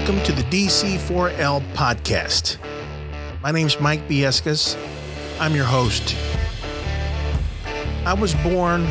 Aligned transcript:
welcome 0.00 0.22
to 0.22 0.32
the 0.32 0.42
DC4L 0.44 1.60
podcast. 1.74 2.56
My 3.42 3.50
name's 3.50 3.78
Mike 3.80 4.08
Biescas. 4.08 4.78
I'm 5.38 5.54
your 5.54 5.66
host. 5.66 6.16
I 8.06 8.14
was 8.14 8.34
born 8.36 8.86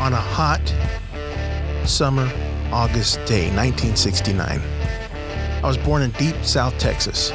on 0.00 0.12
a 0.12 0.20
hot 0.20 0.60
summer 1.86 2.28
August 2.72 3.24
day, 3.26 3.46
1969. 3.54 4.60
I 5.62 5.66
was 5.68 5.78
born 5.78 6.02
in 6.02 6.10
deep 6.12 6.34
South 6.42 6.76
Texas, 6.78 7.30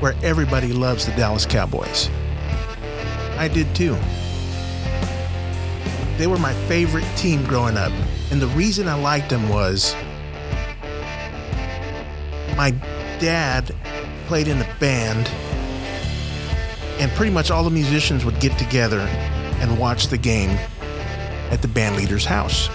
where 0.00 0.16
everybody 0.24 0.72
loves 0.72 1.06
the 1.06 1.12
Dallas 1.12 1.46
Cowboys. 1.46 2.10
I 3.36 3.46
did 3.46 3.72
too. 3.76 3.96
They 6.16 6.26
were 6.26 6.38
my 6.38 6.54
favorite 6.66 7.06
team 7.16 7.44
growing 7.44 7.76
up, 7.76 7.92
and 8.32 8.42
the 8.42 8.48
reason 8.48 8.88
I 8.88 8.94
liked 8.94 9.30
them 9.30 9.48
was 9.48 9.94
my 12.58 12.72
dad 13.20 13.72
played 14.26 14.48
in 14.48 14.60
a 14.60 14.68
band, 14.80 15.28
and 17.00 17.08
pretty 17.12 17.32
much 17.32 17.52
all 17.52 17.62
the 17.62 17.70
musicians 17.70 18.24
would 18.24 18.38
get 18.40 18.58
together 18.58 18.98
and 19.60 19.78
watch 19.78 20.08
the 20.08 20.18
game 20.18 20.50
at 21.52 21.62
the 21.62 21.68
band 21.68 21.94
leader's 21.94 22.24
house. 22.24 22.68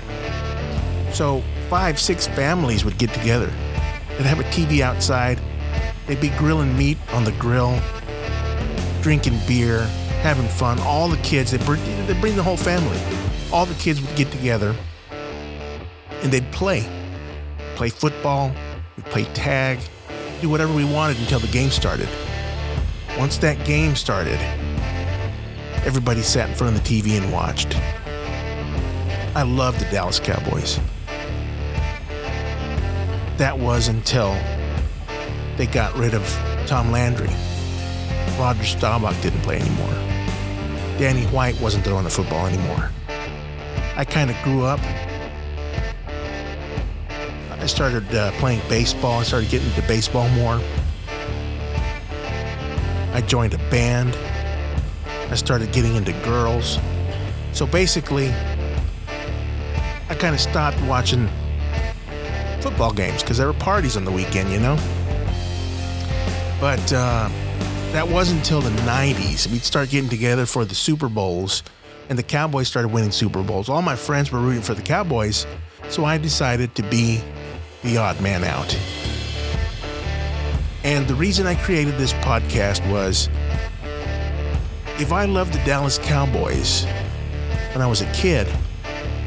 So 1.11 1.43
five, 1.69 1.99
six 1.99 2.27
families 2.27 2.85
would 2.85 2.97
get 2.97 3.13
together. 3.13 3.47
They'd 4.17 4.25
have 4.25 4.39
a 4.39 4.45
TV 4.45 4.79
outside. 4.79 5.37
They'd 6.07 6.21
be 6.21 6.29
grilling 6.29 6.77
meat 6.77 6.97
on 7.11 7.25
the 7.25 7.33
grill, 7.33 7.77
drinking 9.01 9.37
beer, 9.45 9.81
having 10.21 10.47
fun. 10.47 10.79
All 10.79 11.09
the 11.09 11.17
kids, 11.17 11.51
they 11.51 11.57
bring, 11.65 11.83
they 12.07 12.17
bring 12.21 12.37
the 12.37 12.43
whole 12.43 12.55
family. 12.55 12.99
All 13.51 13.65
the 13.65 13.75
kids 13.75 13.99
would 14.01 14.15
get 14.15 14.31
together 14.31 14.73
and 16.21 16.31
they'd 16.31 16.49
play. 16.53 16.87
Play 17.75 17.89
football, 17.89 18.53
we'd 18.97 19.05
play 19.05 19.25
tag, 19.33 19.79
do 20.41 20.49
whatever 20.49 20.73
we 20.73 20.85
wanted 20.85 21.17
until 21.19 21.39
the 21.39 21.47
game 21.47 21.69
started. 21.69 22.09
Once 23.17 23.37
that 23.37 23.63
game 23.65 23.95
started, 23.95 24.39
everybody 25.85 26.21
sat 26.21 26.49
in 26.49 26.55
front 26.55 26.75
of 26.75 26.83
the 26.83 26.89
TV 26.89 27.21
and 27.21 27.31
watched. 27.31 27.77
I 29.35 29.43
loved 29.43 29.79
the 29.79 29.85
Dallas 29.85 30.19
Cowboys. 30.19 30.79
That 33.37 33.57
was 33.57 33.87
until 33.87 34.33
they 35.57 35.65
got 35.65 35.95
rid 35.97 36.13
of 36.13 36.23
Tom 36.67 36.91
Landry. 36.91 37.29
Roger 38.39 38.63
Staubach 38.63 39.19
didn't 39.21 39.41
play 39.41 39.59
anymore. 39.59 39.93
Danny 40.97 41.25
White 41.27 41.59
wasn't 41.59 41.83
throwing 41.83 42.03
the 42.03 42.09
football 42.09 42.45
anymore. 42.45 42.89
I 43.95 44.05
kind 44.05 44.29
of 44.29 44.41
grew 44.43 44.63
up. 44.63 44.79
I 47.63 47.65
started 47.65 48.13
uh, 48.13 48.31
playing 48.39 48.59
baseball. 48.67 49.21
I 49.21 49.23
started 49.23 49.49
getting 49.49 49.69
into 49.69 49.81
baseball 49.83 50.27
more. 50.31 50.59
I 53.13 53.23
joined 53.25 53.53
a 53.53 53.57
band. 53.69 54.13
I 55.31 55.35
started 55.35 55.71
getting 55.71 55.95
into 55.95 56.11
girls. 56.25 56.77
So 57.53 57.65
basically, 57.65 58.33
I 60.09 60.15
kind 60.15 60.35
of 60.35 60.41
stopped 60.41 60.81
watching 60.81 61.29
football 62.59 62.91
games 62.91 63.21
because 63.21 63.37
there 63.37 63.47
were 63.47 63.53
parties 63.53 63.95
on 63.95 64.03
the 64.03 64.11
weekend, 64.11 64.51
you 64.51 64.59
know? 64.59 64.75
But 66.59 66.91
uh, 66.91 67.29
that 67.93 68.05
wasn't 68.05 68.39
until 68.39 68.59
the 68.59 68.71
90s. 68.81 69.49
We'd 69.49 69.63
start 69.63 69.89
getting 69.89 70.09
together 70.09 70.45
for 70.45 70.65
the 70.65 70.75
Super 70.75 71.07
Bowls, 71.07 71.63
and 72.09 72.19
the 72.19 72.23
Cowboys 72.23 72.67
started 72.67 72.89
winning 72.89 73.11
Super 73.11 73.41
Bowls. 73.41 73.69
All 73.69 73.81
my 73.81 73.95
friends 73.95 74.33
were 74.33 74.41
rooting 74.41 74.63
for 74.63 74.73
the 74.73 74.81
Cowboys, 74.81 75.47
so 75.87 76.03
I 76.03 76.17
decided 76.17 76.75
to 76.75 76.83
be 76.83 77.21
the 77.83 77.97
odd 77.97 78.19
man 78.21 78.43
out. 78.43 78.77
And 80.83 81.07
the 81.07 81.15
reason 81.15 81.47
I 81.47 81.55
created 81.55 81.97
this 81.97 82.13
podcast 82.13 82.89
was 82.91 83.29
if 84.99 85.11
I 85.11 85.25
loved 85.25 85.53
the 85.53 85.63
Dallas 85.65 85.97
Cowboys 85.97 86.85
when 87.73 87.81
I 87.81 87.87
was 87.87 88.01
a 88.01 88.11
kid, 88.13 88.47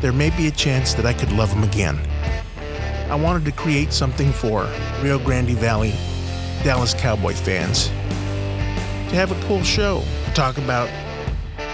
there 0.00 0.12
may 0.12 0.31
be 0.31 0.47
a 0.47 0.50
chance 0.50 0.95
that 0.95 1.06
I 1.06 1.12
could 1.12 1.33
love 1.33 1.50
them 1.50 1.65
again. 1.65 1.99
I 3.11 3.15
wanted 3.15 3.45
to 3.47 3.53
create 3.53 3.93
something 3.93 4.33
for 4.33 4.69
Rio 5.00 5.19
Grande 5.19 5.50
Valley 5.50 5.95
Dallas 6.62 6.95
Cowboy 6.95 7.33
fans 7.33 7.89
to 9.09 9.15
have 9.15 9.31
a 9.31 9.47
cool 9.47 9.62
show, 9.62 10.03
talk 10.34 10.59
about 10.59 10.89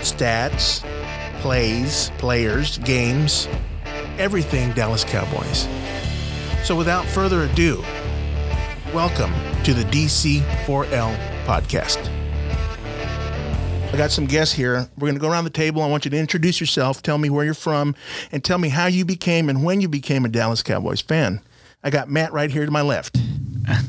stats, 0.01 0.85
plays, 1.41 2.11
players, 2.19 2.79
games, 2.79 3.49
everything 4.19 4.73
Dallas 4.73 5.05
Cowboys. 5.05 5.67
So 6.65 6.77
without 6.77 7.05
further 7.07 7.43
ado, 7.43 7.83
welcome 8.95 9.33
to 9.65 9.75
the 9.75 9.83
DC4L 9.83 11.45
podcast. 11.45 12.09
I 13.93 13.97
got 13.97 14.13
some 14.13 14.27
guests 14.27 14.55
here. 14.55 14.89
We're 14.97 15.09
going 15.09 15.15
to 15.17 15.21
go 15.21 15.29
around 15.29 15.43
the 15.43 15.51
table. 15.51 15.83
I 15.83 15.89
want 15.89 16.05
you 16.05 16.13
to 16.13 16.17
introduce 16.17 16.61
yourself, 16.61 17.03
tell 17.03 17.19
me 17.19 17.31
where 17.31 17.45
you're 17.45 17.55
from, 17.55 17.97
and 18.31 18.45
tell 18.45 18.59
me 18.59 18.69
how 18.69 18.87
you 18.87 19.05
became 19.05 19.49
and 19.49 19.65
when 19.65 19.81
you 19.81 19.89
became 19.89 20.25
a 20.25 20.29
Dallas 20.29 20.63
Cowboys 20.63 21.01
fan. 21.01 21.41
I 21.83 21.91
got 21.91 22.09
Matt 22.09 22.33
right 22.33 22.49
here 22.51 22.65
to 22.65 22.71
my 22.71 22.83
left. 22.83 23.19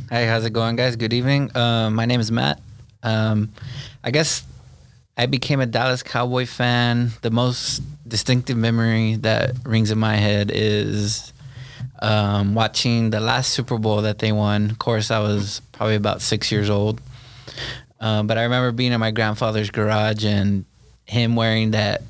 Hey, 0.10 0.26
how's 0.26 0.44
it 0.44 0.52
going, 0.52 0.76
guys? 0.76 0.96
Good 0.96 1.14
evening. 1.14 1.56
Um, 1.56 1.94
my 1.94 2.06
name 2.06 2.20
is 2.20 2.32
Matt. 2.32 2.60
Um, 3.04 3.52
I 4.04 4.10
guess 4.10 4.44
I 5.16 5.28
became 5.28 5.60
a 5.60 5.68
Dallas 5.68 6.02
Cowboy 6.02 6.48
fan. 6.48 7.12
The 7.22 7.30
most 7.30 7.84
distinctive 8.08 8.58
memory 8.58 9.18
that 9.18 9.52
rings 9.64 9.92
in 9.92 10.00
my 10.00 10.16
head 10.16 10.52
is 10.54 11.33
um, 12.02 12.56
watching 12.56 13.10
the 13.10 13.20
last 13.20 13.52
Super 13.52 13.78
Bowl 13.78 14.02
that 14.02 14.20
they 14.20 14.32
won. 14.32 14.70
Of 14.70 14.80
course, 14.80 15.12
I 15.12 15.20
was 15.20 15.62
probably 15.72 15.96
about 15.96 16.22
six 16.22 16.52
years 16.52 16.70
old. 16.70 17.02
Um, 18.00 18.28
but 18.28 18.38
I 18.38 18.44
remember 18.44 18.72
being 18.72 18.92
in 18.92 19.00
my 19.00 19.12
grandfather's 19.12 19.70
garage 19.70 20.26
and 20.26 20.66
him 21.06 21.36
wearing 21.36 21.72
that 21.72 22.02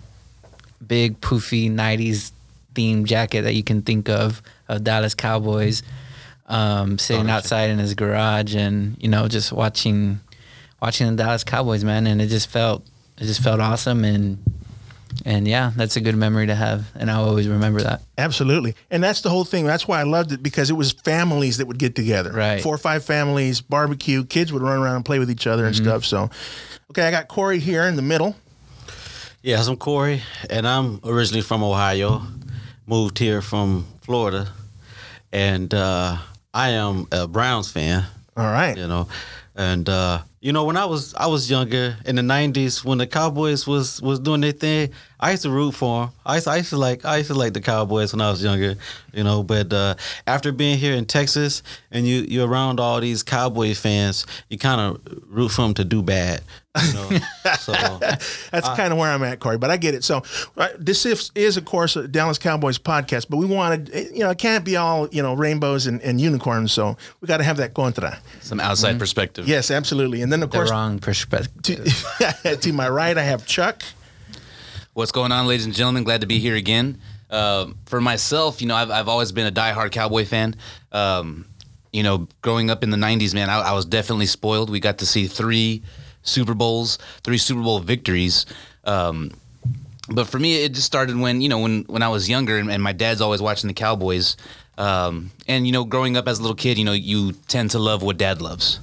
big 0.85 1.21
poofy 1.21 1.71
90s 1.71 2.31
themed 2.73 3.05
jacket 3.05 3.43
that 3.43 3.53
you 3.53 3.63
can 3.63 3.81
think 3.81 4.09
of 4.09 4.41
of 4.67 4.83
Dallas 4.83 5.13
Cowboys 5.13 5.83
um, 6.47 6.97
sitting 6.97 7.29
outside 7.29 7.69
in 7.69 7.79
his 7.79 7.93
garage 7.93 8.55
and 8.55 8.97
you 9.01 9.07
know 9.07 9.27
just 9.27 9.51
watching 9.51 10.19
watching 10.81 11.07
the 11.07 11.23
Dallas 11.23 11.43
Cowboys 11.43 11.83
man 11.83 12.07
and 12.07 12.21
it 12.21 12.27
just 12.27 12.49
felt 12.49 12.85
it 13.17 13.25
just 13.25 13.41
felt 13.41 13.59
awesome 13.59 14.03
and 14.03 14.43
and 15.25 15.47
yeah 15.47 15.71
that's 15.75 15.95
a 15.95 16.01
good 16.01 16.15
memory 16.15 16.47
to 16.47 16.55
have 16.55 16.85
and 16.95 17.09
I'll 17.09 17.25
always 17.25 17.47
remember 17.47 17.81
that 17.81 18.01
Absolutely. 18.17 18.75
And 18.91 19.03
that's 19.03 19.21
the 19.21 19.29
whole 19.29 19.43
thing. 19.43 19.65
That's 19.65 19.87
why 19.87 19.99
I 19.99 20.03
loved 20.03 20.31
it 20.31 20.43
because 20.43 20.69
it 20.69 20.73
was 20.73 20.91
families 20.91 21.57
that 21.57 21.65
would 21.65 21.79
get 21.79 21.95
together. 21.95 22.31
Right. 22.31 22.61
Four 22.61 22.75
or 22.75 22.77
five 22.77 23.03
families, 23.03 23.59
barbecue, 23.59 24.23
kids 24.23 24.53
would 24.53 24.61
run 24.61 24.79
around 24.79 24.97
and 24.97 25.05
play 25.05 25.19
with 25.19 25.31
each 25.31 25.47
other 25.47 25.65
and 25.65 25.75
stuff. 25.75 26.05
So, 26.05 26.29
okay, 26.91 27.07
I 27.07 27.11
got 27.11 27.27
Corey 27.27 27.59
here 27.59 27.83
in 27.83 27.95
the 27.95 28.01
middle. 28.01 28.35
Yes, 29.41 29.67
I'm 29.67 29.75
Corey, 29.75 30.21
and 30.49 30.65
I'm 30.65 31.01
originally 31.03 31.41
from 31.41 31.63
Ohio. 31.63 32.21
Moved 32.85 33.17
here 33.17 33.41
from 33.41 33.87
Florida, 34.01 34.49
and 35.31 35.73
uh, 35.73 36.17
I 36.53 36.69
am 36.69 37.07
a 37.11 37.27
Browns 37.27 37.71
fan. 37.71 38.05
All 38.37 38.45
right. 38.45 38.77
You 38.77 38.87
know, 38.87 39.07
and 39.55 39.87
uh, 39.89 40.21
you 40.43 40.51
know 40.51 40.65
when 40.65 40.75
I 40.75 40.83
was 40.83 41.13
I 41.15 41.27
was 41.27 41.49
younger 41.49 41.95
in 42.05 42.17
the 42.17 42.21
'90s 42.21 42.83
when 42.83 42.97
the 42.97 43.07
Cowboys 43.07 43.65
was 43.65 44.01
was 44.01 44.19
doing 44.19 44.41
their 44.41 44.51
thing, 44.51 44.91
I 45.23 45.31
used 45.31 45.43
to 45.43 45.49
root 45.49 45.73
for 45.73 46.07
them. 46.07 46.13
I 46.25 46.35
used, 46.35 46.47
I 46.49 46.57
used 46.57 46.69
to 46.71 46.77
like 46.77 47.05
I 47.05 47.17
used 47.17 47.29
to 47.29 47.33
like 47.33 47.53
the 47.53 47.61
Cowboys 47.61 48.11
when 48.11 48.19
I 48.19 48.29
was 48.29 48.43
younger. 48.43 48.75
You 49.13 49.23
know, 49.23 49.41
but 49.41 49.71
uh, 49.71 49.95
after 50.27 50.51
being 50.51 50.77
here 50.77 50.93
in 50.95 51.05
Texas 51.05 51.63
and 51.91 52.05
you 52.05 52.25
you're 52.27 52.45
around 52.45 52.81
all 52.81 52.99
these 52.99 53.23
Cowboy 53.23 53.73
fans, 53.73 54.25
you 54.49 54.57
kind 54.57 54.81
of 54.81 55.23
root 55.29 55.49
for 55.49 55.61
them 55.61 55.75
to 55.75 55.85
do 55.85 56.03
bad. 56.03 56.41
You 56.83 56.93
know, 56.93 57.09
so. 57.59 57.71
That's 58.51 58.67
kind 58.69 58.91
of 58.91 58.97
where 58.97 59.11
I'm 59.11 59.23
at, 59.23 59.39
Corey, 59.39 59.57
but 59.57 59.69
I 59.69 59.77
get 59.77 59.93
it. 59.93 60.03
So, 60.03 60.23
uh, 60.57 60.69
this 60.77 61.05
is, 61.05 61.31
is, 61.35 61.55
of 61.55 61.65
course, 61.65 61.95
a 61.95 62.07
Dallas 62.07 62.39
Cowboys 62.39 62.79
podcast, 62.79 63.27
but 63.29 63.37
we 63.37 63.45
wanted, 63.45 63.89
you 64.11 64.21
know, 64.21 64.31
it 64.31 64.39
can't 64.39 64.65
be 64.65 64.75
all, 64.75 65.07
you 65.09 65.21
know, 65.21 65.35
rainbows 65.35 65.85
and, 65.85 66.01
and 66.01 66.19
unicorns. 66.19 66.71
So, 66.71 66.97
we 67.21 67.27
got 67.27 67.37
to 67.37 67.43
have 67.43 67.57
that 67.57 67.75
contra. 67.75 68.17
Some 68.41 68.59
outside 68.59 68.97
perspective. 68.97 69.47
Yes, 69.47 69.69
absolutely. 69.69 70.23
And 70.23 70.31
then, 70.31 70.41
of 70.41 70.49
the 70.49 70.57
course, 70.57 70.71
wrong 70.71 70.97
perspective 70.97 71.61
to, 72.41 72.57
to 72.61 72.73
my 72.73 72.89
right, 72.89 73.15
I 73.15 73.23
have 73.23 73.45
Chuck. 73.45 73.83
What's 74.95 75.11
going 75.11 75.31
on, 75.31 75.47
ladies 75.47 75.65
and 75.65 75.73
gentlemen? 75.73 76.03
Glad 76.03 76.21
to 76.21 76.27
be 76.27 76.37
here 76.37 76.53
again. 76.53 76.99
Uh, 77.27 77.71
for 77.87 77.99
myself, 77.99 78.61
you 78.61 78.67
know, 78.67 78.75
I've, 78.75 78.91
I've 78.91 79.07
always 79.07 79.31
been 79.31 79.47
a 79.47 79.51
diehard 79.51 79.91
Cowboy 79.91 80.23
fan. 80.23 80.55
Um, 80.91 81.45
you 81.91 82.03
know, 82.03 82.27
growing 82.43 82.69
up 82.69 82.83
in 82.83 82.91
the 82.91 82.97
'90s, 82.97 83.33
man, 83.33 83.49
I, 83.49 83.59
I 83.59 83.73
was 83.73 83.85
definitely 83.85 84.27
spoiled. 84.27 84.69
We 84.69 84.79
got 84.79 84.99
to 84.99 85.07
see 85.07 85.25
three 85.25 85.81
Super 86.21 86.53
Bowls, 86.53 86.99
three 87.23 87.39
Super 87.39 87.63
Bowl 87.63 87.79
victories. 87.79 88.45
Um, 88.83 89.31
but 90.09 90.27
for 90.27 90.37
me, 90.37 90.63
it 90.63 90.75
just 90.75 90.85
started 90.85 91.17
when 91.19 91.41
you 91.41 91.49
know 91.49 91.57
when 91.57 91.85
when 91.85 92.03
I 92.03 92.09
was 92.09 92.29
younger, 92.29 92.59
and, 92.59 92.69
and 92.69 92.83
my 92.83 92.93
dad's 92.93 93.19
always 93.19 93.41
watching 93.41 93.69
the 93.69 93.73
Cowboys. 93.73 94.37
Um, 94.77 95.31
and 95.47 95.65
you 95.65 95.73
know, 95.73 95.85
growing 95.85 96.17
up 96.17 96.27
as 96.27 96.37
a 96.37 96.43
little 96.43 96.55
kid, 96.55 96.77
you 96.77 96.85
know, 96.85 96.93
you 96.93 97.31
tend 97.47 97.71
to 97.71 97.79
love 97.79 98.03
what 98.03 98.17
dad 98.17 98.43
loves, 98.43 98.79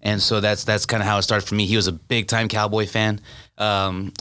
and 0.00 0.22
so 0.22 0.38
that's 0.38 0.62
that's 0.62 0.86
kind 0.86 1.02
of 1.02 1.08
how 1.08 1.18
it 1.18 1.22
started 1.22 1.44
for 1.44 1.56
me. 1.56 1.66
He 1.66 1.74
was 1.74 1.88
a 1.88 1.92
big 1.92 2.28
time 2.28 2.46
Cowboy 2.46 2.86
fan, 2.86 3.20
um, 3.58 4.12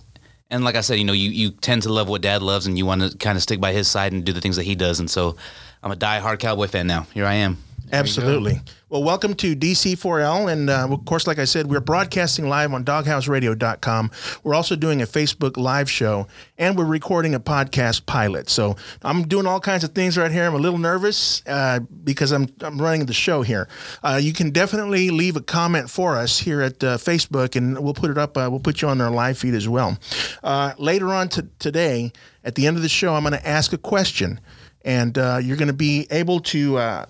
and 0.49 0.63
like 0.63 0.75
I 0.75 0.81
said, 0.81 0.97
you 0.97 1.03
know, 1.03 1.13
you 1.13 1.29
you 1.29 1.51
tend 1.51 1.83
to 1.83 1.93
love 1.93 2.09
what 2.09 2.21
dad 2.21 2.41
loves, 2.41 2.67
and 2.67 2.77
you 2.77 2.85
want 2.85 3.01
to 3.01 3.17
kind 3.17 3.35
of 3.37 3.43
stick 3.43 3.59
by 3.59 3.71
his 3.71 3.87
side 3.87 4.11
and 4.13 4.23
do 4.25 4.33
the 4.33 4.41
things 4.41 4.55
that 4.55 4.63
he 4.63 4.75
does. 4.75 4.99
And 4.99 5.09
so, 5.09 5.35
I'm 5.83 5.91
a 5.91 5.95
die-hard 5.95 6.39
Cowboy 6.39 6.67
fan 6.67 6.87
now. 6.87 7.07
Here 7.13 7.25
I 7.25 7.35
am. 7.35 7.57
Absolutely. 7.91 8.61
Well, 8.89 9.03
welcome 9.03 9.35
to 9.35 9.55
DC4L. 9.55 10.51
And 10.51 10.69
uh, 10.69 10.87
of 10.89 11.05
course, 11.05 11.27
like 11.27 11.39
I 11.39 11.45
said, 11.45 11.67
we're 11.67 11.79
broadcasting 11.79 12.49
live 12.49 12.73
on 12.73 12.83
doghouseradio.com. 12.83 14.11
We're 14.43 14.55
also 14.55 14.75
doing 14.75 15.01
a 15.01 15.05
Facebook 15.05 15.57
live 15.57 15.89
show 15.89 16.27
and 16.57 16.77
we're 16.77 16.85
recording 16.85 17.35
a 17.35 17.39
podcast 17.39 18.05
pilot. 18.05 18.49
So 18.49 18.75
I'm 19.01 19.27
doing 19.27 19.45
all 19.45 19.59
kinds 19.59 19.83
of 19.83 19.93
things 19.93 20.17
right 20.17 20.31
here. 20.31 20.43
I'm 20.45 20.55
a 20.55 20.59
little 20.59 20.79
nervous 20.79 21.43
uh, 21.47 21.79
because 22.03 22.31
I'm, 22.31 22.47
I'm 22.61 22.81
running 22.81 23.05
the 23.05 23.13
show 23.13 23.41
here. 23.41 23.67
Uh, 24.03 24.19
you 24.21 24.33
can 24.33 24.51
definitely 24.51 25.09
leave 25.09 25.35
a 25.35 25.41
comment 25.41 25.89
for 25.89 26.15
us 26.17 26.39
here 26.39 26.61
at 26.61 26.83
uh, 26.83 26.97
Facebook 26.97 27.55
and 27.55 27.77
we'll 27.79 27.93
put 27.93 28.09
it 28.11 28.17
up. 28.17 28.37
Uh, 28.37 28.47
we'll 28.49 28.59
put 28.59 28.81
you 28.81 28.87
on 28.87 29.01
our 29.01 29.11
live 29.11 29.37
feed 29.37 29.53
as 29.53 29.67
well. 29.67 29.97
Uh, 30.43 30.73
later 30.77 31.13
on 31.13 31.29
to 31.29 31.47
today, 31.59 32.11
at 32.43 32.55
the 32.55 32.67
end 32.67 32.75
of 32.77 32.83
the 32.83 32.89
show, 32.89 33.13
I'm 33.15 33.23
going 33.23 33.33
to 33.33 33.47
ask 33.47 33.73
a 33.73 33.77
question 33.77 34.39
and 34.83 35.15
you're 35.17 35.57
going 35.57 35.67
to 35.67 35.73
be 35.73 36.07
able 36.09 36.39
to 36.39 37.05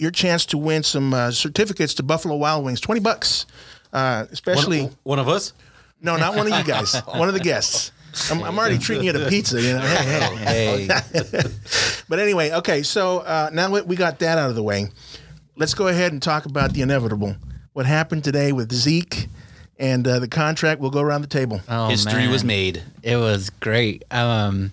your 0.00 0.10
chance 0.10 0.46
to 0.46 0.58
win 0.58 0.82
some 0.82 1.12
uh, 1.12 1.30
certificates 1.30 1.94
to 1.94 2.02
Buffalo 2.02 2.36
Wild 2.36 2.64
Wings, 2.64 2.80
twenty 2.80 3.00
bucks. 3.00 3.46
Uh, 3.92 4.26
especially 4.30 4.82
one, 4.82 4.96
one, 5.02 5.18
of 5.18 5.28
us. 5.28 5.52
No, 6.00 6.16
not 6.16 6.36
one 6.36 6.50
of 6.50 6.56
you 6.56 6.64
guys. 6.64 6.94
one 7.06 7.28
of 7.28 7.34
the 7.34 7.40
guests. 7.40 7.92
I'm, 8.30 8.42
I'm, 8.42 8.58
already 8.58 8.78
treating 8.78 9.04
you 9.04 9.12
to 9.12 9.28
pizza, 9.28 9.60
you 9.60 9.74
know. 9.74 9.80
Hey, 9.80 10.86
hey. 10.86 10.88
hey. 11.12 11.42
but 12.08 12.18
anyway, 12.18 12.50
okay. 12.52 12.82
So 12.82 13.18
uh, 13.18 13.50
now 13.52 13.68
that 13.68 13.86
we 13.86 13.96
got 13.96 14.18
that 14.20 14.38
out 14.38 14.50
of 14.50 14.56
the 14.56 14.62
way. 14.62 14.88
Let's 15.56 15.74
go 15.74 15.88
ahead 15.88 16.12
and 16.12 16.22
talk 16.22 16.46
about 16.46 16.72
the 16.72 16.80
inevitable. 16.80 17.36
What 17.72 17.84
happened 17.84 18.24
today 18.24 18.52
with 18.52 18.72
Zeke 18.72 19.28
and 19.80 20.06
uh, 20.06 20.20
the 20.20 20.28
contract? 20.28 20.80
We'll 20.80 20.90
go 20.90 21.00
around 21.00 21.22
the 21.22 21.26
table. 21.26 21.60
Oh, 21.68 21.88
History 21.88 22.20
man. 22.20 22.30
was 22.30 22.44
made. 22.44 22.82
It 23.02 23.16
was 23.16 23.50
great. 23.50 24.04
Um, 24.12 24.70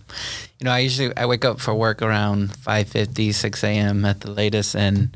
you 0.59 0.65
know, 0.65 0.71
I 0.71 0.80
usually 0.80 1.15
I 1.18 1.25
wake 1.25 1.45
up 1.45 1.59
for 1.59 1.74
work 1.74 2.01
around 2.04 2.50
5:50, 2.50 3.33
6 3.33 3.63
a.m. 3.63 4.06
at 4.06 4.21
the 4.21 4.30
latest, 4.30 4.75
and 4.75 5.15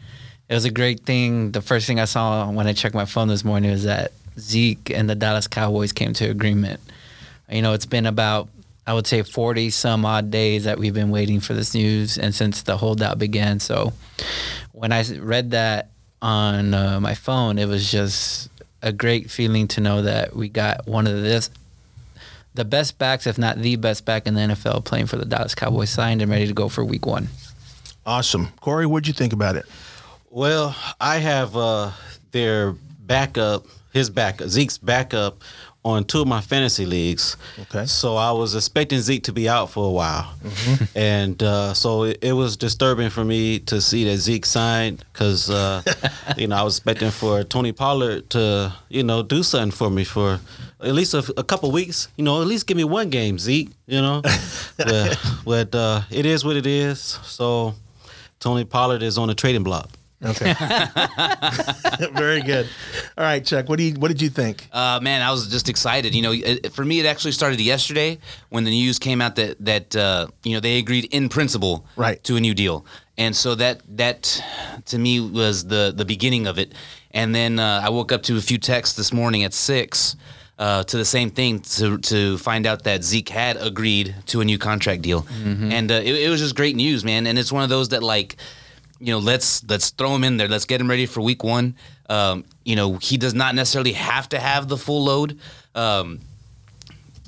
it 0.50 0.54
was 0.54 0.66
a 0.66 0.72
great 0.72 1.02
thing. 1.02 1.52
The 1.52 1.62
first 1.62 1.86
thing 1.86 2.00
I 2.00 2.06
saw 2.06 2.50
when 2.50 2.66
I 2.66 2.74
checked 2.74 2.96
my 2.96 3.06
phone 3.06 3.28
this 3.28 3.44
morning 3.44 3.70
was 3.72 3.84
that 3.84 4.14
Zeke 4.40 4.90
and 4.90 5.10
the 5.10 5.16
Dallas 5.16 5.48
Cowboys 5.48 5.92
came 5.92 6.14
to 6.14 6.30
agreement. 6.30 6.80
You 7.50 7.62
know, 7.62 7.74
it's 7.74 7.86
been 7.86 8.06
about 8.06 8.48
I 8.88 8.94
would 8.94 9.06
say 9.08 9.22
40 9.22 9.70
some 9.70 10.06
odd 10.06 10.32
days 10.32 10.64
that 10.64 10.80
we've 10.80 10.94
been 10.94 11.12
waiting 11.12 11.40
for 11.40 11.54
this 11.54 11.74
news, 11.74 12.18
and 12.18 12.34
since 12.34 12.64
the 12.64 12.78
holdout 12.78 13.20
began. 13.20 13.60
So 13.60 13.94
when 14.72 14.92
I 14.92 15.04
read 15.20 15.52
that 15.52 15.90
on 16.22 16.74
uh, 16.74 17.00
my 17.00 17.14
phone, 17.16 17.58
it 17.58 17.68
was 17.68 17.92
just 17.92 18.50
a 18.81 18.92
great 18.92 19.30
feeling 19.30 19.68
to 19.69 19.81
know 19.81 20.01
that 20.01 20.36
we 20.36 20.50
got 20.50 20.88
one 20.88 21.07
of 21.07 21.22
this 21.22 21.50
the 22.54 22.66
best 22.66 22.98
backs, 22.98 23.28
if 23.28 23.38
not 23.38 23.57
the 23.57 23.75
best 23.78 24.06
back 24.06 24.28
in 24.28 24.33
the 24.33 24.42
NFL, 24.42 24.83
playing 24.83 25.06
for 25.06 25.16
the 25.16 25.25
Dallas 25.25 25.56
Cowboys, 25.56 25.89
signed 25.89 26.22
and 26.22 26.30
ready 26.30 26.48
to 26.48 26.54
go 26.54 26.68
for 26.68 26.83
Week 26.83 27.06
One. 27.06 27.30
Awesome, 28.06 28.50
Corey. 28.60 28.86
What'd 28.86 29.07
you 29.07 29.13
think 29.13 29.31
about 29.31 29.56
it? 29.56 29.66
Well, 30.30 30.75
I 31.00 31.18
have 31.18 31.56
uh, 31.56 31.92
their 32.31 32.74
backup, 32.74 33.68
his 33.94 34.10
backup, 34.10 34.50
Zeke's 34.50 34.78
backup 34.78 35.42
on 35.83 36.04
two 36.04 36.22
of 36.22 36.28
my 36.28 36.42
fantasy 36.42 36.86
leagues. 36.86 37.38
Okay. 37.60 37.86
So 37.86 38.16
I 38.16 38.31
was 38.31 38.56
expecting 38.56 39.00
Zeke 39.00 39.24
to 39.24 39.33
be 39.33 39.50
out 39.50 39.72
for 39.72 39.88
a 39.88 39.92
while, 39.92 40.31
mm-hmm. 40.44 40.98
and 40.98 41.42
uh, 41.42 41.74
so 41.74 42.04
it, 42.04 42.19
it, 42.22 42.33
was 42.33 42.56
disturbing 42.56 43.10
for 43.10 43.25
me 43.25 43.60
to 43.60 43.81
see 43.81 44.04
that 44.06 44.18
Zeke 44.18 44.45
signed 44.45 45.04
because 45.12 45.50
uh, 45.50 45.81
you 46.38 46.48
know 46.48 46.56
I 46.56 46.63
was 46.63 46.78
expecting 46.78 47.12
for 47.12 47.44
Tony 47.44 47.72
Pollard 47.72 48.30
to 48.31 48.74
you 48.89 49.04
know 49.04 49.24
do 49.24 49.42
something 49.42 49.72
for 49.72 49.89
me 49.89 50.04
for 50.04 50.39
at 50.81 50.94
least 50.94 51.13
a, 51.13 51.33
a 51.38 51.44
couple 51.44 51.72
weeks. 51.72 52.07
You 52.16 52.24
know, 52.24 52.42
at 52.42 52.48
least 52.48 52.68
give 52.68 52.77
me 52.77 52.84
one 52.84 53.10
game, 53.10 53.39
Zeke. 53.39 53.72
You 53.88 54.01
know, 54.01 54.22
but, 54.77 55.19
but 55.45 55.75
uh, 55.75 56.01
it 56.12 56.25
is 56.25 56.45
what 56.45 56.57
it 56.57 56.68
is. 56.68 57.00
So 57.00 57.75
Tony 58.39 58.66
Pollard 58.66 59.01
is 59.01 59.18
on 59.18 59.27
the 59.27 59.36
trading 59.36 59.63
block. 59.63 59.89
Okay. 60.24 60.54
Very 62.14 62.42
good. 62.42 62.70
All 63.18 63.24
right, 63.24 63.44
Chuck. 63.44 63.68
What 63.70 63.78
do 63.78 63.84
you 63.84 63.94
What 63.96 64.10
did 64.10 64.22
you 64.22 64.30
think? 64.30 64.68
Uh, 64.72 65.00
man, 65.02 65.22
I 65.22 65.32
was 65.32 65.48
just 65.48 65.68
excited. 65.70 66.14
You 66.14 66.22
know, 66.22 66.32
it, 66.32 66.74
for 66.74 66.86
me, 66.86 67.00
it 67.00 67.06
actually 67.06 67.32
started 67.32 67.60
yesterday 67.60 68.20
when 68.50 68.64
the 68.64 68.72
news 68.72 69.00
came 69.00 69.22
out 69.22 69.36
that 69.36 69.64
that 69.66 69.96
uh, 69.96 70.28
you 70.44 70.54
know 70.54 70.60
they 70.60 70.78
agreed 70.78 71.06
in 71.14 71.30
principle 71.30 71.86
right. 71.96 72.24
to 72.24 72.36
a 72.36 72.40
new 72.40 72.54
deal, 72.54 72.86
and 73.18 73.36
so 73.36 73.56
that 73.56 73.82
that 73.98 74.44
to 74.86 74.98
me 75.00 75.20
was 75.20 75.66
the 75.66 75.94
the 75.96 76.06
beginning 76.06 76.48
of 76.48 76.60
it. 76.60 76.74
And 77.14 77.36
then 77.36 77.60
uh, 77.60 77.82
I 77.84 77.90
woke 77.90 78.12
up 78.12 78.24
to 78.24 78.38
a 78.38 78.42
few 78.42 78.58
texts 78.58 78.96
this 78.96 79.12
morning 79.12 79.44
at 79.44 79.54
six. 79.54 80.16
Uh, 80.60 80.84
to 80.84 80.96
the 80.96 81.06
same 81.06 81.32
thing 81.32 81.60
to 81.60 81.98
to 81.98 82.38
find 82.38 82.68
out 82.68 82.84
that 82.84 83.04
Zeke 83.04 83.30
had 83.30 83.58
agreed 83.58 84.14
to 84.28 84.42
a 84.42 84.46
new 84.46 84.60
contract 84.60 85.02
deal, 85.02 85.24
mm-hmm. 85.24 85.72
and 85.72 85.92
uh, 85.92 85.96
it, 85.96 86.14
it 86.14 86.30
was 86.30 86.40
just 86.40 86.56
great 86.56 86.76
news, 86.76 87.04
man. 87.04 87.26
And 87.26 87.40
it's 87.40 87.52
one 87.52 87.64
of 87.64 87.70
those 87.70 87.90
that 87.90 88.04
like 88.04 88.36
you 89.01 89.12
know, 89.12 89.19
let's 89.19 89.63
let's 89.68 89.89
throw 89.89 90.15
him 90.15 90.24
in 90.24 90.38
there. 90.38 90.48
Let's 90.48 90.65
get 90.65 90.80
him 90.80 90.89
ready 90.89 91.07
for 91.07 91.21
week 91.21 91.44
one. 91.44 91.75
Um, 92.07 92.45
you 92.63 92.75
know, 92.75 92.98
he 92.98 93.18
does 93.18 93.33
not 93.33 93.56
necessarily 93.56 93.94
have 93.94 94.30
to 94.30 94.39
have 94.39 94.68
the 94.68 94.77
full 94.77 95.03
load. 95.03 95.39
Um, 95.74 96.19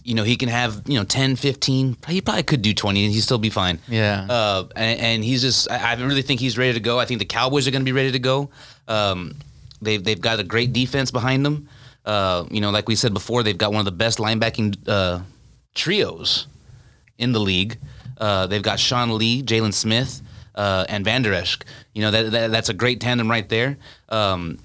you 0.04 0.14
know, 0.14 0.24
he 0.24 0.36
can 0.36 0.50
have, 0.50 0.82
you 0.86 0.98
know, 0.98 1.06
10, 1.06 1.38
15. 1.38 1.98
He 2.08 2.20
probably 2.20 2.44
could 2.44 2.62
do 2.62 2.74
20 2.74 3.06
and 3.06 3.14
he'd 3.14 3.22
still 3.22 3.38
be 3.38 3.50
fine. 3.50 3.80
Yeah. 3.88 4.28
Uh, 4.30 4.68
and, 4.76 5.00
and, 5.00 5.24
he's 5.24 5.42
just, 5.42 5.72
I, 5.72 5.92
I, 5.92 5.94
really 5.94 6.22
think 6.22 6.42
he's 6.42 6.58
ready 6.58 6.74
to 6.74 6.82
go. 6.82 7.00
I 7.00 7.06
think 7.06 7.20
the 7.20 7.26
Cowboys 7.26 7.70
are 7.70 7.72
going 7.72 7.84
to 7.84 7.86
be 7.86 7.94
ready 7.94 8.12
to 8.12 8.20
go. 8.20 8.50
Um, 8.90 9.36
they've, 9.82 10.04
they've 10.04 10.20
got 10.20 10.42
a 10.42 10.44
great 10.44 10.74
defense 10.74 11.10
behind 11.10 11.46
them. 11.46 11.70
Uh, 12.06 12.44
you 12.52 12.60
know, 12.60 12.70
like 12.70 12.90
we 12.90 12.96
said 12.96 13.14
before, 13.14 13.44
they've 13.44 13.58
got 13.58 13.72
one 13.72 13.80
of 13.80 13.86
the 13.86 13.94
best 13.94 14.18
linebacking 14.18 14.78
uh, 14.90 15.22
trios 15.74 16.48
in 17.18 17.32
the 17.32 17.40
league. 17.40 17.78
Uh, 18.18 18.46
they've 18.46 18.62
got 18.62 18.82
Sean 18.82 19.18
Lee, 19.18 19.42
Jaylon 19.42 19.74
Smith 19.74 20.22
uh, 20.56 20.86
and 20.90 21.04
Vander 21.06 21.34
Esch. 21.34 21.60
You 21.94 22.04
know 22.04 22.12
that, 22.12 22.32
that, 22.32 22.52
that's 22.52 22.70
a 22.70 22.74
great 22.74 23.00
tandem 23.02 23.30
right 23.30 23.48
there. 23.48 23.78
Um, 24.10 24.60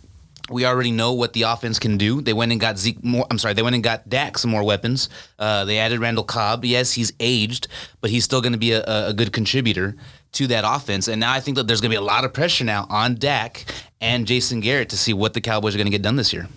we 0.50 0.64
already 0.64 0.93
know 0.93 1.12
what 1.12 1.32
the 1.32 1.43
offense 1.43 1.79
can 1.79 1.99
do. 1.99 2.20
They 2.20 2.32
went 2.32 2.52
and 2.52 2.61
got 2.61 2.79
Zeke 2.79 3.02
more. 3.05 3.26
I'm 3.31 3.38
sorry, 3.38 3.55
they 3.55 3.62
went 3.62 3.75
and 3.75 3.85
got 3.85 4.08
Dak 4.08 4.38
some 4.38 4.50
more 4.50 4.64
weapons. 4.64 5.08
Uh, 5.38 5.64
they 5.64 5.79
added 5.79 6.00
Randall 6.00 6.25
Cobb. 6.25 6.64
Yes, 6.64 6.93
he's 6.93 7.12
aged, 7.20 7.69
but 8.00 8.11
he's 8.11 8.25
still 8.25 8.40
going 8.40 8.52
to 8.52 8.58
be 8.58 8.73
a, 8.73 8.82
a, 9.08 9.12
good 9.12 9.32
contributor 9.32 9.94
to 10.32 10.46
that 10.46 10.64
offense. 10.67 11.08
And 11.08 11.20
now 11.20 11.32
I 11.32 11.40
think 11.40 11.56
that 11.56 11.67
there's 11.67 11.81
going 11.81 11.91
to 11.91 11.94
be 11.94 12.02
a 12.02 12.06
lot 12.06 12.25
of 12.25 12.32
pressure 12.32 12.64
now 12.64 12.87
on 12.88 13.17
Dak 13.17 13.67
and 14.00 14.26
Jason 14.26 14.61
Garrett 14.61 14.88
to 14.91 14.96
see 14.96 15.12
what 15.12 15.34
the 15.34 15.41
Cowboys 15.41 15.75
are 15.75 15.79
going 15.79 15.87
to 15.87 15.91
get 15.91 16.02
done 16.02 16.17
this 16.17 16.32
year. 16.32 16.49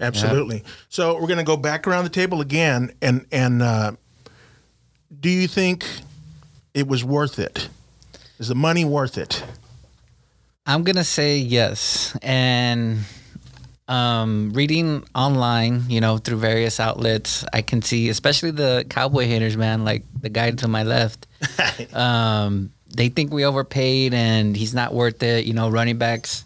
Absolutely. 0.00 0.58
Yeah. 0.58 0.70
So 0.88 1.14
we're 1.14 1.26
going 1.26 1.38
to 1.38 1.44
go 1.44 1.56
back 1.56 1.86
around 1.86 2.04
the 2.04 2.10
table 2.10 2.40
again, 2.40 2.94
and 3.02 3.26
and 3.32 3.62
uh, 3.62 3.92
do 5.20 5.28
you 5.28 5.48
think 5.48 5.84
it 6.74 6.86
was 6.86 7.02
worth 7.04 7.38
it? 7.38 7.68
Is 8.44 8.48
the 8.48 8.54
money 8.54 8.84
worth 8.84 9.16
it? 9.16 9.42
I'm 10.66 10.84
gonna 10.84 11.02
say 11.02 11.38
yes, 11.38 12.14
and 12.20 12.98
um, 13.88 14.52
reading 14.52 15.02
online, 15.14 15.88
you 15.88 16.02
know, 16.02 16.18
through 16.18 16.36
various 16.36 16.78
outlets, 16.78 17.46
I 17.54 17.62
can 17.62 17.80
see, 17.80 18.10
especially 18.10 18.50
the 18.50 18.84
cowboy 18.90 19.24
haters, 19.24 19.56
man, 19.56 19.86
like 19.86 20.04
the 20.20 20.28
guy 20.28 20.50
to 20.50 20.68
my 20.68 20.82
left. 20.82 21.26
um, 21.94 22.70
they 22.94 23.08
think 23.08 23.32
we 23.32 23.46
overpaid 23.46 24.12
and 24.12 24.54
he's 24.54 24.74
not 24.74 24.92
worth 24.92 25.22
it. 25.22 25.46
You 25.46 25.54
know, 25.54 25.70
running 25.70 25.96
backs, 25.96 26.44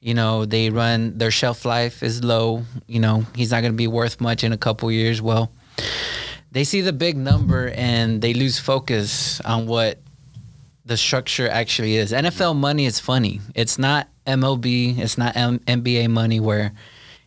you 0.00 0.14
know, 0.14 0.46
they 0.46 0.70
run 0.70 1.18
their 1.18 1.30
shelf 1.30 1.66
life 1.66 2.02
is 2.02 2.24
low. 2.24 2.62
You 2.86 3.00
know, 3.00 3.26
he's 3.34 3.50
not 3.50 3.60
going 3.60 3.74
to 3.74 3.76
be 3.76 3.86
worth 3.86 4.18
much 4.18 4.44
in 4.44 4.54
a 4.54 4.56
couple 4.56 4.90
years. 4.90 5.20
Well, 5.20 5.52
they 6.52 6.64
see 6.64 6.80
the 6.80 6.94
big 6.94 7.18
number 7.18 7.68
and 7.68 8.22
they 8.22 8.32
lose 8.32 8.58
focus 8.58 9.42
on 9.42 9.66
what 9.66 9.98
the 10.84 10.96
structure 10.96 11.48
actually 11.48 11.96
is. 11.96 12.12
NFL 12.12 12.56
money 12.56 12.86
is 12.86 12.98
funny. 13.00 13.40
It's 13.54 13.78
not 13.78 14.08
MLB. 14.26 14.98
It's 14.98 15.16
not 15.16 15.36
M- 15.36 15.60
NBA 15.60 16.10
money 16.10 16.40
where 16.40 16.72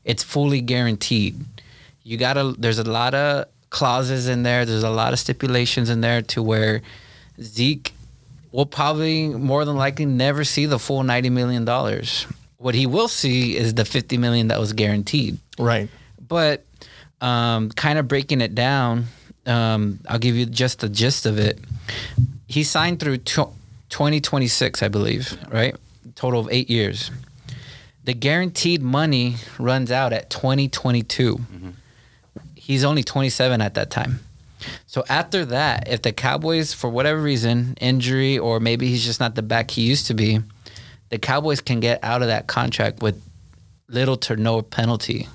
it's 0.03 0.23
fully 0.23 0.61
guaranteed. 0.61 1.43
You 2.03 2.17
gotta. 2.17 2.55
There's 2.57 2.79
a 2.79 2.83
lot 2.83 3.13
of 3.13 3.45
clauses 3.69 4.27
in 4.27 4.43
there. 4.43 4.65
There's 4.65 4.83
a 4.83 4.89
lot 4.89 5.13
of 5.13 5.19
stipulations 5.19 5.89
in 5.89 6.01
there 6.01 6.21
to 6.23 6.43
where 6.43 6.81
Zeke 7.41 7.93
will 8.51 8.65
probably 8.65 9.27
more 9.29 9.65
than 9.65 9.75
likely 9.75 10.05
never 10.05 10.43
see 10.43 10.65
the 10.65 10.79
full 10.79 11.03
ninety 11.03 11.29
million 11.29 11.65
dollars. 11.65 12.25
What 12.57 12.75
he 12.75 12.85
will 12.85 13.07
see 13.07 13.57
is 13.57 13.73
the 13.73 13.85
fifty 13.85 14.17
million 14.17 14.47
that 14.49 14.59
was 14.59 14.73
guaranteed. 14.73 15.39
Right. 15.59 15.89
But 16.25 16.65
um, 17.21 17.69
kind 17.71 17.99
of 17.99 18.07
breaking 18.07 18.41
it 18.41 18.53
down, 18.55 19.05
um, 19.45 19.99
I'll 20.07 20.19
give 20.19 20.35
you 20.35 20.45
just 20.45 20.79
the 20.79 20.89
gist 20.89 21.25
of 21.25 21.39
it 21.39 21.59
he 22.48 22.63
signed 22.63 23.00
through 23.00 23.18
2026, 23.18 24.82
I 24.82 24.88
believe, 24.88 25.38
right? 25.50 25.75
Total 26.16 26.39
of 26.39 26.48
eight 26.50 26.70
years. 26.70 27.12
The 28.06 28.13
guaranteed 28.13 28.82
money 28.82 29.36
runs 29.60 29.92
out 29.92 30.13
at 30.13 30.30
2022. 30.30 31.36
Mm-hmm. 31.36 31.70
He's 32.56 32.84
only 32.84 33.04
27 33.04 33.62
at 33.62 33.74
that 33.74 33.92
time. 33.92 34.20
So 34.86 35.04
after 35.10 35.46
that, 35.46 35.88
if 35.88 36.01
the 36.01 36.13
Cowboys, 36.13 36.74
for 36.74 36.89
whatever 36.89 37.22
reason, 37.22 37.75
injury, 37.80 38.39
or 38.39 38.60
maybe 38.60 38.88
he's 38.88 39.06
just 39.06 39.20
not 39.20 39.36
the 39.36 39.42
back 39.42 39.72
he 39.72 39.82
used 39.84 40.08
to 40.08 40.13
be, 40.13 40.39
the 41.10 41.20
Cowboys 41.20 41.62
can 41.62 41.80
get 41.80 42.04
out 42.04 42.22
of 42.22 42.30
that 42.30 42.48
contract 42.48 43.01
with 43.01 43.22
little 43.89 44.18
to 44.18 44.36
no 44.36 44.62
penalty. 44.62 45.27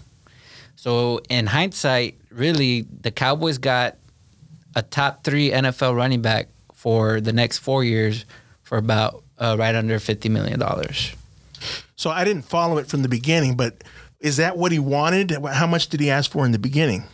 So 0.76 1.20
in 1.28 1.46
hindsight, 1.46 2.18
really, 2.30 2.82
the 2.82 3.10
Cowboys 3.10 3.58
got 3.58 3.96
a 4.74 4.82
top 4.82 5.24
three 5.24 5.50
NFL 5.50 5.94
running 5.94 6.22
back 6.22 6.48
for 6.82 7.20
the 7.20 7.32
next 7.32 7.58
four 7.58 7.84
years 7.84 8.24
for 8.64 8.76
about 8.76 9.22
uh, 9.38 9.54
right 9.56 9.74
under 9.76 9.98
fifty 10.00 10.28
million 10.28 10.58
dollars. 10.58 11.12
So 11.94 12.10
I 12.10 12.24
didn't 12.24 12.42
follow 12.42 12.78
it 12.78 12.88
from 12.88 13.02
the 13.02 13.08
beginning, 13.08 13.56
but 13.56 13.84
is 14.18 14.38
that 14.38 14.56
what 14.56 14.72
he 14.72 14.80
wanted? 14.80 15.30
How 15.52 15.68
much 15.68 15.88
did 15.88 16.00
he 16.00 16.10
ask 16.10 16.28
for 16.32 16.44
in 16.44 16.50
the 16.50 16.58
beginning? 16.58 17.04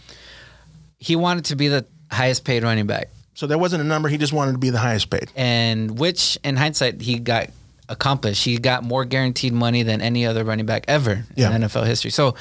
He 0.98 1.16
wanted 1.16 1.44
to 1.46 1.56
be 1.56 1.68
the 1.68 1.84
highest 2.10 2.44
paid 2.46 2.62
running 2.62 2.86
back, 2.86 3.08
So 3.34 3.46
there 3.46 3.58
wasn't 3.58 3.82
a 3.82 3.86
number. 3.86 4.08
He 4.08 4.16
just 4.16 4.32
wanted 4.32 4.52
to 4.52 4.58
be 4.58 4.70
the 4.70 4.78
highest 4.78 5.10
paid. 5.10 5.30
and 5.36 5.98
which, 5.98 6.38
in 6.42 6.56
hindsight, 6.56 7.02
he 7.02 7.18
got 7.18 7.50
accomplished. 7.90 8.42
He 8.44 8.56
got 8.58 8.82
more 8.84 9.04
guaranteed 9.04 9.52
money 9.52 9.82
than 9.82 10.00
any 10.00 10.24
other 10.26 10.44
running 10.44 10.64
back 10.66 10.84
ever 10.88 11.24
Yeah. 11.36 11.54
in 11.54 11.62
NFL 11.62 11.84
history. 11.86 12.10
So 12.10 12.34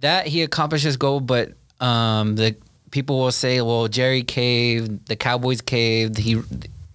that 0.00 0.26
he 0.26 0.42
accomplished 0.42 0.84
his 0.84 0.96
goal, 0.96 1.20
but 1.20 1.52
um, 1.80 2.34
the 2.36 2.56
people 2.94 3.18
will 3.18 3.32
say, 3.32 3.60
"Well, 3.60 3.88
Jerry 3.88 4.22
caved, 4.22 5.06
the 5.08 5.16
Cowboys 5.16 5.60
caved. 5.60 6.16
He, 6.16 6.40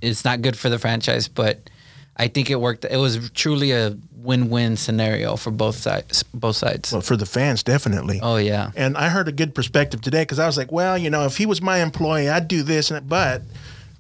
it's 0.01 0.24
not 0.24 0.41
good 0.41 0.58
for 0.58 0.70
the 0.70 0.79
franchise." 0.79 1.27
But 1.27 1.70
I 2.15 2.29
think 2.29 2.50
it 2.50 2.56
worked. 2.56 2.86
It 2.86 2.98
was 2.98 3.29
truly 3.32 3.72
a 3.72 3.98
win-win 4.13 4.77
scenario 4.77 5.36
for 5.36 5.51
both 5.51 5.75
sides. 5.75 6.24
Both 6.34 6.56
sides. 6.56 6.94
Well, 6.94 7.01
for 7.01 7.18
the 7.18 7.25
fans, 7.25 7.63
definitely. 7.63 8.22
Oh 8.24 8.38
yeah. 8.38 8.72
And 8.77 8.98
I 8.98 9.10
heard 9.10 9.27
a 9.27 9.34
good 9.34 9.53
perspective 9.53 10.01
today 10.01 10.22
because 10.22 10.39
I 10.39 10.48
was 10.48 10.58
like, 10.58 10.72
well, 10.72 10.98
you 10.98 11.10
know, 11.10 11.25
if 11.25 11.36
he 11.36 11.46
was 11.46 11.62
my 11.62 11.79
employee, 11.82 12.29
I'd 12.29 12.48
do 12.48 12.63
this. 12.63 12.91
And 12.91 13.08
but 13.08 13.41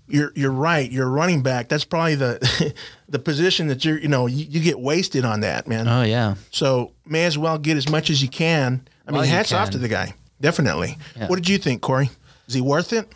you're 0.07 0.31
you're 0.35 0.51
right. 0.51 0.89
You're 0.89 1.09
running 1.09 1.43
back. 1.43 1.67
That's 1.67 1.83
probably 1.83 2.15
the 2.15 2.73
the 3.09 3.19
position 3.19 3.67
that 3.67 3.83
you're. 3.83 3.99
You 3.99 4.07
know, 4.07 4.25
you, 4.25 4.45
you 4.45 4.61
get 4.61 4.79
wasted 4.79 5.25
on 5.25 5.41
that, 5.41 5.67
man. 5.67 5.85
Oh 5.89 6.03
yeah. 6.03 6.35
So 6.49 6.93
may 7.05 7.25
as 7.25 7.37
well 7.37 7.57
get 7.57 7.75
as 7.75 7.89
much 7.89 8.09
as 8.09 8.21
you 8.21 8.29
can. 8.29 8.87
I 9.05 9.11
mean, 9.11 9.17
While 9.17 9.25
you 9.25 9.31
hats 9.31 9.51
off 9.51 9.71
to 9.71 9.77
the 9.77 9.89
guy. 9.89 10.13
Definitely. 10.41 10.97
Yeah. 11.17 11.27
What 11.27 11.35
did 11.37 11.49
you 11.49 11.57
think, 11.57 11.81
Corey? 11.81 12.09
Is 12.47 12.53
he 12.53 12.61
worth 12.61 12.93
it? 12.93 13.11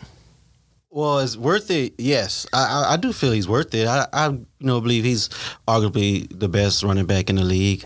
Well, 0.89 1.20
it's 1.20 1.36
worth 1.36 1.72
it. 1.72 1.94
Yes, 1.98 2.46
I, 2.53 2.63
I, 2.89 2.94
I 2.94 2.98
do 2.98 3.12
feel 3.13 3.32
he's 3.32 3.48
worth 3.48 3.74
it. 3.74 3.88
I, 3.88 4.06
I 4.13 4.27
you 4.30 4.46
know 4.60 4.80
believe 4.80 5.03
he's 5.03 5.30
arguably 5.68 6.27
the 6.39 6.48
best 6.48 6.84
running 6.84 7.06
back 7.08 7.30
in 7.32 7.36
the 7.38 7.44
league. 7.44 7.84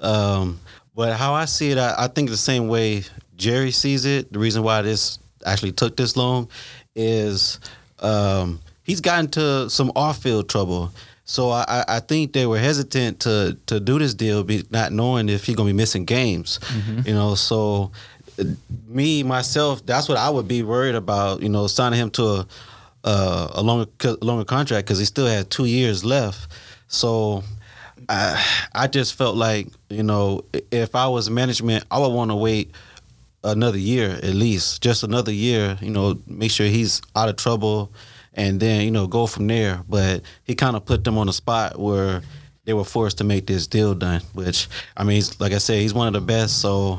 Um, 0.00 0.60
but 0.94 1.16
how 1.16 1.34
I 1.34 1.44
see 1.44 1.70
it, 1.70 1.78
I, 1.78 1.94
I 1.98 2.08
think 2.08 2.30
the 2.30 2.36
same 2.36 2.68
way 2.68 3.02
Jerry 3.36 3.70
sees 3.72 4.06
it. 4.06 4.32
The 4.32 4.38
reason 4.38 4.62
why 4.62 4.80
this 4.82 5.18
actually 5.44 5.72
took 5.72 5.96
this 5.96 6.16
long 6.16 6.48
is 6.94 7.60
um, 7.98 8.60
he's 8.84 9.02
gotten 9.02 9.28
to 9.32 9.68
some 9.68 9.92
off-field 9.94 10.48
trouble. 10.48 10.92
So 11.24 11.50
I, 11.50 11.64
I- 11.68 11.84
I 11.96 12.00
think 12.00 12.32
they 12.32 12.46
were 12.46 12.58
hesitant 12.58 13.20
to 13.20 13.58
to 13.66 13.80
do 13.80 13.98
this 13.98 14.14
deal, 14.14 14.42
be, 14.44 14.64
not 14.70 14.92
knowing 14.92 15.28
if 15.28 15.44
he's 15.44 15.56
gonna 15.56 15.68
be 15.68 15.72
missing 15.74 16.04
games. 16.06 16.58
You 17.04 17.12
know, 17.12 17.34
so 17.34 17.90
me 18.86 19.22
myself, 19.22 19.84
that's 19.84 20.08
what 20.08 20.18
I 20.18 20.30
would 20.30 20.48
be 20.48 20.62
worried 20.62 20.94
about. 20.94 21.42
You 21.42 21.48
know, 21.48 21.66
signing 21.66 21.98
him 21.98 22.10
to 22.10 22.22
a 22.24 22.46
uh, 23.06 23.48
a 23.54 23.62
longer 23.62 23.86
longer 24.20 24.44
contract 24.44 24.86
because 24.86 24.98
he 24.98 25.04
still 25.04 25.26
had 25.26 25.48
two 25.50 25.64
years 25.64 26.04
left. 26.04 26.50
So 26.88 27.44
I 28.08 28.44
I 28.74 28.86
just 28.88 29.14
felt 29.14 29.36
like 29.36 29.68
you 29.88 30.02
know 30.02 30.44
if 30.70 30.94
I 30.94 31.06
was 31.06 31.30
management, 31.30 31.84
I 31.90 31.98
would 31.98 32.12
want 32.12 32.30
to 32.30 32.36
wait 32.36 32.72
another 33.44 33.78
year 33.78 34.18
at 34.22 34.34
least, 34.34 34.82
just 34.82 35.02
another 35.04 35.32
year. 35.32 35.78
You 35.80 35.90
know, 35.90 36.18
make 36.26 36.50
sure 36.50 36.66
he's 36.66 37.00
out 37.14 37.28
of 37.28 37.36
trouble, 37.36 37.92
and 38.34 38.60
then 38.60 38.82
you 38.82 38.90
know 38.90 39.06
go 39.06 39.26
from 39.26 39.46
there. 39.46 39.82
But 39.88 40.22
he 40.44 40.54
kind 40.54 40.76
of 40.76 40.84
put 40.84 41.04
them 41.04 41.16
on 41.16 41.28
a 41.28 41.32
spot 41.32 41.78
where 41.78 42.22
they 42.64 42.74
were 42.74 42.84
forced 42.84 43.18
to 43.18 43.24
make 43.24 43.46
this 43.46 43.68
deal 43.68 43.94
done. 43.94 44.20
Which 44.34 44.68
I 44.96 45.04
mean, 45.04 45.22
like 45.38 45.52
I 45.52 45.58
said, 45.58 45.80
he's 45.80 45.94
one 45.94 46.08
of 46.08 46.12
the 46.12 46.20
best. 46.20 46.60
So 46.60 46.98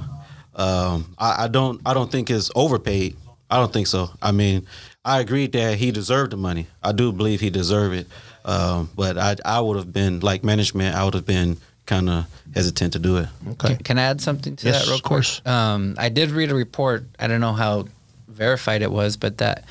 um, 0.58 1.14
I, 1.18 1.46
I 1.46 1.48
don't 1.48 1.80
I 1.86 1.94
don't 1.94 2.12
think 2.12 2.30
it's 2.30 2.52
overpaid. 2.56 3.16
I 3.50 3.58
don't 3.58 3.72
think 3.72 3.88
so. 3.88 4.10
I 4.22 4.32
mean, 4.32 4.68
I 5.06 5.20
agree 5.22 5.48
that 5.48 5.78
he 5.78 5.92
deserved 5.92 6.32
the 6.34 6.38
money. 6.38 6.68
I 6.84 6.92
do 6.92 7.14
believe 7.14 7.40
he 7.40 7.50
deserved 7.50 7.96
it. 7.96 8.08
Um, 8.44 8.90
but 8.96 9.18
I 9.18 9.36
I 9.46 9.62
would 9.62 9.78
have 9.78 9.94
been 9.94 10.20
like 10.20 10.44
management. 10.44 10.96
I 10.96 11.04
would 11.06 11.14
have 11.14 11.26
been 11.26 11.58
kind 11.86 12.10
of 12.10 12.26
hesitant 12.54 12.94
to 12.94 13.00
do 13.00 13.18
it. 13.18 13.28
Okay. 13.52 13.76
Can, 13.76 13.78
can 13.78 13.98
I 14.00 14.04
add 14.04 14.20
something 14.20 14.56
to 14.58 14.66
Yes, 14.66 14.80
that 14.80 14.88
real 14.88 14.96
of 14.96 15.04
quick? 15.04 15.10
course. 15.10 15.42
Um, 15.46 15.96
I 15.98 16.10
did 16.10 16.32
read 16.32 16.52
a 16.52 16.56
report. 16.56 17.06
I 17.20 17.28
don't 17.28 17.40
know 17.40 17.54
how 17.54 17.86
verified 18.28 18.82
it 18.82 18.92
was, 18.92 19.16
but 19.16 19.38
that 19.38 19.64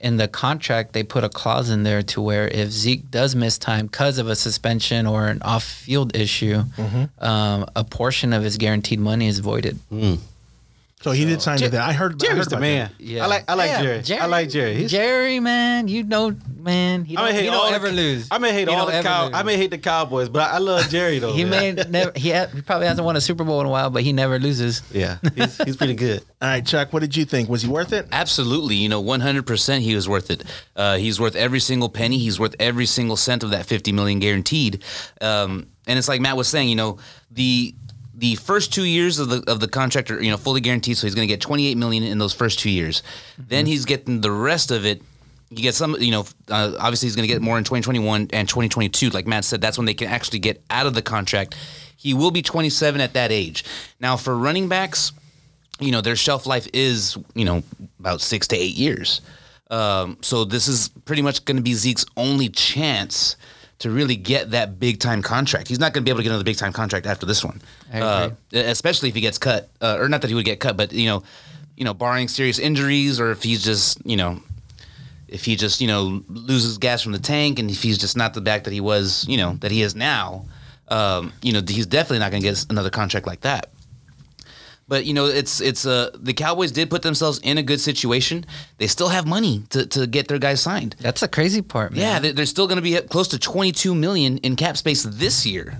in 0.00 0.16
the 0.18 0.28
contract 0.28 0.92
they 0.92 1.02
put 1.02 1.24
a 1.24 1.28
clause 1.28 1.70
in 1.70 1.82
there 1.82 2.02
to 2.02 2.20
where 2.20 2.46
if 2.48 2.68
Zeke 2.70 3.10
does 3.10 3.34
miss 3.34 3.56
time 3.58 3.86
because 3.86 4.18
of 4.18 4.28
a 4.28 4.36
suspension 4.36 5.06
or 5.06 5.26
an 5.28 5.40
off-field 5.42 6.14
issue, 6.16 6.64
Mm-hmm. 6.76 7.24
um, 7.24 7.66
a 7.74 7.82
portion 7.84 8.32
of 8.32 8.42
his 8.42 8.56
guaranteed 8.58 9.00
money 9.00 9.26
is 9.26 9.38
voided. 9.38 9.78
So 11.06 11.12
he 11.12 11.24
did 11.24 11.40
sign 11.40 11.58
to 11.58 11.68
that. 11.68 11.88
I 11.88 11.92
heard. 11.92 11.96
I 11.96 11.98
heard 12.14 12.18
Jerry's 12.18 12.46
the 12.48 12.56
about 12.56 12.60
man. 12.62 12.90
that. 12.98 13.04
Yeah. 13.04 13.22
I 13.22 13.26
like 13.28 13.44
I 13.48 13.54
like 13.54 13.70
Yeah, 13.70 13.98
Jerry. 14.00 14.20
I 14.20 14.26
like 14.26 14.48
Jerry. 14.48 14.74
He's, 14.74 14.90
Jerry, 14.90 15.38
man, 15.38 15.86
you 15.86 16.02
know, 16.02 16.34
man, 16.58 17.04
he 17.04 17.16
I 17.16 17.20
don't, 17.20 17.30
may 17.30 17.36
hate 17.36 17.42
he 17.44 17.48
all 17.48 17.62
don't 17.62 17.70
the- 17.70 17.76
ever 17.76 17.92
lose. 17.92 18.26
I 18.28 18.38
may 18.38 18.52
hate 18.52 18.68
He 18.68 18.74
all 18.74 18.86
the 18.86 18.94
ever 18.94 19.06
cow. 19.06 19.24
lose. 19.26 19.34
I 19.36 19.42
may 19.44 19.56
hate 19.56 19.70
the 19.70 19.78
Cowboys, 19.78 20.28
but 20.28 20.50
I, 20.50 20.56
I 20.56 20.58
love 20.58 20.88
Jerry 20.88 21.20
though. 21.20 21.32
He 21.32 21.44
man. 21.44 21.76
may 21.76 21.84
never. 21.84 22.10
He, 22.16 22.32
ha- 22.32 22.48
he 22.52 22.60
probably 22.60 22.88
hasn't 22.88 23.04
won 23.04 23.14
a 23.14 23.20
Super 23.20 23.44
Bowl 23.44 23.60
in 23.60 23.66
a 23.66 23.70
while, 23.70 23.88
but 23.88 24.02
he 24.02 24.12
never 24.12 24.40
loses. 24.40 24.82
Yeah, 24.92 25.18
he's, 25.36 25.56
he's 25.58 25.76
pretty 25.76 25.94
good. 25.94 26.22
All 26.42 26.48
right, 26.48 26.66
Chuck. 26.66 26.92
What 26.92 27.02
did 27.02 27.16
you 27.16 27.24
think? 27.24 27.48
Was 27.48 27.62
he 27.62 27.68
worth 27.68 27.92
it? 27.92 28.08
Absolutely, 28.10 28.74
you 28.74 28.88
know, 28.88 29.00
100% 29.00 29.78
he 29.78 29.94
was 29.94 30.08
worth 30.08 30.28
it. 30.32 30.42
Uh, 30.74 30.96
he's 30.96 31.20
worth 31.20 31.36
every 31.36 31.60
single 31.60 31.88
penny. 31.88 32.18
He's 32.18 32.40
worth 32.40 32.56
every 32.58 32.86
single 32.86 33.16
cent 33.16 33.44
of 33.44 33.50
that 33.50 33.66
50 33.66 33.92
million 33.92 34.18
guaranteed. 34.18 34.82
Um, 35.20 35.68
and 35.86 36.00
it's 36.00 36.08
like 36.08 36.20
Matt 36.20 36.36
was 36.36 36.48
saying, 36.48 36.68
you 36.68 36.74
know, 36.74 36.98
the 37.30 37.76
the 38.16 38.34
first 38.36 38.72
two 38.72 38.84
years 38.84 39.18
of 39.18 39.28
the 39.28 39.44
of 39.50 39.60
the 39.60 39.68
contract 39.68 40.10
are 40.10 40.22
you 40.22 40.30
know 40.30 40.36
fully 40.36 40.60
guaranteed, 40.60 40.96
so 40.96 41.06
he's 41.06 41.14
going 41.14 41.28
to 41.28 41.32
get 41.32 41.40
28 41.40 41.76
million 41.76 42.02
in 42.02 42.18
those 42.18 42.32
first 42.32 42.58
two 42.58 42.70
years. 42.70 43.02
Then 43.38 43.66
he's 43.66 43.84
getting 43.84 44.20
the 44.20 44.30
rest 44.30 44.70
of 44.70 44.86
it. 44.86 45.02
You 45.50 45.62
get 45.62 45.76
some, 45.76 45.96
you 46.00 46.10
know, 46.10 46.26
uh, 46.48 46.74
obviously 46.80 47.06
he's 47.06 47.14
going 47.14 47.28
to 47.28 47.32
get 47.32 47.40
more 47.40 47.56
in 47.56 47.62
2021 47.62 48.28
and 48.32 48.48
2022. 48.48 49.10
Like 49.10 49.28
Matt 49.28 49.44
said, 49.44 49.60
that's 49.60 49.78
when 49.78 49.84
they 49.84 49.94
can 49.94 50.08
actually 50.08 50.40
get 50.40 50.60
out 50.70 50.86
of 50.86 50.94
the 50.94 51.02
contract. 51.02 51.54
He 51.96 52.14
will 52.14 52.32
be 52.32 52.42
27 52.42 53.00
at 53.00 53.12
that 53.12 53.30
age. 53.30 53.64
Now 54.00 54.16
for 54.16 54.36
running 54.36 54.68
backs, 54.68 55.12
you 55.80 55.92
know 55.92 56.00
their 56.00 56.16
shelf 56.16 56.46
life 56.46 56.66
is 56.72 57.16
you 57.34 57.44
know 57.44 57.62
about 57.98 58.20
six 58.20 58.46
to 58.48 58.56
eight 58.56 58.74
years 58.74 59.20
um, 59.70 60.16
so 60.22 60.44
this 60.44 60.68
is 60.68 60.88
pretty 61.04 61.22
much 61.22 61.44
going 61.44 61.56
to 61.56 61.62
be 61.62 61.74
zeke's 61.74 62.06
only 62.16 62.48
chance 62.48 63.36
to 63.78 63.90
really 63.90 64.16
get 64.16 64.52
that 64.52 64.80
big 64.80 64.98
time 64.98 65.22
contract. 65.22 65.68
He's 65.68 65.78
not 65.78 65.92
going 65.92 66.02
to 66.02 66.04
be 66.04 66.10
able 66.10 66.18
to 66.18 66.22
get 66.24 66.30
another 66.30 66.44
big 66.44 66.56
time 66.56 66.72
contract 66.72 67.06
after 67.06 67.26
this 67.26 67.44
one. 67.44 67.60
Uh, 67.92 68.30
especially 68.52 69.08
if 69.08 69.14
he 69.14 69.20
gets 69.20 69.38
cut 69.38 69.68
uh, 69.80 69.98
or 69.98 70.08
not 70.08 70.22
that 70.22 70.28
he 70.28 70.34
would 70.34 70.44
get 70.44 70.60
cut 70.60 70.76
but 70.76 70.92
you 70.92 71.06
know 71.06 71.22
you 71.76 71.84
know 71.84 71.94
barring 71.94 72.28
serious 72.28 72.58
injuries 72.58 73.20
or 73.20 73.30
if 73.30 73.42
he's 73.42 73.62
just 73.62 74.04
you 74.06 74.16
know 74.16 74.40
if 75.28 75.44
he 75.44 75.56
just 75.56 75.80
you 75.80 75.86
know 75.86 76.22
loses 76.28 76.78
gas 76.78 77.02
from 77.02 77.12
the 77.12 77.18
tank 77.18 77.58
and 77.58 77.70
if 77.70 77.82
he's 77.82 77.98
just 77.98 78.16
not 78.16 78.34
the 78.34 78.40
back 78.40 78.64
that 78.64 78.72
he 78.72 78.80
was 78.80 79.26
you 79.28 79.36
know 79.36 79.54
that 79.60 79.70
he 79.70 79.82
is 79.82 79.94
now 79.94 80.44
um, 80.88 81.32
you 81.42 81.52
know 81.52 81.60
he's 81.66 81.86
definitely 81.86 82.18
not 82.18 82.30
going 82.30 82.42
to 82.42 82.48
get 82.48 82.64
another 82.70 82.90
contract 82.90 83.26
like 83.26 83.40
that 83.40 83.70
but 84.88 85.04
you 85.04 85.14
know, 85.14 85.26
it's 85.26 85.60
it's 85.60 85.84
uh 85.86 86.10
the 86.14 86.32
Cowboys 86.32 86.70
did 86.72 86.90
put 86.90 87.02
themselves 87.02 87.38
in 87.42 87.58
a 87.58 87.62
good 87.62 87.80
situation. 87.80 88.44
They 88.78 88.86
still 88.86 89.08
have 89.08 89.26
money 89.26 89.64
to, 89.70 89.86
to 89.86 90.06
get 90.06 90.28
their 90.28 90.38
guys 90.38 90.60
signed. 90.60 90.96
That's 91.00 91.20
the 91.20 91.28
crazy 91.28 91.62
part, 91.62 91.92
man. 91.92 92.00
Yeah, 92.00 92.18
they- 92.20 92.32
they're 92.32 92.46
still 92.46 92.66
going 92.66 92.76
to 92.76 92.82
be 92.82 92.96
close 93.08 93.28
to 93.28 93.38
22 93.38 93.94
million 93.94 94.38
in 94.38 94.56
cap 94.56 94.76
space 94.76 95.02
this 95.02 95.44
year. 95.46 95.76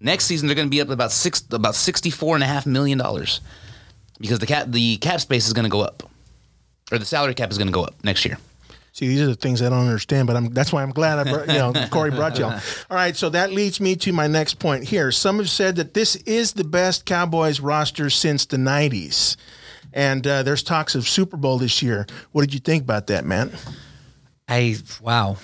Next 0.00 0.26
season, 0.26 0.46
they're 0.46 0.54
going 0.56 0.68
to 0.68 0.70
be 0.70 0.80
up 0.80 0.90
about 0.90 1.12
six 1.12 1.42
about 1.52 1.74
64 1.74 2.34
and 2.36 2.44
a 2.44 2.46
half 2.46 2.66
million 2.66 2.98
dollars 2.98 3.40
because 4.20 4.38
the 4.38 4.46
cap 4.46 4.66
the 4.68 4.96
cap 4.98 5.20
space 5.20 5.46
is 5.46 5.52
going 5.52 5.64
to 5.64 5.70
go 5.70 5.80
up, 5.80 6.02
or 6.92 6.98
the 6.98 7.04
salary 7.04 7.34
cap 7.34 7.50
is 7.50 7.58
going 7.58 7.68
to 7.68 7.72
go 7.72 7.82
up 7.84 7.94
next 8.04 8.24
year. 8.24 8.38
See, 8.96 9.08
these 9.08 9.20
are 9.20 9.26
the 9.26 9.34
things 9.34 9.60
I 9.60 9.68
don't 9.68 9.80
understand, 9.80 10.26
but 10.26 10.36
I'm 10.36 10.54
that's 10.54 10.72
why 10.72 10.82
I'm 10.82 10.90
glad 10.90 11.18
I 11.18 11.30
brought, 11.30 11.48
you 11.48 11.58
know 11.58 11.74
Corey 11.90 12.10
brought 12.10 12.38
you 12.38 12.46
all. 12.46 12.52
All 12.52 12.96
right, 12.96 13.14
so 13.14 13.28
that 13.28 13.52
leads 13.52 13.78
me 13.78 13.94
to 13.96 14.10
my 14.10 14.26
next 14.26 14.58
point 14.58 14.84
here. 14.84 15.12
Some 15.12 15.36
have 15.36 15.50
said 15.50 15.76
that 15.76 15.92
this 15.92 16.16
is 16.16 16.54
the 16.54 16.64
best 16.64 17.04
Cowboys 17.04 17.60
roster 17.60 18.08
since 18.08 18.46
the 18.46 18.56
'90s, 18.56 19.36
and 19.92 20.26
uh, 20.26 20.42
there's 20.44 20.62
talks 20.62 20.94
of 20.94 21.06
Super 21.06 21.36
Bowl 21.36 21.58
this 21.58 21.82
year. 21.82 22.06
What 22.32 22.40
did 22.40 22.54
you 22.54 22.60
think 22.60 22.84
about 22.84 23.08
that, 23.08 23.26
man? 23.26 23.52
I 24.48 24.78
wow. 25.02 25.36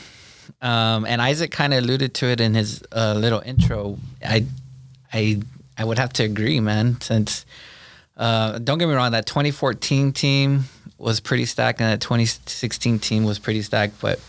Um, 0.63 1.05
and 1.05 1.21
Isaac 1.21 1.51
kind 1.51 1.75
of 1.75 1.85
alluded 1.85 2.15
to 2.15 2.29
it 2.29 2.41
in 2.41 2.55
his 2.55 2.83
uh, 2.91 3.13
little 3.19 3.43
intro. 3.45 3.99
I, 4.25 4.47
I, 5.13 5.43
I 5.77 5.85
would 5.85 5.99
have 5.99 6.15
to 6.15 6.23
agree, 6.23 6.61
man. 6.61 7.03
Since 7.03 7.45
uh, 8.17 8.61
don't 8.61 8.79
get 8.79 8.89
me 8.89 8.95
wrong, 8.95 9.13
that 9.13 9.27
2014 9.27 10.13
team 10.15 10.65
was 11.03 11.21
pretty 11.21 11.45
stacked, 11.47 11.81
and 11.81 11.91
that 11.91 12.01
2016 12.01 12.99
team 13.01 13.25
was 13.25 13.39
pretty 13.39 13.61
stacked. 13.63 14.01
But 14.01 14.21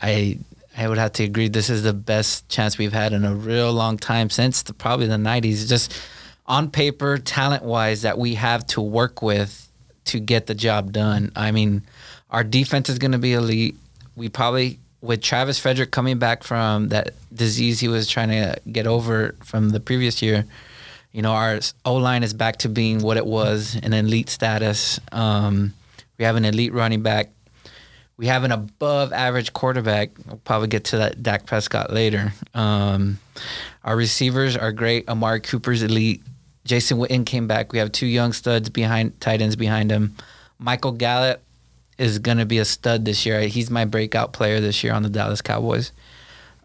I, 0.00 0.38
I 0.76 0.88
would 0.88 0.98
have 0.98 1.12
to 1.14 1.24
agree. 1.24 1.48
This 1.48 1.70
is 1.70 1.82
the 1.82 1.92
best 1.92 2.48
chance 2.48 2.78
we've 2.78 2.92
had 2.92 3.12
in 3.12 3.24
a 3.24 3.34
real 3.34 3.72
long 3.72 3.98
time 3.98 4.30
since 4.30 4.62
the, 4.62 4.72
probably 4.72 5.06
the 5.06 5.16
90s. 5.16 5.68
Just 5.68 6.00
on 6.46 6.70
paper, 6.70 7.18
talent 7.18 7.62
wise, 7.62 8.02
that 8.02 8.18
we 8.18 8.34
have 8.34 8.66
to 8.68 8.80
work 8.80 9.22
with 9.22 9.68
to 10.06 10.20
get 10.20 10.46
the 10.46 10.54
job 10.54 10.92
done. 10.92 11.32
I 11.36 11.52
mean, 11.52 11.82
our 12.30 12.44
defense 12.44 12.88
is 12.88 12.98
going 12.98 13.12
to 13.12 13.18
be 13.18 13.34
elite. 13.34 13.76
We 14.16 14.28
probably, 14.28 14.78
with 15.00 15.22
Travis 15.22 15.58
Frederick 15.58 15.90
coming 15.90 16.18
back 16.18 16.42
from 16.42 16.88
that 16.88 17.14
disease 17.32 17.80
he 17.80 17.88
was 17.88 18.08
trying 18.08 18.28
to 18.28 18.58
get 18.70 18.86
over 18.86 19.34
from 19.42 19.70
the 19.70 19.80
previous 19.80 20.22
year, 20.22 20.44
you 21.14 21.22
know, 21.22 21.32
our 21.32 21.60
O 21.84 21.94
line 21.94 22.24
is 22.24 22.34
back 22.34 22.56
to 22.58 22.68
being 22.68 23.00
what 23.00 23.16
it 23.16 23.24
was 23.24 23.76
an 23.82 23.92
elite 23.92 24.28
status. 24.28 24.98
Um, 25.12 25.72
we 26.18 26.24
have 26.24 26.34
an 26.34 26.44
elite 26.44 26.74
running 26.74 27.02
back. 27.02 27.30
We 28.16 28.26
have 28.26 28.42
an 28.42 28.50
above 28.50 29.12
average 29.12 29.52
quarterback. 29.52 30.10
We'll 30.26 30.38
probably 30.38 30.68
get 30.68 30.84
to 30.86 30.98
that 30.98 31.22
Dak 31.22 31.46
Prescott 31.46 31.92
later. 31.92 32.32
Um, 32.52 33.20
Our 33.84 33.96
receivers 33.96 34.56
are 34.56 34.72
great. 34.72 35.08
Amari 35.08 35.40
Cooper's 35.40 35.82
elite. 35.82 36.20
Jason 36.64 36.98
Witten 36.98 37.24
came 37.24 37.46
back. 37.46 37.72
We 37.72 37.78
have 37.78 37.92
two 37.92 38.06
young 38.06 38.32
studs 38.32 38.68
behind 38.68 39.20
tight 39.20 39.40
ends 39.40 39.54
behind 39.54 39.92
him. 39.92 40.16
Michael 40.58 40.92
Gallup 40.92 41.42
is 41.96 42.18
going 42.18 42.38
to 42.38 42.46
be 42.46 42.58
a 42.58 42.64
stud 42.64 43.04
this 43.04 43.24
year. 43.24 43.42
He's 43.42 43.70
my 43.70 43.84
breakout 43.84 44.32
player 44.32 44.60
this 44.60 44.82
year 44.82 44.92
on 44.92 45.04
the 45.04 45.10
Dallas 45.10 45.42
Cowboys. 45.42 45.92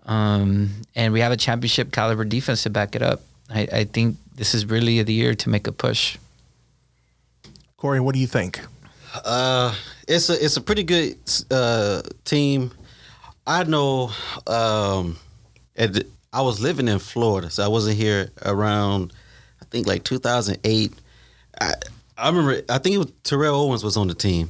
Um, 0.07 0.71
and 0.95 1.13
we 1.13 1.19
have 1.19 1.31
a 1.31 1.37
championship 1.37 1.91
caliber 1.91 2.25
defense 2.25 2.63
to 2.63 2.71
back 2.71 2.95
it 2.95 3.03
up. 3.03 3.21
I, 3.49 3.67
I 3.71 3.83
think 3.83 4.17
this 4.35 4.53
is 4.53 4.65
really 4.65 5.01
the 5.03 5.13
year 5.13 5.35
to 5.35 5.49
make 5.49 5.67
a 5.67 5.71
push. 5.71 6.17
Corey, 7.77 7.99
what 7.99 8.13
do 8.13 8.19
you 8.19 8.27
think? 8.27 8.59
Uh, 9.25 9.73
it's 10.07 10.29
a 10.29 10.43
it's 10.43 10.57
a 10.57 10.61
pretty 10.61 10.83
good 10.83 11.17
uh, 11.49 12.01
team. 12.25 12.71
I 13.47 13.63
know. 13.63 14.11
Um, 14.45 15.17
at 15.75 16.03
I 16.31 16.41
was 16.41 16.59
living 16.59 16.87
in 16.87 16.99
Florida, 16.99 17.49
so 17.49 17.63
I 17.63 17.67
wasn't 17.67 17.97
here 17.97 18.29
around. 18.45 19.13
I 19.61 19.65
think 19.65 19.87
like 19.87 20.03
2008. 20.03 20.93
I 21.59 21.73
I 22.17 22.27
remember. 22.29 22.61
I 22.69 22.77
think 22.77 22.95
it 22.95 22.99
was 22.99 23.11
Terrell 23.23 23.55
Owens 23.55 23.83
was 23.83 23.97
on 23.97 24.07
the 24.07 24.13
team. 24.13 24.49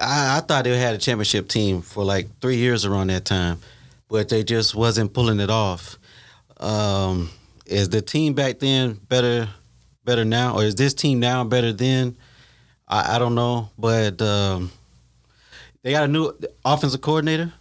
I, 0.00 0.36
I 0.36 0.40
thought 0.40 0.64
they 0.64 0.78
had 0.78 0.94
a 0.94 0.98
championship 0.98 1.48
team 1.48 1.82
for 1.82 2.04
like 2.04 2.28
three 2.40 2.56
years 2.56 2.84
around 2.84 3.08
that 3.08 3.24
time, 3.24 3.58
but 4.08 4.28
they 4.28 4.44
just 4.44 4.74
wasn't 4.74 5.12
pulling 5.12 5.40
it 5.40 5.50
off. 5.50 5.98
Um, 6.58 7.30
is 7.66 7.88
the 7.88 8.02
team 8.02 8.34
back 8.34 8.58
then 8.58 8.94
better 9.08 9.48
better 10.04 10.24
now, 10.24 10.56
or 10.56 10.64
is 10.64 10.74
this 10.74 10.94
team 10.94 11.20
now 11.20 11.44
better 11.44 11.72
then? 11.72 12.16
I, 12.86 13.16
I 13.16 13.18
don't 13.18 13.34
know, 13.34 13.70
but 13.78 14.20
um, 14.20 14.70
they 15.82 15.92
got 15.92 16.04
a 16.04 16.08
new 16.08 16.32
offensive 16.64 17.00
coordinator. 17.00 17.52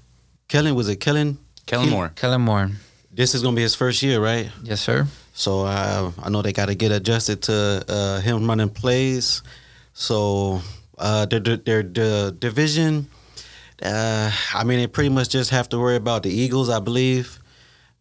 Kellen 0.48 0.76
was 0.76 0.90
it 0.90 0.98
Kellen? 0.98 1.38
Kellen 1.66 1.90
Moore. 1.90 2.12
Kellen 2.16 2.42
Moore. 2.42 2.72
This 3.12 3.34
is 3.36 3.42
gonna 3.42 3.56
be 3.56 3.62
his 3.62 3.76
first 3.76 4.02
year, 4.04 4.22
right? 4.22 4.50
Yes, 4.64 4.82
sir. 4.82 5.08
So 5.34 5.62
uh, 5.62 6.12
I 6.22 6.30
know 6.30 6.42
they 6.42 6.54
got 6.54 6.68
to 6.68 6.76
get 6.76 6.92
adjusted 6.92 7.42
to 7.44 7.84
uh, 7.88 8.22
him 8.22 8.48
running 8.48 8.70
plays. 8.70 9.42
So 9.94 10.62
uh, 10.98 11.26
their, 11.26 11.40
their, 11.40 11.58
their, 11.58 11.84
their 11.84 12.32
division, 12.32 13.08
uh, 13.82 14.32
I 14.54 14.64
mean, 14.64 14.80
they 14.80 14.88
pretty 14.88 15.10
much 15.10 15.30
just 15.30 15.50
have 15.50 15.70
to 15.70 15.80
worry 15.80 15.96
about 15.96 16.24
the 16.24 16.30
Eagles, 16.30 16.70
I 16.70 16.80
believe. 16.80 17.40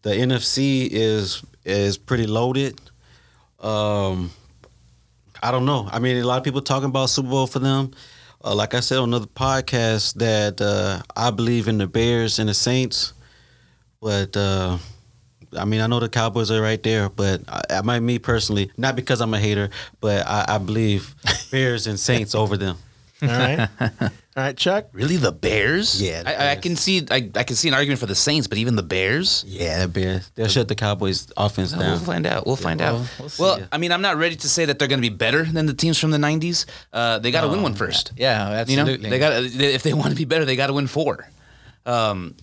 The 0.02 0.10
NFC 0.10 0.88
is 0.90 1.42
is 1.64 1.98
pretty 1.98 2.26
loaded. 2.26 2.80
Um, 3.60 4.30
I 5.42 5.50
don't 5.50 5.66
know. 5.66 5.88
I 5.90 5.98
mean, 5.98 6.16
a 6.16 6.26
lot 6.26 6.38
of 6.38 6.44
people 6.44 6.60
talking 6.62 6.88
about 6.88 7.06
Super 7.06 7.28
Bowl 7.30 7.46
for 7.46 7.58
them. 7.58 7.92
Uh, 8.44 8.54
like 8.54 8.74
I 8.74 8.80
said 8.80 8.98
on 8.98 9.08
another 9.08 9.26
podcast, 9.26 10.14
that 10.14 10.60
uh, 10.60 11.02
I 11.16 11.30
believe 11.30 11.68
in 11.68 11.78
the 11.78 11.86
Bears 11.86 12.38
and 12.38 12.48
the 12.48 12.54
Saints, 12.54 13.12
but. 14.00 14.36
Uh, 14.36 14.78
I 15.54 15.66
mean, 15.66 15.82
I 15.82 15.86
know 15.86 16.00
the 16.00 16.08
Cowboys 16.08 16.50
are 16.50 16.62
right 16.62 16.82
there, 16.82 17.08
but 17.08 17.42
I, 17.46 17.60
I 17.70 17.82
might 17.82 18.00
me 18.00 18.18
personally, 18.18 18.70
not 18.76 18.96
because 18.96 19.20
I'm 19.20 19.34
a 19.34 19.38
hater, 19.38 19.68
but 20.00 20.26
I, 20.26 20.46
I 20.48 20.58
believe 20.58 21.14
Bears 21.50 21.86
and 21.86 22.00
Saints 22.00 22.34
over 22.34 22.56
them. 22.56 22.78
All 23.22 23.28
right. 23.28 23.68
All 24.34 24.42
right, 24.44 24.56
Chuck. 24.56 24.86
Really, 24.92 25.16
the 25.16 25.30
Bears? 25.30 26.00
Yeah, 26.02 26.22
the 26.22 26.30
I, 26.30 26.32
I 26.32 26.54
Bears. 26.54 26.62
can 26.62 26.76
see. 26.76 27.06
I, 27.10 27.30
I 27.34 27.42
can 27.44 27.54
see 27.54 27.68
an 27.68 27.74
argument 27.74 28.00
for 28.00 28.06
the 28.06 28.14
Saints, 28.14 28.46
but 28.46 28.56
even 28.58 28.76
the 28.76 28.82
Bears. 28.82 29.44
Yeah, 29.46 29.80
the 29.82 29.88
Bears. 29.88 30.30
They'll 30.34 30.48
shut 30.48 30.68
the 30.68 30.74
Cowboys 30.74 31.30
offense 31.36 31.72
down. 31.72 31.80
We'll 31.80 31.96
down. 31.96 32.04
find 32.06 32.26
out. 32.26 32.46
We'll 32.46 32.56
find 32.56 32.80
out. 32.80 32.94
we'll- 32.94 33.06
we'll 33.20 33.28
see. 33.28 33.42
Well, 33.42 33.60
I 33.70 33.78
mean, 33.78 33.92
I'm 33.92 34.00
not 34.02 34.16
ready 34.16 34.36
to 34.36 34.48
say 34.48 34.64
that 34.64 34.78
they're 34.78 34.88
going 34.88 35.02
to 35.02 35.08
be 35.10 35.14
better 35.14 35.44
than 35.44 35.66
the 35.66 35.74
teams 35.74 35.98
from 35.98 36.10
the 36.12 36.18
'90s. 36.18 36.64
Uh, 36.92 37.18
they 37.18 37.30
got 37.30 37.42
to 37.42 37.48
win 37.48 37.62
one 37.62 37.74
first. 37.74 38.12
Yeah, 38.16 38.64
You 38.64 38.76
know, 38.76 38.82
absolutely. 38.82 39.10
they 39.10 39.18
got 39.18 39.32
if 39.34 39.82
they 39.82 39.92
want 39.92 40.10
to 40.10 40.16
be 40.16 40.24
better, 40.24 40.44
they 40.46 40.56
got 40.56 40.68
to 40.68 40.72
win 40.72 40.86
four. 40.86 41.28
Um, 41.86 42.34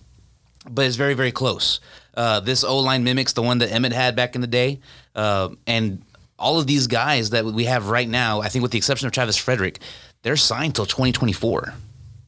but 0.70 0.86
it's 0.86 0.96
very, 0.96 1.14
very 1.14 1.32
close. 1.32 1.80
Uh, 2.14 2.40
this 2.40 2.62
O 2.64 2.78
line 2.78 3.02
mimics 3.04 3.32
the 3.32 3.42
one 3.42 3.58
that 3.58 3.70
Emmitt 3.70 3.92
had 3.92 4.14
back 4.16 4.34
in 4.34 4.40
the 4.40 4.46
day, 4.46 4.80
uh, 5.16 5.48
and 5.66 6.02
all 6.38 6.58
of 6.58 6.66
these 6.66 6.86
guys 6.86 7.30
that 7.30 7.44
we 7.44 7.64
have 7.64 7.88
right 7.88 8.08
now, 8.08 8.40
I 8.40 8.48
think, 8.48 8.62
with 8.62 8.70
the 8.72 8.78
exception 8.78 9.06
of 9.06 9.12
Travis 9.12 9.36
Frederick, 9.36 9.78
they're 10.22 10.36
signed 10.36 10.74
till 10.74 10.86
2024. 10.86 11.74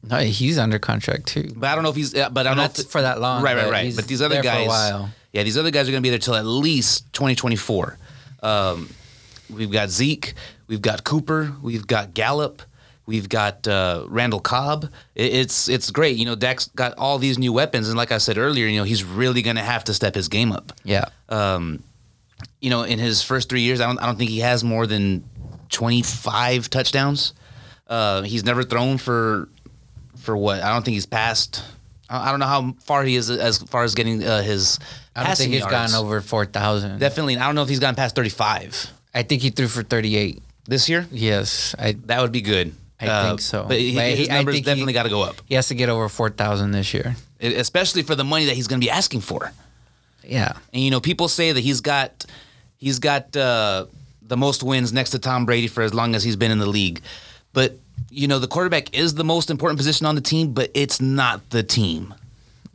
No, 0.09 0.17
he's 0.17 0.57
under 0.57 0.79
contract 0.79 1.27
too. 1.27 1.51
But 1.55 1.69
I 1.69 1.75
don't 1.75 1.83
know 1.83 1.89
if 1.91 1.95
he's. 1.95 2.13
uh, 2.13 2.29
But 2.29 2.45
I 2.45 2.49
don't 2.49 2.57
know 2.57 2.65
if 2.65 2.87
for 2.89 3.01
that 3.01 3.21
long, 3.21 3.41
Right, 3.43 3.55
right, 3.55 3.69
right. 3.71 3.95
But 3.95 4.07
these 4.07 4.21
other 4.21 4.35
there 4.35 4.43
for 4.43 4.49
a 4.49 4.51
guys, 4.51 4.67
while. 4.67 5.09
yeah, 5.31 5.43
these 5.43 5.57
other 5.57 5.71
guys 5.71 5.87
are 5.87 5.91
going 5.91 6.01
to 6.01 6.05
be 6.05 6.09
there 6.09 6.19
till 6.19 6.35
at 6.35 6.45
least 6.45 7.11
2024. 7.13 7.97
Um, 8.41 8.89
we've 9.49 9.71
got 9.71 9.89
Zeke, 9.89 10.33
we've 10.67 10.81
got 10.81 11.05
Cooper, 11.05 11.53
we've 11.61 11.87
got 11.87 12.13
Gallup, 12.13 12.61
we've 13.05 13.29
got 13.29 13.65
uh, 13.65 14.03
Randall 14.09 14.41
Cobb. 14.41 14.89
It, 15.15 15.33
it's 15.33 15.69
it's 15.69 15.89
great. 15.89 16.17
You 16.17 16.25
know, 16.25 16.35
Dak's 16.35 16.67
got 16.75 16.97
all 16.97 17.17
these 17.17 17.37
new 17.39 17.53
weapons, 17.53 17.87
and 17.87 17.95
like 17.97 18.11
I 18.11 18.17
said 18.17 18.37
earlier, 18.37 18.67
you 18.67 18.77
know, 18.79 18.83
he's 18.83 19.05
really 19.05 19.41
going 19.41 19.55
to 19.55 19.61
have 19.63 19.85
to 19.85 19.93
step 19.93 20.15
his 20.15 20.27
game 20.27 20.51
up. 20.51 20.73
Yeah. 20.83 21.05
Um, 21.29 21.81
you 22.59 22.69
know, 22.69 22.83
in 22.83 22.99
his 22.99 23.23
first 23.23 23.47
three 23.47 23.61
years, 23.61 23.79
I 23.79 23.85
don't 23.85 23.99
I 23.99 24.05
don't 24.05 24.17
think 24.17 24.31
he 24.31 24.39
has 24.39 24.65
more 24.65 24.85
than 24.85 25.23
25 25.69 26.69
touchdowns. 26.69 27.33
Uh, 27.93 28.21
he's 28.23 28.43
never 28.43 28.63
thrown 28.63 28.97
for 28.97 29.47
for 30.17 30.35
what? 30.35 30.61
I 30.63 30.73
don't 30.73 30.83
think 30.83 30.95
he's 30.95 31.05
passed. 31.05 31.63
I 32.09 32.29
don't 32.31 32.39
know 32.39 32.45
how 32.47 32.75
far 32.81 33.03
he 33.03 33.15
is 33.15 33.29
as 33.29 33.57
far 33.63 33.83
as 33.83 33.93
getting 33.95 34.23
uh, 34.23 34.41
his. 34.41 34.79
I 35.15 35.23
don't 35.23 35.37
think 35.37 35.51
he's 35.51 35.61
yards. 35.61 35.93
gone 35.93 36.01
over 36.03 36.21
four 36.21 36.45
thousand. 36.45 36.99
Definitely, 36.99 37.37
I 37.37 37.45
don't 37.45 37.55
know 37.55 37.63
if 37.63 37.69
he's 37.69 37.79
gone 37.79 37.95
past 37.95 38.15
35 38.15 38.91
I 39.15 39.23
think 39.23 39.41
he 39.41 39.49
threw 39.51 39.67
for 39.67 39.83
thirty-eight. 39.83 40.41
this 40.65 40.89
year. 40.89 41.05
Yes, 41.11 41.75
I. 41.77 41.93
That 42.05 42.21
would 42.21 42.31
be 42.31 42.41
good. 42.41 42.73
Uh, 43.01 43.05
I 43.09 43.27
think 43.27 43.41
so. 43.41 43.65
But 43.67 43.77
he, 43.79 43.93
But 43.95 44.05
his 44.05 44.19
he- 44.19 44.27
numbers 44.27 44.61
definitely 44.61 44.93
got 44.93 45.03
to 45.03 45.09
go 45.09 45.21
up, 45.21 45.35
He 45.45 45.55
has 45.55 45.67
to 45.67 45.75
get 45.75 45.89
over 45.89 46.07
four 46.09 46.29
thousand 46.29 46.71
this 46.71 46.93
year. 46.93 47.15
e- 47.41 47.55
especially 47.55 48.01
for 48.03 48.15
the 48.15 48.23
money 48.23 48.45
that 48.45 48.55
he's 48.55 48.67
going 48.67 48.79
to 48.81 48.85
be 48.85 48.91
asking 48.91 49.21
for. 49.21 49.51
Yeah. 50.23 50.53
And 50.73 50.81
you 50.81 50.89
know, 50.91 51.01
people 51.01 51.27
say 51.27 51.51
that 51.51 51.59
he's 51.61 51.81
got 51.81 52.25
he's 52.77 52.99
got 52.99 53.35
uh, 53.35 53.85
the 54.21 54.37
most 54.37 54.63
wins 54.63 54.93
next 54.93 55.11
to 55.11 55.19
Tom 55.19 55.45
Brady 55.45 55.67
for 55.67 55.83
as 55.83 55.93
long 55.93 56.15
as 56.15 56.23
he's 56.23 56.35
been 56.37 56.51
in 56.51 56.59
the 56.59 56.69
league. 56.69 57.01
But 57.53 57.77
you 58.13 58.27
know, 58.27 58.39
the 58.39 58.47
quarterback 58.47 58.95
is 58.95 59.15
the 59.15 59.23
most 59.23 59.49
important 59.49 59.77
position 59.77 60.05
on 60.05 60.15
the 60.15 60.21
team, 60.21 60.53
but 60.53 60.71
it's 60.73 61.01
not 61.01 61.49
the 61.49 61.63
team. 61.63 62.13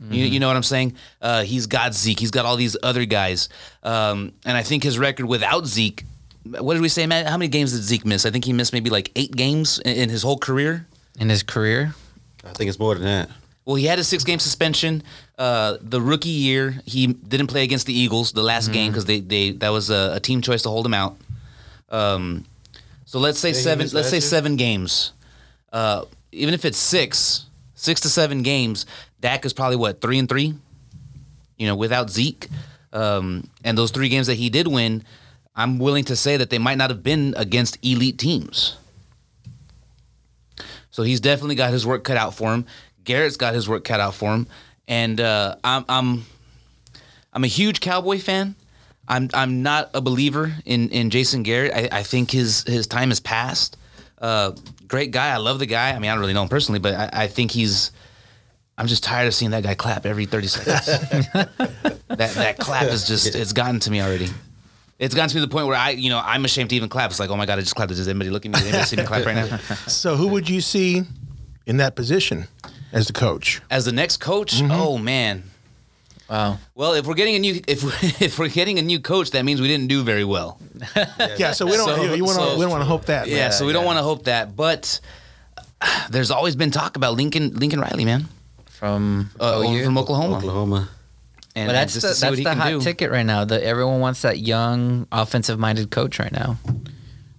You, 0.09 0.23
you 0.23 0.39
know 0.39 0.47
what 0.47 0.55
I'm 0.55 0.63
saying? 0.63 0.95
Uh, 1.21 1.43
he's 1.43 1.67
got 1.67 1.93
Zeke. 1.93 2.19
He's 2.19 2.31
got 2.31 2.45
all 2.45 2.55
these 2.55 2.77
other 2.81 3.03
guys, 3.03 3.49
um, 3.83 4.31
and 4.45 4.55
I 4.55 4.63
think 4.63 4.83
his 4.83 4.97
record 4.97 5.25
without 5.25 5.65
Zeke. 5.65 6.05
What 6.45 6.75
did 6.75 6.81
we 6.81 6.87
say, 6.87 7.05
Matt? 7.05 7.27
How 7.27 7.35
many 7.35 7.49
games 7.49 7.73
did 7.73 7.81
Zeke 7.81 8.05
miss? 8.05 8.25
I 8.25 8.31
think 8.31 8.45
he 8.45 8.53
missed 8.53 8.71
maybe 8.71 8.89
like 8.89 9.11
eight 9.17 9.35
games 9.35 9.79
in, 9.79 9.97
in 9.97 10.09
his 10.09 10.23
whole 10.23 10.37
career. 10.37 10.87
In 11.19 11.27
his 11.27 11.43
career, 11.43 11.93
I 12.45 12.53
think 12.53 12.69
it's 12.69 12.79
more 12.79 12.95
than 12.95 13.03
that. 13.03 13.29
Well, 13.65 13.75
he 13.75 13.87
had 13.87 13.99
a 13.99 14.03
six 14.05 14.23
game 14.23 14.39
suspension. 14.39 15.03
Uh, 15.37 15.77
the 15.81 16.01
rookie 16.01 16.29
year, 16.29 16.79
he 16.85 17.07
didn't 17.07 17.47
play 17.47 17.63
against 17.63 17.85
the 17.85 17.93
Eagles 17.93 18.31
the 18.31 18.41
last 18.41 18.71
game 18.71 18.91
because 18.91 19.03
they, 19.03 19.19
they 19.19 19.51
that 19.51 19.69
was 19.69 19.89
a, 19.89 20.13
a 20.15 20.19
team 20.21 20.41
choice 20.41 20.61
to 20.61 20.69
hold 20.69 20.85
him 20.85 20.93
out. 20.93 21.17
Um, 21.89 22.45
so 23.03 23.19
let's 23.19 23.37
say 23.37 23.49
he 23.49 23.55
seven. 23.55 23.89
Let's 23.91 24.09
say 24.09 24.15
year? 24.15 24.21
seven 24.21 24.55
games. 24.55 25.11
Uh, 25.71 26.05
even 26.31 26.53
if 26.53 26.65
it's 26.65 26.77
six, 26.77 27.45
six 27.75 28.01
to 28.01 28.09
seven 28.09 28.43
games, 28.43 28.85
Dak 29.21 29.45
is 29.45 29.53
probably 29.53 29.77
what 29.77 30.01
three 30.01 30.19
and 30.19 30.29
three. 30.29 30.53
You 31.57 31.67
know, 31.67 31.75
without 31.75 32.09
Zeke, 32.09 32.47
um, 32.93 33.49
and 33.63 33.77
those 33.77 33.91
three 33.91 34.09
games 34.09 34.27
that 34.27 34.35
he 34.35 34.49
did 34.49 34.67
win, 34.67 35.03
I'm 35.55 35.77
willing 35.77 36.05
to 36.05 36.15
say 36.15 36.37
that 36.37 36.49
they 36.49 36.57
might 36.57 36.77
not 36.77 36.89
have 36.89 37.03
been 37.03 37.33
against 37.37 37.77
elite 37.83 38.17
teams. 38.17 38.77
So 40.91 41.03
he's 41.03 41.19
definitely 41.19 41.55
got 41.55 41.71
his 41.71 41.85
work 41.85 42.03
cut 42.03 42.17
out 42.17 42.33
for 42.33 42.53
him. 42.53 42.65
Garrett's 43.03 43.37
got 43.37 43.53
his 43.53 43.67
work 43.67 43.83
cut 43.83 43.99
out 43.99 44.15
for 44.15 44.33
him, 44.33 44.47
and 44.87 45.19
uh, 45.19 45.55
I'm 45.63 45.85
I'm 45.89 46.25
I'm 47.33 47.43
a 47.43 47.47
huge 47.47 47.79
Cowboy 47.79 48.19
fan. 48.19 48.55
I'm 49.07 49.29
I'm 49.33 49.63
not 49.63 49.89
a 49.93 50.01
believer 50.01 50.53
in 50.65 50.89
in 50.89 51.09
Jason 51.09 51.43
Garrett. 51.43 51.73
I, 51.73 51.99
I 51.99 52.03
think 52.03 52.31
his 52.31 52.63
his 52.63 52.87
time 52.87 53.09
has 53.09 53.19
passed. 53.19 53.77
Uh, 54.19 54.51
great 54.87 55.11
guy. 55.11 55.29
I 55.33 55.37
love 55.37 55.59
the 55.59 55.65
guy. 55.65 55.91
I 55.91 55.99
mean, 55.99 56.09
I 56.09 56.13
don't 56.13 56.19
really 56.21 56.33
know 56.33 56.43
him 56.43 56.49
personally, 56.49 56.79
but 56.79 56.93
I, 56.95 57.09
I 57.23 57.27
think 57.27 57.51
he's. 57.51 57.91
I'm 58.77 58.87
just 58.87 59.03
tired 59.03 59.27
of 59.27 59.33
seeing 59.33 59.51
that 59.51 59.63
guy 59.63 59.75
clap 59.75 60.05
every 60.05 60.25
30 60.25 60.47
seconds. 60.47 60.85
that 62.07 62.31
that 62.35 62.57
clap 62.59 62.83
is 62.83 63.07
just 63.07 63.35
it's 63.35 63.51
gotten 63.53 63.79
to 63.81 63.91
me 63.91 64.01
already. 64.01 64.29
It's 64.99 65.13
gotten 65.15 65.29
to 65.29 65.35
me 65.35 65.41
to 65.41 65.47
the 65.47 65.51
point 65.51 65.67
where 65.67 65.75
I, 65.77 65.91
you 65.91 66.09
know, 66.09 66.21
I'm 66.23 66.43
ashamed 66.45 66.69
to 66.71 66.75
even 66.77 66.89
clap. 66.89 67.09
It's 67.09 67.19
like, 67.19 67.29
oh 67.29 67.35
my 67.35 67.45
god, 67.45 67.57
I 67.57 67.61
just 67.61 67.75
clapped. 67.75 67.89
Does 67.89 68.07
anybody 68.07 68.29
look 68.29 68.45
at 68.45 68.51
me? 68.51 68.59
Does 68.59 68.63
anybody 68.63 68.83
see 68.85 68.95
me 68.97 69.03
clap 69.03 69.25
right 69.25 69.35
now? 69.35 69.57
So 69.87 70.15
who 70.15 70.27
would 70.29 70.49
you 70.49 70.61
see 70.61 71.03
in 71.65 71.77
that 71.77 71.95
position 71.95 72.47
as 72.93 73.07
the 73.07 73.13
coach? 73.13 73.61
As 73.69 73.83
the 73.85 73.91
next 73.91 74.17
coach, 74.17 74.55
Mm-hmm. 74.55 74.71
oh 74.71 74.97
man. 74.97 75.43
Wow. 76.29 76.57
Well, 76.75 76.93
if 76.93 77.05
we're 77.07 77.15
getting 77.15 77.35
a 77.35 77.39
new 77.39 77.61
if 77.67 77.83
we're, 77.83 77.91
if 78.25 78.39
we're 78.39 78.49
getting 78.49 78.79
a 78.79 78.81
new 78.81 78.99
coach, 78.99 79.31
that 79.31 79.43
means 79.45 79.61
we 79.61 79.67
didn't 79.67 79.87
do 79.87 80.03
very 80.03 80.23
well. 80.23 80.59
Yeah, 81.37 81.51
so 81.53 81.65
we 81.65 81.73
don't 81.73 81.87
So- 81.87 82.03
you, 82.03 82.15
you 82.15 82.25
wanna, 82.25 82.39
so- 82.39 82.55
we 82.55 82.61
don't 82.61 82.71
want 82.71 82.81
to 82.81 82.85
hope 82.87 83.05
that. 83.05 83.27
Yeah, 83.27 83.35
man. 83.49 83.51
so 83.51 83.65
we 83.65 83.73
don't 83.73 83.85
want 83.85 83.97
to 83.97 84.03
hope 84.03 84.25
that, 84.25 84.55
but 84.55 84.99
uh, 85.81 86.07
there's 86.09 86.31
always 86.31 86.55
been 86.55 86.71
talk 86.71 86.95
about 86.95 87.15
Lincoln 87.15 87.53
Lincoln 87.55 87.79
Riley, 87.79 88.05
man, 88.05 88.25
From 88.65 89.29
uh, 89.39 89.61
OU. 89.65 89.85
from 89.85 89.97
Oklahoma. 89.97 90.37
Oklahoma. 90.37 90.89
And, 91.55 91.67
But 91.67 91.73
that's 91.73 91.95
the, 91.95 92.01
to 92.01 92.13
see 92.13 92.25
what 92.29 92.43
that's 92.43 92.43
the 92.43 92.55
hot 92.55 92.69
do. 92.69 92.79
ticket 92.81 93.09
right 93.11 93.25
now. 93.25 93.43
That 93.43 93.63
everyone 93.63 93.99
wants 93.99 94.21
that 94.21 94.37
young, 94.37 95.07
offensive-minded 95.11 95.89
coach 95.89 96.19
right 96.19 96.31
now. 96.31 96.57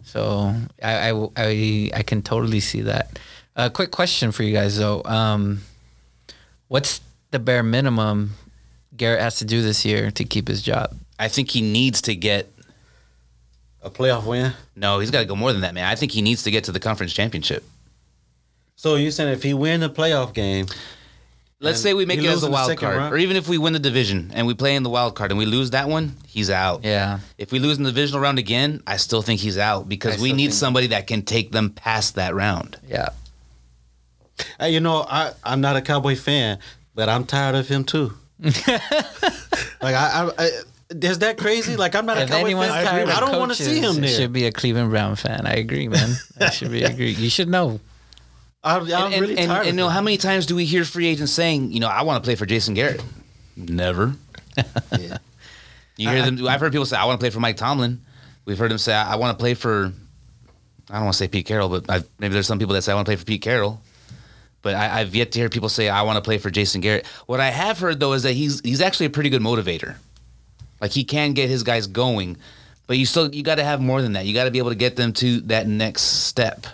So 0.02 0.52
I, 0.82 1.10
I, 1.12 1.28
I, 1.36 1.90
I 1.94 2.02
can 2.02 2.20
totally 2.22 2.58
see 2.60 2.80
that. 2.82 3.18
A 3.56 3.60
uh, 3.62 3.68
quick 3.70 3.92
question 3.92 4.32
for 4.32 4.42
you 4.42 4.52
guys 4.52 4.76
though. 4.76 5.02
Um, 5.04 5.60
what's 6.68 7.00
the 7.30 7.38
bare 7.38 7.62
minimum 7.62 8.32
Garrett 9.00 9.22
has 9.22 9.36
to 9.36 9.46
do 9.46 9.62
this 9.62 9.82
year 9.86 10.10
to 10.10 10.24
keep 10.24 10.46
his 10.46 10.60
job? 10.60 10.94
I 11.18 11.28
think 11.28 11.50
he 11.50 11.62
needs 11.62 12.02
to 12.02 12.14
get. 12.14 12.52
A 13.82 13.88
playoff 13.88 14.26
win. 14.26 14.52
No, 14.76 14.98
he's 14.98 15.10
got 15.10 15.20
to 15.20 15.24
go 15.24 15.34
more 15.34 15.52
than 15.52 15.62
that, 15.62 15.72
man. 15.72 15.86
I 15.86 15.94
think 15.94 16.12
he 16.12 16.20
needs 16.20 16.42
to 16.42 16.50
get 16.50 16.64
to 16.64 16.72
the 16.72 16.80
conference 16.80 17.14
championship. 17.14 17.64
So 18.76 18.96
you 18.96 19.10
saying 19.10 19.32
if 19.32 19.42
he 19.42 19.54
win 19.54 19.80
the 19.80 19.88
playoff 19.88 20.34
game, 20.34 20.66
Let's 21.60 21.80
say 21.80 21.94
we 21.94 22.04
make 22.04 22.18
it 22.18 22.26
as 22.26 22.42
a 22.42 22.50
wild 22.50 22.76
card, 22.76 22.96
round? 22.98 23.14
or 23.14 23.16
even 23.16 23.36
if 23.38 23.48
we 23.48 23.56
win 23.56 23.72
the 23.72 23.78
division 23.78 24.32
and 24.34 24.46
we 24.46 24.52
play 24.52 24.74
in 24.76 24.82
the 24.82 24.90
wild 24.90 25.14
card 25.14 25.30
and 25.30 25.38
we 25.38 25.46
lose 25.46 25.70
that 25.70 25.88
one, 25.88 26.16
he's 26.26 26.50
out. 26.50 26.84
Yeah. 26.84 27.20
If 27.38 27.52
we 27.52 27.58
lose 27.58 27.78
in 27.78 27.84
the 27.84 27.90
divisional 27.92 28.20
round 28.20 28.38
again, 28.38 28.82
I 28.86 28.98
still 28.98 29.22
think 29.22 29.40
he's 29.40 29.56
out 29.56 29.88
because 29.88 30.18
I 30.18 30.22
we 30.22 30.34
need 30.34 30.52
somebody 30.52 30.88
that 30.88 31.06
can 31.06 31.22
take 31.22 31.52
them 31.52 31.70
past 31.70 32.16
that 32.16 32.34
round. 32.34 32.78
Yeah. 32.86 33.08
Hey, 34.58 34.70
you 34.74 34.80
know, 34.80 35.06
I 35.08 35.32
I'm 35.42 35.62
not 35.62 35.76
a 35.76 35.80
Cowboy 35.80 36.16
fan, 36.16 36.58
but 36.94 37.08
I'm 37.08 37.24
tired 37.24 37.54
of 37.54 37.68
him 37.68 37.84
too. 37.84 38.12
like 39.82 39.94
I, 39.94 40.28
I, 40.28 40.30
I 40.38 40.50
is 40.90 41.18
that 41.20 41.38
crazy? 41.38 41.76
Like 41.76 41.94
I'm 41.94 42.06
not 42.06 42.16
a 42.18 42.22
If 42.22 42.30
Cowboy 42.30 42.44
anyone's 42.44 42.72
fan. 42.72 42.84
tired 42.86 43.08
I 43.10 43.20
don't 43.20 43.38
want 43.38 43.52
to 43.52 43.62
see 43.62 43.80
him 43.80 44.00
there. 44.00 44.08
should 44.10 44.32
be 44.32 44.46
a 44.46 44.52
Cleveland 44.52 44.90
Brown 44.90 45.16
fan. 45.16 45.46
I 45.46 45.54
agree, 45.54 45.88
man. 45.88 46.14
I 46.40 46.50
should 46.50 46.70
be 46.70 46.82
agree. 46.84 47.12
You 47.12 47.30
should 47.30 47.48
know. 47.48 47.80
I, 48.62 48.76
I'm 48.78 48.82
And, 48.82 48.92
and, 48.92 49.20
really 49.22 49.38
and, 49.38 49.48
tired. 49.48 49.58
and, 49.58 49.66
you 49.66 49.70
of 49.70 49.76
know, 49.76 49.88
how 49.88 50.00
many 50.02 50.16
times 50.16 50.46
do 50.46 50.54
we 50.56 50.64
hear 50.64 50.84
free 50.84 51.06
agents 51.06 51.32
saying, 51.32 51.72
you 51.72 51.80
know, 51.80 51.88
I 51.88 52.02
want 52.02 52.22
to 52.22 52.26
play 52.26 52.34
for 52.34 52.44
Jason 52.46 52.74
Garrett? 52.74 53.02
Never. 53.56 54.14
Yeah. 54.98 55.18
You 55.96 56.08
hear 56.08 56.22
them. 56.22 56.46
I've 56.48 56.60
heard 56.60 56.72
people 56.72 56.86
say, 56.86 56.96
I 56.96 57.04
want 57.04 57.20
to 57.20 57.22
play 57.22 57.30
for 57.30 57.40
Mike 57.40 57.56
Tomlin. 57.58 58.00
We've 58.46 58.56
heard 58.58 58.70
them 58.70 58.78
say, 58.78 58.94
I 58.94 59.16
want 59.16 59.38
to 59.38 59.40
play 59.40 59.52
for. 59.54 59.92
I 60.88 60.94
don't 60.94 61.04
want 61.04 61.12
to 61.14 61.18
say 61.18 61.28
Pete 61.28 61.44
Carroll, 61.46 61.68
but 61.68 61.90
i 61.90 62.02
maybe 62.18 62.32
there's 62.32 62.46
some 62.46 62.58
people 62.58 62.74
that 62.74 62.82
say 62.82 62.92
I 62.92 62.94
want 62.94 63.06
to 63.06 63.10
play 63.10 63.16
for 63.16 63.24
Pete 63.26 63.42
Carroll. 63.42 63.80
But 64.62 64.74
I, 64.74 65.00
I've 65.00 65.14
yet 65.14 65.32
to 65.32 65.38
hear 65.38 65.48
people 65.48 65.68
say 65.68 65.88
I 65.88 66.02
want 66.02 66.16
to 66.16 66.20
play 66.22 66.38
for 66.38 66.50
Jason 66.50 66.80
Garrett. 66.80 67.06
What 67.26 67.40
I 67.40 67.48
have 67.50 67.78
heard 67.78 67.98
though 68.00 68.12
is 68.12 68.22
that 68.24 68.32
he's 68.32 68.60
he's 68.60 68.80
actually 68.80 69.06
a 69.06 69.10
pretty 69.10 69.30
good 69.30 69.42
motivator. 69.42 69.96
Like 70.80 70.90
he 70.92 71.04
can 71.04 71.32
get 71.32 71.48
his 71.48 71.62
guys 71.62 71.86
going, 71.86 72.36
but 72.86 72.98
you 72.98 73.06
still 73.06 73.34
you 73.34 73.42
got 73.42 73.56
to 73.56 73.64
have 73.64 73.80
more 73.80 74.02
than 74.02 74.12
that. 74.12 74.26
You 74.26 74.34
got 74.34 74.44
to 74.44 74.50
be 74.50 74.58
able 74.58 74.70
to 74.70 74.76
get 74.76 74.96
them 74.96 75.12
to 75.14 75.40
that 75.42 75.66
next 75.66 76.02
step, 76.02 76.66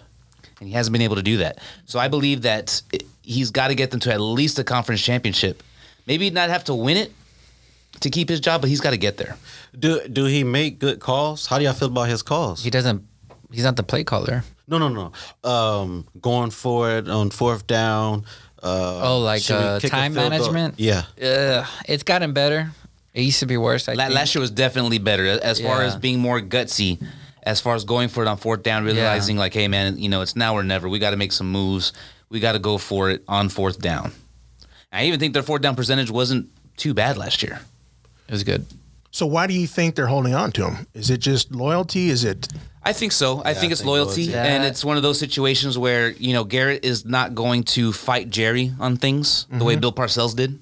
and 0.61 0.69
he 0.69 0.75
hasn't 0.75 0.93
been 0.93 1.03
able 1.03 1.17
to 1.17 1.23
do 1.23 1.39
that. 1.39 1.59
So 1.87 1.99
I 1.99 2.09
believe 2.09 2.43
that 2.43 2.83
it- 2.93 3.07
he's 3.23 3.51
got 3.51 3.69
to 3.69 3.75
get 3.75 3.91
them 3.91 3.99
to 4.01 4.13
at 4.13 4.21
least 4.21 4.59
a 4.61 4.65
conference 4.65 5.03
championship. 5.03 5.63
Maybe 6.07 6.31
not 6.31 6.49
have 6.51 6.63
to 6.65 6.75
win 6.75 6.97
it 6.97 7.13
to 8.01 8.11
keep 8.11 8.29
his 8.29 8.39
job, 8.39 8.61
but 8.61 8.71
he's 8.71 8.81
got 8.81 8.91
to 8.91 8.97
get 8.97 9.17
there. 9.17 9.37
do 9.79 10.01
do 10.09 10.25
he 10.25 10.43
make 10.45 10.79
good 10.79 11.01
calls? 11.01 11.47
How 11.47 11.59
do 11.59 11.65
y'all 11.65 11.73
feel 11.75 11.89
about 11.89 12.09
his 12.09 12.23
calls? 12.23 12.63
He 12.63 12.71
doesn't. 12.71 13.03
He's 13.53 13.65
not 13.65 13.77
the 13.77 13.83
play 13.83 14.03
caller. 14.05 14.45
No, 14.69 14.79
no, 14.79 14.89
no. 14.89 15.49
Um, 15.49 16.07
going 16.21 16.51
for 16.51 16.91
it 16.91 17.09
on 17.09 17.31
fourth 17.31 17.67
down. 17.67 18.25
Uh, 18.63 19.01
Oh, 19.05 19.19
like, 19.21 19.49
uh, 19.51 19.79
time 19.81 20.13
field 20.15 20.31
goal? 20.31 20.31
management? 20.31 20.75
Yeah. 20.81 21.05
Uh, 21.23 21.67
it's 21.87 22.03
gotten 22.03 22.33
better. 22.33 22.73
It 23.15 23.23
used 23.23 23.41
to 23.41 23.47
be 23.47 23.57
worse. 23.57 23.89
I 23.89 23.95
La- 23.95 24.05
think. 24.07 24.15
last 24.17 24.35
year 24.35 24.41
was 24.41 24.51
definitely 24.51 24.99
better 24.99 25.25
as 25.27 25.61
far 25.61 25.83
as 25.83 25.95
being 25.97 26.19
more 26.19 26.41
gutsy, 26.41 27.01
as 27.45 27.61
far 27.61 27.75
as 27.75 27.85
going 27.85 28.09
for 28.09 28.23
it 28.23 28.29
on 28.29 28.37
fourth 28.39 28.63
down, 28.63 28.85
realizing 28.85 29.37
like, 29.37 29.55
hey 29.55 29.69
man, 29.69 29.99
you 29.99 30.09
know 30.09 30.21
it's 30.21 30.37
now 30.37 30.55
or 30.55 30.63
never. 30.63 30.89
We 30.89 30.99
got 30.99 31.11
to 31.11 31.17
make 31.17 31.33
some 31.33 31.51
moves. 31.51 31.93
We 32.29 32.41
got 32.41 32.53
to 32.53 32.59
go 32.59 32.77
for 32.77 33.09
it 33.11 33.23
on 33.29 33.49
fourth 33.49 33.81
down. 33.81 34.13
I 34.93 35.05
even 35.05 35.21
think 35.21 35.33
their 35.33 35.43
fourth 35.45 35.63
down 35.63 35.77
percentage 35.77 36.11
wasn't 36.11 36.49
too 36.77 36.93
bad 36.93 37.17
last 37.17 37.43
year. 37.43 37.61
It 38.29 38.33
was 38.33 38.43
good. 38.45 38.67
So 39.13 39.25
why 39.27 39.47
do 39.47 39.55
you 39.55 39.67
think 39.67 39.95
they're 39.95 40.09
holding 40.09 40.35
on 40.35 40.51
to 40.53 40.69
him? 40.69 40.87
Is 40.93 41.09
it 41.09 41.19
just 41.19 41.55
loyalty? 41.55 42.11
Is 42.11 42.25
it 42.25 42.49
I 42.87 42.93
think 42.93 43.13
so. 43.13 43.41
I 43.45 43.53
think 43.55 43.71
I 43.71 43.73
it's 43.73 43.81
think 43.81 43.89
loyalty, 43.89 44.27
loyalty. 44.27 44.49
and 44.49 44.65
it's 44.65 44.85
one 44.85 44.97
of 44.97 45.03
those 45.03 45.19
situations 45.19 45.77
where 45.77 46.11
you 46.11 46.33
know 46.33 46.45
Garrett 46.45 46.85
is 46.85 47.05
not 47.05 47.35
going 47.35 47.65
to 47.65 47.93
fight 47.93 48.31
Jerry 48.31 48.73
on 48.79 48.97
things 48.97 49.47
the 49.51 49.65
way 49.65 49.75
mm-hmm. 49.75 49.81
Bill 49.81 49.93
Parcells 49.93 50.37
did. 50.37 50.59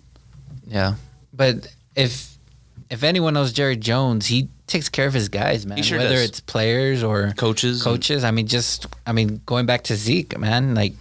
Yeah, 0.67 0.95
but 1.33 1.73
if 1.95 2.37
if 2.91 3.03
anyone 3.03 3.35
knows 3.35 3.53
Jerry 3.53 3.77
Jones, 3.77 4.27
he 4.27 4.49
takes 4.67 4.89
care 4.89 5.07
of 5.07 5.15
his 5.15 5.29
guys, 5.29 5.67
man. 5.67 5.77
He 5.77 5.83
sure 5.83 5.99
Whether 5.99 6.15
does. 6.15 6.29
it's 6.31 6.41
players 6.41 7.03
or 7.03 7.33
Coaches, 7.37 7.83
coaches. 7.83 8.25
I 8.25 8.31
mean, 8.31 8.47
just 8.47 8.87
I 9.07 9.13
mean, 9.13 9.41
going 9.45 9.67
back 9.67 9.85
to 9.85 9.95
Zeke, 9.97 10.39
man, 10.39 10.75
like 10.75 10.95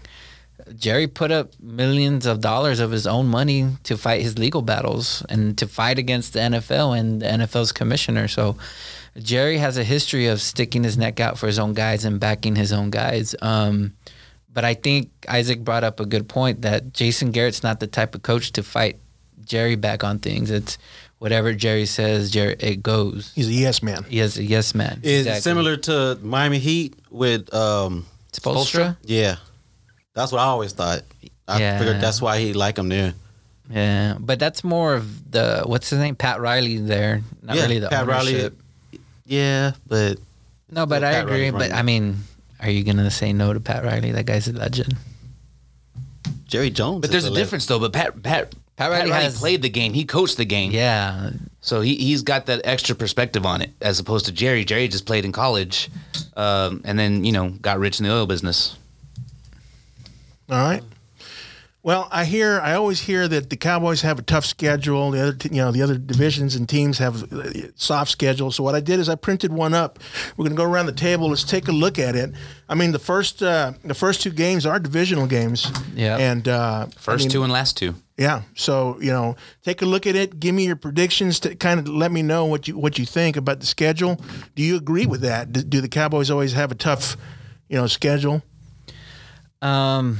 Jerry 0.77 1.07
put 1.07 1.31
up 1.31 1.51
millions 1.61 2.25
of 2.25 2.41
dollars 2.41 2.79
of 2.79 2.91
his 2.91 3.05
own 3.07 3.27
money 3.27 3.67
to 3.83 3.97
fight 3.97 4.21
his 4.21 4.37
legal 4.37 4.61
battles 4.61 5.23
and 5.29 5.57
to 5.57 5.67
fight 5.67 5.97
against 5.99 6.33
the 6.33 6.39
NFL 6.39 6.97
and 6.97 7.21
the 7.21 7.25
NFL's 7.27 7.71
commissioner. 7.71 8.27
So 8.27 8.57
Jerry 9.17 9.57
has 9.57 9.77
a 9.77 9.83
history 9.83 10.27
of 10.27 10.41
sticking 10.41 10.83
his 10.83 10.97
neck 10.97 11.19
out 11.19 11.37
for 11.37 11.47
his 11.47 11.59
own 11.59 11.73
guys 11.73 12.05
and 12.05 12.19
backing 12.19 12.55
his 12.55 12.73
own 12.73 12.89
guys. 12.89 13.35
Um, 13.41 13.93
but 14.53 14.63
I 14.65 14.73
think 14.73 15.09
Isaac 15.29 15.63
brought 15.63 15.83
up 15.83 15.99
a 15.99 16.05
good 16.05 16.27
point 16.29 16.61
that 16.63 16.93
Jason 16.93 17.31
Garrett's 17.31 17.63
not 17.63 17.79
the 17.79 17.87
type 17.87 18.15
of 18.15 18.21
coach 18.23 18.51
to 18.53 18.63
fight 18.63 18.97
Jerry 19.45 19.75
back 19.75 20.03
on 20.03 20.19
things. 20.19 20.49
It's 20.51 20.77
whatever 21.19 21.53
Jerry 21.53 21.85
says, 21.85 22.31
Jerry 22.31 22.55
it 22.59 22.81
goes. 22.83 23.31
he's 23.35 23.47
a 23.47 23.51
yes 23.53 23.81
man? 23.83 24.03
He 24.09 24.19
is 24.19 24.37
a 24.37 24.43
yes 24.43 24.73
man. 24.75 24.99
Is 25.03 25.21
Exactly. 25.27 25.41
similar 25.41 25.77
to 25.77 26.17
Miami 26.21 26.59
Heat 26.59 26.95
with 27.09 27.53
um 27.53 28.05
Spoelstra? 28.31 28.97
yeah. 29.03 29.37
That's 30.13 30.31
what 30.31 30.39
I 30.39 30.45
always 30.45 30.73
thought. 30.73 31.01
I 31.47 31.59
Yeah. 31.59 31.79
figured 31.79 32.01
that's 32.01 32.21
why 32.21 32.39
he 32.39 32.53
like 32.53 32.77
him 32.77 32.89
there. 32.89 33.13
Yeah, 33.69 34.17
but 34.19 34.39
that's 34.39 34.63
more 34.63 34.93
of 34.93 35.31
the 35.31 35.63
what's 35.65 35.89
his 35.89 35.99
name, 35.99 36.15
Pat 36.15 36.39
Riley. 36.41 36.77
There, 36.77 37.21
not 37.41 37.55
yeah, 37.55 37.61
really 37.63 37.79
the 37.79 37.89
Pat 37.89 38.05
Riley. 38.07 38.49
Yeah, 39.25 39.71
but 39.87 40.17
No, 40.69 40.85
but 40.85 41.03
I 41.03 41.13
Pat 41.13 41.23
agree. 41.23 41.33
Riley's 41.49 41.51
But 41.53 41.61
running. 41.61 41.75
I 41.77 41.81
mean, 41.81 42.17
are 42.59 42.69
you 42.69 42.83
gonna 42.83 43.09
say 43.09 43.31
no 43.33 43.53
to 43.53 43.59
Pat 43.59 43.83
Riley? 43.83 44.11
That 44.11 44.25
guy's 44.25 44.47
a 44.47 44.53
legend. 44.53 44.95
Jerry 46.47 46.69
Jones. 46.69 47.01
But 47.01 47.11
there's 47.11 47.23
a 47.25 47.29
legend. 47.31 47.45
difference 47.45 47.65
though. 47.65 47.79
But 47.79 47.93
Pat 47.93 48.21
Pat 48.21 48.53
Pat 48.75 48.91
Riley 48.91 49.11
has- 49.11 49.39
played 49.39 49.61
the 49.61 49.69
game. 49.69 49.93
He 49.93 50.03
coached 50.05 50.37
the 50.37 50.45
game. 50.45 50.71
Yeah, 50.71 51.31
So 51.61 51.81
he 51.81 51.95
he's 51.95 52.21
got 52.21 52.45
that 52.47 52.61
extra 52.65 52.95
perspective 52.95 53.45
on 53.45 53.61
it, 53.61 53.71
as 53.81 53.99
opposed 53.99 54.25
to 54.25 54.31
Jerry. 54.31 54.65
Jerry 54.65 54.87
just 54.89 55.05
played 55.05 55.23
in 55.25 55.31
college, 55.31 55.89
um, 56.35 56.81
and 56.83 56.99
then 56.99 57.23
you 57.23 57.31
know 57.31 57.49
got 57.61 57.79
rich 57.79 57.99
in 57.99 58.05
the 58.05 58.11
oil 58.11 58.25
business. 58.27 58.75
All 60.53 60.59
right. 60.59 60.83
Well, 61.81 62.07
I 62.11 62.23
hear, 62.23 62.61
I 62.61 62.75
always 62.75 63.01
hear 63.01 63.27
that 63.27 63.49
the 63.49 63.57
Cowboys 63.57 64.03
have 64.03 64.17
a 64.17 64.21
tough 64.21 64.45
schedule. 64.45 65.11
The 65.11 65.21
other, 65.21 65.37
you 65.51 65.57
know, 65.57 65.71
the 65.71 65.81
other 65.81 65.97
divisions 65.97 66.55
and 66.55 66.69
teams 66.69 66.99
have 66.99 67.33
uh, 67.33 67.49
soft 67.75 68.09
schedules. 68.11 68.55
So 68.55 68.63
what 68.63 68.73
I 68.73 68.79
did 68.79 69.01
is 69.01 69.09
I 69.09 69.15
printed 69.15 69.51
one 69.51 69.73
up. 69.73 69.99
We're 70.37 70.43
going 70.43 70.55
to 70.55 70.57
go 70.57 70.63
around 70.63 70.85
the 70.85 70.93
table. 70.93 71.27
Let's 71.27 71.43
take 71.43 71.67
a 71.67 71.73
look 71.73 71.99
at 71.99 72.15
it. 72.15 72.31
I 72.69 72.75
mean, 72.75 72.93
the 72.93 72.99
first, 72.99 73.43
uh, 73.43 73.73
the 73.83 73.95
first 73.95 74.21
two 74.21 74.29
games 74.29 74.65
are 74.65 74.79
divisional 74.79 75.27
games. 75.27 75.69
Yeah. 75.93 76.17
And 76.17 76.47
uh, 76.47 76.85
First 76.97 77.23
I 77.23 77.25
mean, 77.25 77.31
two 77.31 77.43
and 77.43 77.51
last 77.51 77.75
two. 77.75 77.95
Yeah. 78.17 78.43
So 78.55 78.97
you 79.01 79.11
know, 79.11 79.35
take 79.63 79.81
a 79.81 79.85
look 79.85 80.07
at 80.07 80.15
it. 80.15 80.39
Give 80.39 80.53
me 80.55 80.65
your 80.67 80.75
predictions 80.77 81.39
to 81.41 81.55
kind 81.55 81.79
of 81.79 81.89
let 81.89 82.11
me 82.11 82.21
know 82.21 82.45
what 82.45 82.67
you 82.67 82.77
what 82.77 82.99
you 82.99 83.05
think 83.05 83.35
about 83.35 83.59
the 83.59 83.65
schedule. 83.65 84.21
Do 84.55 84.61
you 84.63 84.77
agree 84.77 85.07
with 85.07 85.21
that? 85.21 85.51
Do, 85.51 85.63
do 85.63 85.81
the 85.81 85.89
Cowboys 85.89 86.29
always 86.29 86.53
have 86.53 86.71
a 86.71 86.75
tough, 86.75 87.17
you 87.67 87.75
know, 87.75 87.87
schedule? 87.87 88.43
Um, 89.63 90.19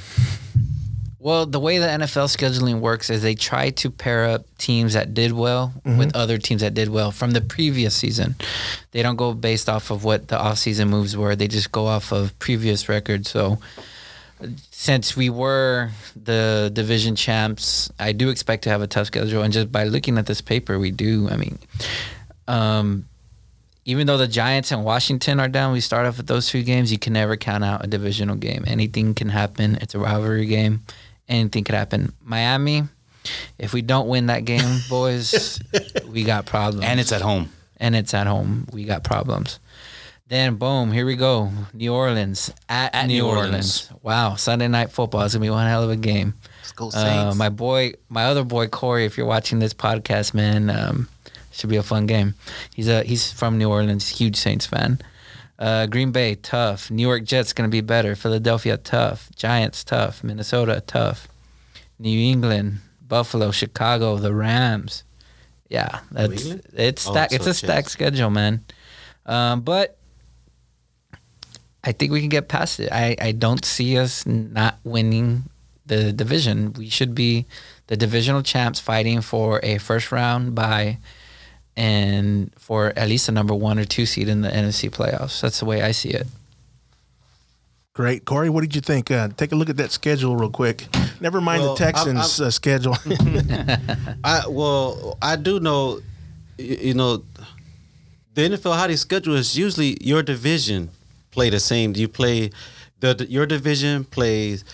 well, 1.20 1.46
the 1.46 1.60
way 1.60 1.78
the 1.78 1.88
NFL 1.88 2.36
scheduling 2.36 2.80
works 2.80 3.10
is 3.10 3.22
they 3.22 3.36
try 3.36 3.70
to 3.70 3.90
pair 3.90 4.26
up 4.26 4.46
teams 4.58 4.94
that 4.94 5.14
did 5.14 5.32
well 5.32 5.74
with 5.86 6.16
other 6.16 6.38
teams 6.38 6.62
that 6.62 6.74
did 6.74 6.90
well 6.90 7.12
from 7.12 7.32
the 7.32 7.40
previous 7.40 7.96
season. 7.96 8.36
They 8.92 9.02
don't 9.02 9.16
go 9.16 9.34
based 9.34 9.70
off 9.70 9.90
of 9.90 10.04
what 10.04 10.28
the 10.28 10.38
offseason 10.38 10.90
moves 10.90 11.16
were. 11.16 11.36
They 11.36 11.48
just 11.48 11.72
go 11.72 11.88
off 11.88 12.12
of 12.12 12.38
previous 12.40 12.90
records. 12.90 13.30
So, 13.30 13.60
since 14.72 15.16
we 15.16 15.30
were 15.30 15.92
the 16.22 16.70
division 16.74 17.16
champs, 17.16 17.90
I 18.00 18.12
do 18.12 18.30
expect 18.30 18.66
to 18.66 18.70
have 18.70 18.82
a 18.82 18.88
tough 18.88 19.08
schedule. 19.08 19.44
And 19.44 19.54
just 19.54 19.72
by 19.72 19.86
looking 19.86 20.18
at 20.18 20.26
this 20.26 20.42
paper, 20.42 20.78
we 20.78 20.92
do. 20.92 21.30
I 21.30 21.38
mean, 21.38 21.58
um, 22.50 23.06
even 23.86 24.08
though 24.08 24.18
the 24.18 24.28
Giants 24.28 24.72
and 24.72 24.84
Washington 24.84 25.40
are 25.40 25.48
down, 25.50 25.74
we 25.74 25.82
start 25.82 26.06
off 26.06 26.18
with 26.18 26.28
those 26.28 26.48
two 26.48 26.64
games. 26.64 26.92
You 26.92 26.98
can 27.00 27.14
never 27.14 27.36
count 27.38 27.64
out 27.64 27.84
a 27.84 27.88
divisional 27.88 28.36
game. 28.36 28.64
Anything 28.68 29.14
can 29.14 29.30
happen. 29.30 29.78
It's 29.82 29.94
a 29.96 30.00
rivalry 30.00 30.46
game. 30.46 30.84
Anything 31.28 31.64
could 31.64 31.76
happen. 31.76 32.14
Miami, 32.22 32.84
if 33.58 33.74
we 33.74 33.82
don't 33.82 34.08
win 34.08 34.28
that 34.28 34.46
game, 34.46 34.80
boys, 34.90 35.60
we 36.08 36.24
got 36.24 36.46
problems. 36.46 36.86
And 36.86 37.00
it's 37.00 37.12
at 37.12 37.22
home. 37.22 37.50
and 37.78 37.96
it's 37.96 38.14
at 38.14 38.28
home. 38.28 38.68
We 38.72 38.84
got 38.86 39.04
problems. 39.04 39.60
Then 40.28 40.56
boom, 40.56 40.92
here 40.92 41.06
we 41.06 41.16
go. 41.16 41.52
New 41.74 41.94
Orleans 41.94 42.52
at, 42.70 42.96
At 42.96 43.08
New, 43.08 43.22
New 43.24 43.28
Orleans. 43.28 43.90
Orleans. 43.90 43.92
Wow, 44.02 44.36
Sunday 44.36 44.68
night 44.70 44.92
football 44.92 45.22
is 45.24 45.34
gonna 45.34 45.44
be 45.46 45.50
one 45.50 45.68
hell 45.68 45.84
of 45.84 45.90
a 45.92 45.96
game. 45.98 46.34
Let's 46.62 46.72
go 46.72 46.88
Uh, 46.88 46.92
Saints. 46.92 47.38
my 47.38 47.50
boy, 47.50 47.94
my 48.10 48.26
other 48.26 48.44
boy 48.44 48.68
Corey, 48.68 49.06
if 49.06 49.18
you're 49.18 49.28
watching 49.28 49.60
this 49.60 49.74
podcast, 49.74 50.34
man, 50.34 50.70
um, 50.70 51.10
should 51.54 51.70
be 51.70 51.78
a 51.78 51.84
fun 51.84 52.06
game. 52.08 52.36
He's 52.76 52.88
a 52.88 53.04
he's 53.04 53.32
from 53.32 53.58
New 53.58 53.70
Orleans, 53.70 54.10
huge 54.10 54.36
Saints 54.36 54.66
fan. 54.66 55.00
Uh, 55.60 55.86
Green 55.86 56.12
Bay 56.12 56.36
tough. 56.36 56.90
New 56.92 57.04
York 57.08 57.24
Jets 57.24 57.54
gonna 57.54 57.70
be 57.70 57.82
better. 57.82 58.16
Philadelphia 58.16 58.78
tough. 58.78 59.30
Giants 59.36 59.84
tough. 59.84 60.24
Minnesota 60.24 60.82
tough. 60.86 61.28
New 62.00 62.20
England, 62.20 62.80
Buffalo, 63.08 63.52
Chicago, 63.52 64.18
the 64.18 64.34
Rams. 64.34 65.04
Yeah, 65.70 66.00
that's 66.12 66.44
it's 66.74 67.08
Oh, 67.08 67.12
stack. 67.12 67.30
so 67.30 67.36
it's 67.36 67.48
a 67.48 67.54
stacked 67.54 67.90
schedule, 67.92 68.30
man. 68.30 68.66
Um, 69.26 69.62
but 69.62 69.98
I 71.84 71.92
think 71.92 72.12
we 72.12 72.20
can 72.20 72.30
get 72.30 72.48
past 72.48 72.80
it. 72.80 72.92
I, 72.92 73.16
I 73.20 73.32
don't 73.32 73.64
see 73.66 73.98
us 73.98 74.26
not 74.26 74.80
winning 74.84 75.44
the 75.86 76.14
division. 76.14 76.74
We 76.74 76.90
should 76.90 77.14
be 77.14 77.46
the 77.88 77.98
divisional 77.98 78.42
champs 78.42 78.80
fighting 78.80 79.22
for 79.22 79.60
a 79.64 79.78
first 79.80 80.12
round 80.12 80.56
bye 80.56 80.98
and 81.76 82.52
for 82.58 82.94
at 82.96 83.08
least 83.10 83.30
a 83.30 83.32
number 83.32 83.54
one 83.56 83.80
or 83.80 83.86
two 83.86 84.06
seed 84.06 84.28
in 84.30 84.42
the 84.42 84.50
NFC 84.50 84.90
playoffs. 84.90 85.42
That's 85.42 85.60
the 85.60 85.66
way 85.66 85.82
I 85.82 85.92
see 85.92 86.10
it. 86.10 86.28
Great, 87.94 88.26
Corey. 88.26 88.50
What 88.50 88.62
did 88.62 88.74
you 88.74 88.82
think? 88.82 89.12
Uh, 89.12 89.30
take 89.38 89.52
a 89.52 89.56
look 89.56 89.70
at 89.70 89.78
that 89.78 89.92
schedule 89.92 90.36
real 90.36 90.50
quick. 90.50 90.88
Never 91.22 91.40
mind 91.40 91.62
Well, 91.62 91.76
the 91.76 91.84
I'm- 91.86 91.94
Texans' 91.94 92.42
uh, 92.42 92.50
schedule. 92.50 92.98
I 94.24 94.44
well, 94.50 95.18
I 95.22 95.36
do 95.36 95.60
know, 95.60 96.00
you 96.58 96.96
know, 96.96 97.24
the 98.34 98.42
NFL 98.50 98.76
how 98.76 98.88
they 98.88 98.96
schedule 98.96 99.36
is 99.36 99.56
usually 99.56 99.98
your 100.02 100.24
division 100.24 100.90
play 101.30 101.52
the 101.52 101.60
same. 101.60 101.94
You 101.96 102.08
play 102.08 102.50
the, 103.00 103.14
the- 103.14 103.30
your 103.30 103.46
division 103.46 104.06
plays 104.06 104.66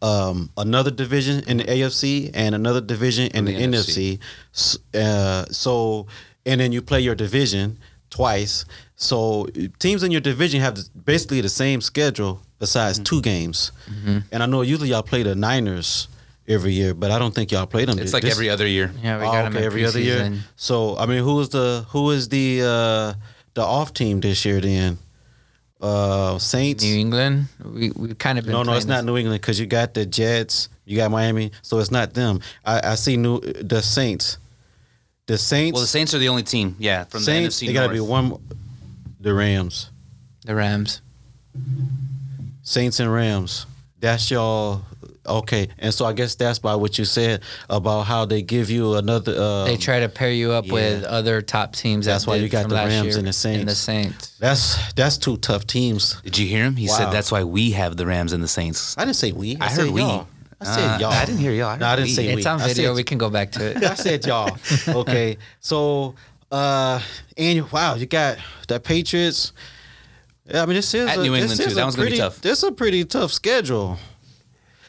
um, 0.00 0.50
another 0.56 0.92
division 0.92 1.42
in 1.48 1.56
the 1.56 1.64
AFC 1.64 2.30
and 2.32 2.54
another 2.54 2.80
division 2.80 3.26
in 3.34 3.44
the, 3.44 3.54
the 3.56 3.62
NFC. 3.64 4.20
S- 4.54 4.78
Uh, 4.94 5.46
so 5.50 6.06
and 6.48 6.60
then 6.60 6.72
you 6.72 6.82
play 6.82 7.00
your 7.00 7.14
division 7.14 7.78
twice. 8.10 8.64
So 8.96 9.46
teams 9.78 10.02
in 10.02 10.10
your 10.10 10.20
division 10.22 10.60
have 10.60 10.76
basically 11.04 11.40
the 11.42 11.48
same 11.48 11.80
schedule 11.80 12.40
besides 12.58 12.98
two 12.98 13.20
games. 13.22 13.70
And 14.32 14.42
I 14.42 14.46
know 14.46 14.62
usually 14.62 14.88
y'all 14.88 15.02
play 15.02 15.22
the 15.22 15.34
Niners 15.34 16.08
every 16.48 16.72
year, 16.72 16.94
but 16.94 17.10
I 17.10 17.18
don't 17.18 17.34
think 17.34 17.52
y'all 17.52 17.66
play 17.66 17.84
them. 17.84 17.98
It's 17.98 18.12
like 18.14 18.22
This- 18.24 18.32
every 18.34 18.48
other 18.50 18.66
year. 18.66 18.90
Yeah, 19.02 19.18
we 19.20 19.24
Oh, 19.26 19.32
got 19.32 19.44
'em 19.44 19.52
okay, 19.52 19.58
in 19.58 19.64
every 19.64 19.84
other 19.86 20.00
year. 20.00 20.32
So 20.56 20.96
I 20.98 21.04
mean, 21.06 21.22
who 21.22 21.38
is 21.40 21.48
the 21.50 21.84
who 21.90 22.10
is 22.10 22.28
the 22.28 22.62
uh, 22.62 23.12
the 23.54 23.62
off 23.62 23.92
team 23.92 24.20
this 24.20 24.44
year? 24.46 24.60
Then 24.60 24.98
uh, 25.80 26.38
Saints. 26.38 26.82
New 26.82 26.96
England, 26.98 27.46
we 27.64 27.90
we 27.94 28.14
kind 28.14 28.38
of 28.38 28.44
been 28.44 28.52
No, 28.52 28.62
no, 28.62 28.72
it's 28.72 28.84
playing 28.86 29.04
not 29.04 29.12
New 29.12 29.16
England 29.16 29.40
because 29.40 29.60
you 29.60 29.66
got 29.66 29.94
the 29.94 30.04
Jets, 30.06 30.68
you 30.86 30.96
got 30.96 31.10
Miami, 31.10 31.52
so 31.62 31.78
it's 31.78 31.90
not 31.92 32.14
them. 32.14 32.40
I, 32.64 32.92
I 32.92 32.94
see 32.96 33.16
new 33.16 33.40
the 33.40 33.80
Saints. 33.82 34.38
The 35.28 35.38
Saints. 35.38 35.74
Well, 35.74 35.82
the 35.82 35.86
Saints 35.88 36.12
are 36.14 36.18
the 36.18 36.28
only 36.28 36.42
team. 36.42 36.74
Yeah, 36.78 37.04
from 37.04 37.20
Saints. 37.20 37.60
the 37.60 37.66
NFC 37.66 37.68
They 37.68 37.72
got 37.74 37.86
to 37.86 37.92
be 37.92 38.00
one. 38.00 38.32
The 39.20 39.32
Rams, 39.34 39.90
the 40.44 40.54
Rams. 40.54 41.00
Saints 42.62 43.00
and 43.00 43.12
Rams. 43.12 43.66
That's 44.00 44.30
y'all. 44.30 44.82
Okay, 45.26 45.68
and 45.78 45.92
so 45.92 46.06
I 46.06 46.14
guess 46.14 46.36
that's 46.36 46.58
by 46.58 46.74
what 46.76 46.98
you 46.98 47.04
said 47.04 47.42
about 47.68 48.02
how 48.06 48.24
they 48.24 48.40
give 48.40 48.70
you 48.70 48.94
another. 48.94 49.34
Uh, 49.36 49.64
They 49.64 49.76
try 49.76 50.00
to 50.00 50.08
pair 50.08 50.30
you 50.32 50.52
up 50.52 50.66
yeah. 50.66 50.72
with 50.72 51.04
other 51.04 51.42
top 51.42 51.74
teams. 51.74 52.06
that 52.06 52.12
That's 52.12 52.26
why 52.26 52.36
you 52.36 52.48
got 52.48 52.68
the 52.70 52.76
Rams 52.76 53.16
and 53.16 53.26
the 53.26 53.32
Saints. 53.34 53.60
And 53.60 53.68
the 53.68 53.74
Saints. 53.74 54.38
That's 54.38 54.92
that's 54.94 55.18
two 55.18 55.36
tough 55.36 55.66
teams. 55.66 56.18
Did 56.22 56.38
you 56.38 56.46
hear 56.46 56.64
him? 56.64 56.76
He 56.76 56.88
Wow. 56.88 56.94
said 56.96 57.10
that's 57.12 57.30
why 57.30 57.44
we 57.44 57.72
have 57.72 57.98
the 57.98 58.06
Rams 58.06 58.32
and 58.32 58.42
the 58.42 58.48
Saints. 58.48 58.96
I 58.96 59.04
didn't 59.04 59.16
say 59.16 59.32
we. 59.32 59.58
I, 59.60 59.66
I 59.66 59.68
said 59.68 59.84
heard 59.86 59.90
we. 59.90 60.00
y'all. 60.00 60.26
I 60.60 60.64
said 60.64 60.84
Uh, 60.90 60.98
y'all. 61.00 61.12
I 61.12 61.24
didn't 61.24 61.40
hear 61.40 61.52
y'all. 61.52 61.68
I 61.68 61.76
no, 61.78 61.86
I 61.86 61.96
didn't 61.96 62.08
we. 62.08 62.14
say 62.14 62.26
It's 62.28 62.44
we. 62.44 62.50
on 62.50 62.60
I 62.60 62.66
video. 62.68 62.90
said- 62.90 62.96
we 62.96 63.04
can 63.04 63.18
go 63.18 63.30
back 63.30 63.52
to 63.52 63.64
it. 63.70 63.76
I 63.84 63.94
said 63.94 64.26
y'all. 64.26 64.56
Okay, 64.88 65.36
so 65.60 66.14
uh, 66.50 67.00
and 67.36 67.70
wow, 67.70 67.94
you 67.94 68.06
got 68.06 68.38
the 68.66 68.80
Patriots. 68.80 69.52
Yeah, 70.46 70.62
I 70.62 70.66
mean, 70.66 70.76
this 70.76 70.92
is 70.94 71.06
At 71.08 71.18
a, 71.18 71.22
New 71.22 71.34
England, 71.34 71.60
too. 71.60 71.66
That 71.74 71.82
one's 71.82 71.94
gonna 71.94 72.06
be 72.06 72.10
pretty- 72.12 72.16
tough. 72.22 72.40
This 72.40 72.58
is 72.58 72.64
a 72.64 72.72
pretty 72.72 73.04
tough 73.04 73.30
schedule. 73.32 73.98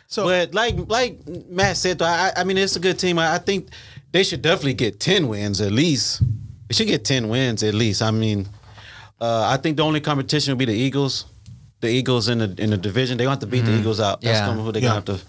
so 0.08 0.24
but 0.26 0.54
like 0.54 0.76
like 0.88 1.20
Matt 1.50 1.78
said, 1.78 2.00
though, 2.00 2.06
I, 2.06 2.32
I 2.36 2.44
mean, 2.46 2.58
it's 2.58 2.76
a 2.76 2.80
good 2.80 2.98
team. 2.98 3.20
I, 3.20 3.36
I 3.36 3.38
think 3.38 3.68
they 4.12 4.24
should 4.24 4.42
definitely 4.42 4.74
get 4.76 5.00
ten 5.00 5.28
wins 5.28 5.60
at 5.62 5.72
least. 5.72 6.24
They 6.68 6.74
should 6.76 6.88
get 6.88 7.04
ten 7.06 7.28
wins 7.30 7.62
at 7.62 7.74
least. 7.76 8.02
I 8.02 8.12
mean, 8.12 8.48
uh, 9.22 9.44
I 9.54 9.58
think 9.58 9.78
the 9.78 9.84
only 9.84 10.00
competition 10.02 10.54
will 10.54 10.58
be 10.58 10.66
the 10.66 10.74
Eagles. 10.74 11.26
The 11.82 11.90
Eagles 11.90 12.28
in 12.30 12.40
the 12.40 12.56
in 12.58 12.70
the 12.72 12.78
division, 12.78 13.18
they 13.18 13.28
want 13.28 13.42
to 13.42 13.48
beat 13.48 13.62
the 13.66 13.78
Eagles 13.78 14.00
out. 14.00 14.22
That's 14.22 14.40
Yeah. 14.40 14.46
gonna 14.48 14.62
who 14.64 14.72
they 14.72 14.80
Yeah. 14.80 14.88
gonna 14.90 14.96
have 14.96 15.06
to. 15.06 15.20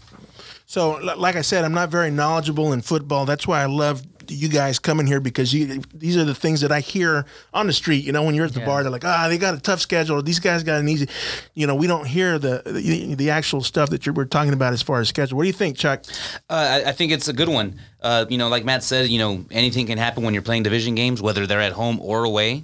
So, 0.71 0.99
like 1.17 1.35
I 1.35 1.41
said, 1.41 1.65
I'm 1.65 1.75
not 1.75 1.89
very 1.89 2.13
knowledgeable 2.13 2.73
in 2.73 2.81
football. 2.81 3.27
That's 3.27 3.45
why 3.45 3.61
I 3.61 3.67
love 3.67 4.05
you 4.29 4.49
guys 4.49 4.79
coming 4.79 5.05
here 5.05 5.19
because 5.19 5.53
you, 5.53 5.83
these 5.93 6.17
are 6.17 6.25
the 6.25 6.33
things 6.33 6.61
that 6.61 6.71
I 6.71 6.79
hear 6.79 7.27
on 7.53 7.67
the 7.67 7.73
street. 7.73 8.05
You 8.05 8.13
know, 8.13 8.23
when 8.23 8.37
you're 8.37 8.45
at 8.45 8.55
the 8.55 8.61
Yeah. 8.61 8.67
bar, 8.67 8.83
they're 8.85 8.93
like, 8.93 9.05
"Ah, 9.05 9.27
they 9.27 9.37
got 9.37 9.55
a 9.55 9.59
tough 9.59 9.81
schedule. 9.81 10.23
These 10.23 10.39
guys 10.39 10.63
got 10.63 10.79
an 10.79 10.89
easy." 10.89 11.09
You 11.55 11.67
know, 11.67 11.75
we 11.75 11.89
don't 11.89 12.07
hear 12.07 12.39
the 12.39 12.63
the, 12.65 13.17
the 13.17 13.31
actual 13.31 13.65
stuff 13.65 13.91
that 13.91 14.07
you're, 14.07 14.13
we're 14.13 14.27
talking 14.27 14.53
about 14.53 14.73
as 14.73 14.81
far 14.81 15.01
as 15.01 15.09
schedule. 15.09 15.37
What 15.39 15.43
do 15.43 15.49
you 15.49 15.53
think, 15.53 15.77
Chuck? 15.77 16.05
Uh, 16.49 16.83
I, 16.85 16.91
I 16.91 16.93
think 16.93 17.11
it's 17.11 17.27
a 17.27 17.33
good 17.33 17.49
one. 17.49 17.81
Uh, 18.01 18.27
you 18.29 18.39
know, 18.39 18.47
like 18.47 18.65
Matt 18.65 18.85
said, 18.85 19.09
you 19.09 19.19
know, 19.19 19.45
anything 19.51 19.87
can 19.89 19.99
happen 19.99 20.23
when 20.23 20.35
you're 20.35 20.45
playing 20.45 20.63
division 20.63 20.95
games, 20.95 21.21
whether 21.21 21.49
they're 21.49 21.61
at 21.61 21.73
home 21.73 21.99
or 22.01 22.23
away. 22.23 22.63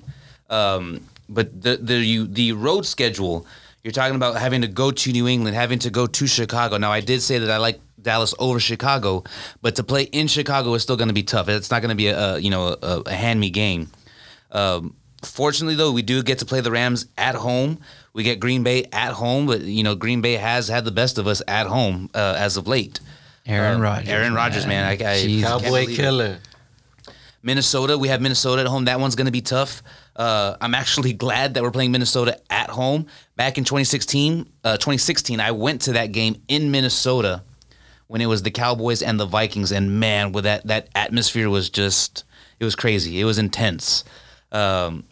Um, 0.49 1.01
but 1.29 1.61
the 1.61 1.77
the 1.79 1.97
you 1.97 2.29
the 2.29 2.53
road 2.53 2.87
schedule, 2.87 3.49
you're 3.83 3.91
talking 3.91 4.15
about 4.15 4.37
having 4.37 4.61
to 4.63 4.69
go 4.69 4.93
to 4.93 5.11
New 5.11 5.27
England, 5.27 5.57
having 5.57 5.81
to 5.81 5.91
go 5.91 6.07
to 6.07 6.27
Chicago. 6.29 6.77
Now, 6.77 6.93
I 6.93 7.01
did 7.01 7.21
say 7.21 7.39
that 7.39 7.51
I 7.51 7.57
like 7.57 7.81
Dallas 8.07 8.33
over 8.39 8.59
Chicago, 8.59 9.25
but 9.61 9.77
to 9.77 9.85
play 9.85 10.05
in 10.05 10.29
Chicago 10.29 10.73
is 10.73 10.83
still 10.83 10.97
going 10.97 11.09
to 11.09 11.15
be 11.15 11.23
tough. 11.25 11.49
It's 11.51 11.71
not 11.71 11.83
going 11.83 11.91
to 11.91 11.95
be 11.97 12.07
a, 12.07 12.19
a 12.19 12.39
you 12.39 12.49
know 12.49 12.69
a, 12.83 13.03
a 13.05 13.13
hand 13.13 13.39
me 13.39 13.51
game. 13.51 13.91
Um, 14.51 14.95
fortunately, 15.23 15.75
though, 15.75 15.93
we 15.93 16.01
do 16.03 16.23
get 16.23 16.39
to 16.39 16.47
play 16.47 16.61
the 16.63 16.71
Rams 16.71 17.07
at 17.19 17.35
home. 17.35 17.81
We 18.15 18.23
get 18.23 18.41
Green 18.41 18.63
Bay 18.63 18.87
at 18.93 19.13
home, 19.13 19.47
but 19.47 19.61
you 19.61 19.83
know 19.83 19.95
Green 19.95 20.23
Bay 20.23 20.35
has 20.35 20.69
had 20.69 20.87
the 20.87 20.93
best 20.93 21.19
of 21.19 21.27
us 21.27 21.43
at 21.47 21.67
home 21.67 22.09
uh, 22.15 22.37
as 22.39 22.57
of 22.57 22.67
late. 22.67 23.01
Aaron 23.45 23.81
Uh, 23.81 23.85
Rodgers. 23.85 24.09
Aaron 24.09 24.35
Rodgers, 24.35 24.67
man. 24.67 24.85
I, 24.85 24.93
I 24.93 24.97
Jeez. 25.23 25.43
Cowboy 25.43 25.65
believe 25.65 25.91
it. 25.91 25.97
killer. 25.97 26.39
Minnesota, 27.43 27.97
we 27.97 28.09
have 28.09 28.21
Minnesota 28.21 28.63
at 28.63 28.67
home. 28.67 28.87
That 28.87 28.99
one's 28.99 29.15
going 29.15 29.27
to 29.27 29.33
be 29.33 29.41
tough. 29.43 29.83
Uh, 30.17 30.57
I'm 30.61 30.75
actually 30.75 31.13
glad 31.25 31.55
that 31.55 31.63
we're 31.63 31.71
playing 31.71 31.93
Minnesota 31.93 32.41
at 32.51 32.71
home. 32.71 33.07
Back 33.37 33.57
in 33.59 33.63
2016, 33.65 34.51
uh, 34.65 34.73
2016, 34.79 35.39
I 35.39 35.53
went 35.53 35.83
to 35.83 35.93
that 35.93 36.11
game 36.11 36.43
in 36.49 36.71
Minnesota 36.73 37.43
when 38.09 38.21
it 38.21 38.27
was 38.27 38.43
the 38.43 38.51
Cowboys 38.51 39.03
and 39.03 39.19
the 39.19 39.27
Vikings, 39.27 39.73
and 39.73 39.99
man, 39.99 40.33
with 40.33 40.45
that 40.45 40.67
that 40.67 40.89
atmosphere 40.95 41.51
was 41.51 41.71
just 41.71 42.25
it 42.59 42.65
was 42.65 42.75
crazy. 42.75 43.21
It 43.21 43.25
was 43.25 43.39
intense. 43.39 44.05
Um, 44.53 45.05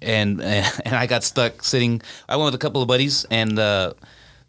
and 0.00 0.40
and 0.42 0.94
I 0.94 1.06
got 1.06 1.24
stuck 1.24 1.62
sitting. 1.62 2.02
I 2.28 2.36
went 2.36 2.46
with 2.46 2.54
a 2.54 2.58
couple 2.58 2.82
of 2.82 2.88
buddies, 2.88 3.24
and 3.30 3.58
uh, 3.58 3.94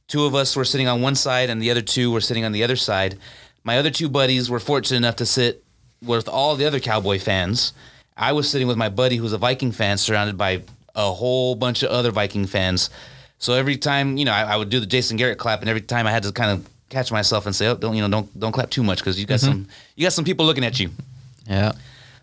two 0.08 0.26
of 0.26 0.36
us 0.36 0.56
were 0.56 0.66
sitting 0.66 0.88
on 0.88 1.02
one 1.02 1.16
side, 1.16 1.50
and 1.50 1.62
the 1.62 1.72
other 1.72 1.82
two 1.82 2.12
were 2.12 2.22
sitting 2.22 2.46
on 2.46 2.52
the 2.52 2.64
other 2.64 2.76
side. 2.76 3.18
My 3.64 3.78
other 3.78 3.92
two 3.92 4.10
buddies 4.10 4.50
were 4.50 4.60
fortunate 4.60 4.98
enough 4.98 5.18
to 5.18 5.26
sit 5.26 5.64
with 6.02 6.28
all 6.30 6.56
the 6.56 6.66
other 6.66 6.80
Cowboy 6.80 7.20
fans. 7.20 7.74
I 8.16 8.32
was 8.32 8.50
sitting 8.50 8.68
with 8.68 8.78
my 8.78 8.90
buddy 8.90 9.18
who's 9.18 9.34
a 9.34 9.38
Viking 9.38 9.72
fan, 9.72 9.98
surrounded 9.98 10.38
by 10.38 10.64
a 10.96 11.12
whole 11.12 11.56
bunch 11.56 11.84
of 11.84 11.90
other 11.90 12.12
Viking 12.12 12.46
fans. 12.46 12.90
So 13.38 13.54
every 13.54 13.78
time, 13.78 14.18
you 14.18 14.26
know, 14.26 14.34
I, 14.34 14.44
I 14.44 14.56
would 14.58 14.70
do 14.70 14.80
the 14.80 14.86
Jason 14.86 15.18
Garrett 15.18 15.38
clap, 15.38 15.62
and 15.62 15.70
every 15.70 15.82
time 15.82 16.08
I 16.08 16.12
had 16.12 16.24
to 16.24 16.32
kind 16.32 16.52
of 16.52 16.70
catch 16.90 17.12
myself 17.12 17.46
and 17.46 17.56
say, 17.56 17.68
"Oh, 17.68 17.76
don't 17.76 17.96
you 17.96 18.02
know, 18.02 18.10
don't 18.10 18.40
don't 18.40 18.52
clap 18.52 18.70
too 18.70 18.84
much 18.84 19.00
because 19.00 19.20
you 19.20 19.26
got 19.26 19.40
some 19.40 19.68
you 19.96 20.06
got 20.06 20.14
some 20.14 20.26
people 20.26 20.46
looking 20.46 20.66
at 20.66 20.80
you." 20.80 20.92
Yeah. 21.48 21.72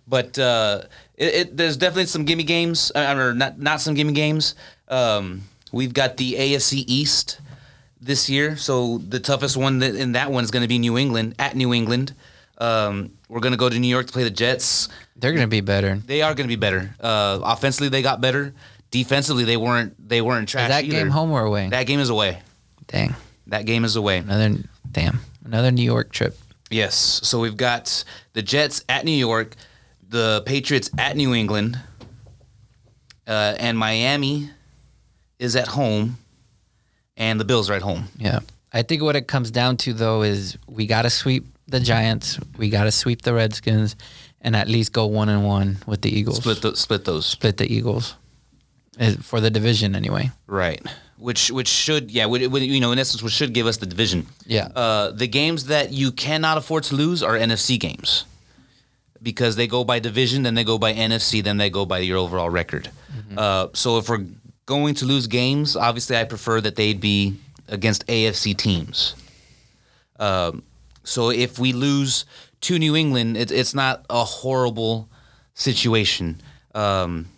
But 0.09 0.39
uh, 0.39 0.83
it, 1.17 1.35
it, 1.35 1.57
there's 1.57 1.77
definitely 1.77 2.07
some 2.07 2.25
gimme 2.25 2.45
games, 2.45 2.93
uh, 2.95 3.15
or 3.17 3.35
not 3.35 3.59
not 3.59 3.81
some 3.81 3.95
gimme 3.95 4.13
games. 4.13 4.55
Um, 4.89 5.43
we've 5.73 5.93
got 5.93 6.17
the 6.17 6.35
AFC 6.35 6.85
East 6.87 7.41
this 8.01 8.31
year, 8.31 8.57
so 8.57 8.99
the 8.99 9.19
toughest 9.19 9.57
one 9.57 9.81
that, 9.81 9.95
in 9.95 10.13
that 10.13 10.31
one 10.31 10.45
is 10.45 10.51
going 10.51 10.63
to 10.63 10.69
be 10.69 10.79
New 10.79 10.97
England 10.97 11.35
at 11.39 11.57
New 11.57 11.75
England. 11.75 12.15
Um, 12.59 13.13
we're 13.29 13.41
going 13.41 13.53
to 13.53 13.59
go 13.59 13.69
to 13.69 13.79
New 13.79 13.89
York 13.89 14.07
to 14.07 14.13
play 14.13 14.23
the 14.23 14.31
Jets. 14.31 14.89
They're 15.17 15.33
going 15.33 15.43
to 15.43 15.49
be 15.49 15.61
better. 15.61 15.97
They 15.97 16.23
are 16.23 16.35
going 16.35 16.47
to 16.47 16.49
be 16.49 16.57
better. 16.57 16.95
Uh, 17.01 17.41
offensively, 17.43 17.89
they 17.89 18.03
got 18.03 18.21
better. 18.21 18.55
Defensively, 18.91 19.45
they 19.45 19.57
weren't 19.57 20.09
they 20.09 20.23
weren't 20.23 20.49
trash. 20.49 20.71
Is 20.71 20.77
that 20.77 20.85
either. 20.85 20.95
game 20.95 21.11
home 21.11 21.33
or 21.33 21.45
away? 21.45 21.69
That 21.69 21.87
game 21.87 21.99
is 21.99 22.09
away. 22.09 22.41
Dang. 22.87 23.17
That 23.47 23.67
game 23.67 23.85
is 23.85 23.97
away. 23.97 24.19
Another 24.19 24.57
damn. 24.91 25.21
Another 25.45 25.71
New 25.71 25.85
York 25.85 26.13
trip. 26.13 26.37
Yes. 26.71 26.97
So 26.97 27.39
we've 27.41 27.57
got 27.57 28.05
the 28.33 28.43
Jets 28.43 28.85
at 28.89 29.05
New 29.05 29.13
York, 29.13 29.55
the 30.09 30.43
Patriots 30.47 30.91
at 30.99 31.17
New 31.17 31.35
England, 31.35 31.79
uh, 33.27 33.55
and 33.59 33.79
Miami 33.79 34.51
is 35.39 35.55
at 35.55 35.69
home, 35.69 36.19
and 37.17 37.39
the 37.39 37.45
Bills 37.45 37.71
are 37.71 37.75
at 37.75 37.83
home. 37.83 38.05
Yeah. 38.19 38.41
I 38.73 38.83
think 38.83 39.03
what 39.03 39.17
it 39.17 39.27
comes 39.27 39.51
down 39.51 39.77
to 39.79 39.93
though 39.93 40.23
is 40.23 40.59
we 40.67 40.87
got 40.87 41.03
to 41.03 41.11
sweep 41.11 41.47
the 41.69 41.81
Giants, 41.81 42.39
we 42.59 42.69
got 42.69 42.85
to 42.85 42.93
sweep 42.93 43.23
the 43.23 43.35
Redskins, 43.35 43.97
and 44.41 44.55
at 44.55 44.69
least 44.69 44.93
go 44.93 45.07
one 45.07 45.29
and 45.29 45.45
one 45.45 45.79
with 45.87 46.03
the 46.03 46.11
Eagles. 46.11 46.39
Split 46.39 46.63
the, 46.63 46.77
split 46.77 47.05
those. 47.05 47.27
Split 47.27 47.57
the 47.57 47.73
Eagles 47.73 48.15
for 49.21 49.41
the 49.41 49.51
division 49.51 49.95
anyway. 49.95 50.31
Right. 50.47 50.85
Which 51.19 51.51
which 51.51 51.69
should 51.69 52.11
yeah 52.11 52.27
you 52.27 52.81
know 52.81 52.93
in 52.93 52.99
essence 52.99 53.23
which 53.23 53.33
should 53.33 53.55
give 53.55 53.67
us 53.67 53.79
the 53.79 53.87
division. 53.87 54.27
Yeah. 54.45 54.67
Uh, 54.75 55.13
the 55.13 55.27
games 55.27 55.67
that 55.67 55.93
you 55.93 56.13
cannot 56.13 56.59
afford 56.59 56.85
to 56.85 56.95
lose 56.95 57.23
are 57.23 57.33
NFC 57.33 57.81
games 57.81 58.25
because 59.23 59.57
they 59.57 59.67
go 59.67 59.83
by 59.83 59.99
division, 59.99 60.43
then 60.43 60.55
they 60.55 60.65
go 60.65 60.79
by 60.79 60.93
NFC, 60.93 61.43
then 61.43 61.57
they 61.57 61.71
go 61.71 61.87
by 61.87 61.99
your 61.99 62.19
overall 62.19 62.51
record. 62.51 62.91
Uh, 63.37 63.69
so 63.73 63.99
if 63.99 64.09
we're 64.09 64.25
going 64.67 64.95
to 64.95 65.05
lose 65.05 65.27
games, 65.27 65.75
obviously 65.75 66.17
I 66.17 66.25
prefer 66.25 66.61
that 66.61 66.77
they'd 66.77 67.01
be 67.01 67.37
against 67.69 68.07
AFC 68.07 68.57
teams. 68.57 69.15
Um, 70.19 70.63
so 71.03 71.31
if 71.31 71.59
we 71.59 71.73
lose 71.73 72.25
to 72.63 72.79
New 72.79 72.97
England, 72.97 73.37
it, 73.37 73.51
it's 73.51 73.75
not 73.75 74.05
a 74.11 74.25
horrible 74.25 75.09
situation. 75.55 76.41
Um, 76.75 77.29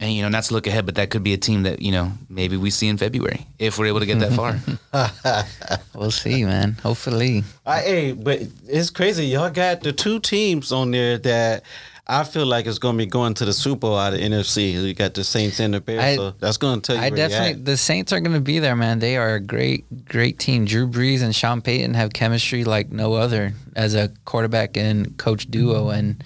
and 0.00 0.12
you 0.12 0.22
know, 0.22 0.28
not 0.28 0.44
to 0.44 0.54
look 0.54 0.66
ahead, 0.66 0.86
but 0.86 0.96
that 0.96 1.10
could 1.10 1.22
be 1.22 1.32
a 1.32 1.38
team 1.38 1.62
that 1.62 1.80
you 1.80 1.92
know 1.92 2.12
maybe 2.28 2.56
we 2.56 2.70
see 2.70 2.88
in 2.88 2.98
February 2.98 3.46
if 3.58 3.78
we're 3.78 3.86
able 3.86 4.00
to 4.00 4.06
get 4.06 4.18
that 4.20 4.32
far. 4.32 4.58
We'll 5.94 6.10
see, 6.10 6.44
man. 6.44 6.76
Hopefully. 6.82 7.42
I, 7.64 7.80
hey, 7.80 8.12
but 8.12 8.40
it's 8.68 8.90
crazy. 8.90 9.26
Y'all 9.26 9.48
got 9.48 9.80
the 9.80 9.94
two 9.94 10.20
teams 10.20 10.70
on 10.70 10.90
there 10.90 11.16
that 11.18 11.64
I 12.08 12.22
feel 12.22 12.46
like 12.46 12.66
it's 12.66 12.78
going 12.78 12.94
to 12.94 12.98
be 12.98 13.06
going 13.06 13.34
to 13.34 13.44
the 13.44 13.52
Super 13.52 13.80
Bowl 13.80 13.98
out 13.98 14.14
of 14.14 14.20
NFC. 14.20 14.72
You 14.74 14.94
got 14.94 15.14
the 15.14 15.24
Saints 15.24 15.58
and 15.58 15.74
the 15.74 15.80
Bears, 15.80 16.02
I- 16.02 16.16
so 16.16 16.30
that's 16.32 16.56
going 16.56 16.80
to 16.80 16.86
tell 16.86 16.96
you. 16.96 17.02
I 17.02 17.10
where 17.10 17.18
you're 17.18 17.28
definitely 17.28 17.60
at. 17.60 17.64
the 17.64 17.76
Saints 17.76 18.12
are 18.12 18.20
going 18.20 18.34
to 18.34 18.40
be 18.40 18.60
there, 18.60 18.76
man. 18.76 19.00
They 19.00 19.16
are 19.16 19.34
a 19.34 19.40
great, 19.40 20.04
great 20.04 20.38
team. 20.38 20.66
Drew 20.66 20.86
Brees 20.86 21.22
and 21.22 21.34
Sean 21.34 21.62
Payton 21.62 21.94
have 21.94 22.12
chemistry 22.12 22.62
like 22.62 22.92
no 22.92 23.14
other 23.14 23.54
as 23.74 23.94
a 23.94 24.10
quarterback 24.24 24.76
and 24.76 25.16
coach 25.18 25.50
duo, 25.50 25.86
mm-hmm. 25.86 25.98
and 25.98 26.24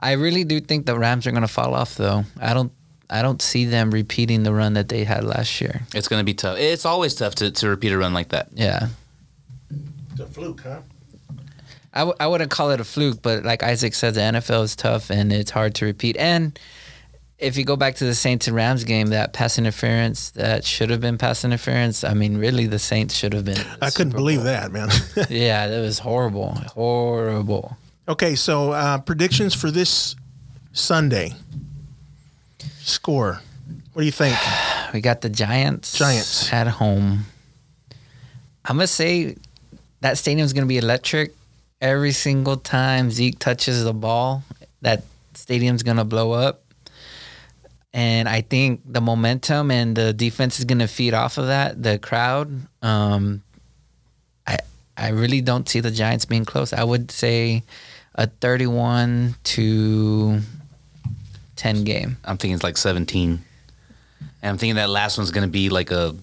I 0.00 0.12
really 0.12 0.44
do 0.44 0.60
think 0.60 0.86
the 0.86 0.98
Rams 0.98 1.26
are 1.26 1.30
going 1.30 1.42
to 1.42 1.48
fall 1.48 1.74
off. 1.74 1.94
Though 1.94 2.24
I 2.40 2.52
don't, 2.52 2.72
I 3.10 3.22
don't 3.22 3.42
see 3.42 3.64
them 3.64 3.90
repeating 3.90 4.44
the 4.44 4.52
run 4.54 4.74
that 4.74 4.88
they 4.88 5.02
had 5.04 5.24
last 5.24 5.60
year. 5.60 5.82
It's 5.94 6.06
going 6.08 6.20
to 6.20 6.24
be 6.24 6.34
tough. 6.34 6.58
It's 6.58 6.84
always 6.86 7.14
tough 7.14 7.34
to, 7.36 7.50
to 7.50 7.68
repeat 7.68 7.90
a 7.92 7.98
run 7.98 8.14
like 8.14 8.28
that. 8.28 8.48
Yeah, 8.54 8.88
It's 10.12 10.20
a 10.20 10.26
fluke, 10.26 10.60
huh? 10.62 10.80
I, 11.92 12.00
w- 12.00 12.16
I 12.20 12.28
wouldn't 12.28 12.52
call 12.52 12.70
it 12.70 12.80
a 12.80 12.84
fluke, 12.84 13.20
but 13.20 13.42
like 13.44 13.64
Isaac 13.64 13.94
said, 13.94 14.14
the 14.14 14.20
NFL 14.20 14.62
is 14.62 14.76
tough 14.76 15.10
and 15.10 15.32
it's 15.32 15.50
hard 15.50 15.74
to 15.76 15.86
repeat. 15.86 16.16
And 16.18 16.56
if 17.36 17.56
you 17.56 17.64
go 17.64 17.74
back 17.74 17.96
to 17.96 18.04
the 18.04 18.14
Saints 18.14 18.46
and 18.46 18.54
Rams 18.54 18.84
game, 18.84 19.08
that 19.08 19.32
pass 19.32 19.58
interference 19.58 20.30
that 20.32 20.64
should 20.64 20.90
have 20.90 21.00
been 21.00 21.18
pass 21.18 21.44
interference. 21.44 22.04
I 22.04 22.14
mean, 22.14 22.36
really, 22.38 22.66
the 22.68 22.78
Saints 22.78 23.14
should 23.16 23.32
have 23.32 23.44
been. 23.44 23.58
in 23.58 23.64
the 23.64 23.78
I 23.86 23.90
couldn't 23.90 24.12
Super 24.12 24.18
believe 24.18 24.38
Bowl. 24.38 24.44
that, 24.44 24.70
man. 24.70 24.88
Yeah, 25.30 25.66
that 25.66 25.80
was 25.80 25.98
horrible, 25.98 26.52
horrible. 26.76 27.76
okay, 28.06 28.36
so 28.36 28.70
uh, 28.70 28.98
predictions 28.98 29.54
for 29.54 29.72
this 29.72 30.14
Sunday. 30.72 31.34
Score. 32.82 33.40
What 33.92 34.02
do 34.02 34.06
you 34.06 34.12
think? 34.12 34.36
We 34.92 35.00
got 35.00 35.20
the 35.20 35.28
Giants. 35.28 35.96
Giants. 35.96 36.52
at 36.52 36.66
home. 36.66 37.24
I'm 38.64 38.76
gonna 38.76 38.88
say 38.88 39.36
that 40.00 40.18
stadium's 40.18 40.52
gonna 40.52 40.66
be 40.66 40.78
electric. 40.78 41.32
Every 41.80 42.10
single 42.10 42.56
time 42.56 43.12
Zeke 43.12 43.38
touches 43.38 43.84
the 43.84 43.92
ball, 43.94 44.42
that 44.82 45.04
stadium's 45.34 45.84
gonna 45.84 46.04
blow 46.04 46.32
up. 46.32 46.64
And 47.94 48.28
I 48.28 48.40
think 48.40 48.80
the 48.84 49.00
momentum 49.00 49.70
and 49.70 49.96
the 49.96 50.12
defense 50.12 50.58
is 50.58 50.64
gonna 50.64 50.88
feed 50.88 51.14
off 51.14 51.38
of 51.38 51.46
that. 51.46 51.80
The 51.80 52.00
crowd. 52.00 52.50
Um, 52.82 53.44
I 54.44 54.58
I 54.96 55.10
really 55.10 55.40
don't 55.40 55.68
see 55.68 55.78
the 55.78 55.92
Giants 55.92 56.24
being 56.24 56.44
close. 56.44 56.72
I 56.72 56.82
would 56.82 57.12
say 57.12 57.62
a 58.16 58.26
31 58.26 59.36
to 59.54 60.40
10 61.60 61.84
game. 61.84 62.16
I'm 62.24 62.38
thinking 62.38 62.54
it's 62.54 62.62
like 62.64 62.78
17. 62.78 63.44
And 64.42 64.50
I'm 64.50 64.56
thinking 64.56 64.76
that 64.76 64.88
last 64.88 65.18
one's 65.18 65.30
going 65.30 65.46
to 65.46 65.50
be 65.52 65.68
like 65.68 65.90
a, 65.90 66.14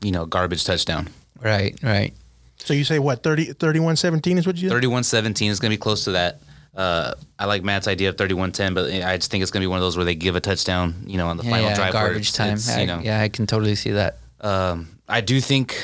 you 0.00 0.10
know, 0.10 0.24
garbage 0.24 0.64
touchdown. 0.64 1.08
Right, 1.42 1.78
right. 1.82 2.14
So 2.56 2.72
you 2.72 2.82
say 2.84 2.98
what? 2.98 3.22
30, 3.22 3.52
31-17 3.54 4.38
is 4.38 4.46
what 4.46 4.56
you 4.56 4.70
31 4.70 5.04
17 5.04 5.50
is 5.50 5.60
going 5.60 5.70
to 5.70 5.76
be 5.76 5.80
close 5.80 6.04
to 6.04 6.12
that. 6.12 6.40
Uh, 6.74 7.12
I 7.38 7.44
like 7.44 7.62
Matt's 7.62 7.86
idea 7.88 8.08
of 8.08 8.16
31 8.16 8.52
10, 8.52 8.72
but 8.74 8.90
I 8.90 9.16
just 9.18 9.30
think 9.30 9.42
it's 9.42 9.50
going 9.50 9.60
to 9.60 9.64
be 9.64 9.68
one 9.68 9.78
of 9.78 9.82
those 9.82 9.96
where 9.96 10.04
they 10.06 10.14
give 10.14 10.34
a 10.36 10.40
touchdown, 10.40 10.94
you 11.06 11.18
know, 11.18 11.28
on 11.28 11.36
the 11.36 11.44
Yeah, 11.44 11.50
final 11.50 11.68
yeah, 11.68 11.74
drive. 11.76 11.92
garbage 11.92 12.28
it's- 12.30 12.32
time. 12.32 12.54
it's, 12.54 12.68
I, 12.70 12.80
you 12.80 12.86
know, 12.86 13.00
yeah, 13.02 13.20
I 13.20 13.28
can 13.28 13.46
totally 13.46 13.74
see 13.74 13.90
that. 13.92 14.18
um, 14.40 14.88
I 15.08 15.20
do 15.20 15.40
think, 15.40 15.80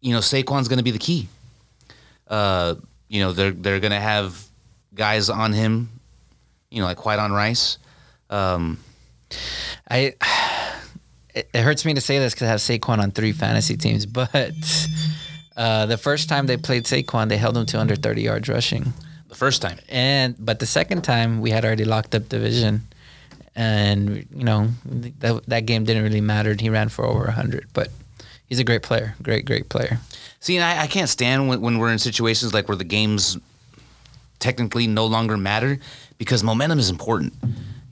you 0.00 0.12
know, 0.12 0.18
Saquon's 0.20 0.66
going 0.68 0.78
to 0.78 0.84
be 0.84 0.90
the 0.90 0.98
key. 0.98 1.28
Uh, 2.28 2.74
you 3.08 3.20
know, 3.22 3.32
they're 3.32 3.52
they're 3.52 3.80
going 3.80 3.92
to 3.92 4.00
have 4.00 4.44
guys 4.94 5.30
on 5.30 5.52
him, 5.52 5.88
you 6.70 6.80
know, 6.80 6.86
like 6.86 7.04
White 7.06 7.18
on 7.18 7.32
Rice. 7.32 7.78
Um, 8.34 8.78
I 9.88 10.14
it, 11.34 11.48
it 11.52 11.62
hurts 11.62 11.84
me 11.84 11.94
to 11.94 12.00
say 12.00 12.18
this 12.18 12.34
because 12.34 12.46
I 12.46 12.50
have 12.50 12.60
Saquon 12.60 12.98
on 12.98 13.10
three 13.12 13.32
fantasy 13.32 13.76
teams, 13.76 14.06
but 14.06 14.54
uh, 15.56 15.86
the 15.86 15.96
first 15.98 16.28
time 16.28 16.46
they 16.46 16.56
played 16.56 16.84
Saquon, 16.84 17.28
they 17.28 17.36
held 17.36 17.56
him 17.56 17.66
to 17.66 17.78
under 17.78 17.94
30 17.94 18.22
yards 18.22 18.48
rushing, 18.48 18.92
the 19.28 19.34
first 19.34 19.62
time. 19.62 19.78
and 19.88 20.34
but 20.38 20.58
the 20.58 20.66
second 20.66 21.02
time 21.02 21.40
we 21.40 21.50
had 21.50 21.64
already 21.64 21.84
locked 21.84 22.14
up 22.14 22.28
division, 22.28 22.82
and 23.54 24.26
you 24.34 24.44
know 24.44 24.68
that 24.86 25.46
that 25.46 25.66
game 25.66 25.84
didn't 25.84 26.02
really 26.02 26.20
matter. 26.20 26.56
He 26.58 26.70
ran 26.70 26.88
for 26.88 27.04
over 27.04 27.24
100, 27.24 27.68
but 27.72 27.88
he's 28.46 28.58
a 28.58 28.64
great 28.64 28.82
player, 28.82 29.14
great 29.22 29.44
great 29.44 29.68
player. 29.68 30.00
See, 30.40 30.58
I, 30.58 30.82
I 30.82 30.86
can't 30.88 31.08
stand 31.08 31.48
when, 31.48 31.60
when 31.60 31.78
we're 31.78 31.92
in 31.92 31.98
situations 31.98 32.52
like 32.52 32.68
where 32.68 32.76
the 32.76 32.84
games 32.84 33.38
technically 34.40 34.86
no 34.86 35.06
longer 35.06 35.36
matter 35.38 35.78
because 36.18 36.42
momentum 36.42 36.78
is 36.78 36.90
important. 36.90 37.32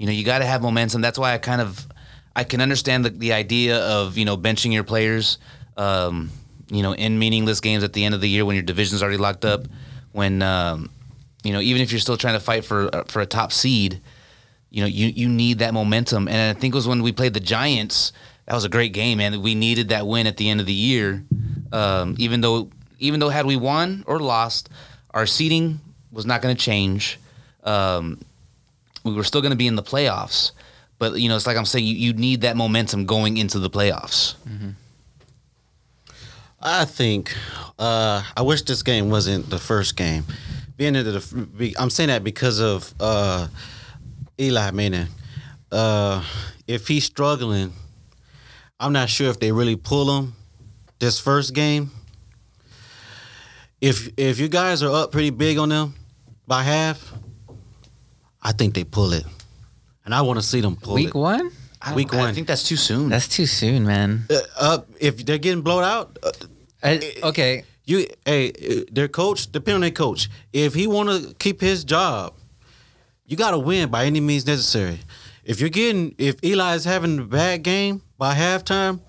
You 0.02 0.06
know, 0.06 0.12
you 0.12 0.24
got 0.24 0.40
to 0.40 0.44
have 0.44 0.62
momentum. 0.62 1.00
That's 1.00 1.16
why 1.16 1.32
I 1.32 1.38
kind 1.38 1.60
of 1.60 1.86
I 2.34 2.42
can 2.42 2.60
understand 2.60 3.04
the, 3.04 3.10
the 3.10 3.32
idea 3.34 3.78
of 3.78 4.18
you 4.18 4.24
know 4.24 4.36
benching 4.36 4.72
your 4.72 4.82
players. 4.82 5.38
Um, 5.76 6.32
you 6.68 6.82
know, 6.82 6.92
in 6.92 7.20
meaningless 7.20 7.60
games 7.60 7.84
at 7.84 7.92
the 7.92 8.04
end 8.04 8.12
of 8.12 8.20
the 8.20 8.28
year 8.28 8.44
when 8.44 8.56
your 8.56 8.64
division's 8.64 9.00
already 9.00 9.18
locked 9.18 9.44
up. 9.44 9.66
When 10.10 10.42
um, 10.42 10.90
you 11.44 11.52
know, 11.52 11.60
even 11.60 11.82
if 11.82 11.92
you're 11.92 12.00
still 12.00 12.16
trying 12.16 12.34
to 12.34 12.40
fight 12.40 12.64
for 12.64 12.92
uh, 12.92 13.04
for 13.04 13.22
a 13.22 13.26
top 13.26 13.52
seed, 13.52 14.00
you 14.70 14.80
know, 14.80 14.88
you 14.88 15.06
you 15.06 15.28
need 15.28 15.60
that 15.60 15.72
momentum. 15.72 16.26
And 16.26 16.56
I 16.56 16.60
think 16.60 16.74
it 16.74 16.76
was 16.76 16.88
when 16.88 17.04
we 17.04 17.12
played 17.12 17.34
the 17.34 17.38
Giants. 17.38 18.10
That 18.46 18.54
was 18.54 18.64
a 18.64 18.68
great 18.68 18.92
game, 18.92 19.18
man. 19.18 19.40
We 19.40 19.54
needed 19.54 19.90
that 19.90 20.08
win 20.08 20.26
at 20.26 20.36
the 20.36 20.50
end 20.50 20.58
of 20.58 20.66
the 20.66 20.72
year. 20.72 21.22
Um, 21.70 22.16
even 22.18 22.40
though 22.40 22.70
even 22.98 23.20
though 23.20 23.28
had 23.28 23.46
we 23.46 23.54
won 23.54 24.02
or 24.08 24.18
lost, 24.18 24.68
our 25.12 25.26
seeding 25.26 25.78
was 26.10 26.26
not 26.26 26.42
going 26.42 26.56
to 26.56 26.60
change. 26.60 27.20
Um, 27.62 28.18
we 29.04 29.12
were 29.12 29.24
still 29.24 29.40
going 29.40 29.50
to 29.50 29.56
be 29.56 29.66
in 29.66 29.76
the 29.76 29.82
playoffs. 29.82 30.52
But 30.98 31.20
you 31.20 31.28
know, 31.28 31.36
it's 31.36 31.46
like 31.46 31.56
I'm 31.56 31.64
saying, 31.64 31.84
you, 31.84 31.94
you 31.94 32.12
need 32.12 32.42
that 32.42 32.56
momentum 32.56 33.06
going 33.06 33.36
into 33.36 33.58
the 33.58 33.68
playoffs. 33.70 34.34
I 36.60 36.84
think 36.84 37.34
uh, 37.78 38.22
I 38.36 38.42
wish 38.42 38.62
this 38.62 38.82
game 38.84 39.10
wasn't 39.10 39.50
the 39.50 39.58
first 39.58 39.96
game. 39.96 40.24
Being 40.76 40.94
into 40.94 41.10
the, 41.12 41.74
I'm 41.78 41.90
saying 41.90 42.08
that 42.08 42.22
because 42.22 42.60
of 42.60 42.94
uh, 43.00 43.48
Eli 44.38 44.70
Manning. 44.70 45.08
Uh, 45.70 46.24
if 46.68 46.86
he's 46.86 47.04
struggling, 47.04 47.72
I'm 48.78 48.92
not 48.92 49.08
sure 49.08 49.28
if 49.28 49.40
they 49.40 49.52
really 49.52 49.76
pull 49.76 50.18
him 50.18 50.34
this 50.98 51.18
first 51.18 51.54
game. 51.54 51.90
If 53.80 54.08
if 54.16 54.38
you 54.38 54.48
guys 54.48 54.82
are 54.82 54.92
up 54.92 55.10
pretty 55.10 55.30
big 55.30 55.58
on 55.58 55.70
them 55.70 55.94
by 56.46 56.62
half, 56.62 57.12
I 58.42 58.52
think 58.52 58.74
they 58.74 58.84
pull 58.84 59.12
it, 59.12 59.24
and 60.04 60.14
I 60.14 60.22
want 60.22 60.38
to 60.38 60.42
see 60.44 60.60
them 60.60 60.76
pull 60.76 60.94
Week 60.94 61.08
it. 61.08 61.14
one, 61.14 61.50
I 61.80 61.94
don't- 61.94 62.14
I 62.14 62.32
think 62.32 62.46
that's 62.46 62.64
too 62.64 62.76
soon. 62.76 63.08
that's 63.08 63.28
too 63.28 63.46
soon, 63.46 63.84
man. 63.86 64.26
Uh, 64.30 64.40
up 64.58 64.88
if 65.00 65.24
they're 65.24 65.38
getting 65.38 65.62
blown 65.62 65.84
out, 65.84 66.18
uh, 66.22 66.32
I, 66.82 67.00
okay, 67.22 67.64
You, 67.84 68.06
hey, 68.24 68.50
uh, 68.52 68.84
their 68.92 69.08
coach, 69.08 69.50
depending 69.50 69.74
on 69.76 69.80
their 69.82 69.90
coach, 69.90 70.28
if 70.52 70.74
he 70.74 70.86
want 70.86 71.08
to 71.10 71.34
keep 71.38 71.60
his 71.60 71.82
job, 71.84 72.34
you 73.26 73.36
got 73.36 73.50
to 73.52 73.58
win 73.58 73.88
by 73.90 74.04
any 74.06 74.20
means 74.20 74.46
necessary. 74.46 74.98
If 75.44 75.58
you're 75.60 75.68
getting, 75.70 76.14
if 76.18 76.36
Eli 76.44 76.74
is 76.76 76.84
having 76.84 77.18
a 77.18 77.24
bad 77.24 77.62
game 77.64 78.02
by 78.18 78.34
halftime, 78.36 79.00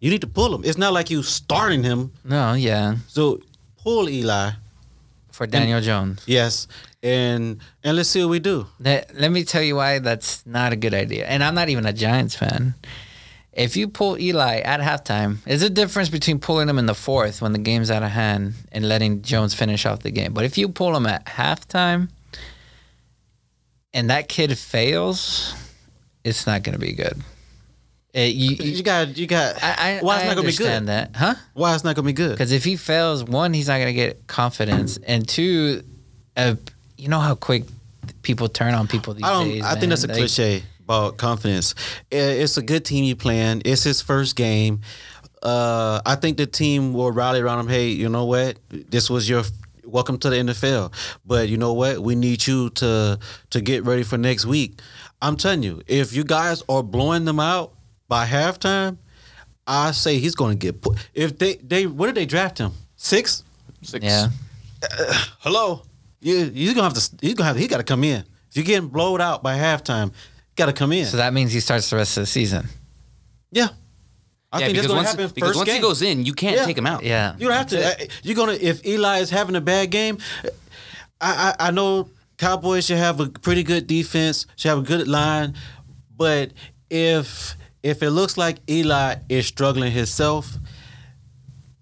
you 0.00 0.10
need 0.10 0.20
to 0.22 0.26
pull 0.26 0.52
him. 0.54 0.62
It's 0.64 0.78
not 0.78 0.92
like 0.92 1.10
you 1.10 1.22
starting 1.22 1.84
him. 1.84 2.12
no, 2.24 2.54
yeah, 2.54 2.96
So 3.06 3.38
pull 3.82 4.08
Eli, 4.08 4.50
for 5.42 5.46
Daniel 5.50 5.80
Jones. 5.80 6.22
yes, 6.26 6.68
and 7.02 7.60
and 7.82 7.96
let's 7.96 8.08
see 8.08 8.22
what 8.22 8.30
we 8.30 8.38
do. 8.38 8.66
That, 8.80 9.14
let 9.14 9.32
me 9.32 9.44
tell 9.44 9.62
you 9.62 9.76
why 9.76 9.98
that's 9.98 10.46
not 10.46 10.72
a 10.72 10.76
good 10.76 10.94
idea. 10.94 11.26
And 11.26 11.42
I'm 11.42 11.54
not 11.54 11.68
even 11.68 11.84
a 11.84 11.92
Giants 11.92 12.36
fan. 12.36 12.74
If 13.52 13.76
you 13.76 13.88
pull 13.88 14.18
Eli 14.18 14.60
at 14.60 14.80
halftime, 14.80 15.42
there's 15.44 15.62
a 15.62 15.68
difference 15.68 16.08
between 16.08 16.38
pulling 16.38 16.68
him 16.68 16.78
in 16.78 16.86
the 16.86 16.94
fourth 16.94 17.42
when 17.42 17.52
the 17.52 17.58
game's 17.58 17.90
out 17.90 18.02
of 18.02 18.10
hand 18.10 18.54
and 18.70 18.88
letting 18.88 19.22
Jones 19.22 19.52
finish 19.52 19.84
off 19.84 20.00
the 20.00 20.10
game. 20.10 20.32
But 20.32 20.44
if 20.44 20.56
you 20.56 20.68
pull 20.68 20.96
him 20.96 21.06
at 21.06 21.26
halftime 21.26 22.08
and 23.92 24.08
that 24.08 24.28
kid 24.28 24.56
fails, 24.56 25.54
it's 26.24 26.46
not 26.46 26.62
going 26.62 26.74
to 26.74 26.78
be 26.78 26.92
good. 26.92 27.20
It- 28.12 28.34
you, 28.34 28.50
you- 28.56 28.72
You 28.72 28.82
got, 28.82 29.16
you 29.16 29.26
got. 29.26 29.62
I, 29.62 29.98
I, 29.98 30.00
why 30.02 30.16
it's 30.16 30.24
I 30.24 30.26
not 30.28 30.36
gonna 30.36 30.48
be 30.48 30.54
good? 30.56 30.66
understand 30.66 30.88
that, 30.88 31.16
huh? 31.16 31.34
Why 31.54 31.74
it's 31.74 31.84
not 31.84 31.96
gonna 31.96 32.06
be 32.06 32.12
good? 32.12 32.32
Because 32.32 32.52
if 32.52 32.64
he 32.64 32.76
fails, 32.76 33.24
one, 33.24 33.52
he's 33.54 33.68
not 33.68 33.78
to 33.78 33.92
get 33.92 34.26
confidence, 34.26 34.98
and 35.06 35.26
two, 35.26 35.82
uh, 36.36 36.56
you 36.98 37.08
know 37.08 37.20
how 37.20 37.34
quick 37.34 37.64
people 38.22 38.48
turn 38.48 38.74
on 38.74 38.86
people 38.86 39.14
these 39.14 39.24
I 39.24 39.30
don't. 39.32 39.48
days. 39.48 39.62
I 39.64 39.74
think 39.78 39.90
that's 39.90 40.04
a. 40.04 40.08
Like, 40.08 40.16
cliche 40.18 40.62
about 40.84 41.16
confidence. 41.16 41.74
It's 42.10 42.56
a 42.56 42.62
good 42.62 42.84
team 42.84 43.04
you 43.04 43.16
playing. 43.16 43.62
It's 43.64 43.82
his 43.84 44.02
first 44.02 44.36
game. 44.36 44.80
Uh, 45.42 46.00
I 46.06 46.14
think 46.16 46.36
the 46.36 46.46
team 46.46 46.92
will 46.92 47.10
rally 47.12 47.40
around 47.40 47.60
him. 47.60 47.68
Hey, 47.68 47.88
you 47.88 48.08
know 48.08 48.26
what? 48.26 48.58
This 48.68 49.08
was 49.10 49.28
your 49.28 49.42
welcome 49.84 50.18
to 50.18 50.30
the 50.30 50.36
NFL. 50.36 50.92
But 51.24 51.48
you 51.48 51.56
know 51.56 51.72
what? 51.72 52.00
We 52.00 52.14
need 52.14 52.46
you 52.46 52.70
to 52.70 53.18
to 53.50 53.60
get 53.60 53.84
ready 53.84 54.02
for 54.02 54.18
next 54.18 54.44
week. 54.46 54.80
I'm 55.22 55.36
telling 55.36 55.62
you, 55.62 55.82
if 55.86 56.12
you 56.12 56.24
guys 56.24 56.62
are 56.68 56.82
blowing 56.82 57.24
them 57.24 57.40
out 57.40 57.72
by 58.12 58.26
halftime, 58.26 58.98
I 59.66 59.92
say 59.92 60.18
he's 60.18 60.34
going 60.34 60.58
to 60.58 60.66
get 60.66 60.82
put. 60.82 60.98
If 61.14 61.38
they 61.38 61.54
they 61.54 61.86
what 61.86 62.06
did 62.08 62.14
they 62.16 62.26
draft 62.26 62.58
him? 62.58 62.72
Six. 62.94 63.42
Six. 63.80 64.04
Yeah. 64.04 64.28
Hello. 65.40 65.82
You 66.20 66.50
you 66.52 66.74
gonna 66.74 66.88
have 66.90 66.92
to. 66.94 67.16
He's 67.22 67.32
gonna 67.34 67.48
have. 67.48 67.56
He 67.56 67.66
got 67.68 67.78
to 67.78 67.84
come 67.84 68.04
in. 68.04 68.20
If 68.50 68.56
you're 68.56 68.66
getting 68.66 68.88
blowed 68.90 69.22
out 69.22 69.42
by 69.42 69.56
halftime, 69.56 70.12
got 70.56 70.66
to 70.66 70.74
come 70.74 70.92
in. 70.92 71.06
So 71.06 71.16
that 71.16 71.32
means 71.32 71.54
he 71.54 71.60
starts 71.60 71.88
the 71.88 71.96
rest 71.96 72.18
of 72.18 72.24
the 72.24 72.26
season. 72.26 72.66
Yeah. 73.50 73.68
I 74.52 74.58
yeah, 74.58 74.66
think 74.66 74.76
that's 74.76 74.86
because 74.86 74.86
going 74.88 74.96
once, 74.98 75.10
to 75.14 75.20
happen 75.22 75.34
because 75.34 75.48
first 75.48 75.56
once 75.56 75.66
game. 75.68 75.76
he 75.76 75.80
goes 75.82 76.02
in, 76.02 76.26
you 76.26 76.34
can't 76.34 76.56
Yeah. 76.56 76.66
take 76.66 76.76
him 76.76 76.86
out. 76.86 77.02
Yeah. 77.02 77.34
you 77.38 77.48
don't 77.48 77.56
have 77.56 77.68
to. 77.68 77.86
uh, 77.86 77.94
You're 78.22 78.36
gonna 78.36 78.52
if 78.60 78.84
Eli 78.84 79.20
is 79.20 79.30
having 79.30 79.56
a 79.56 79.62
bad 79.62 79.90
game. 79.90 80.18
I 81.18 81.54
I, 81.58 81.68
I 81.68 81.70
know 81.70 82.10
Cowboys 82.36 82.84
should 82.84 82.98
have 82.98 83.20
a 83.20 83.30
pretty 83.30 83.62
good 83.62 83.86
defense, 83.86 84.44
should 84.56 84.68
have 84.68 84.78
a 84.80 84.82
good 84.82 85.08
line, 85.08 85.54
but 86.14 86.52
if 86.90 87.56
if 87.82 88.02
it 88.02 88.10
looks 88.10 88.36
like 88.36 88.58
Eli 88.68 89.16
is 89.28 89.46
struggling 89.46 89.92
himself, 89.92 90.56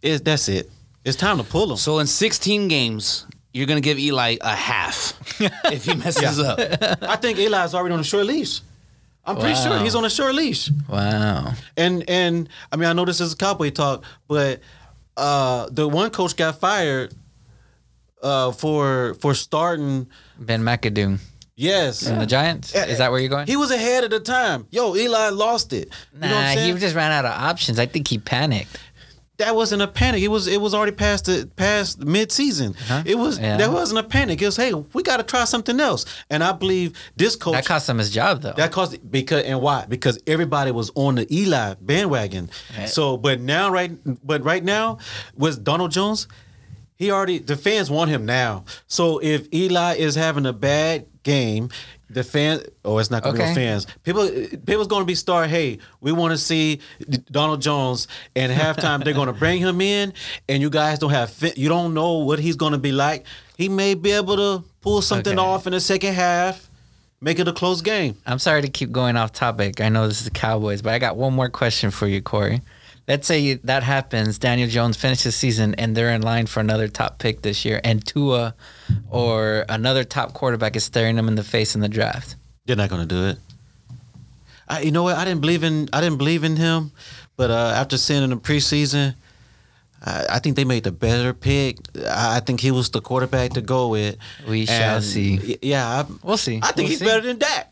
is 0.03 0.20
that's 0.22 0.48
it. 0.48 0.70
It's 1.05 1.16
time 1.16 1.38
to 1.38 1.44
pull 1.44 1.70
him. 1.70 1.76
So 1.76 1.98
in 1.98 2.07
16 2.07 2.68
games, 2.68 3.26
you're 3.53 3.66
gonna 3.66 3.80
give 3.80 3.98
Eli 3.98 4.36
a 4.40 4.55
half 4.55 5.18
if 5.72 5.84
he 5.84 5.94
messes 5.94 6.38
up. 6.38 6.59
I 7.03 7.16
think 7.16 7.38
Eli's 7.38 7.74
already 7.74 7.94
on 7.94 8.01
a 8.01 8.05
short 8.05 8.26
leash. 8.26 8.61
I'm 9.24 9.36
pretty 9.36 9.55
sure 9.55 9.78
he's 9.78 9.94
on 9.94 10.05
a 10.05 10.11
short 10.11 10.34
leash. 10.34 10.70
Wow. 10.88 11.53
And 11.76 12.09
and 12.09 12.48
I 12.72 12.76
mean 12.76 12.88
I 12.88 12.92
know 12.92 13.05
this 13.05 13.20
is 13.20 13.32
a 13.32 13.36
cowboy 13.36 13.70
talk, 13.70 14.05
but 14.28 14.61
uh 15.16 15.68
the 15.70 15.86
one 15.86 16.11
coach 16.11 16.36
got 16.36 16.59
fired 16.59 17.14
uh 18.22 18.53
for 18.53 19.14
for 19.14 19.34
starting 19.34 20.07
Ben 20.38 20.62
McAdoo 20.62 21.18
yes. 21.61 22.06
and 22.06 22.20
the 22.20 22.26
Giants. 22.26 22.74
Is 22.74 22.98
that 22.98 23.11
where 23.11 23.20
you're 23.20 23.28
going? 23.28 23.46
He 23.46 23.56
was 23.56 23.70
ahead 23.70 24.04
at 24.04 24.11
the 24.11 24.20
time. 24.20 24.66
Yo, 24.70 24.94
Eli 24.96 25.28
lost 25.30 25.72
it. 25.72 25.88
You 26.12 26.20
know 26.20 26.28
what 26.28 26.36
I'm 26.36 26.42
nah, 26.42 26.54
saying? 26.54 26.74
he 26.74 26.80
just 26.80 26.96
ran 26.96 27.12
out 27.12 27.24
of 27.24 27.32
options. 27.32 27.78
I 27.78 27.86
think 27.86 28.08
he 28.08 28.18
panicked. 28.18 28.78
that 29.38 29.56
wasn't 29.56 29.80
a 29.80 29.88
panic. 29.88 30.22
It 30.22 30.28
was 30.28 30.46
it 30.46 30.61
was 30.61 30.74
already 30.74 30.92
past 30.92 31.24
the 31.24 31.48
past 31.56 31.98
mid 32.04 32.30
season. 32.30 32.74
Uh-huh. 32.78 33.02
It 33.06 33.16
was 33.16 33.38
Yeah. 33.38 33.56
that 33.56 33.70
wasn't 33.72 34.00
a 34.00 34.02
panic. 34.02 34.42
It 34.42 34.46
was 34.46 34.56
hey, 34.56 34.74
we 34.74 35.02
got 35.02 35.16
to 35.16 35.22
try 35.22 35.44
something 35.44 35.80
else. 35.80 36.04
And 36.28 36.44
I 36.44 36.52
believe 36.52 36.92
this 37.16 37.36
coach 37.36 37.54
That 37.54 37.64
cost 37.64 37.88
him 37.88 37.98
his 37.98 38.11
job, 38.11 38.42
though. 38.42 38.52
That 38.52 38.70
caused 38.70 39.11
because 39.11 39.44
and 39.44 39.61
why? 39.62 39.86
Because 39.88 40.18
everybody 40.26 40.72
was 40.72 40.90
on 40.94 41.14
the 41.14 41.26
Eli 41.34 41.74
bandwagon. 41.80 42.50
So, 42.86 43.16
but 43.16 43.40
now, 43.40 43.70
right, 43.70 43.92
but 44.26 44.44
right 44.44 44.62
now, 44.62 44.98
with 45.34 45.64
Donald 45.64 45.90
Jones, 45.90 46.28
he 46.96 47.11
already 47.11 47.38
the 47.38 47.56
fans 47.56 47.90
want 47.90 48.11
him 48.11 48.26
now. 48.26 48.64
So 48.88 49.20
if 49.22 49.48
Eli 49.54 49.94
is 49.94 50.16
having 50.16 50.44
a 50.44 50.52
bad 50.52 51.06
game, 51.23 51.68
the 52.09 52.25
fans, 52.25 52.62
oh, 52.85 52.99
it's 52.99 53.11
not 53.11 53.23
gonna 53.23 53.37
be 53.37 53.43
Okay. 53.43 53.51
no 53.51 53.55
fans. 53.55 53.87
People, 54.03 54.29
people's 54.66 54.89
gonna 54.89 55.05
be 55.05 55.14
star. 55.14 55.47
Hey, 55.47 55.79
we 56.01 56.12
want 56.12 56.33
to 56.33 56.39
see 56.39 56.81
Donald 57.31 57.62
Jones, 57.62 58.09
and 58.35 58.51
halftime 58.53 59.05
they're 59.05 59.14
gonna 59.14 59.33
bring 59.33 59.61
him 59.61 59.81
in, 59.81 60.12
and 60.49 60.61
you 60.62 60.71
guys 60.71 60.99
don't 60.99 61.11
have, 61.11 61.33
you 61.57 61.68
don't 61.68 61.95
know 61.95 62.14
what 62.14 62.39
he's 62.39 62.57
gonna 62.57 62.79
be 62.79 62.93
like. 62.93 63.27
He 63.57 63.68
may 63.68 63.95
be 63.95 64.12
able 64.12 64.37
to 64.37 64.64
pull 64.81 65.03
something 65.03 65.39
Okay. 65.39 65.47
off 65.47 65.66
in 65.66 65.73
the 65.73 65.81
second 65.81 66.14
half, 66.14 66.68
make 67.21 67.39
it 67.39 67.47
a 67.47 67.53
close 67.53 67.81
game. 67.83 68.16
I'm 68.27 68.39
sorry 68.39 68.62
to 68.62 68.68
keep 68.68 68.91
going 68.91 69.16
off 69.16 69.33
topic. 69.33 69.81
I 69.81 69.89
know 69.91 70.09
this 70.09 70.18
is 70.18 70.25
the 70.25 70.31
Cowboys, 70.31 70.83
but 70.83 70.93
I 70.95 70.99
got 70.99 71.16
one 71.16 71.35
more 71.35 71.49
question 71.51 71.91
for 71.91 72.07
you, 72.09 72.23
Corey. 72.23 72.62
Let's 73.11 73.26
say 73.26 73.54
that 73.54 73.82
happens. 73.82 74.38
Daniel 74.38 74.68
Jones 74.68 74.96
finishes 74.96 75.24
the 75.24 75.32
season 75.32 75.74
and 75.74 75.96
they're 75.96 76.12
in 76.12 76.22
line 76.22 76.46
for 76.46 76.61
another 76.61 76.86
top 76.86 77.18
pick 77.18 77.42
this 77.42 77.64
year, 77.64 77.80
and 77.82 78.06
Tua 78.06 78.54
or 79.11 79.64
another 79.68 80.04
top 80.04 80.32
quarterback 80.32 80.76
is 80.76 80.84
staring 80.84 81.16
them 81.16 81.26
in 81.26 81.34
the 81.34 81.42
face 81.42 81.74
in 81.74 81.80
the 81.80 81.88
draft. 81.88 82.36
They're 82.66 82.76
not 82.76 82.88
gonna 82.88 83.06
do 83.06 83.26
it. 83.26 83.38
I, 84.68 84.82
you 84.82 84.92
know 84.92 85.02
what? 85.02 85.16
I 85.16 85.24
didn't 85.24 85.40
believe 85.40 85.64
in 85.64 85.88
I 85.92 86.00
didn't 86.00 86.18
believe 86.18 86.44
in 86.44 86.54
him, 86.54 86.92
but 87.36 87.50
uh, 87.50 87.72
after 87.74 87.98
seeing 87.98 88.22
him 88.22 88.30
in 88.30 88.38
the 88.38 88.42
preseason, 88.44 89.16
I, 90.06 90.26
I 90.34 90.38
think 90.38 90.54
they 90.54 90.64
made 90.64 90.84
the 90.84 90.92
better 90.92 91.34
pick. 91.34 91.78
I, 92.06 92.36
I 92.36 92.40
think 92.40 92.61
he 92.61 92.70
was 92.70 92.90
the 92.90 93.00
quarterback 93.00 93.54
to 93.54 93.61
go 93.61 93.88
with. 93.88 94.18
We 94.48 94.66
shall 94.66 95.00
see. 95.02 95.58
Yeah, 95.62 95.84
I, 95.84 96.06
We'll 96.22 96.36
see. 96.36 96.61
I 96.62 96.66
think 96.70 96.76
We'll 96.76 96.86
he's 96.90 96.98
see. 97.00 97.04
better 97.06 97.22
than 97.22 97.38
Dak. 97.38 97.70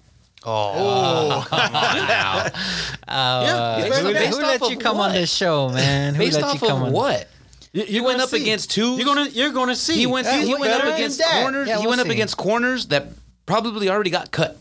Oh, 0.51 1.45
come 1.49 1.75
on 1.75 2.09
now. 2.09 2.35
yeah, 3.09 3.77
he's 3.77 3.85
Uh, 3.85 3.89
better 3.91 3.95
who, 3.97 4.03
than 4.05 4.15
Dak. 4.15 4.35
who 4.35 4.41
let 4.43 4.61
you 4.71 4.77
of 4.77 4.83
come 4.83 4.97
on 4.97 5.11
what? 5.11 5.13
this 5.13 5.33
show, 5.33 5.69
man? 5.71 6.15
Who 6.15 6.21
Based 6.21 6.37
let 6.37 6.45
off 6.45 6.55
you 6.63 6.69
come 6.69 6.83
of 6.83 6.89
on? 6.89 6.93
what? 6.93 7.29
You, 7.73 7.85
He 7.85 8.01
went 8.01 8.21
up 8.21 8.33
against 8.33 8.71
two. 8.71 8.97
You're 8.97 9.05
gonna 9.05 9.29
you're 9.29 9.53
gonna 9.53 9.77
see. 9.77 9.97
He 9.97 10.07
went. 10.07 10.27
Yeah, 10.27 10.39
he 10.41 10.47
he's 10.49 10.59
went 10.59 10.73
up 10.73 10.83
than 10.85 10.95
against 10.95 11.19
Dak. 11.19 11.43
corners. 11.43 11.69
Yeah, 11.69 11.77
he 11.77 11.81
we'll 11.83 11.91
went 11.91 12.01
up 12.01 12.07
see. 12.07 12.13
against 12.15 12.37
corners 12.37 12.87
that 12.89 13.09
probably 13.47 13.91
already 13.91 14.11
got 14.11 14.31
cut. 14.31 14.57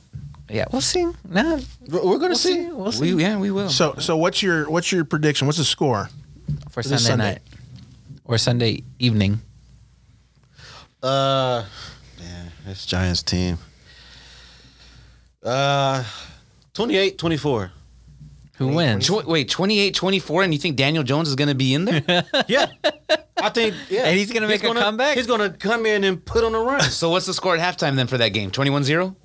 Yeah, 0.50 0.66
we'll 0.72 0.82
see. 0.82 1.06
Nah, 1.28 1.60
We're 1.88 2.06
we're 2.06 2.18
gonna 2.18 2.30
we'll 2.30 2.36
see. 2.36 2.54
see. 2.66 2.72
We'll 2.72 2.92
see 2.92 3.14
We, 3.16 3.22
yeah, 3.24 3.38
we 3.38 3.52
will. 3.52 3.70
So 3.70 3.96
so 4.00 4.18
what's 4.18 4.42
your 4.44 4.70
what's 4.70 4.92
your 4.92 5.06
prediction? 5.06 5.48
What's 5.48 5.58
the 5.58 5.66
score? 5.66 6.10
for 6.70 6.82
Sunday, 6.84 6.98
Sunday. 7.04 7.24
night 7.34 7.42
or 8.26 8.38
Sunday 8.38 8.84
evening. 9.00 9.42
Uh, 11.04 11.66
yeah, 12.20 12.44
it's 12.68 12.86
Giants 12.86 13.22
team. 13.24 13.58
Uh, 15.48 16.04
28-24. 16.74 17.72
Who 18.58 18.68
wins? 18.70 19.08
Tw- 19.08 19.26
wait, 19.26 19.50
28-24, 19.50 20.44
and 20.44 20.54
you 20.54 20.60
think 20.60 20.76
Daniel 20.76 21.04
Jones 21.04 21.30
is 21.30 21.36
going 21.36 21.48
to 21.50 21.56
be 21.56 21.74
in 21.74 21.86
there? 21.86 22.04
Yeah, 22.48 22.66
I 23.38 23.50
think. 23.50 23.76
Yeah, 23.90 24.06
And 24.06 24.18
he's 24.18 24.32
gonna 24.32 24.48
make 24.48 24.64
a 24.64 24.74
comeback? 24.74 25.16
He's 25.16 25.28
gonna 25.28 25.52
come 25.52 25.86
in 25.86 26.04
and 26.04 26.24
put 26.24 26.44
on 26.44 26.56
a 26.56 26.60
run. 26.60 26.82
so 26.90 27.10
what's 27.12 27.28
the 27.28 27.34
score 27.34 27.56
at 27.56 27.62
halftime 27.78 27.96
then 27.96 28.08
for 28.08 28.18
that 28.18 28.30
game? 28.30 28.50
21-0? 28.52 29.16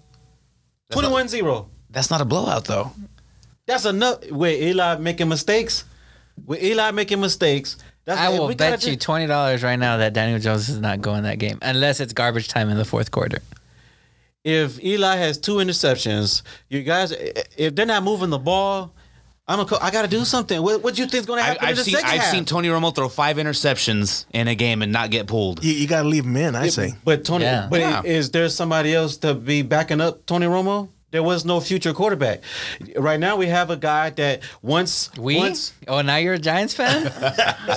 21-0. 0.92 1.68
That's 1.90 2.10
not 2.10 2.20
a 2.20 2.24
blowout 2.24 2.64
though. 2.64 2.92
That's 3.66 3.84
enough. 3.84 4.30
With 4.30 4.60
Eli 4.60 4.96
making 4.96 5.28
mistakes, 5.28 5.84
with 6.44 6.62
Eli 6.62 6.90
making 6.90 7.20
mistakes, 7.20 7.78
that's 8.04 8.20
I 8.20 8.28
will 8.30 8.54
bet 8.54 8.84
you 8.84 8.96
twenty 8.96 9.26
dollars 9.26 9.62
right 9.62 9.78
now 9.78 9.98
that 9.98 10.12
Daniel 10.12 10.38
Jones 10.40 10.68
is 10.68 10.80
not 10.80 11.00
going 11.00 11.22
that 11.22 11.38
game 11.38 11.58
unless 11.62 12.00
it's 12.00 12.12
garbage 12.12 12.48
time 12.48 12.68
in 12.68 12.76
the 12.76 12.84
fourth 12.84 13.10
quarter. 13.10 13.38
If 14.44 14.82
Eli 14.82 15.16
has 15.16 15.38
two 15.38 15.56
interceptions, 15.56 16.42
you 16.68 16.82
guys, 16.82 17.12
if 17.12 17.74
they're 17.76 17.86
not 17.86 18.02
moving 18.02 18.30
the 18.30 18.38
ball, 18.38 18.92
I'm 19.46 19.60
a. 19.60 19.64
Co- 19.64 19.78
I 19.80 19.90
got 19.92 20.02
to 20.02 20.08
do 20.08 20.24
something. 20.24 20.60
What, 20.60 20.82
what 20.82 20.94
do 20.96 21.02
you 21.02 21.08
think's 21.08 21.26
going 21.26 21.38
to 21.38 21.44
happen 21.44 21.62
in 21.62 21.68
I've 21.70 21.76
the 21.76 21.84
seen 21.84 21.94
second 21.94 22.10
I've 22.10 22.20
half? 22.20 22.30
seen 22.32 22.44
Tony 22.44 22.68
Romo 22.68 22.92
throw 22.94 23.08
five 23.08 23.36
interceptions 23.36 24.24
in 24.32 24.48
a 24.48 24.54
game 24.56 24.82
and 24.82 24.92
not 24.92 25.10
get 25.10 25.28
pulled. 25.28 25.62
You, 25.64 25.72
you 25.72 25.86
got 25.86 26.02
to 26.02 26.08
leave 26.08 26.24
him 26.24 26.36
in. 26.36 26.56
I 26.56 26.68
say. 26.68 26.94
But 27.04 27.24
Tony, 27.24 27.44
Yeah. 27.44 27.68
but 27.70 27.80
Yeah. 27.80 28.02
is 28.04 28.30
there 28.30 28.48
somebody 28.48 28.94
else 28.94 29.16
to 29.18 29.34
be 29.34 29.62
backing 29.62 30.00
up 30.00 30.26
Tony 30.26 30.46
Romo? 30.46 30.88
There 31.12 31.22
was 31.22 31.44
no 31.44 31.60
future 31.60 31.92
quarterback. 31.92 32.40
Right 32.96 33.20
now, 33.20 33.36
we 33.36 33.46
have 33.46 33.68
a 33.68 33.76
guy 33.76 34.10
that 34.10 34.42
once 34.62 35.10
We? 35.18 35.36
once 35.36 35.74
oh, 35.86 36.00
now 36.00 36.16
you're 36.16 36.34
a 36.34 36.38
Giants 36.38 36.72
fan? 36.72 37.12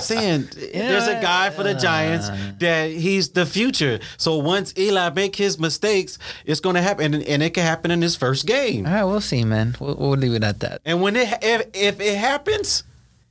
saying 0.00 0.48
there's 0.72 1.06
a 1.06 1.20
guy 1.20 1.50
for 1.50 1.62
the 1.62 1.74
Giants 1.74 2.30
that 2.58 2.90
he's 2.90 3.28
the 3.28 3.44
future. 3.44 4.00
So 4.16 4.38
once 4.38 4.72
Eli 4.78 5.10
make 5.10 5.36
his 5.36 5.58
mistakes, 5.58 6.18
it's 6.46 6.60
going 6.60 6.76
to 6.76 6.82
happen, 6.82 7.12
and, 7.12 7.22
and 7.24 7.42
it 7.42 7.50
can 7.52 7.62
happen 7.62 7.90
in 7.90 8.00
his 8.00 8.16
first 8.16 8.46
game. 8.46 8.86
All 8.86 8.92
right, 8.92 9.04
we'll 9.04 9.20
see, 9.20 9.44
man. 9.44 9.76
We'll, 9.78 9.96
we'll 9.96 10.10
leave 10.16 10.32
it 10.32 10.42
at 10.42 10.60
that. 10.60 10.80
And 10.86 11.02
when 11.02 11.14
it 11.14 11.28
if, 11.42 11.66
if 11.74 12.00
it 12.00 12.16
happens, 12.16 12.84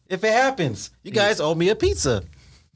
if 0.08 0.24
it 0.24 0.34
happens, 0.34 0.92
you 1.02 1.12
guys 1.12 1.40
owe 1.40 1.56
me 1.56 1.70
a 1.70 1.76
pizza. 1.76 2.24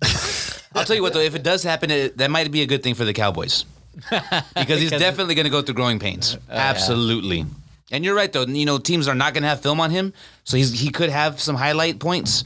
I'll 0.74 0.84
tell 0.84 0.96
you 0.96 1.04
what 1.04 1.14
though, 1.14 1.20
if 1.20 1.36
it 1.36 1.44
does 1.44 1.62
happen, 1.62 1.92
it, 1.92 2.18
that 2.18 2.32
might 2.32 2.52
be 2.52 2.64
a 2.64 2.66
good 2.66 2.82
thing 2.82 2.96
for 2.96 3.06
the 3.06 3.14
Cowboys 3.14 3.66
because 4.56 4.80
he's 4.80 4.92
definitely 4.92 5.36
going 5.36 5.46
to 5.46 5.52
go 5.52 5.62
through 5.62 5.76
growing 5.76 6.00
pains. 6.00 6.38
Absolutely. 6.50 7.46
And 7.92 8.06
you're 8.06 8.16
right 8.16 8.32
though. 8.32 8.46
You 8.46 8.66
know, 8.66 8.78
teams 8.78 9.08
are 9.08 9.16
not 9.16 9.34
going 9.34 9.44
to 9.44 9.50
have 9.50 9.62
film 9.62 9.80
on 9.80 9.92
him, 9.92 10.14
so 10.44 10.58
he's 10.58 10.80
he 10.80 10.90
could 10.90 11.10
have 11.10 11.40
some 11.40 11.56
highlight 11.56 12.00
points. 12.00 12.44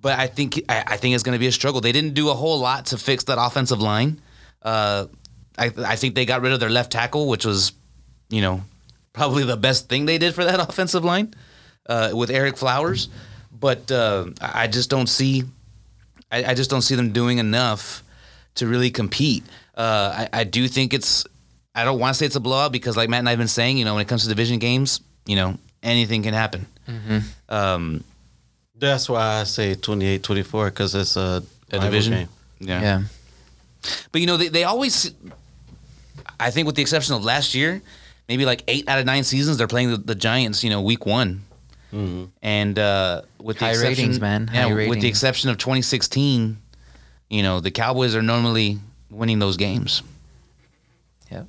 But 0.00 0.18
I 0.18 0.26
think 0.26 0.60
I, 0.68 0.84
I 0.86 0.96
think 0.96 1.14
it's 1.14 1.24
going 1.24 1.34
to 1.34 1.38
be 1.38 1.46
a 1.46 1.52
struggle. 1.52 1.80
They 1.80 1.92
didn't 1.92 2.14
do 2.14 2.28
a 2.28 2.34
whole 2.34 2.58
lot 2.58 2.86
to 2.86 2.98
fix 2.98 3.24
that 3.24 3.38
offensive 3.40 3.80
line. 3.80 4.20
Uh, 4.62 5.06
I 5.56 5.72
I 5.78 5.96
think 5.96 6.14
they 6.14 6.26
got 6.26 6.42
rid 6.42 6.52
of 6.52 6.60
their 6.60 6.70
left 6.70 6.92
tackle, 6.92 7.28
which 7.28 7.46
was, 7.46 7.72
you 8.28 8.42
know, 8.42 8.62
probably 9.14 9.44
the 9.44 9.56
best 9.56 9.88
thing 9.88 10.04
they 10.04 10.18
did 10.18 10.34
for 10.34 10.44
that 10.44 10.60
offensive 10.68 11.04
line 11.04 11.34
uh, 11.86 12.10
with 12.12 12.28
Ereck 12.28 12.58
Flowers. 12.58 13.08
But 13.58 13.90
uh, 13.90 14.26
I 14.40 14.64
I 14.64 14.66
just 14.66 14.90
don't 14.90 15.08
see 15.08 15.44
I, 16.34 16.50
I 16.50 16.54
just 16.54 16.68
don't 16.68 16.82
see 16.82 16.96
them 16.96 17.12
doing 17.12 17.38
enough 17.38 18.02
to 18.56 18.66
really 18.66 18.90
compete. 18.90 19.44
Uh, 19.76 20.26
I, 20.32 20.40
I 20.40 20.44
do 20.44 20.68
think 20.68 20.94
it's. 20.94 21.24
I 21.74 21.84
don't 21.84 21.98
want 21.98 22.14
to 22.14 22.18
say 22.18 22.26
it's 22.26 22.36
a 22.36 22.40
blowout 22.40 22.70
because, 22.72 22.96
like 22.96 23.08
Matt 23.08 23.18
and 23.20 23.28
I've 23.28 23.38
been 23.38 23.48
saying, 23.48 23.78
you 23.78 23.84
know, 23.84 23.94
when 23.94 24.02
it 24.02 24.08
comes 24.08 24.22
to 24.22 24.28
division 24.28 24.58
games, 24.60 25.00
you 25.26 25.34
know, 25.34 25.58
anything 25.82 26.22
can 26.22 26.34
happen. 26.34 26.66
Um, 27.48 28.04
That's 28.76 29.08
why 29.08 29.40
I 29.40 29.44
say 29.44 29.74
28-24 29.74 30.66
because 30.66 30.94
it's 30.94 31.16
a, 31.16 31.42
a 31.72 31.78
division, 31.78 32.12
game. 32.12 32.28
yeah. 32.60 32.80
Yeah. 32.80 33.02
But 34.12 34.20
you 34.20 34.26
know, 34.26 34.36
they, 34.36 34.48
they 34.48 34.64
always. 34.64 35.12
I 36.38 36.50
think, 36.50 36.66
with 36.66 36.76
the 36.76 36.82
exception 36.82 37.14
of 37.14 37.24
last 37.24 37.54
year, 37.54 37.82
maybe 38.28 38.44
like 38.44 38.62
eight 38.68 38.88
out 38.88 38.98
of 38.98 39.06
nine 39.06 39.24
seasons, 39.24 39.56
they're 39.58 39.66
playing 39.68 39.90
the, 39.90 39.96
the 39.96 40.14
Giants. 40.14 40.62
You 40.62 40.70
know, 40.70 40.80
week 40.82 41.06
one. 41.06 41.42
And 42.42 42.76
uh, 42.76 43.22
with 43.40 43.58
the 43.60 43.66
High 43.66 43.70
exception, 43.70 43.88
ratings, 44.04 44.20
man. 44.20 44.50
Yeah, 44.52 44.68
High 44.68 44.88
with 44.88 45.00
the 45.00 45.06
exception 45.06 45.50
of 45.50 45.58
2016, 45.58 46.56
you 47.30 47.42
know, 47.44 47.60
the 47.60 47.70
Cowboys 47.70 48.16
are 48.16 48.22
normally 48.22 48.78
winning 49.14 49.38
those 49.38 49.56
games. 49.56 50.02
Yep. 51.30 51.46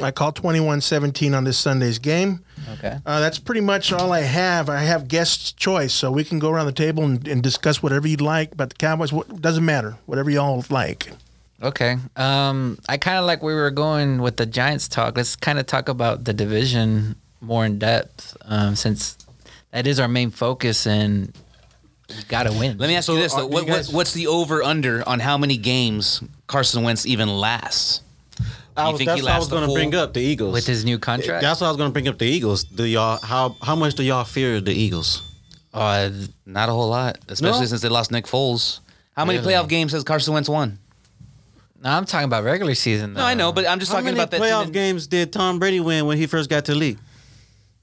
I 0.00 0.10
call 0.10 0.32
21-17 0.32 1.36
on 1.36 1.44
this 1.44 1.58
Sunday's 1.58 1.98
game. 1.98 2.44
Okay. 2.74 2.98
Uh, 3.06 3.20
that's 3.20 3.38
pretty 3.38 3.60
much 3.60 3.92
all 3.92 4.12
I 4.12 4.20
have. 4.20 4.68
I 4.68 4.80
have 4.80 5.08
guest 5.08 5.56
choice, 5.56 5.92
so 5.92 6.10
we 6.10 6.24
can 6.24 6.38
go 6.38 6.50
around 6.50 6.66
the 6.66 6.72
table 6.72 7.04
and, 7.04 7.26
and 7.26 7.42
discuss 7.42 7.82
whatever 7.82 8.08
you'd 8.08 8.20
like 8.20 8.52
about 8.52 8.70
the 8.70 8.76
Cowboys. 8.76 9.12
What 9.12 9.40
doesn't 9.40 9.64
matter, 9.64 9.96
whatever 10.06 10.30
y'all 10.30 10.64
like. 10.70 11.10
Okay. 11.62 11.96
Um, 12.16 12.78
I 12.88 12.96
kind 12.96 13.18
of 13.18 13.24
like 13.24 13.42
where 13.42 13.54
we 13.54 13.60
were 13.60 13.70
going 13.70 14.20
with 14.20 14.36
the 14.36 14.46
Giants 14.46 14.88
talk. 14.88 15.16
Let's 15.16 15.36
kind 15.36 15.58
of 15.58 15.66
talk 15.66 15.88
about 15.88 16.24
the 16.24 16.32
division 16.32 17.16
more 17.40 17.64
in 17.64 17.78
depth, 17.78 18.36
um, 18.42 18.74
since 18.74 19.16
that 19.70 19.86
is 19.86 20.00
our 20.00 20.08
main 20.08 20.30
focus, 20.30 20.86
and 20.86 21.32
you 22.08 22.22
got 22.28 22.44
to 22.44 22.52
win. 22.52 22.78
Let 22.78 22.88
me 22.88 22.96
ask 22.96 23.08
you 23.08 23.16
this: 23.16 23.34
are 23.34 23.48
though. 23.48 23.60
you 23.60 23.66
guys- 23.66 23.92
what's 23.92 24.12
the 24.12 24.26
over 24.26 24.62
under 24.62 25.06
on 25.08 25.20
how 25.20 25.38
many 25.38 25.56
games 25.56 26.22
Carson 26.46 26.82
Wentz 26.82 27.06
even 27.06 27.28
lasts? 27.28 28.00
I 28.76 28.88
was, 28.90 28.98
think 28.98 29.06
that's 29.08 29.22
what 29.22 29.30
I 29.30 29.38
was 29.38 29.48
going 29.48 29.68
to 29.68 29.72
bring 29.72 29.94
up 29.94 30.14
the 30.14 30.20
Eagles 30.20 30.52
with 30.52 30.66
his 30.66 30.84
new 30.84 30.98
contract. 30.98 31.42
That's 31.42 31.60
what 31.60 31.68
I 31.68 31.70
was 31.70 31.76
going 31.76 31.90
to 31.90 31.92
bring 31.92 32.08
up 32.08 32.18
the 32.18 32.26
Eagles. 32.26 32.64
Do 32.64 32.84
y'all 32.84 33.20
how 33.22 33.56
how 33.62 33.76
much 33.76 33.94
do 33.94 34.02
y'all 34.02 34.24
fear 34.24 34.60
the 34.60 34.72
Eagles? 34.72 35.22
Uh, 35.72 36.10
Not 36.46 36.68
a 36.68 36.72
whole 36.72 36.88
lot, 36.88 37.18
especially 37.28 37.60
No? 37.60 37.66
since 37.66 37.80
they 37.82 37.88
lost 37.88 38.10
Nick 38.12 38.26
Foles. 38.26 38.80
How 39.16 39.24
many 39.24 39.38
Really? 39.38 39.52
playoff 39.54 39.68
games 39.68 39.92
has 39.92 40.02
Carson 40.04 40.34
Wentz 40.34 40.48
won? 40.48 40.78
no, 41.82 41.90
I'm 41.90 42.04
talking 42.04 42.24
about 42.26 42.42
regular 42.44 42.74
season. 42.74 43.14
No, 43.14 43.24
I 43.24 43.34
know, 43.34 43.52
but 43.52 43.66
I'm 43.66 43.78
just 43.78 43.90
How 43.92 43.98
talking 43.98 44.14
about 44.14 44.30
that. 44.32 44.40
playoff 44.40 44.64
team 44.64 44.72
games 44.72 45.06
did 45.06 45.32
Tom 45.32 45.58
Brady 45.58 45.80
win 45.80 46.06
when 46.06 46.16
he 46.18 46.26
first 46.26 46.48
got 46.50 46.64
to 46.66 46.72
the 46.72 46.78
league? 46.78 46.98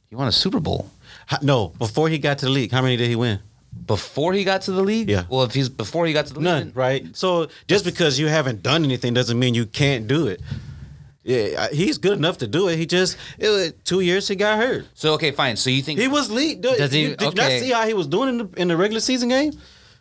He 0.09 0.15
won 0.15 0.27
a 0.27 0.31
Super 0.31 0.59
Bowl 0.59 0.89
How- 1.25 1.39
No, 1.41 1.69
before 1.77 2.09
he 2.09 2.17
got 2.17 2.37
to 2.39 2.45
the 2.45 2.51
league, 2.51 2.71
how 2.71 2.81
many 2.81 2.97
did 2.97 3.07
he 3.09 3.15
win? 3.15 3.39
Before 3.85 4.33
he 4.33 4.43
got 4.43 4.61
to 4.63 4.71
the 4.71 4.81
league. 4.81 5.09
Yeah. 5.09 5.23
Well, 5.29 5.43
if 5.43 5.53
he's 5.53 5.69
before 5.69 6.05
he 6.05 6.13
got 6.13 6.27
to 6.27 6.33
the 6.33 6.39
None, 6.41 6.65
league, 6.67 6.77
right? 6.77 7.15
So 7.15 7.47
just 7.67 7.85
because 7.85 8.19
you 8.19 8.27
haven't 8.27 8.61
done 8.63 8.83
anything 8.83 9.13
doesn't 9.13 9.37
mean 9.39 9.53
you 9.53 9.65
can't 9.65 10.07
do 10.07 10.27
it. 10.27 10.41
Yeah, 11.23 11.67
I- 11.71 11.73
he's 11.75 11.97
good 11.99 12.17
enough 12.17 12.39
to 12.39 12.47
do 12.47 12.67
it. 12.67 12.77
He 12.77 12.85
just 12.85 13.15
it 13.37 13.49
was 13.49 13.73
two 13.83 13.99
years 13.99 14.27
he 14.27 14.35
got 14.35 14.57
hurt. 14.57 14.87
So 14.95 15.13
okay, 15.13 15.31
fine. 15.31 15.55
So 15.55 15.69
you 15.69 15.81
think 15.83 15.99
He 15.99 16.07
was 16.07 16.31
lead. 16.31 16.61
Did, 16.61 16.77
Does 16.77 16.91
he- 16.91 17.01
you, 17.01 17.09
did 17.15 17.21
you 17.21 17.25
not 17.35 17.45
okay. 17.45 17.59
see 17.59 17.71
how 17.71 17.85
he 17.85 17.93
was 17.93 18.07
doing 18.07 18.29
in 18.29 18.37
the 18.39 18.49
in 18.61 18.67
the 18.67 18.75
regular 18.77 18.99
season 19.01 19.29
game? 19.29 19.53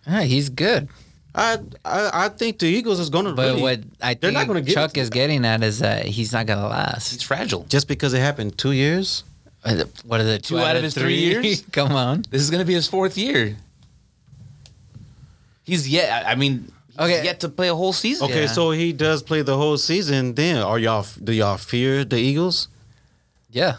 Yeah, 0.07 0.23
he's 0.23 0.49
good. 0.49 0.89
I 1.35 1.59
I, 1.85 2.11
I 2.25 2.29
think 2.31 2.59
the 2.59 2.66
Eagles 2.66 2.99
is 2.99 3.11
going 3.11 3.27
to 3.27 3.33
But 3.35 3.51
really. 3.51 3.62
what 3.62 3.81
I 4.01 4.14
they're 4.14 4.31
think 4.31 4.35
not 4.35 4.47
gonna 4.47 4.62
give 4.62 4.75
Chuck 4.75 4.97
is 4.97 5.11
getting 5.11 5.45
at 5.45 5.62
is 5.62 5.79
that 5.81 6.07
he's 6.07 6.33
not 6.33 6.47
gonna 6.47 6.62
he's 6.62 6.71
last. 6.71 7.25
fragile? 7.25 7.64
just 7.68 7.87
because 7.87 8.14
it 8.14 8.21
happened 8.21 8.57
two 8.59 8.73
years. 8.73 9.23
Uh, 9.64 9.84
What 10.04 10.20
is 10.20 10.26
it? 10.28 10.42
Two 10.44 10.58
out 10.58 10.76
of 10.76 10.82
his 10.82 10.94
three 10.94 11.16
years? 11.18 11.62
Come 11.72 11.92
on. 11.92 12.24
This 12.30 12.40
is 12.42 12.50
going 12.50 12.61
to 12.61 12.66
be 12.66 12.74
his 12.74 12.88
fourth 12.88 13.18
year. 13.18 13.56
He's 15.64 15.88
yet. 15.88 16.26
I 16.26 16.32
I 16.32 16.34
mean, 16.34 16.70
he's 16.88 16.98
Okay. 16.98 17.24
yet 17.24 17.40
to 17.40 17.48
play 17.48 17.68
a 17.68 17.74
whole 17.74 17.92
season. 17.92 18.30
Okay, 18.30 18.42
Yeah. 18.42 18.46
so 18.52 18.70
he 18.70 18.92
does 18.92 19.22
play 19.22 19.42
the 19.42 19.56
whole 19.56 19.76
season. 19.78 20.34
Then 20.34 20.56
are 20.62 20.78
y'all 20.78 21.06
do 21.22 21.32
y'all 21.32 21.56
fear 21.58 22.04
the 22.04 22.16
Eagles? 22.18 22.68
Yeah, 23.50 23.76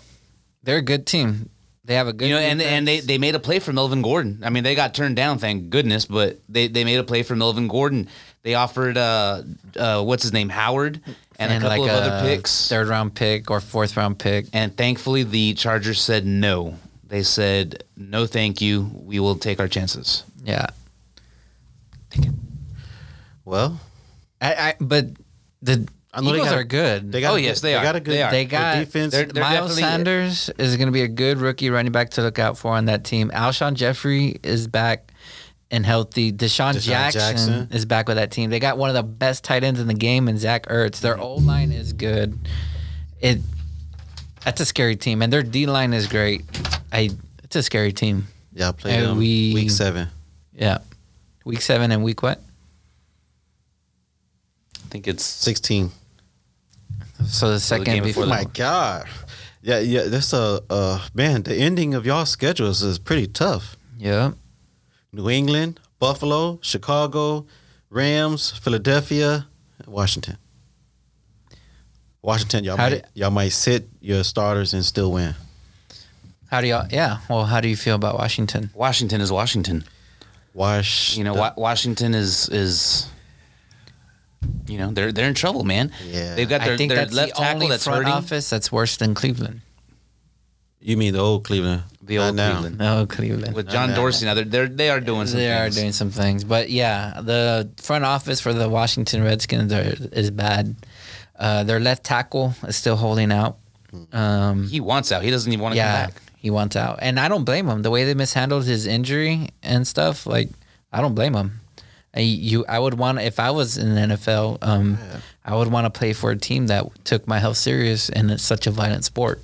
they're 0.64 0.78
a 0.78 0.82
good 0.84 1.06
team. 1.06 1.50
They 1.84 1.96
have 1.96 2.08
a 2.08 2.14
good. 2.14 2.28
You 2.30 2.36
know, 2.36 2.40
and 2.42 2.62
and 2.62 2.88
they, 2.88 3.00
they 3.00 3.18
made 3.18 3.36
a 3.36 3.40
play 3.40 3.60
for 3.60 3.74
Melvin 3.74 4.02
Gordon. 4.02 4.40
I 4.44 4.50
mean, 4.50 4.64
they 4.64 4.76
got 4.76 4.94
turned 4.94 5.16
down, 5.16 5.40
thank 5.40 5.70
goodness, 5.70 6.06
but 6.06 6.40
they, 6.48 6.68
they 6.68 6.84
made 6.86 6.98
a 7.00 7.04
play 7.04 7.24
for 7.24 7.36
Melvin 7.36 7.68
Gordon. 7.68 8.08
They 8.44 8.54
offered 8.56 8.98
uh 8.98 9.42
uh 9.76 10.04
what's 10.04 10.24
his 10.24 10.32
name 10.34 10.50
Howard 10.50 11.02
and, 11.50 11.64
a 11.64 11.68
couple 11.68 11.86
of 11.86 11.90
other 11.92 12.22
picks, 12.28 12.68
third 12.70 12.88
round 12.88 13.16
pick 13.16 13.50
or 13.50 13.60
fourth 13.60 13.98
round 13.98 14.20
pick. 14.20 14.46
and 14.54 14.76
thankfully 14.78 15.24
the 15.24 15.54
Chargers 15.56 16.00
said 16.02 16.26
no. 16.26 16.76
They 17.08 17.24
said 17.24 17.84
no, 17.98 18.26
thank 18.26 18.62
you. 18.62 18.90
We 18.94 19.20
will 19.20 19.36
take 19.36 19.60
our 19.60 19.68
chances. 19.68 20.24
Yeah, 20.44 20.68
Well, 23.46 23.80
I, 24.40 24.54
I 24.54 24.74
but 24.80 25.08
the 25.62 25.88
I 26.14 26.22
know 26.22 26.28
they 26.32 26.38
Eagles 26.38 26.50
got- 26.50 26.58
are 26.60 26.64
good. 26.64 27.12
they 27.12 27.22
got 27.22 27.34
Oh, 27.34 27.36
a 27.36 27.40
yes, 27.40 27.60
good- 27.62 27.68
they 27.68 27.76
are. 27.76 27.80
They 27.80 27.84
got 27.86 27.96
a 27.96 28.00
good. 28.00 28.14
They 28.14 28.22
are. 28.24 28.32
They 28.32 28.46
good 28.46 28.86
defense. 28.86 29.14
They're- 29.14 29.26
they're 29.26 29.44
Miles 29.44 29.76
Sanders 29.78 30.50
is 30.58 30.76
going 30.78 30.88
to 30.88 30.92
be 30.92 31.02
a 31.04 31.08
good 31.08 31.38
rookie 31.38 31.70
running 31.70 31.92
back 31.92 32.12
to 32.12 32.22
look 32.22 32.40
out 32.40 32.58
for 32.58 32.74
on 32.74 32.86
that 32.86 33.04
team. 33.04 33.30
Alshon 33.34 33.74
Jeffery 33.76 34.40
is 34.44 34.68
back 34.68 35.11
and 35.72 35.86
healthy. 35.86 36.32
Deshaun, 36.32 36.74
DeSean 36.74 36.82
Jackson, 36.84 37.22
Jackson. 37.22 37.68
is 37.72 37.86
back 37.86 38.08
with 38.08 38.18
that 38.18 38.30
team. 38.30 38.50
They 38.50 38.60
got 38.60 38.78
one 38.78 38.90
of 38.90 38.96
the 38.96 39.04
best 39.04 39.44
tight 39.44 39.64
ends 39.64 39.80
in 39.80 39.88
the 39.88 39.94
game 39.94 40.28
in 40.28 40.38
Zach 40.38 40.68
Ertz. 40.68 41.00
Their 41.00 41.18
O 41.20 41.36
line 41.36 41.72
is 41.72 41.94
good. 41.94 42.38
It 43.22 43.40
that's 44.44 44.60
a 44.60 44.66
scary 44.66 44.96
team, 44.96 45.22
and 45.22 45.32
their 45.32 45.44
D 45.44 45.66
line 45.66 45.94
is 45.94 46.08
great. 46.08 46.44
I 46.92 47.10
it's 47.44 47.56
a 47.56 47.64
scary 47.64 47.94
team. 47.94 48.28
Y'all 48.54 48.74
play 48.74 49.00
them 49.00 49.18
we- 49.18 49.54
week 49.54 49.72
seven. 49.72 50.10
Yeah, 50.54 50.80
week 51.46 51.62
seven 51.62 51.92
and 51.92 52.04
week 52.04 52.22
what? 52.22 52.40
I 54.76 54.88
think 54.90 55.08
it's 55.08 55.24
Sixteen. 55.24 55.92
So 57.26 57.52
the 57.52 57.60
second 57.60 57.86
game 57.86 58.04
before. 58.04 58.24
Oh 58.24 58.28
my 58.28 58.44
God. 58.44 59.08
Yeah, 59.62 59.80
yeah. 59.80 60.04
That's 60.08 60.34
a 60.34 60.62
uh, 60.70 61.08
man. 61.14 61.44
The 61.44 61.56
ending 61.56 61.94
of 61.94 62.06
y'all 62.06 62.26
schedules 62.26 62.82
is 62.82 62.98
pretty 63.00 63.28
tough. 63.28 63.78
yeah. 63.98 64.32
New 65.14 65.30
England, 65.30 65.80
Buffalo, 66.00 66.60
Chicago, 66.62 67.46
Rams, 67.90 68.52
Philadelphia, 68.52 69.48
Washington. 69.86 70.38
Washington, 72.22 72.64
y'all 72.64 72.78
How 72.78 72.84
might, 72.84 72.90
did- 72.90 73.06
y'all 73.14 73.32
might 73.32 73.50
sit 73.52 73.90
your 74.00 74.24
starters 74.24 74.74
and 74.74 74.86
still 74.86 75.12
win. 75.12 75.36
How 76.50 76.62
do 76.62 76.68
y'all? 76.68 76.88
Yeah. 76.92 77.18
Well, 77.30 77.46
how 77.46 77.62
do 77.62 77.68
you 77.68 77.76
feel 77.78 77.96
about 77.96 78.16
Washington? 78.18 78.70
Washington 78.74 79.22
is 79.22 79.32
Washington. 79.32 79.84
Wash. 80.54 81.16
You 81.18 81.24
know, 81.24 81.34
Wa- 81.34 81.54
Washington 81.56 82.14
is 82.14 82.50
is 82.50 83.08
you 84.68 84.78
know 84.78 84.92
they're 84.92 85.12
they're 85.14 85.28
in 85.30 85.34
trouble, 85.34 85.64
man. 85.64 85.92
Yeah. 86.06 86.36
they've 86.36 86.50
got 86.50 86.62
their, 86.62 86.74
I 86.74 86.78
think 86.78 86.90
their 86.90 86.98
that's 87.06 87.14
left 87.14 87.36
the 87.36 87.42
tackle 87.42 87.56
only 87.56 87.68
that's 87.70 87.86
front 87.86 88.00
hurting. 88.04 88.14
office 88.14 88.50
that's 88.50 88.70
worse 88.72 88.98
than 88.98 89.14
Cleveland. 89.16 89.62
You 90.82 90.98
mean 90.98 91.14
the 91.14 91.20
old 91.20 91.44
Cleveland? 91.44 91.84
The 92.02 92.18
Not 92.18 92.26
old 92.28 92.36
now. 92.36 92.52
Cleveland 92.54 92.78
No, 92.80 93.06
Cleveland. 93.06 93.56
with 93.56 93.70
John. 93.70 93.94
Dorsey. 93.94 94.26
Now 94.26 94.34
they're, 94.34 94.44
they're 94.46 94.68
they 94.68 94.90
are 94.90 95.00
doing 95.00 95.28
some. 95.28 95.40
they 95.40 95.52
are 95.52 95.66
things. 95.66 95.76
doing 95.76 95.92
some 95.92 96.10
things, 96.12 96.44
but 96.44 96.70
yeah, 96.70 97.22
the 97.22 97.70
front 97.78 98.04
office 98.06 98.42
for 98.42 98.54
the 98.54 98.68
Washington 98.68 99.24
Redskins 99.24 99.72
are, 99.72 99.94
is 100.12 100.32
bad. 100.32 100.76
Uh, 101.38 101.64
their 101.64 101.80
left 101.80 102.04
tackle 102.04 102.54
is 102.68 102.76
still 102.76 102.96
holding 102.96 103.32
out. 103.32 103.58
Um, 104.12 104.68
He 104.68 104.80
wants 104.80 105.12
out. 105.12 105.24
He 105.24 105.30
doesn't 105.32 105.52
even 105.52 105.62
want 105.62 105.74
to 105.74 105.78
yeah, 105.78 106.06
come 106.06 106.14
back. 106.14 106.22
he 106.38 106.50
wants 106.50 106.76
out, 106.76 107.00
and 107.02 107.20
I 107.20 107.28
don't 107.28 107.44
blame 107.46 107.68
him. 107.68 107.82
The 107.84 107.92
way 107.92 108.04
they 108.06 108.14
mishandled 108.16 108.66
his 108.66 108.88
injury 108.88 109.50
and 109.62 109.86
stuff, 109.88 110.26
like 110.26 110.50
I 110.92 111.02
don't 111.02 111.14
blame 111.16 111.36
him. 111.36 111.60
I, 112.16 112.20
you, 112.22 112.66
I 112.68 112.78
would 112.80 112.96
want 112.96 113.20
if 113.20 113.40
I 113.40 113.52
was 113.52 113.78
in 113.78 113.94
the 113.96 114.16
NFL, 114.16 114.58
um, 114.62 114.98
I 115.46 115.56
would 115.56 115.70
want 115.72 115.86
to 115.86 115.98
play 115.98 116.12
for 116.14 116.32
a 116.32 116.38
team 116.38 116.68
that 116.68 116.86
took 117.06 117.28
my 117.28 117.40
health 117.40 117.58
serious, 117.58 118.10
and 118.10 118.30
it's 118.32 118.44
such 118.44 118.66
a 118.68 118.72
violent 118.72 119.06
sport. 119.06 119.42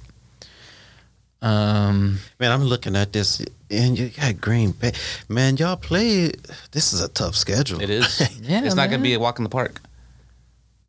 Um, 1.41 2.19
Man, 2.39 2.51
I'm 2.51 2.63
looking 2.63 2.95
at 2.95 3.13
this, 3.13 3.41
and 3.69 3.97
you 3.97 4.09
got 4.09 4.41
Green 4.41 4.71
Bay. 4.71 4.91
Man, 5.29 5.57
y'all 5.57 5.75
play. 5.77 6.31
This 6.71 6.93
is 6.93 7.01
a 7.01 7.07
tough 7.09 7.35
schedule. 7.35 7.81
It 7.81 7.89
is. 7.89 8.19
Yeah, 8.41 8.63
it's 8.63 8.75
not 8.75 8.89
going 8.89 8.99
to 9.01 9.03
be 9.03 9.13
a 9.13 9.19
walk 9.19 9.37
in 9.39 9.43
the 9.43 9.49
park. 9.49 9.81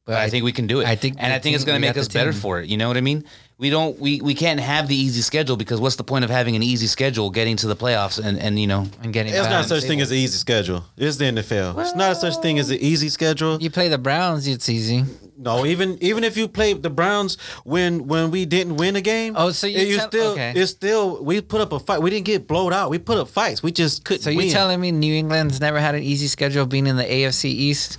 but 0.07 0.16
I 0.16 0.30
think 0.30 0.44
we 0.44 0.53
can 0.53 0.66
do 0.66 0.80
it. 0.80 0.86
I 0.86 0.96
think 0.96 1.16
and 1.18 1.32
I 1.32 1.38
think 1.38 1.55
it's 1.57 1.64
going 1.64 1.80
to 1.80 1.86
make 1.86 1.96
us 1.96 2.09
the 2.09 2.14
better 2.14 2.32
for 2.32 2.61
it. 2.61 2.68
You 2.68 2.76
know 2.76 2.88
what 2.88 2.96
I 2.96 3.01
mean? 3.03 3.24
We 3.59 3.71
don't. 3.71 3.99
We, 3.99 4.21
we 4.21 4.35
can't 4.35 4.61
have 4.61 4.87
the 4.87 4.95
easy 4.95 5.21
schedule 5.21 5.57
because 5.57 5.81
what's 5.81 5.97
the 5.97 6.05
point 6.05 6.25
of 6.25 6.31
having 6.31 6.55
an 6.55 6.63
easy 6.63 6.87
schedule 6.87 7.29
getting 7.29 7.57
to 7.57 7.67
the 7.67 7.75
playoffs 7.75 8.25
and 8.25 8.39
and 8.39 8.57
you 8.57 8.69
know 8.69 8.87
and 9.03 9.13
getting 9.13 9.35
It's 9.35 9.49
not 9.49 9.65
such 9.65 9.83
the 9.83 9.89
thing 9.89 10.01
as 10.01 10.13
an 10.13 10.17
easy 10.17 10.39
schedule. 10.39 10.85
It's 10.97 11.17
the 11.17 11.25
NFL. 11.25 11.77
it's 11.81 11.97
not 11.97 12.17
such 12.19 12.37
thing 12.37 12.61
as 12.61 12.71
an 12.71 12.79
easy 12.79 13.09
schedule. 13.09 13.61
You 13.61 13.69
play 13.71 13.89
the 13.89 13.99
Browns, 13.99 14.47
it's 14.47 14.69
easy. 14.69 15.05
No, 15.37 15.67
even 15.67 15.99
even 16.01 16.23
if 16.23 16.37
you 16.37 16.47
play 16.47 16.73
the 16.73 16.89
Browns 16.91 17.37
when 17.65 18.07
when 18.07 18.31
we 18.31 18.45
didn't 18.45 18.77
win 18.77 18.95
a 18.95 19.01
game. 19.01 19.35
Oh, 19.37 19.51
so 19.51 19.67
you 19.67 19.79
it- 19.79 19.97
tell- 19.97 20.09
still 20.09 20.33
okay. 20.33 20.53
it's 20.55 20.71
still 20.71 21.25
we 21.25 21.41
put 21.41 21.61
up 21.61 21.73
a 21.73 21.81
fight. 21.81 22.01
We 22.01 22.11
didn't 22.11 22.27
get 22.27 22.47
blowed 22.47 22.73
out. 22.73 22.91
We 22.91 22.99
put 22.99 23.19
up 23.19 23.29
fights. 23.29 23.61
We 23.61 23.73
just 23.73 24.05
couldn't. 24.05 24.23
So 24.23 24.31
you 24.31 24.39
win. 24.39 24.51
telling 24.51 24.81
me 24.81 24.93
New 24.93 25.15
England's 25.15 25.61
never 25.61 25.81
had 25.81 25.97
an 25.97 26.05
easy 26.05 26.29
schedule 26.29 26.65
being 26.65 26.87
in 26.87 26.97
the 26.97 27.05
AFC 27.05 27.47
East? 27.47 27.99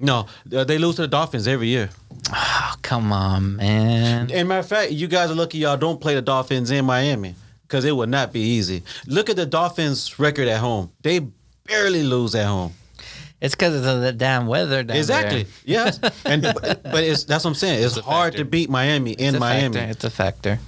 No, 0.00 0.26
uh, 0.54 0.64
they 0.64 0.78
lose 0.78 0.96
to 0.96 1.02
the 1.02 1.08
Dolphins 1.08 1.48
every 1.48 1.68
year. 1.68 1.90
Oh, 2.32 2.74
come 2.82 3.12
on, 3.12 3.56
man. 3.56 4.30
And 4.30 4.48
matter 4.48 4.60
of 4.60 4.68
fact, 4.68 4.92
you 4.92 5.08
guys 5.08 5.30
are 5.30 5.34
lucky 5.34 5.58
y'all 5.58 5.76
don't 5.76 6.00
play 6.00 6.14
the 6.14 6.22
Dolphins 6.22 6.70
in 6.70 6.84
Miami 6.84 7.34
because 7.62 7.84
it 7.84 7.96
would 7.96 8.08
not 8.08 8.32
be 8.32 8.40
easy. 8.40 8.84
Look 9.06 9.28
at 9.28 9.36
the 9.36 9.46
Dolphins' 9.46 10.18
record 10.18 10.46
at 10.46 10.60
home. 10.60 10.92
They 11.02 11.20
barely 11.64 12.02
lose 12.04 12.34
at 12.34 12.46
home. 12.46 12.74
It's 13.40 13.54
because 13.54 13.86
of 13.86 14.00
the 14.00 14.12
damn 14.12 14.46
weather 14.46 14.82
down 14.82 14.96
exactly. 14.96 15.44
there. 15.44 15.52
Yes. 15.64 16.00
And 16.24 16.42
but 16.42 17.04
it's 17.04 17.24
that's 17.24 17.44
what 17.44 17.50
I'm 17.50 17.54
saying. 17.54 17.84
It's, 17.84 17.96
a 17.96 18.02
hard 18.02 18.32
factor. 18.32 18.44
to 18.44 18.50
beat 18.50 18.68
Miami 18.68 19.12
It's 19.12 19.22
in 19.22 19.38
Miami. 19.38 19.76
Factor. 19.76 19.90
It's 19.90 20.04
a 20.04 20.10
factor. 20.10 20.58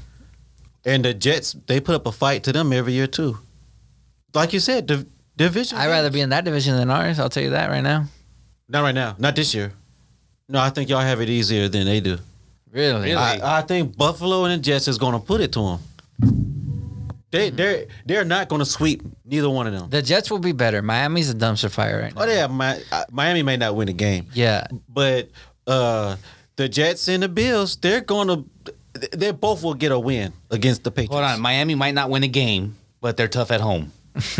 And 0.84 1.04
the 1.04 1.12
Jets, 1.12 1.56
they 1.66 1.80
put 1.80 1.94
up 1.94 2.06
a 2.06 2.12
fight 2.12 2.44
to 2.44 2.52
them 2.52 2.72
every 2.72 2.92
year 2.92 3.06
too. 3.06 3.38
Like 4.34 4.52
you 4.52 4.60
said, 4.60 4.90
division. 5.36 5.78
I'd 5.78 5.88
rather 5.88 6.10
be 6.10 6.20
in 6.20 6.30
that 6.30 6.44
division 6.44 6.76
than 6.76 6.90
ours. 6.90 7.18
I'll 7.18 7.28
tell 7.28 7.42
you 7.42 7.50
that 7.50 7.70
right 7.70 7.82
now. 7.82 8.06
Not 8.70 8.82
right 8.82 8.94
now, 8.94 9.16
not 9.18 9.36
this 9.36 9.54
year. 9.54 9.72
No, 10.48 10.60
I 10.60 10.70
think 10.70 10.88
y'all 10.88 11.00
have 11.00 11.20
it 11.20 11.28
easier 11.28 11.68
than 11.68 11.86
they 11.86 12.00
do. 12.00 12.18
Really? 12.72 13.10
Really? 13.10 13.14
I, 13.14 13.58
I 13.58 13.62
think 13.62 13.96
Buffalo 13.96 14.44
and 14.44 14.54
the 14.54 14.58
Jets 14.64 14.88
is 14.88 14.98
going 14.98 15.12
to 15.12 15.18
put 15.18 15.40
it 15.40 15.52
to 15.52 15.60
them. 15.60 15.78
They 17.32 17.50
they're 17.50 17.86
they're 18.06 18.24
not 18.24 18.48
going 18.48 18.58
to 18.58 18.66
sweep 18.66 19.02
neither 19.24 19.48
one 19.48 19.66
of 19.68 19.72
them. 19.72 19.88
The 19.90 20.02
Jets 20.02 20.30
will 20.30 20.40
be 20.40 20.50
better. 20.52 20.82
Miami's 20.82 21.30
a 21.30 21.34
dumpster 21.34 21.70
fire 21.70 22.00
right 22.02 22.14
now. 22.14 22.22
Oh 22.22 22.26
yeah, 22.26 22.46
Mi- 22.48 22.82
uh, 22.90 23.04
Miami 23.12 23.42
may 23.44 23.56
not 23.56 23.76
win 23.76 23.86
the 23.86 23.92
game, 23.92 24.26
Yeah. 24.34 24.66
but 24.88 25.28
uh, 25.66 26.16
the 26.56 26.68
Jets 26.68 27.06
and 27.06 27.22
the 27.22 27.28
Bills, 27.28 27.76
they're 27.76 28.00
going 28.00 28.28
to. 28.28 28.44
They 29.16 29.30
both 29.30 29.62
will 29.62 29.74
get 29.74 29.92
a 29.92 29.98
win 29.98 30.32
against 30.50 30.82
the 30.82 30.90
Patriots. 30.90 31.12
hold 31.14 31.24
on. 31.24 31.40
Miami 31.40 31.76
might 31.76 31.94
not 31.94 32.10
win 32.10 32.24
a 32.24 32.28
game, 32.28 32.76
but 33.00 33.16
they're 33.16 33.28
tough 33.28 33.52
at 33.52 33.60
home. 33.60 33.92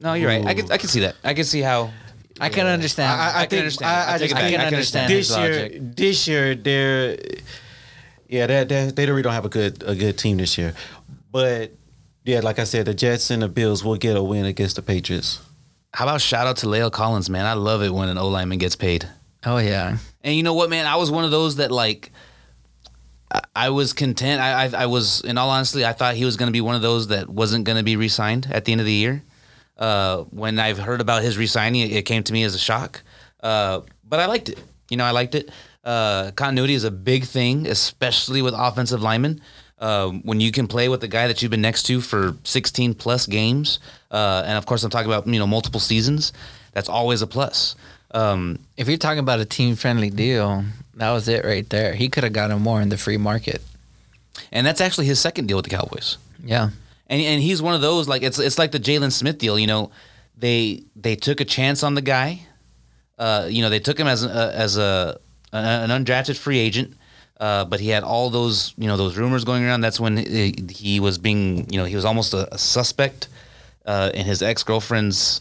no, 0.00 0.14
you're 0.14 0.28
right. 0.28 0.44
I 0.46 0.54
can 0.54 0.72
I 0.72 0.78
can 0.78 0.88
see 0.88 1.00
that. 1.00 1.16
I 1.22 1.34
can 1.34 1.44
see 1.44 1.60
how. 1.60 1.90
I 2.40 2.48
can 2.48 2.66
understand. 2.66 3.10
I, 3.10 3.14
I, 3.14 3.28
I 3.28 3.46
can 3.46 3.50
think 3.50 3.60
understand. 3.60 3.90
I, 3.90 4.04
I 4.10 4.14
I 4.14 4.18
just. 4.18 4.34
I 4.34 4.38
can 4.38 4.46
I 4.46 4.50
can 4.50 4.60
understand 4.66 5.12
his 5.12 5.28
this 5.28 5.38
year, 5.38 5.62
logic. 5.62 5.96
this 5.96 6.28
year 6.28 6.54
they're 6.54 7.18
yeah, 8.28 8.46
they 8.46 8.64
they 8.64 8.90
they 8.90 9.06
really 9.06 9.22
don't 9.22 9.32
have 9.34 9.44
a 9.44 9.48
good 9.48 9.82
a 9.86 9.94
good 9.94 10.18
team 10.18 10.38
this 10.38 10.58
year. 10.58 10.74
But 11.30 11.72
yeah, 12.24 12.40
like 12.40 12.58
I 12.58 12.64
said, 12.64 12.86
the 12.86 12.94
Jets 12.94 13.30
and 13.30 13.42
the 13.42 13.48
Bills 13.48 13.84
will 13.84 13.96
get 13.96 14.16
a 14.16 14.22
win 14.22 14.44
against 14.46 14.76
the 14.76 14.82
Patriots. 14.82 15.40
How 15.92 16.06
about 16.06 16.20
shout 16.20 16.46
out 16.46 16.56
to 16.58 16.66
La'el 16.66 16.90
Collins, 16.90 17.30
man? 17.30 17.46
I 17.46 17.52
love 17.52 17.82
it 17.82 17.90
when 17.94 18.08
an 18.08 18.18
O 18.18 18.28
lineman 18.28 18.58
gets 18.58 18.74
paid. 18.76 19.08
Oh 19.46 19.58
yeah. 19.58 19.98
And 20.22 20.34
you 20.34 20.42
know 20.42 20.54
what, 20.54 20.70
man? 20.70 20.86
I 20.86 20.96
was 20.96 21.10
one 21.10 21.24
of 21.24 21.30
those 21.30 21.56
that 21.56 21.70
like. 21.70 22.10
I- 23.32 23.42
I 23.56 23.70
was 23.70 23.92
content. 23.92 24.40
I, 24.40 24.64
I 24.66 24.82
I 24.82 24.86
was, 24.86 25.20
in 25.22 25.38
all 25.38 25.50
honesty, 25.50 25.84
I 25.84 25.92
thought 25.92 26.14
he 26.14 26.24
was 26.24 26.36
going 26.36 26.46
to 26.48 26.52
be 26.52 26.60
one 26.60 26.76
of 26.76 26.82
those 26.82 27.08
that 27.08 27.28
wasn't 27.28 27.64
going 27.64 27.78
to 27.78 27.82
be 27.82 27.96
re-signed 27.96 28.46
at 28.50 28.64
the 28.64 28.70
end 28.72 28.80
of 28.80 28.86
the 28.86 28.92
year. 28.92 29.22
Uh, 29.76 30.24
when 30.30 30.58
I've 30.58 30.78
heard 30.78 31.00
about 31.00 31.22
his 31.22 31.36
re-signing, 31.36 31.82
it, 31.82 31.92
it 31.92 32.02
came 32.02 32.22
to 32.24 32.32
me 32.32 32.44
as 32.44 32.54
a 32.54 32.58
shock. 32.58 33.02
Uh, 33.42 33.80
but 34.08 34.20
I 34.20 34.26
liked 34.26 34.48
it. 34.48 34.58
You 34.88 34.96
know, 34.96 35.04
I 35.04 35.10
liked 35.10 35.34
it. 35.34 35.50
Uh, 35.84 36.30
continuity 36.36 36.74
is 36.74 36.84
a 36.84 36.90
big 36.90 37.24
thing, 37.24 37.66
especially 37.66 38.40
with 38.42 38.54
offensive 38.56 39.02
linemen. 39.02 39.40
Uh, 39.78 40.10
when 40.22 40.40
you 40.40 40.50
can 40.52 40.66
play 40.66 40.88
with 40.88 41.00
the 41.00 41.08
guy 41.08 41.26
that 41.26 41.42
you've 41.42 41.50
been 41.50 41.60
next 41.60 41.82
to 41.84 42.00
for 42.00 42.36
16 42.44 42.94
plus 42.94 43.26
games, 43.26 43.80
uh, 44.10 44.42
and 44.46 44.56
of 44.56 44.64
course 44.66 44.82
I'm 44.84 44.90
talking 44.90 45.10
about 45.10 45.26
you 45.26 45.38
know 45.38 45.46
multiple 45.46 45.80
seasons, 45.80 46.32
that's 46.72 46.88
always 46.88 47.20
a 47.22 47.26
plus. 47.26 47.74
Um, 48.12 48.60
If 48.76 48.88
you're 48.88 48.96
talking 48.96 49.18
about 49.18 49.40
a 49.40 49.44
team 49.44 49.74
friendly 49.74 50.08
deal, 50.08 50.64
that 50.94 51.10
was 51.10 51.28
it 51.28 51.44
right 51.44 51.68
there. 51.68 51.94
He 51.94 52.08
could 52.08 52.22
have 52.24 52.32
gotten 52.32 52.62
more 52.62 52.80
in 52.80 52.88
the 52.88 52.96
free 52.96 53.16
market. 53.18 53.60
and 54.52 54.64
that's 54.66 54.80
actually 54.80 55.06
his 55.06 55.18
second 55.20 55.48
deal 55.48 55.56
with 55.58 55.64
the 55.64 55.76
Cowboys. 55.76 56.16
Yeah. 56.42 56.70
And 57.14 57.22
and 57.22 57.42
he's 57.42 57.60
one 57.62 57.74
of 57.74 57.80
those 57.80 58.08
like 58.08 58.22
it's 58.22 58.38
it's 58.38 58.58
like 58.58 58.72
the 58.72 58.80
Jaylon 58.80 59.12
Smith 59.12 59.38
deal. 59.38 59.58
You 59.58 59.66
know, 59.68 59.90
they 60.36 60.82
they 60.96 61.14
took 61.16 61.40
a 61.40 61.44
chance 61.44 61.82
on 61.82 61.94
the 61.94 62.02
guy. 62.02 62.40
Uh, 63.18 63.46
you 63.48 63.62
know, 63.62 63.70
they 63.70 63.78
took 63.80 63.98
him 63.98 64.06
as 64.08 64.24
a, 64.24 64.52
as 64.54 64.76
a 64.76 65.20
an 65.52 65.90
undrafted 65.90 66.36
free 66.36 66.58
agent, 66.58 66.94
uh, 67.38 67.64
but 67.64 67.78
he 67.78 67.90
had 67.90 68.02
all 68.02 68.30
those 68.30 68.74
you 68.76 68.88
know 68.88 68.96
those 68.96 69.16
rumors 69.16 69.44
going 69.44 69.62
around. 69.64 69.82
That's 69.82 70.00
when 70.00 70.16
he, 70.16 70.54
he 70.70 70.98
was 71.00 71.18
being 71.18 71.70
you 71.70 71.78
know 71.78 71.84
he 71.84 71.94
was 71.94 72.04
almost 72.04 72.34
a, 72.34 72.52
a 72.52 72.58
suspect 72.58 73.28
uh, 73.86 74.10
in 74.14 74.26
his 74.26 74.42
ex 74.42 74.62
girlfriend's. 74.64 75.40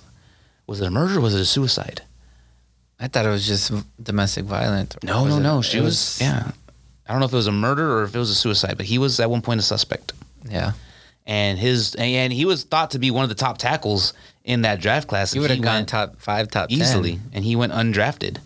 Was 0.67 0.80
it 0.82 0.88
a 0.88 0.91
murder? 0.91 1.17
or 1.17 1.21
Was 1.21 1.34
it 1.36 1.41
a 1.41 1.45
suicide? 1.45 2.01
I 2.99 3.07
thought 3.07 3.26
it 3.26 3.30
was 3.30 3.45
just 3.47 3.71
domestic 4.01 4.45
violence. 4.45 4.95
No, 5.03 5.26
no, 5.26 5.38
it- 5.38 5.41
no. 5.41 5.61
She 5.61 5.80
was, 5.82 6.19
yeah. 6.21 6.51
I 7.07 7.11
don't 7.11 7.19
know 7.19 7.26
if 7.26 7.34
it 7.34 7.36
was 7.43 7.47
a 7.47 7.51
murder 7.51 7.97
or 7.97 8.03
if 8.03 8.15
it 8.15 8.19
was 8.19 8.30
a 8.30 8.36
suicide, 8.36 8.78
but 8.78 8.86
he 8.86 8.97
was 8.97 9.19
at 9.19 9.30
one 9.30 9.41
point 9.41 9.59
a 9.59 9.63
suspect. 9.63 10.13
Yeah. 10.47 10.71
And 11.26 11.57
his 11.57 11.95
and 11.95 12.32
he 12.34 12.45
was 12.45 12.63
thought 12.63 12.91
to 12.91 12.99
be 12.99 13.11
one 13.11 13.24
of 13.24 13.30
the 13.30 13.36
top 13.36 13.57
tackles 13.57 14.13
in 14.43 14.61
that 14.63 14.80
draft 14.82 15.07
class. 15.07 15.32
He 15.34 15.39
would 15.39 15.49
have 15.51 15.61
gone 15.61 15.86
top 15.86 16.19
five, 16.19 16.49
top 16.49 16.69
10. 16.69 16.78
easily, 16.80 17.19
and 17.32 17.43
he 17.45 17.55
went 17.55 17.71
undrafted. 17.74 18.39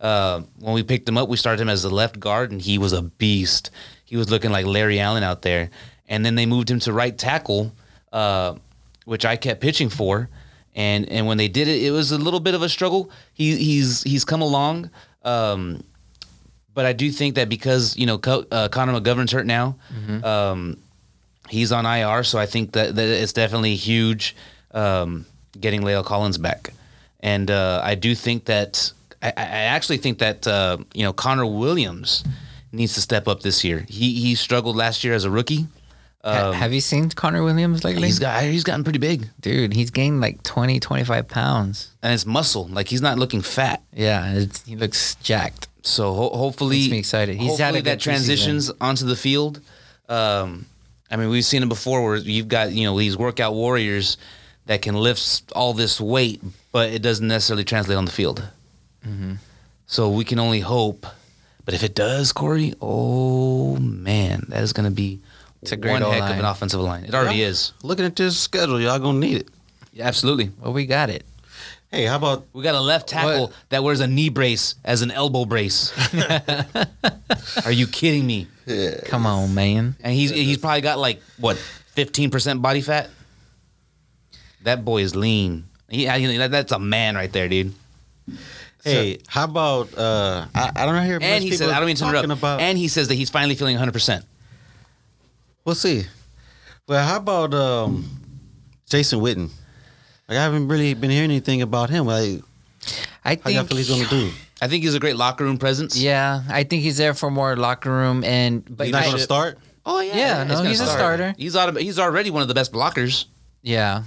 Uh, 0.00 0.42
when 0.58 0.74
we 0.74 0.82
picked 0.82 1.08
him 1.08 1.16
up, 1.18 1.28
we 1.28 1.36
started 1.36 1.60
him 1.62 1.68
as 1.68 1.82
the 1.82 1.90
left 1.90 2.18
guard, 2.18 2.50
and 2.50 2.60
he 2.62 2.76
was 2.78 2.92
a 2.92 3.02
beast. 3.02 3.70
He 4.04 4.16
was 4.16 4.30
looking 4.30 4.50
like 4.50 4.66
Larry 4.66 4.98
Allen 4.98 5.22
out 5.22 5.42
there. 5.42 5.70
And 6.08 6.26
then 6.26 6.34
they 6.34 6.44
moved 6.44 6.70
him 6.70 6.80
to 6.80 6.92
right 6.92 7.16
tackle, 7.16 7.72
uh, 8.12 8.56
which 9.04 9.24
I 9.24 9.36
kept 9.36 9.60
pitching 9.60 9.88
for. 9.88 10.28
And 10.74 11.08
and 11.08 11.26
when 11.26 11.36
they 11.38 11.48
did 11.48 11.68
it, 11.68 11.82
it 11.82 11.90
was 11.92 12.12
a 12.12 12.18
little 12.18 12.40
bit 12.40 12.54
of 12.54 12.62
a 12.62 12.68
struggle. 12.68 13.10
He 13.32 13.56
he's 13.56 14.02
he's 14.02 14.24
come 14.24 14.42
along. 14.42 14.90
Um, 15.22 15.84
but 16.74 16.84
I 16.86 16.92
do 16.94 17.10
think 17.10 17.34
that 17.36 17.48
because 17.48 17.96
you 17.96 18.06
know 18.06 18.18
Co- 18.18 18.44
uh, 18.50 18.68
Connor 18.68 18.98
McGovern's 18.98 19.32
hurt 19.32 19.46
now, 19.46 19.76
um, 20.24 20.78
he's 21.48 21.72
on 21.72 21.86
IR, 21.86 22.22
so 22.24 22.38
I 22.38 22.46
think 22.46 22.72
that, 22.72 22.94
that 22.96 23.08
it's 23.08 23.32
definitely 23.32 23.76
huge 23.76 24.34
um, 24.72 25.26
getting 25.60 25.82
La'el 25.82 26.04
Collins 26.04 26.38
back, 26.38 26.72
and 27.20 27.50
uh, 27.50 27.80
I 27.84 27.94
do 27.94 28.14
think 28.14 28.46
that 28.46 28.92
I, 29.22 29.28
I 29.28 29.42
actually 29.74 29.98
think 29.98 30.18
that 30.18 30.46
uh, 30.46 30.78
you 30.94 31.02
know 31.02 31.12
Connor 31.12 31.46
Williams 31.46 32.24
needs 32.72 32.94
to 32.94 33.00
step 33.00 33.28
up 33.28 33.40
this 33.42 33.64
year. 33.64 33.84
He 33.88 34.14
he 34.20 34.34
struggled 34.34 34.76
last 34.76 35.04
year 35.04 35.14
as 35.14 35.24
a 35.24 35.30
rookie. 35.30 35.66
Ha- 36.24 36.52
have 36.52 36.72
you 36.72 36.80
seen 36.80 37.10
Connor 37.10 37.42
Williams 37.42 37.82
lately? 37.82 38.06
He's 38.06 38.20
got 38.20 38.42
he's 38.44 38.62
gotten 38.64 38.84
pretty 38.84 39.00
big, 39.00 39.28
Dude, 39.40 39.72
he's 39.72 39.90
gained 39.90 40.20
like 40.20 40.40
20, 40.44 40.78
25 40.78 41.26
pounds. 41.26 41.90
and 42.00 42.14
it's 42.14 42.24
muscle. 42.24 42.68
Like 42.68 42.86
he's 42.86 43.02
not 43.02 43.18
looking 43.18 43.42
fat. 43.42 43.82
Yeah, 43.92 44.34
it's, 44.34 44.64
he 44.64 44.76
looks 44.76 45.16
jacked. 45.16 45.66
So 45.82 46.14
ho- 46.14 46.30
hopefully, 46.30 46.78
Makes 46.78 46.90
me 46.92 46.98
excited. 47.00 47.36
He's 47.38 47.50
hopefully 47.58 47.78
had 47.78 47.84
that 47.86 47.98
transitions 48.00 48.70
onto 48.80 49.04
the 49.04 49.16
field. 49.16 49.60
Um, 50.08 50.66
I 51.12 51.16
mean, 51.16 51.28
we've 51.28 51.44
seen 51.44 51.62
it 51.62 51.68
before 51.68 52.02
where 52.02 52.16
you've 52.16 52.48
got 52.48 52.72
you 52.72 52.84
know 52.86 52.98
these 52.98 53.16
workout 53.16 53.54
warriors 53.54 54.16
that 54.66 54.80
can 54.82 54.94
lift 54.94 55.52
all 55.54 55.74
this 55.74 56.00
weight, 56.00 56.42
but 56.72 56.90
it 56.90 57.02
doesn't 57.02 57.26
necessarily 57.28 57.64
translate 57.64 57.98
on 57.98 58.04
the 58.06 58.10
field. 58.12 58.42
Mm-hmm. 59.06 59.34
So 59.86 60.08
we 60.08 60.24
can 60.24 60.38
only 60.38 60.60
hope. 60.60 61.06
But 61.64 61.74
if 61.74 61.82
it 61.84 61.94
does, 61.94 62.32
Corey, 62.32 62.74
oh 62.80 63.76
man, 63.76 64.46
that 64.48 64.62
is 64.62 64.72
going 64.72 64.84
to 64.88 64.90
be 64.94 65.20
It's 65.60 65.70
a 65.72 65.76
great 65.76 65.92
one 65.92 66.02
heck 66.02 66.30
of 66.30 66.38
an 66.38 66.44
offensive 66.44 66.80
line. 66.80 67.04
It 67.04 67.14
already 67.14 67.38
Yeah. 67.40 67.48
is. 67.48 67.72
Looking 67.82 68.04
at 68.04 68.16
this 68.16 68.36
schedule, 68.38 68.80
y'all 68.80 68.98
gonna 68.98 69.18
need 69.18 69.36
it. 69.36 69.48
Yeah, 69.92 70.06
absolutely. 70.08 70.50
Well, 70.60 70.72
we 70.72 70.86
got 70.86 71.10
it. 71.10 71.24
Hey, 71.92 72.06
how 72.06 72.16
about 72.16 72.46
We 72.54 72.62
got 72.62 72.74
a 72.74 72.80
left 72.80 73.08
tackle 73.08 73.48
What? 73.48 73.52
that 73.68 73.84
wears 73.84 74.00
a 74.00 74.06
knee 74.06 74.30
brace 74.30 74.76
as 74.84 75.02
an 75.02 75.10
elbow 75.10 75.44
brace. 75.44 75.92
Are 77.66 77.70
you 77.72 77.86
kidding 77.86 78.26
me? 78.26 78.46
Come 79.06 79.26
on, 79.26 79.54
man. 79.54 79.94
And 80.02 80.14
he's 80.14 80.30
he's 80.30 80.56
probably 80.58 80.80
got 80.80 80.98
like 80.98 81.20
what 81.38 81.58
fifteen 81.58 82.30
percent 82.30 82.62
body 82.62 82.80
fat. 82.80 83.10
That 84.62 84.84
boy 84.84 85.02
is 85.02 85.14
lean. 85.14 85.64
He, 85.90 86.08
I- 86.08 86.38
that- 86.38 86.50
that's 86.50 86.72
a 86.72 86.78
man 86.78 87.14
right 87.14 87.30
there, 87.30 87.48
dude. 87.48 87.74
hey, 88.84 89.18
how 89.28 89.44
about 89.44 89.92
uh 89.98 90.46
I, 90.54 90.70
I 90.74 90.86
don't 90.86 91.04
hear 91.04 91.18
And 91.20 91.44
he 91.44 91.50
people 91.50 91.66
says, 91.66 91.72
I 91.74 91.78
don't 91.78 91.86
mean 91.86 91.96
to 91.96 92.06
interrupt. 92.06 92.30
about 92.30 92.60
and 92.60 92.78
he 92.78 92.88
says 92.88 93.08
that 93.08 93.14
he's 93.16 93.28
finally 93.30 93.54
feeling 93.54 93.74
100. 93.74 93.92
percent 93.92 94.24
We'll 95.64 95.74
see. 95.74 96.04
Well, 96.88 97.04
how 97.06 97.16
about 97.18 97.52
um 97.52 98.08
Jason 98.88 99.20
Witten? 99.20 99.50
Like 100.32 100.40
I 100.40 100.44
haven't 100.44 100.68
really 100.68 100.94
been 100.94 101.10
hearing 101.10 101.30
anything 101.30 101.60
about 101.60 101.90
him. 101.90 102.06
Like 102.06 102.40
I 103.24 103.38
how 103.42 103.50
y'all 103.50 103.64
think 103.64 103.68
feel 103.68 103.76
he's 103.76 103.88
gonna 103.90 104.08
do? 104.08 104.30
I 104.62 104.68
think 104.68 104.82
he's 104.82 104.94
a 104.94 105.00
great 105.00 105.16
locker 105.16 105.44
room 105.44 105.58
presence. 105.58 105.96
Yeah, 105.96 106.42
I 106.48 106.64
think 106.64 106.82
he's 106.82 106.96
there 106.96 107.12
for 107.14 107.30
more 107.30 107.54
locker 107.56 107.90
room 107.90 108.24
and 108.24 108.64
but 108.64 108.86
He's 108.86 108.92
not 108.92 109.02
I- 109.02 109.06
gonna 109.06 109.18
start? 109.18 109.58
Oh 109.84 110.00
yeah. 110.00 110.16
Yeah, 110.16 110.44
no, 110.44 110.54
gonna 110.54 110.68
he's 110.70 110.80
a 110.80 110.86
starter. 110.86 111.34
He's 111.36 111.54
auto- 111.54 111.78
he's 111.78 111.98
already 111.98 112.30
one 112.30 112.40
of 112.42 112.48
the 112.48 112.54
best 112.54 112.72
blockers. 112.72 113.26
Yeah. 113.62 114.04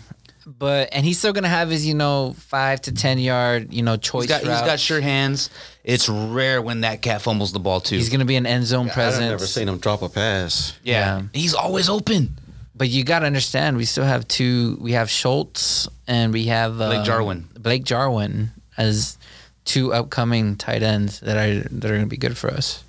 But 0.47 0.89
and 0.93 1.05
he's 1.05 1.17
still 1.19 1.33
gonna 1.33 1.47
have 1.49 1.69
his, 1.69 1.85
you 1.85 1.93
know, 1.95 2.33
five 2.37 2.79
to 2.81 2.91
ten 2.91 3.17
yard, 3.19 3.73
you 3.73 3.81
know, 3.83 3.97
choice 3.97 4.23
He's 4.23 4.29
got 4.29 4.39
he's 4.41 4.49
routes. 4.49 4.65
got 4.65 4.79
sure 4.79 5.01
hands. 5.01 5.49
It's 5.83 6.07
rare 6.09 6.61
when 6.61 6.81
that 6.81 7.01
cat 7.01 7.21
fumbles 7.21 7.51
the 7.51 7.59
ball 7.59 7.81
too. 7.81 7.95
He's 7.97 8.09
gonna 8.09 8.25
be 8.25 8.35
an 8.35 8.45
end 8.45 8.65
zone 8.65 8.87
I've 8.87 8.93
presence. 8.93 9.21
never 9.21 9.45
seen 9.45 9.67
him 9.67 9.77
drop 9.79 10.01
a 10.01 10.09
pass. 10.09 10.73
yeah. 10.83 11.17
yeah. 11.17 11.21
He's 11.33 11.53
always 11.53 11.89
open. 11.89 12.37
But 12.77 12.89
you 12.89 13.03
got 13.03 13.19
to 13.19 13.25
understand, 13.25 13.77
we 13.77 13.85
still 13.85 14.03
have 14.03 14.27
two. 14.27 14.77
We 14.81 14.91
have 14.93 15.09
Schultz 15.09 15.87
and 16.07 16.33
we 16.33 16.45
have 16.45 16.75
Blake 16.75 16.99
um, 16.99 17.05
Jarwin. 17.05 17.47
Blake 17.57 17.83
Jarwin 17.85 18.51
as 18.77 19.17
two 19.63 19.93
upcoming 19.93 20.57
tight 20.57 20.83
ends 20.83 21.21
that 21.21 21.37
are 21.37 21.67
that 21.69 21.85
are 21.89 21.93
going 21.93 22.01
to 22.01 22.07
be 22.07 22.17
good 22.17 22.37
for 22.37 22.49
us. 22.49 22.83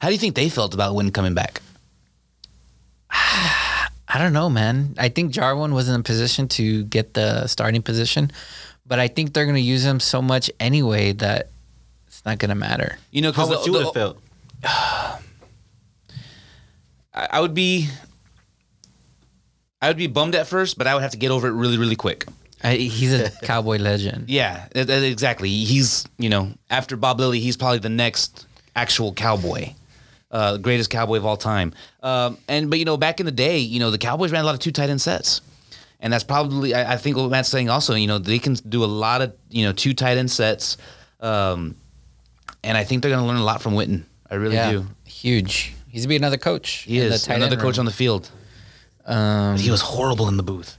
How 0.00 0.08
do 0.08 0.14
you 0.14 0.18
think 0.18 0.34
they 0.34 0.48
felt 0.48 0.74
about 0.74 0.94
Witten 0.94 1.12
coming 1.12 1.34
back? 1.34 1.60
I 3.10 4.18
don't 4.18 4.32
know, 4.32 4.50
man. 4.50 4.94
I 4.98 5.08
think 5.08 5.32
Jarwin 5.32 5.72
was 5.74 5.88
in 5.88 5.94
a 5.98 6.02
position 6.02 6.48
to 6.48 6.84
get 6.84 7.14
the 7.14 7.46
starting 7.46 7.82
position, 7.82 8.30
but 8.86 8.98
I 8.98 9.08
think 9.08 9.32
they're 9.32 9.46
going 9.46 9.54
to 9.56 9.60
use 9.60 9.84
him 9.84 10.00
so 10.00 10.20
much 10.20 10.50
anyway 10.60 11.12
that 11.12 11.48
it's 12.06 12.22
not 12.24 12.38
going 12.38 12.50
to 12.50 12.54
matter. 12.54 12.98
You 13.10 13.22
know, 13.22 13.32
How 13.32 13.46
because 13.46 13.66
would 13.66 13.74
you 13.74 13.80
have 13.80 13.94
felt? 13.94 14.18
I 14.64 15.18
I 17.14 17.40
would 17.40 17.54
be, 17.54 17.88
I 19.82 19.88
would 19.88 19.96
be 19.96 20.06
bummed 20.06 20.36
at 20.36 20.46
first, 20.46 20.78
but 20.78 20.86
I 20.86 20.94
would 20.94 21.02
have 21.02 21.10
to 21.10 21.16
get 21.16 21.32
over 21.32 21.48
it 21.48 21.52
really, 21.52 21.76
really 21.76 21.96
quick. 21.96 22.26
I, 22.62 22.76
he's 22.76 23.12
a 23.12 23.30
cowboy 23.42 23.78
legend. 23.78 24.30
Yeah, 24.30 24.68
exactly. 24.74 25.48
He's 25.48 26.06
you 26.18 26.28
know 26.28 26.52
after 26.70 26.96
Bob 26.96 27.18
Lilly, 27.18 27.40
he's 27.40 27.56
probably 27.56 27.80
the 27.80 27.88
next 27.88 28.46
actual 28.76 29.12
cowboy, 29.12 29.74
uh, 30.30 30.58
greatest 30.58 30.88
cowboy 30.88 31.16
of 31.16 31.26
all 31.26 31.36
time. 31.36 31.74
Um, 32.02 32.38
and 32.48 32.70
but 32.70 32.78
you 32.78 32.84
know 32.84 32.96
back 32.96 33.18
in 33.18 33.26
the 33.26 33.32
day, 33.32 33.58
you 33.58 33.80
know 33.80 33.90
the 33.90 33.98
Cowboys 33.98 34.30
ran 34.30 34.42
a 34.42 34.46
lot 34.46 34.54
of 34.54 34.60
two 34.60 34.70
tight 34.70 34.88
end 34.88 35.00
sets, 35.00 35.40
and 35.98 36.12
that's 36.12 36.24
probably 36.24 36.74
I, 36.74 36.92
I 36.92 36.96
think 36.96 37.16
what 37.16 37.28
Matt's 37.28 37.48
saying 37.48 37.68
also. 37.68 37.94
You 37.94 38.06
know 38.06 38.18
they 38.18 38.38
can 38.38 38.54
do 38.54 38.84
a 38.84 38.86
lot 38.86 39.20
of 39.20 39.34
you 39.50 39.64
know 39.64 39.72
two 39.72 39.94
tight 39.94 40.16
end 40.16 40.30
sets, 40.30 40.76
um, 41.18 41.74
and 42.62 42.78
I 42.78 42.84
think 42.84 43.02
they're 43.02 43.10
going 43.10 43.22
to 43.22 43.26
learn 43.26 43.38
a 43.38 43.44
lot 43.44 43.60
from 43.60 43.74
Witten. 43.74 44.04
I 44.30 44.36
really 44.36 44.54
yeah, 44.54 44.70
do. 44.70 44.86
huge. 45.04 45.74
He's 45.88 46.02
going 46.02 46.04
to 46.04 46.08
be 46.08 46.16
another 46.16 46.38
coach. 46.38 46.84
He 46.84 47.00
in 47.00 47.08
the 47.08 47.14
is 47.16 47.26
another 47.26 47.56
coach 47.56 47.76
room. 47.76 47.80
on 47.80 47.86
the 47.86 47.92
field. 47.92 48.30
Um, 49.06 49.56
He 49.58 49.70
was 49.70 49.80
horrible 49.80 50.28
in 50.28 50.36
the 50.36 50.42
booth. 50.42 50.76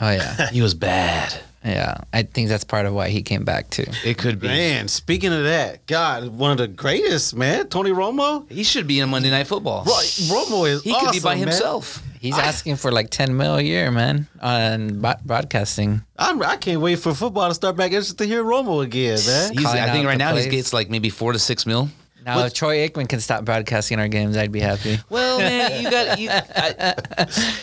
oh 0.00 0.10
yeah, 0.10 0.50
He 0.52 0.62
was 0.62 0.74
bad. 0.74 1.34
yeah. 1.64 1.98
I 2.12 2.22
think 2.22 2.48
that's 2.48 2.64
part 2.64 2.86
of 2.86 2.94
why 2.94 3.08
he 3.10 3.22
came 3.22 3.44
back 3.44 3.68
too. 3.70 3.86
It 4.04 4.16
could 4.18 4.40
be. 4.40 4.46
Man, 4.48 4.88
speaking 4.88 5.32
of 5.32 5.42
that, 5.44 5.84
God, 5.86 6.28
one 6.28 6.52
of 6.52 6.58
the 6.58 6.68
greatest, 6.68 7.34
man, 7.36 7.68
Tony 7.68 7.90
Romo. 7.90 8.50
He 8.50 8.62
should 8.64 8.86
be 8.86 9.00
in 9.00 9.08
Monday 9.10 9.30
Night 9.30 9.46
Football. 9.46 9.84
Right, 9.84 10.08
Romo 10.30 10.68
is 10.68 10.82
He 10.82 10.94
could 10.94 11.12
be 11.12 11.20
by 11.20 11.34
man. 11.34 11.48
himself. 11.48 12.02
He's 12.20 12.36
asking 12.38 12.76
for 12.76 12.92
like 12.92 13.08
ten 13.10 13.34
mil 13.36 13.56
a 13.56 13.62
year, 13.62 13.90
man, 13.90 14.26
on 14.42 15.00
bo- 15.00 15.14
broadcasting. 15.24 16.02
I'm, 16.18 16.42
I 16.42 16.56
can't 16.56 16.80
wait 16.82 16.98
for 16.98 17.14
football 17.14 17.48
to 17.48 17.54
start 17.54 17.76
back 17.76 17.92
just 17.92 18.18
to 18.18 18.26
hear 18.26 18.44
Romo 18.44 18.82
again, 18.84 19.18
man. 19.26 19.52
He's, 19.54 19.64
I 19.66 19.90
think 19.90 20.04
right 20.06 20.18
the 20.18 20.24
now 20.24 20.36
he 20.36 20.48
gets 20.48 20.72
like 20.74 20.90
maybe 20.90 21.08
four 21.08 21.32
to 21.32 21.38
six 21.38 21.64
mil. 21.66 21.88
Now, 22.24 22.44
if 22.44 22.54
Troy 22.54 22.88
Aikman 22.88 23.08
can 23.08 23.20
stop 23.20 23.44
broadcasting 23.44 23.98
our 23.98 24.08
games, 24.08 24.36
I'd 24.36 24.52
be 24.52 24.60
happy. 24.60 24.98
Well, 25.08 25.38
man, 25.38 25.82
you 25.82 25.90
got 25.90 26.18
you. 26.18 26.28
I, 26.32 26.94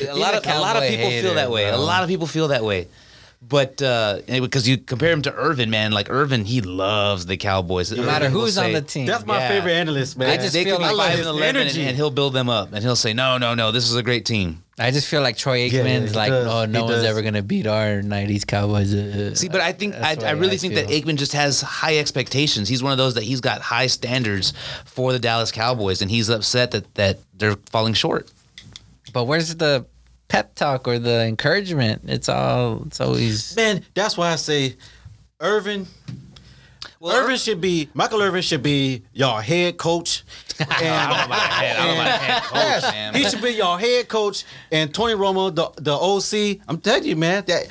a 0.09 0.15
lot 0.15 0.33
of 0.33 0.45
a 0.45 0.59
lot 0.59 0.75
of 0.77 0.83
people 0.83 1.09
feel 1.09 1.35
that 1.35 1.51
way. 1.51 1.69
A 1.69 1.77
lot 1.77 2.03
of 2.03 2.09
people 2.09 2.27
feel 2.27 2.47
that 2.49 2.63
way. 2.63 2.87
But 3.39 3.81
uh, 3.83 4.21
because 4.27 4.67
you 4.67 4.77
compare 4.79 5.11
him 5.11 5.21
to 5.21 5.33
Irvin, 5.33 5.69
man, 5.69 5.91
like 5.91 6.09
Irvin, 6.09 6.43
he 6.43 6.59
loves 6.61 7.27
the 7.27 7.37
Cowboys. 7.37 7.91
No 7.91 8.03
matter 8.03 8.29
who's 8.29 8.57
on 8.57 8.73
the 8.73 8.81
team. 8.81 9.05
That's 9.05 9.25
my 9.27 9.37
Yeah. 9.37 9.47
favorite 9.49 9.73
analyst, 9.73 10.17
man. 10.17 10.29
I 10.31 10.37
just 10.37 10.53
They 10.53 10.63
feel 10.63 10.79
like- 10.79 10.95
I 10.95 11.09
five 11.11 11.19
and 11.19 11.27
eleven, 11.27 11.47
and, 11.49 11.57
energy. 11.69 11.83
and 11.83 11.95
he'll 11.95 12.09
build 12.09 12.33
them 12.33 12.49
up, 12.49 12.73
and 12.73 12.83
he'll 12.83 12.95
say, 12.95 13.13
"No, 13.13 13.37
no, 13.37 13.53
no, 13.53 13.71
this 13.71 13.87
is 13.87 13.95
a 13.95 14.01
great 14.03 14.25
team." 14.25 14.63
I 14.79 14.89
just 14.91 15.07
feel 15.07 15.21
like 15.21 15.37
Troy 15.37 15.65
Yeah, 15.65 15.81
Aikman's 15.83 16.11
he 16.11 16.17
like, 16.17 16.29
does. 16.31 16.47
oh, 16.47 16.65
no 16.65 16.79
He 16.79 16.83
one's 16.85 16.95
does. 16.97 17.05
ever 17.05 17.21
gonna 17.21 17.41
beat 17.43 17.67
our 17.67 18.01
'90s 18.01 18.43
Cowboys. 18.43 18.93
Uh, 18.93 19.33
See, 19.35 19.49
but 19.49 19.61
I 19.61 19.71
think 19.71 19.95
I, 19.95 20.17
I 20.25 20.31
really 20.31 20.55
I 20.55 20.57
think 20.57 20.73
that. 20.73 20.87
Aikman 20.87 21.15
just 21.17 21.33
has 21.33 21.61
high 21.61 21.97
expectations. 21.99 22.67
He's 22.67 22.81
one 22.83 22.91
of 22.91 22.97
those 22.97 23.13
that 23.13 23.23
he's 23.23 23.39
got 23.39 23.61
high 23.61 23.87
standards 23.87 24.53
for 24.85 25.13
the 25.13 25.19
Dallas 25.19 25.51
Cowboys, 25.51 26.01
and 26.01 26.09
he's 26.09 26.29
upset 26.29 26.71
that 26.71 26.93
that 26.95 27.19
they're 27.37 27.55
falling 27.71 27.93
short. 27.93 28.29
But 29.13 29.25
where's 29.25 29.55
the 29.55 29.85
pep 30.27 30.55
talk 30.55 30.87
or 30.87 30.99
the 30.99 31.23
encouragement? 31.25 32.03
It's 32.05 32.29
all. 32.29 32.83
It's 32.87 32.99
always. 33.01 33.55
Man, 33.55 33.83
that's 33.93 34.17
why 34.17 34.31
I 34.31 34.35
say 34.35 34.75
Irvin. 35.39 35.87
Well, 36.99 37.15
Irvin 37.15 37.37
should 37.37 37.61
be 37.61 37.89
Michael 37.93 38.23
Irvin 38.23 38.41
should 38.41 38.63
be 38.63 39.03
your 39.13 39.39
head 39.41 39.77
coach. 39.77 40.23
And, 40.59 40.67
I 40.71 41.09
don't 41.09 41.17
know 41.19 41.25
about 41.25 41.39
head, 41.41 41.77
I 41.77 41.85
don't 41.85 41.95
know 41.95 42.01
about 42.01 42.19
head 42.21 42.43
coach, 42.43 42.55
Yes, 42.55 42.91
man. 42.91 43.13
he 43.13 43.23
should 43.25 43.41
be 43.41 43.51
your 43.51 43.79
head 43.79 44.07
coach. 44.07 44.45
And 44.71 44.91
Tony 44.93 45.13
Romo, 45.13 45.53
the 45.53 45.69
the 45.79 45.93
OC. 45.95 46.59
I'm 46.67 46.79
telling 46.79 47.03
you, 47.03 47.15
man, 47.15 47.43
that 47.45 47.67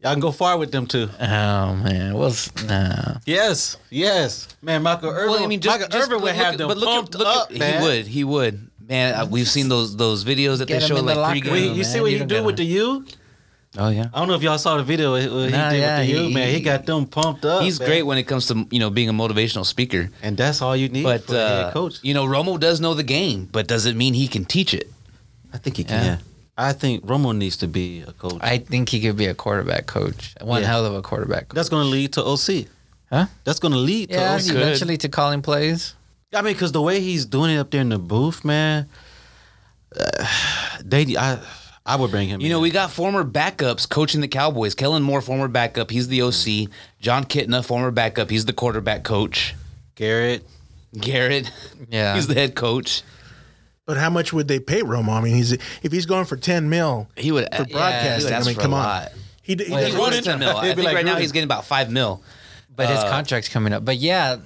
y'all 0.00 0.12
can 0.12 0.20
go 0.20 0.32
far 0.32 0.56
with 0.56 0.72
them 0.72 0.86
too. 0.86 1.06
Oh 1.20 1.74
man, 1.76 2.14
well, 2.14 2.28
s- 2.30 2.50
nah. 2.64 3.18
Yes, 3.26 3.76
yes, 3.90 4.48
man. 4.62 4.82
Michael 4.82 5.10
Irvin. 5.10 5.30
Well, 5.32 5.44
I 5.44 5.46
mean, 5.48 5.60
just, 5.60 5.78
Michael 5.78 5.90
just 5.92 6.08
Irvin 6.10 6.22
would 6.22 6.34
have 6.34 6.52
at- 6.54 6.58
them 6.58 6.68
but 6.68 6.78
look 6.78 6.88
at- 6.88 6.94
pumped 6.94 7.14
look 7.16 7.26
at- 7.28 7.36
up, 7.36 7.50
man. 7.58 7.82
He 7.82 7.86
would, 7.86 8.06
he 8.06 8.24
would. 8.24 8.70
Man, 8.88 9.14
uh, 9.14 9.26
we've 9.26 9.48
seen 9.48 9.68
those 9.68 9.96
those 9.96 10.24
videos 10.24 10.58
that 10.58 10.68
Get 10.68 10.78
they 10.80 10.84
him 10.84 10.88
show 10.88 10.96
in 10.96 11.06
the 11.06 11.14
like 11.14 11.16
locker 11.16 11.38
pregame. 11.40 11.44
room. 11.44 11.52
Wait, 11.70 11.76
you 11.76 11.84
see 11.84 12.00
what 12.00 12.06
you 12.10 12.14
he 12.14 12.18
don't 12.20 12.28
do 12.28 12.34
gotta- 12.36 12.46
with 12.46 12.56
the 12.56 12.64
U? 12.64 13.04
Oh 13.78 13.88
yeah. 13.90 14.06
I 14.14 14.18
don't 14.20 14.28
know 14.28 14.34
if 14.34 14.42
y'all 14.42 14.56
saw 14.58 14.76
the 14.78 14.82
video 14.84 15.12
what 15.12 15.22
he 15.22 15.28
Nah, 15.28 15.70
did 15.70 15.80
yeah, 15.80 15.98
with 15.98 16.06
the 16.08 16.12
U, 16.14 16.22
he- 16.28 16.34
man. 16.34 16.48
He 16.48 16.54
he- 16.54 16.60
got 16.60 16.86
them 16.86 17.04
pumped 17.06 17.44
up. 17.44 17.62
He's 17.62 17.78
man. 17.78 17.88
great 17.88 18.02
when 18.04 18.16
it 18.16 18.22
comes 18.24 18.46
to 18.46 18.66
you 18.70 18.78
know 18.78 18.88
being 18.90 19.08
a 19.08 19.12
motivational 19.12 19.66
speaker. 19.66 20.08
and 20.22 20.36
that's 20.36 20.62
all 20.62 20.76
you 20.76 20.88
need 20.88 21.02
But 21.02 21.24
for 21.26 21.34
a 21.34 21.38
uh, 21.38 21.64
head 21.64 21.72
coach. 21.74 21.98
you 22.02 22.14
know, 22.14 22.24
Romo 22.26 22.58
does 22.60 22.80
know 22.80 22.94
the 22.94 23.02
game, 23.02 23.48
but 23.50 23.66
does 23.66 23.84
it 23.86 23.96
mean 23.96 24.14
he 24.14 24.28
can 24.28 24.44
teach 24.44 24.72
it? 24.72 24.90
I 25.52 25.58
think 25.58 25.76
he 25.78 25.82
Yeah. 25.82 25.88
can. 26.02 26.18
I 26.56 26.72
think 26.72 27.04
Romo 27.04 27.36
needs 27.36 27.56
to 27.58 27.66
be 27.68 28.00
a 28.06 28.12
coach. 28.12 28.38
I 28.40 28.56
think 28.58 28.88
he 28.88 29.00
could 29.00 29.16
be 29.16 29.26
a 29.26 29.34
quarterback 29.34 29.84
coach. 29.86 30.34
One 30.40 30.62
Yeah. 30.62 30.68
hell 30.68 30.86
of 30.86 30.94
a 30.94 31.02
quarterback. 31.02 31.48
Coach. 31.48 31.54
That's 31.56 31.68
going 31.68 31.82
to 31.84 31.90
lead 31.90 32.12
to 32.14 32.24
OC. 32.24 32.66
Huh? 33.12 33.26
That's 33.44 33.58
going 33.58 33.72
to 33.72 33.78
lead 33.78 34.08
to 34.08 34.14
Yeah, 34.14 34.36
OC. 34.36 34.50
eventually 34.56 34.96
to 34.98 35.08
calling 35.10 35.42
plays. 35.42 35.92
I 36.34 36.42
mean, 36.42 36.54
because 36.54 36.72
the 36.72 36.82
way 36.82 37.00
he's 37.00 37.24
doing 37.24 37.50
it 37.54 37.58
up 37.58 37.70
there 37.70 37.80
in 37.80 37.88
the 37.90 37.98
booth, 37.98 38.44
man, 38.44 38.88
uh, 39.98 40.26
they, 40.84 41.16
I, 41.16 41.38
I 41.84 41.96
would 41.96 42.10
bring 42.10 42.28
him. 42.28 42.40
You 42.40 42.48
know, 42.48 42.60
we 42.60 42.70
got 42.70 42.90
former 42.90 43.24
backups 43.24 43.88
coaching 43.88 44.20
the 44.20 44.28
Cowboys. 44.28 44.74
Kellen 44.74 45.02
Moore, 45.02 45.20
former 45.20 45.48
backup, 45.48 45.90
he's 45.90 46.08
the 46.08 46.22
OC. 46.22 46.70
Jon 47.00 47.24
Kitna, 47.24 47.64
former 47.64 47.90
backup, 47.90 48.28
he's 48.30 48.44
the 48.44 48.52
quarterback 48.52 49.04
coach. 49.04 49.54
Garrett. 49.94 50.44
Garrett, 50.98 51.50
Yeah. 51.90 52.14
he's 52.16 52.26
the 52.26 52.34
head 52.34 52.54
coach. 52.54 53.02
But 53.86 53.96
how 53.98 54.10
much 54.10 54.32
would 54.32 54.48
they 54.48 54.58
pay 54.58 54.80
Romo? 54.82 55.10
I 55.10 55.20
mean, 55.20 55.36
he's 55.36 55.52
if 55.52 55.92
he's 55.92 56.06
going 56.06 56.24
for 56.24 56.36
ten 56.36 56.68
mil 56.68 57.08
He 57.16 57.30
would 57.30 57.44
for 57.54 57.64
broadcasting. 57.66 58.32
I 58.34 58.40
mean, 58.42 58.54
for 58.56 58.60
come 58.62 58.72
a 58.72 58.76
on. 58.76 58.82
lot. 58.82 59.12
He, 59.42 59.54
he 59.54 59.70
Well, 59.70 59.80
does 59.80 59.90
He 59.90 59.96
a 59.96 60.00
wants 60.00 60.22
ten 60.22 60.40
mil. 60.40 60.56
I 60.56 60.74
think 60.74 60.82
like 60.84 60.96
right 60.96 61.04
now 61.04 61.16
he's 61.16 61.30
getting 61.30 61.44
about 61.44 61.66
five 61.66 61.88
mil. 61.88 62.20
But 62.74 62.88
his 62.88 62.98
Uh, 62.98 63.08
contract's 63.10 63.48
coming 63.48 63.72
up. 63.72 63.84
But 63.84 63.98
yeah, 63.98 64.38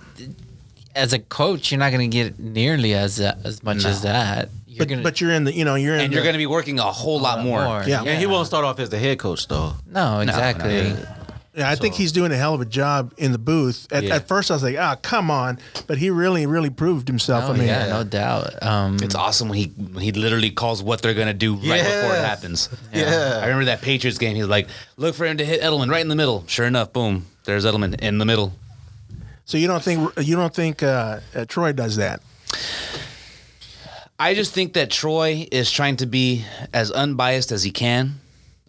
as 0.94 1.12
a 1.12 1.18
coach, 1.18 1.70
you're 1.70 1.78
not 1.78 1.92
going 1.92 2.10
to 2.10 2.14
get 2.14 2.38
nearly 2.38 2.94
as 2.94 3.20
uh, 3.20 3.36
as 3.44 3.62
much 3.62 3.84
as 3.84 4.02
that. 4.02 4.48
You're 4.66 4.78
But, 4.78 4.88
gonna, 4.88 5.02
but 5.02 5.20
you're 5.20 5.32
in 5.32 5.44
the 5.44 5.52
you 5.52 5.64
know 5.64 5.74
you're 5.74 5.94
in 5.94 6.00
And 6.02 6.10
the, 6.12 6.14
you're 6.14 6.22
going 6.24 6.34
to 6.34 6.38
be 6.38 6.46
working 6.46 6.78
a 6.78 6.82
whole 6.84 7.20
lot 7.20 7.38
lot 7.38 7.44
more. 7.44 7.64
more. 7.64 7.82
Yeah. 7.86 8.02
And 8.02 8.18
he 8.18 8.26
won't 8.26 8.46
start 8.46 8.64
off 8.64 8.78
as 8.80 8.90
the 8.90 8.98
head 8.98 9.18
coach, 9.18 9.48
though. 9.48 9.74
no 9.86 10.20
exactly. 10.20 10.94
Yeah, 11.52 11.68
I 11.68 11.74
think 11.74 11.94
he's 11.96 12.12
doing 12.12 12.30
a 12.30 12.36
hell 12.36 12.54
of 12.54 12.60
a 12.60 12.64
job 12.64 13.12
in 13.18 13.32
the 13.32 13.38
booth. 13.38 13.88
At, 13.90 14.04
Yeah. 14.04 14.14
at 14.14 14.28
first, 14.28 14.52
I 14.52 14.54
was 14.54 14.62
like, 14.62 14.76
"Ah, 14.78 14.94
come 15.02 15.32
on!" 15.32 15.58
But 15.88 15.98
he 15.98 16.08
really, 16.08 16.46
really 16.46 16.70
proved 16.70 17.08
himself. 17.08 17.44
Oh 17.48 17.52
I 17.52 17.56
mean, 17.56 17.66
yeah, 17.66 17.88
no 17.88 18.04
doubt. 18.04 18.62
Um, 18.62 18.98
It's 19.02 19.16
awesome 19.16 19.48
when 19.48 19.58
he 19.58 19.64
when 19.66 20.00
he 20.02 20.12
literally 20.12 20.50
calls 20.50 20.80
what 20.80 21.02
they're 21.02 21.12
going 21.12 21.26
to 21.26 21.34
do 21.34 21.56
right 21.56 21.82
before 21.82 22.14
it 22.14 22.24
happens. 22.24 22.68
Yeah. 22.94 23.40
I 23.42 23.46
remember 23.46 23.64
that 23.64 23.82
Patriots 23.82 24.16
game. 24.18 24.36
He 24.36 24.42
was 24.42 24.48
like, 24.48 24.68
"Look 24.96 25.16
for 25.16 25.26
him 25.26 25.38
to 25.38 25.44
hit 25.44 25.60
Edelman 25.60 25.90
right 25.90 26.00
in 26.02 26.08
the 26.08 26.14
middle." 26.16 26.44
Sure 26.46 26.66
enough, 26.66 26.92
boom, 26.92 27.26
there's 27.44 27.64
Edelman 27.64 27.98
in 28.00 28.18
the 28.18 28.24
middle. 28.24 28.52
So 29.50 29.58
you 29.58 29.66
don't 29.66 29.82
think 29.82 30.16
you 30.20 30.36
don't 30.36 30.54
think 30.54 30.80
uh, 30.84 31.18
uh, 31.34 31.44
Troy 31.46 31.72
does 31.72 31.96
that? 31.96 32.22
I 34.16 34.34
just 34.34 34.54
think 34.54 34.74
that 34.74 34.90
Troy 34.90 35.48
is 35.50 35.72
trying 35.72 35.96
to 35.96 36.06
be 36.06 36.44
as 36.72 36.92
unbiased 36.92 37.50
as 37.50 37.64
he 37.64 37.72
can. 37.72 38.20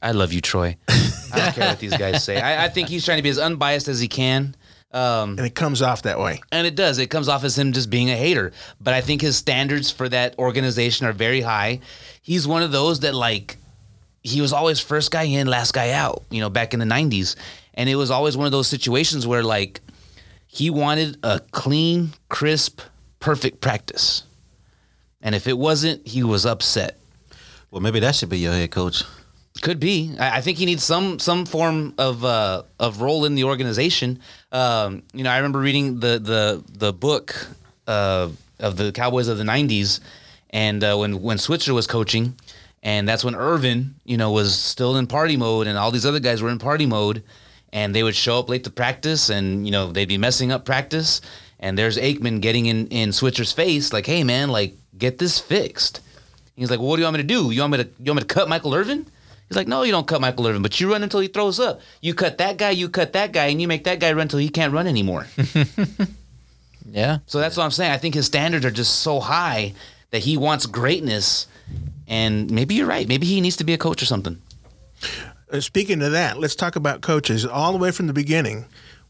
I 0.02 0.14
love 0.14 0.34
you, 0.34 0.42
Troy. 0.42 0.78
I 0.88 1.12
don't 1.36 1.54
care 1.54 1.68
what 1.70 1.80
these 1.80 1.96
guys 1.96 2.24
say. 2.24 2.42
I, 2.42 2.66
I 2.66 2.70
think 2.70 2.90
he's 2.90 3.06
trying 3.06 3.18
to 3.20 3.22
be 3.22 3.30
as 3.30 3.38
unbiased 3.38 3.88
as 3.90 4.00
he 4.00 4.08
can. 4.08 4.56
Um, 4.92 5.38
And 5.38 5.42
it 5.46 5.54
comes 5.54 5.84
off 5.84 6.02
that 6.02 6.20
way. 6.20 6.42
and 6.52 6.66
it 6.66 6.74
does. 6.76 6.98
It 6.98 7.12
comes 7.12 7.28
off 7.30 7.44
as 7.44 7.60
him 7.60 7.74
just 7.74 7.92
being 7.92 8.10
a 8.10 8.16
hater. 8.16 8.52
But 8.82 8.96
I 8.96 9.02
think 9.02 9.22
his 9.22 9.38
standards 9.38 9.92
for 9.92 10.10
that 10.10 10.40
organization 10.40 11.06
are 11.06 11.14
very 11.14 11.42
high. 11.42 11.82
He's 12.24 12.48
one 12.48 12.64
of 12.64 12.72
those 12.72 13.02
that 13.02 13.14
like 13.14 13.58
he 14.24 14.42
was 14.42 14.52
always 14.52 14.80
first 14.80 15.12
guy 15.12 15.24
in, 15.24 15.46
last 15.46 15.74
guy 15.74 15.92
out, 15.92 16.24
you 16.32 16.42
know, 16.42 16.50
back 16.50 16.74
in 16.74 16.80
the 16.80 16.88
90s. 16.88 17.36
And 17.76 17.88
it 17.88 17.96
was 17.98 18.10
always 18.10 18.36
one 18.36 18.48
of 18.48 18.52
those 18.52 18.68
situations 18.68 19.28
where 19.28 19.44
like 19.44 19.80
he 20.54 20.70
wanted 20.70 21.18
a 21.24 21.40
clean, 21.52 22.12
crisp, 22.28 22.82
perfect 23.22 23.62
practice. 23.62 24.24
And 25.22 25.34
if 25.34 25.48
it 25.48 25.58
wasn't, 25.58 26.06
he 26.06 26.24
was 26.24 26.46
upset. 26.46 27.00
Well, 27.72 27.80
maybe 27.80 28.02
that 28.02 28.16
should 28.16 28.28
be 28.28 28.40
your 28.40 28.52
head 28.52 28.70
coach. 28.70 29.04
Could 29.62 29.80
be. 29.80 30.14
I, 30.20 30.38
I 30.38 30.42
think 30.42 30.58
he 30.58 30.66
needs 30.66 30.84
some 30.84 31.20
some 31.20 31.46
form 31.46 31.94
of 31.98 32.26
uh, 32.26 32.64
of 32.80 33.02
role 33.02 33.24
in 33.24 33.36
the 33.36 33.46
organization. 33.46 34.20
Um, 34.52 35.04
you 35.14 35.24
know, 35.24 35.30
I 35.30 35.38
remember 35.38 35.60
reading 35.60 36.02
the 36.02 36.20
the 36.20 36.64
the 36.78 36.92
book 36.92 37.48
uh, 37.88 38.28
of 38.60 38.76
the 38.76 38.92
Cowboys 38.92 39.30
of 39.30 39.38
the 39.38 39.46
'90s, 39.46 40.02
and 40.50 40.84
uh, 40.84 40.98
when 40.98 41.22
when 41.22 41.38
Switzer 41.38 41.74
was 41.74 41.88
coaching, 41.88 42.36
and 42.84 43.08
that's 43.08 43.24
when 43.24 43.36
Irvin, 43.36 43.96
you 44.04 44.18
know, 44.18 44.32
was 44.32 44.58
still 44.58 44.98
in 44.98 45.08
party 45.08 45.38
mode, 45.38 45.68
and 45.68 45.78
all 45.78 45.92
these 45.92 46.06
other 46.06 46.20
guys 46.20 46.42
were 46.42 46.50
in 46.50 46.60
party 46.60 46.86
mode, 46.86 47.24
and 47.74 47.96
they 47.96 48.04
would 48.04 48.16
show 48.16 48.40
up 48.40 48.50
late 48.50 48.64
to 48.66 48.70
practice, 48.70 49.30
and 49.30 49.66
you 49.66 49.72
know 49.72 49.92
they'd 49.92 50.08
be 50.08 50.18
messing 50.18 50.52
up 50.52 50.66
practice, 50.66 51.22
and 51.60 51.78
there's 51.78 51.98
Aikman 51.98 52.42
getting 52.42 52.66
in 52.66 52.88
in 52.88 53.14
Switzer's 53.14 53.52
face, 53.52 53.94
like, 53.94 54.06
"Hey 54.06 54.24
man, 54.24 54.50
like 54.50 54.76
get 54.98 55.18
this 55.18 55.40
fixed." 55.40 56.02
He's 56.56 56.70
like, 56.70 56.80
well, 56.80 56.90
"What 56.90 56.98
do 56.98 57.02
you 57.02 57.06
want 57.06 57.18
me 57.18 57.24
to 57.24 57.28
do? 57.28 57.52
You 57.52 57.62
want 57.62 57.72
me 57.72 57.78
to 57.84 57.90
you 58.00 58.12
want 58.12 58.18
me 58.18 58.28
to 58.28 58.34
cut 58.34 58.50
Michael 58.50 58.74
Irvin?" 58.74 59.08
He's 59.48 59.58
like, 59.58 59.68
"No, 59.68 59.84
you 59.84 59.92
don't 59.92 60.08
cut 60.08 60.22
Michael 60.22 60.48
Irvin, 60.48 60.62
but 60.62 60.80
you 60.80 60.92
run 60.92 61.04
until 61.04 61.20
he 61.20 61.28
throws 61.28 61.60
up. 61.60 61.82
You 62.02 62.14
cut 62.14 62.38
that 62.38 62.58
guy, 62.58 62.72
you 62.72 62.90
cut 62.90 63.14
that 63.14 63.32
guy, 63.32 63.48
and 63.48 63.62
you 63.62 63.68
make 63.68 63.84
that 63.86 64.00
guy 64.00 64.12
run 64.12 64.24
until 64.24 64.40
he 64.40 64.50
can't 64.50 64.74
run 64.74 64.88
anymore." 64.88 65.28
yeah. 66.90 67.20
so 67.26 67.40
that's 67.40 67.58
what 67.58 67.64
I'm 67.64 67.72
saying. 67.72 67.92
I 67.92 67.98
think 67.98 68.16
his 68.16 68.26
standards 68.26 68.66
are 68.66 68.72
just 68.72 69.00
so 69.00 69.20
high 69.20 69.74
that 70.12 70.20
he 70.20 70.38
wants 70.38 70.66
greatness, 70.66 71.48
and 72.08 72.52
maybe 72.52 72.76
you're 72.76 72.88
right. 72.88 73.08
Maybe 73.08 73.26
he 73.26 73.42
needs 73.42 73.58
to 73.58 73.64
be 73.64 73.74
a 73.74 73.78
coach 73.78 74.02
or 74.02 74.06
something. 74.06 74.42
Uh, 75.52 75.60
speaking 75.60 76.02
of 76.02 76.12
that, 76.14 76.40
let's 76.40 76.56
talk 76.56 76.76
about 76.76 77.02
coaches 77.02 77.46
all 77.46 77.72
the 77.72 77.78
way 77.78 77.92
from 77.92 78.08
the 78.08 78.14
beginning. 78.14 78.66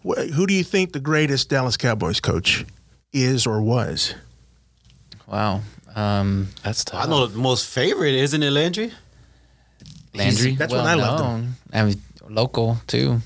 Wh- 0.06 0.30
Who 0.34 0.48
do 0.48 0.54
you 0.54 0.64
think 0.64 0.94
the 0.94 1.00
greatest 1.00 1.50
Dallas 1.50 1.78
Cowboys 1.78 2.20
coach 2.20 2.66
is 3.14 3.46
or 3.46 3.62
was? 3.62 4.16
Wow. 5.28 5.62
Um, 5.96 6.48
That's 6.64 6.84
tough. 6.86 7.06
I 7.06 7.10
know 7.10 7.28
the 7.28 7.38
most 7.38 7.68
favorite, 7.68 8.16
isn't 8.16 8.42
it, 8.42 8.52
Landry? 8.52 8.92
Landry. 10.14 10.56
That's 10.56 10.74
when 10.74 10.86
I 10.86 10.96
loved 10.96 11.24
him. 11.24 11.56
I 11.72 11.84
mean, 11.84 12.02
local 12.30 12.78
too. 12.88 13.20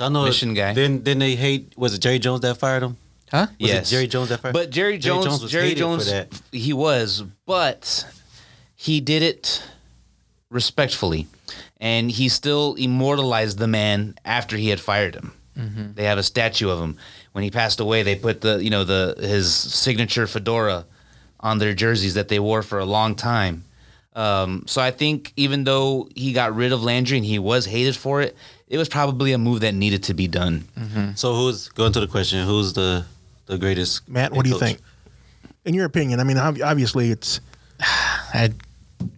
I 0.00 0.08
know. 0.08 0.24
Mission 0.24 0.54
guy. 0.54 0.74
Then, 0.74 1.02
then 1.02 1.18
they 1.18 1.34
hate. 1.36 1.72
Was 1.76 1.94
it 1.94 1.98
Jerry 2.00 2.18
Jones 2.18 2.40
that 2.42 2.56
fired 2.56 2.82
him? 2.82 2.96
Huh? 3.30 3.46
Was 3.60 3.68
yes, 3.70 3.88
it 3.88 3.90
Jerry 3.94 4.06
Jones 4.06 4.28
that 4.30 4.40
fired? 4.40 4.54
Him. 4.54 4.60
But 4.62 4.70
Jerry 4.70 4.96
Jones, 4.98 5.24
Jerry 5.24 5.24
Jones, 5.24 5.26
Jones 5.26 5.42
was 5.42 5.52
Jerry 5.52 5.68
hated 5.68 6.30
for 6.30 6.36
that. 6.36 6.56
he 6.58 6.72
was, 6.72 7.22
but 7.46 8.06
he 8.74 9.00
did 9.00 9.22
it 9.22 9.62
respectfully, 10.50 11.26
and 11.80 12.10
he 12.10 12.28
still 12.28 12.74
immortalized 12.74 13.58
the 13.58 13.68
man 13.68 14.14
after 14.24 14.56
he 14.56 14.68
had 14.68 14.80
fired 14.80 15.14
him. 15.14 15.32
They 15.94 16.04
have 16.04 16.18
a 16.18 16.22
statue 16.22 16.70
of 16.70 16.78
him. 16.78 16.96
When 17.32 17.42
he 17.42 17.50
passed 17.50 17.80
away, 17.80 18.04
they 18.04 18.14
put 18.14 18.42
the 18.42 18.62
you 18.62 18.70
know 18.70 18.84
the 18.84 19.16
his 19.18 19.52
signature 19.52 20.28
fedora 20.28 20.84
on 21.40 21.58
their 21.58 21.74
jerseys 21.74 22.14
that 22.14 22.28
they 22.28 22.38
wore 22.38 22.62
for 22.62 22.78
a 22.78 22.84
long 22.84 23.16
time. 23.16 23.64
Um, 24.14 24.64
so 24.66 24.80
I 24.80 24.92
think 24.92 25.32
even 25.36 25.64
though 25.64 26.08
he 26.14 26.32
got 26.32 26.54
rid 26.54 26.72
of 26.72 26.84
Landry 26.84 27.16
and 27.16 27.26
he 27.26 27.40
was 27.40 27.66
hated 27.66 27.96
for 27.96 28.20
it, 28.22 28.36
it 28.68 28.78
was 28.78 28.88
probably 28.88 29.32
a 29.32 29.38
move 29.38 29.60
that 29.60 29.74
needed 29.74 30.04
to 30.04 30.14
be 30.14 30.28
done. 30.28 30.64
So 31.16 31.34
who's 31.34 31.68
going 31.70 31.92
to 31.92 32.00
the 32.00 32.06
question? 32.06 32.46
Who's 32.46 32.72
the 32.74 33.04
the 33.46 33.58
greatest? 33.58 34.08
Matt, 34.08 34.30
what 34.30 34.38
head 34.38 34.42
do 34.44 34.50
you 34.50 34.54
coach? 34.60 34.68
think? 34.68 34.80
In 35.64 35.74
your 35.74 35.86
opinion, 35.86 36.20
I 36.20 36.24
mean, 36.24 36.38
obviously 36.38 37.10
it's 37.10 37.40
I, 37.80 38.52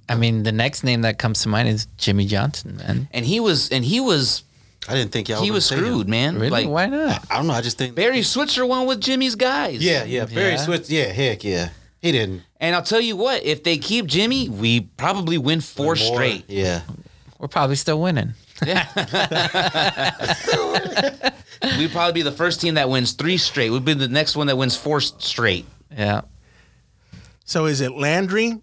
I 0.09 0.15
mean, 0.17 0.43
the 0.43 0.53
next 0.53 0.83
name 0.85 1.03
that 1.03 1.19
comes 1.19 1.43
to 1.43 1.49
mind 1.49 1.69
is 1.69 1.87
Jimmy 1.97 2.27
Johnson, 2.27 2.77
man. 2.77 3.09
And 3.13 3.25
he 3.25 3.41
was 3.41 3.71
and 3.71 3.85
he 3.85 4.01
was 4.01 4.43
I 4.89 4.95
didn't 4.95 5.13
think 5.13 5.29
y'all. 5.29 5.43
he 5.43 5.51
was 5.51 5.69
gonna 5.71 5.83
him. 5.83 5.89
screwed, 5.89 6.09
man. 6.09 6.35
Really? 6.37 6.51
Like 6.51 6.69
Why 6.69 6.87
not? 6.87 7.25
I 7.31 7.37
don't 7.37 7.47
know. 7.47 7.53
I 7.53 7.61
just 7.61 7.79
think 7.79 7.95
Barry 7.95 8.23
Switzer 8.23 8.67
won 8.67 8.87
with 8.87 9.01
Jimmy's 9.01 9.35
guys. 9.37 9.83
Yeah, 9.85 10.05
yeah. 10.05 10.25
Barry 10.25 10.53
Yeah. 10.53 10.67
Switz. 10.67 10.91
Yeah, 10.91 11.05
heck 11.13 11.45
yeah. 11.45 11.71
He 12.01 12.13
didn't. 12.13 12.43
And 12.59 12.75
I'll 12.75 12.83
tell 12.83 13.01
you 13.01 13.17
what, 13.17 13.45
if 13.45 13.63
they 13.63 13.79
keep 13.79 14.07
Jimmy, 14.07 14.49
we 14.49 14.81
probably 14.81 15.39
win 15.39 15.61
four 15.61 15.87
More. 15.87 15.97
straight. 15.97 16.45
Yeah. 16.49 16.81
we're 17.39 17.49
probably 17.49 17.77
still 17.77 18.01
winning. 18.01 18.33
Yeah. 18.67 18.87
We'd 21.79 21.91
probably 21.93 22.13
be 22.15 22.23
the 22.23 22.33
first 22.33 22.61
team 22.61 22.75
that 22.75 22.89
wins 22.89 23.13
three 23.13 23.37
straight. 23.37 23.71
We'd 23.71 23.85
be 23.85 23.95
the 23.95 24.09
next 24.09 24.37
one 24.37 24.47
that 24.49 24.57
wins 24.57 24.77
four 24.77 25.01
straight. 25.01 25.67
Yeah. 25.95 26.23
So 27.45 27.67
is 27.67 27.81
it 27.81 27.93
Landry 27.93 28.59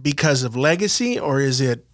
because 0.00 0.42
of 0.42 0.56
legacy, 0.56 1.18
or 1.18 1.40
is 1.40 1.60
it 1.60 1.84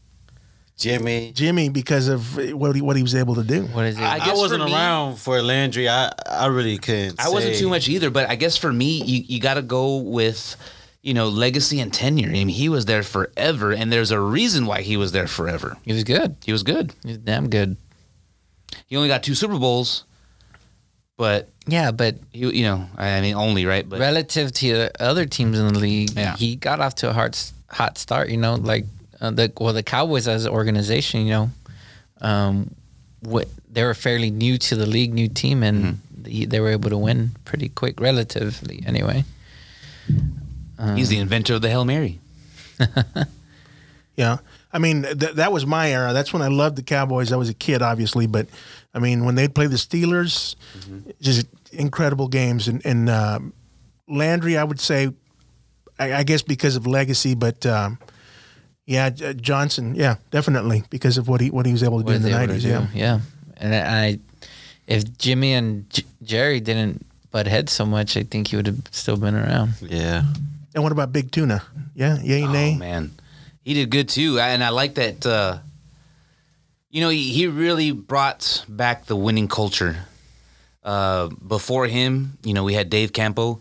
Jimmy. 0.77 1.33
Jimmy 1.35 1.69
because 1.71 2.07
of 2.07 2.37
what 2.55 2.77
he, 2.77 2.83
what 2.83 2.95
he 2.97 3.03
was 3.03 3.15
able 3.17 3.35
to 3.35 3.43
do? 3.43 3.65
What 3.67 3.85
is 3.87 3.99
it? 3.99 4.03
I 4.03 4.31
I, 4.31 4.35
wasn't 4.35 4.63
for 4.63 4.69
me- 4.69 4.75
around 4.75 5.17
for 5.19 5.43
Landry. 5.43 5.89
I 5.89 6.13
I 6.31 6.47
really 6.47 6.79
couldn't. 6.79 7.19
I 7.21 7.31
wasn't 7.31 7.57
too 7.57 7.69
much 7.69 7.89
either, 7.89 8.11
but 8.11 8.29
I 8.31 8.37
guess 8.37 8.57
for 8.57 8.73
me, 8.73 9.03
you, 9.03 9.25
you 9.27 9.41
got 9.41 9.55
to 9.55 9.63
go 9.63 9.97
with, 9.97 10.55
you 11.03 11.15
know, 11.15 11.29
legacy 11.29 11.81
and 11.81 11.93
tenure. 11.93 12.29
I 12.29 12.33
mean, 12.33 12.49
he 12.49 12.69
was 12.69 12.85
there 12.85 13.03
forever, 13.03 13.73
and 13.73 13.93
there's 13.93 14.13
a 14.13 14.21
reason 14.21 14.67
why 14.67 14.83
he 14.83 14.97
was 14.97 15.11
there 15.11 15.27
forever. 15.27 15.77
he 15.83 15.93
was 15.93 16.05
good. 16.05 16.37
He 16.45 16.53
was 16.53 16.63
good. 16.63 16.95
He 17.03 17.09
was 17.09 17.19
damn 17.19 17.51
good. 17.51 17.77
He 18.87 18.97
only 18.97 19.09
got 19.09 19.25
two 19.25 19.35
Super 19.35 19.59
Bowls, 19.59 20.05
but 21.17 21.49
Yeah, 21.67 21.91
but 21.91 22.19
he, 22.33 22.41
you 22.59 22.63
know, 22.63 22.87
I 22.97 23.21
mean, 23.21 23.35
only 23.35 23.67
right. 23.67 23.87
But 23.89 23.99
relative 23.99 24.53
to 24.53 24.73
the 24.75 25.03
other 25.03 25.27
teams 25.27 25.59
in 25.59 25.67
the 25.73 25.79
league, 25.81 26.11
Yeah. 26.17 26.37
he 26.37 26.55
got 26.55 26.79
off 26.81 26.95
to 26.97 27.11
a 27.11 27.13
hard, 27.13 27.35
s- 27.35 27.53
hot 27.69 27.99
start. 27.99 28.29
You 28.31 28.37
know, 28.39 28.55
like 28.55 28.85
uh, 29.21 29.31
the 29.31 29.53
well, 29.61 29.73
the 29.73 29.83
Cowboys 29.83 30.29
as 30.29 30.45
an 30.47 30.53
organization, 30.53 31.23
you 31.27 31.31
know, 31.33 31.51
um, 32.21 32.75
what 33.21 33.49
they 33.71 33.83
were 33.85 33.95
fairly 33.95 34.31
new 34.31 34.59
to 34.59 34.77
the 34.77 34.87
league, 34.87 35.13
new 35.15 35.29
team, 35.29 35.63
and 35.63 35.85
Mm-hmm. 35.85 36.23
they, 36.23 36.45
they 36.47 36.61
were 36.61 36.71
able 36.71 36.91
to 36.91 36.99
win 36.99 37.31
pretty 37.45 37.69
quick, 37.69 38.01
relatively 38.01 38.83
anyway. 38.87 39.25
he's 40.97 41.09
the 41.09 41.19
inventor 41.19 41.55
of 41.55 41.63
the 41.63 41.69
Hail 41.71 41.85
Mary. 41.85 42.21
Yeah. 44.17 44.39
I 44.73 44.79
mean, 44.79 45.03
th- 45.05 45.35
that 45.35 45.53
was 45.53 45.65
my 45.65 45.93
era. 45.93 46.13
That's 46.13 46.33
when 46.33 46.43
I 46.43 46.49
loved 46.49 46.75
the 46.77 46.83
Cowboys. 46.83 47.31
I 47.31 47.37
was 47.37 47.49
a 47.49 47.55
kid, 47.55 47.83
obviously, 47.83 48.27
but 48.27 48.49
I 48.93 48.99
mean, 48.99 49.25
when 49.25 49.37
they'd 49.37 49.55
play 49.55 49.69
the 49.69 49.77
Steelers, 49.77 50.57
just 51.21 51.47
incredible 51.73 52.27
games. 52.27 52.67
And, 52.67 52.85
and 52.85 53.09
um 53.09 53.53
Landry, 54.09 54.57
I 54.59 54.65
would 54.65 54.81
say, 54.81 55.13
I, 55.99 56.15
I 56.15 56.23
guess 56.23 56.43
because 56.43 56.77
of 56.77 56.87
legacy, 56.87 57.35
but 57.35 57.65
um, 57.67 57.99
yeah, 58.87 59.11
J- 59.11 59.35
Johnson, 59.35 59.95
yeah, 59.95 60.17
definitely 60.31 60.83
because 60.91 61.19
of 61.19 61.29
what 61.29 61.41
he 61.41 61.51
what 61.51 61.67
he 61.67 61.73
was 61.73 61.83
able 61.83 61.99
to 61.99 62.05
do 62.05 62.13
What 62.13 62.17
in 62.17 62.23
the 62.23 62.29
they 62.29 62.35
were 62.35 62.41
able 62.41 62.53
nineties. 62.55 62.65
Yeah. 62.65 62.87
yeah. 62.95 63.21
And 63.57 63.75
I, 63.75 64.19
if 64.87 65.19
Jimmy 65.19 65.53
and 65.55 65.91
J- 65.91 66.05
Jerry 66.23 66.61
didn't 66.61 67.05
butt 67.31 67.47
heads 67.47 67.73
so 67.73 67.85
much, 67.85 68.17
I 68.17 68.23
think 68.23 68.49
he 68.49 68.57
would 68.57 68.67
have 68.67 68.81
still 68.93 69.17
been 69.17 69.35
around. 69.35 69.75
Yeah. 69.83 70.23
And 70.75 70.83
what 70.83 70.93
about 70.93 71.13
Big 71.13 71.31
Tuna? 71.31 71.63
Yeah, 71.95 72.19
yay, 72.23 72.47
nay. 72.47 72.75
Oh 72.77 72.79
man, 72.79 73.11
he 73.63 73.75
did 73.75 73.91
good 73.91 74.09
too, 74.09 74.39
and 74.39 74.63
I 74.63 74.69
like 74.69 74.95
that. 74.95 75.27
Uh, 75.27 75.59
you 76.91 77.01
know, 77.01 77.09
he, 77.11 77.33
he 77.33 77.47
really 77.47 77.91
brought 77.91 78.65
back 78.69 79.07
the 79.07 79.17
winning 79.17 79.49
culture. 79.49 79.97
Uh, 80.83 81.29
before 81.47 81.87
him, 81.87 82.39
you 82.43 82.55
know, 82.55 82.65
we 82.65 82.73
had 82.73 82.89
Dave 82.89 83.13
Campo, 83.13 83.61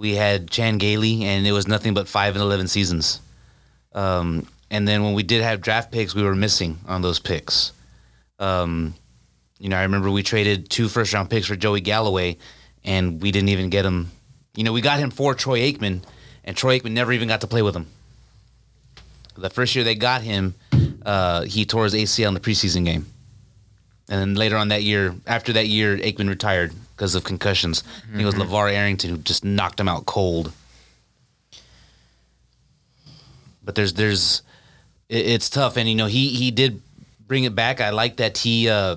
we 0.00 0.14
had 0.14 0.48
Chan 0.50 0.78
Gailey, 0.78 1.24
and 1.24 1.46
it 1.46 1.52
was 1.52 1.68
nothing 1.68 1.92
but 1.92 2.08
five 2.08 2.34
and 2.34 2.42
eleven 2.42 2.66
seasons. 2.68 3.20
Um, 3.92 4.46
and 4.70 4.88
then 4.88 5.04
when 5.04 5.12
we 5.12 5.22
did 5.22 5.42
have 5.42 5.60
draft 5.60 5.92
picks, 5.92 6.14
we 6.14 6.22
were 6.22 6.34
missing 6.34 6.78
on 6.88 7.02
those 7.02 7.18
picks. 7.18 7.72
Um, 8.38 8.94
you 9.58 9.68
know, 9.68 9.76
I 9.76 9.82
remember 9.82 10.10
we 10.10 10.22
traded 10.22 10.70
two 10.70 10.88
first 10.88 11.12
round 11.12 11.28
picks 11.28 11.46
for 11.46 11.54
Joey 11.54 11.82
Galloway, 11.82 12.38
and 12.82 13.20
we 13.20 13.30
didn't 13.30 13.50
even 13.50 13.68
get 13.68 13.84
him. 13.84 14.10
You 14.56 14.64
know, 14.64 14.72
we 14.72 14.80
got 14.80 14.98
him 14.98 15.10
for 15.10 15.34
Troy 15.34 15.70
Aikman, 15.70 16.02
and 16.44 16.56
Troy 16.56 16.78
Aikman 16.78 16.92
never 16.92 17.12
even 17.12 17.28
got 17.28 17.42
to 17.42 17.46
play 17.46 17.60
with 17.60 17.76
him. 17.76 17.86
The 19.36 19.50
first 19.50 19.74
year 19.74 19.84
they 19.84 19.96
got 19.96 20.22
him, 20.22 20.54
uh, 21.04 21.42
he 21.42 21.66
tore 21.66 21.84
his 21.84 21.92
ACL 21.92 22.28
in 22.28 22.34
the 22.34 22.40
preseason 22.40 22.86
game. 22.86 23.04
And 24.10 24.20
then 24.20 24.34
later 24.34 24.56
on 24.56 24.68
that 24.68 24.82
year, 24.82 25.14
after 25.24 25.52
that 25.52 25.68
year, 25.68 25.96
Aikman 25.96 26.28
retired 26.28 26.72
because 26.96 27.14
of 27.14 27.22
concussions. 27.22 27.84
I 28.08 28.10
think 28.10 28.22
it 28.22 28.24
was 28.24 28.34
LaVar 28.34 28.72
Arrington 28.72 29.08
who 29.08 29.16
just 29.18 29.44
knocked 29.44 29.78
him 29.78 29.88
out 29.88 30.04
cold. 30.04 30.52
But 33.62 33.76
there's 33.76 33.94
there's 33.94 34.42
it, 35.08 35.26
it's 35.26 35.48
tough, 35.48 35.76
and 35.76 35.88
you 35.88 35.94
know 35.94 36.06
he 36.06 36.30
he 36.30 36.50
did 36.50 36.82
bring 37.28 37.44
it 37.44 37.54
back. 37.54 37.80
I 37.80 37.90
like 37.90 38.16
that 38.16 38.38
he 38.38 38.68
uh, 38.68 38.96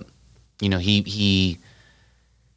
you 0.59 0.69
know 0.69 0.79
he 0.79 1.03
he 1.03 1.59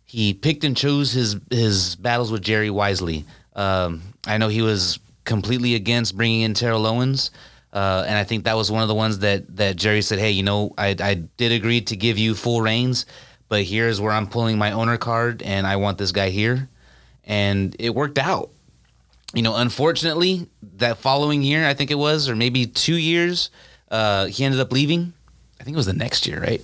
he 0.06 0.32
picked 0.32 0.64
and 0.64 0.74
chose 0.74 1.12
his 1.12 1.36
his 1.50 1.94
battles 1.96 2.32
with 2.32 2.40
Jerry 2.40 2.70
wisely. 2.70 3.26
Um, 3.54 4.00
I 4.26 4.38
know 4.38 4.48
he 4.48 4.62
was 4.62 4.98
completely 5.24 5.74
against 5.74 6.16
bringing 6.16 6.40
in 6.40 6.54
Terrell 6.54 6.86
Owens, 6.86 7.30
uh, 7.72 8.04
and 8.06 8.16
I 8.16 8.24
think 8.24 8.44
that 8.44 8.56
was 8.56 8.70
one 8.70 8.82
of 8.82 8.88
the 8.88 8.94
ones 8.94 9.18
that 9.20 9.56
that 9.56 9.76
Jerry 9.76 10.02
said, 10.02 10.18
"Hey, 10.18 10.30
you 10.30 10.42
know, 10.42 10.72
I 10.78 10.94
I 11.00 11.14
did 11.14 11.52
agree 11.52 11.80
to 11.82 11.96
give 11.96 12.18
you 12.18 12.34
full 12.34 12.60
reins, 12.62 13.06
but 13.48 13.62
here's 13.64 14.00
where 14.00 14.12
I'm 14.12 14.26
pulling 14.26 14.56
my 14.58 14.72
owner 14.72 14.96
card, 14.96 15.42
and 15.42 15.66
I 15.66 15.76
want 15.76 15.98
this 15.98 16.12
guy 16.12 16.30
here," 16.30 16.68
and 17.24 17.74
it 17.78 17.94
worked 17.94 18.18
out. 18.18 18.50
You 19.34 19.42
know, 19.42 19.56
unfortunately, 19.56 20.46
that 20.78 20.98
following 20.98 21.42
year, 21.42 21.66
I 21.66 21.74
think 21.74 21.90
it 21.90 21.96
was, 21.98 22.28
or 22.28 22.36
maybe 22.36 22.66
two 22.66 22.96
years, 22.96 23.50
uh, 23.90 24.26
he 24.26 24.44
ended 24.44 24.60
up 24.60 24.72
leaving. 24.72 25.12
I 25.60 25.64
think 25.64 25.74
it 25.74 25.76
was 25.76 25.86
the 25.86 25.92
next 25.92 26.26
year, 26.26 26.40
right? 26.40 26.62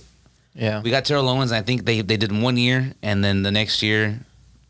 Yeah. 0.55 0.81
We 0.81 0.89
got 0.89 1.05
Terrell 1.05 1.27
Owens. 1.29 1.51
I 1.51 1.61
think 1.61 1.85
they 1.85 2.01
they 2.01 2.17
did 2.17 2.31
one 2.31 2.57
year, 2.57 2.93
and 3.03 3.23
then 3.23 3.43
the 3.43 3.51
next 3.51 3.83
year, 3.83 4.19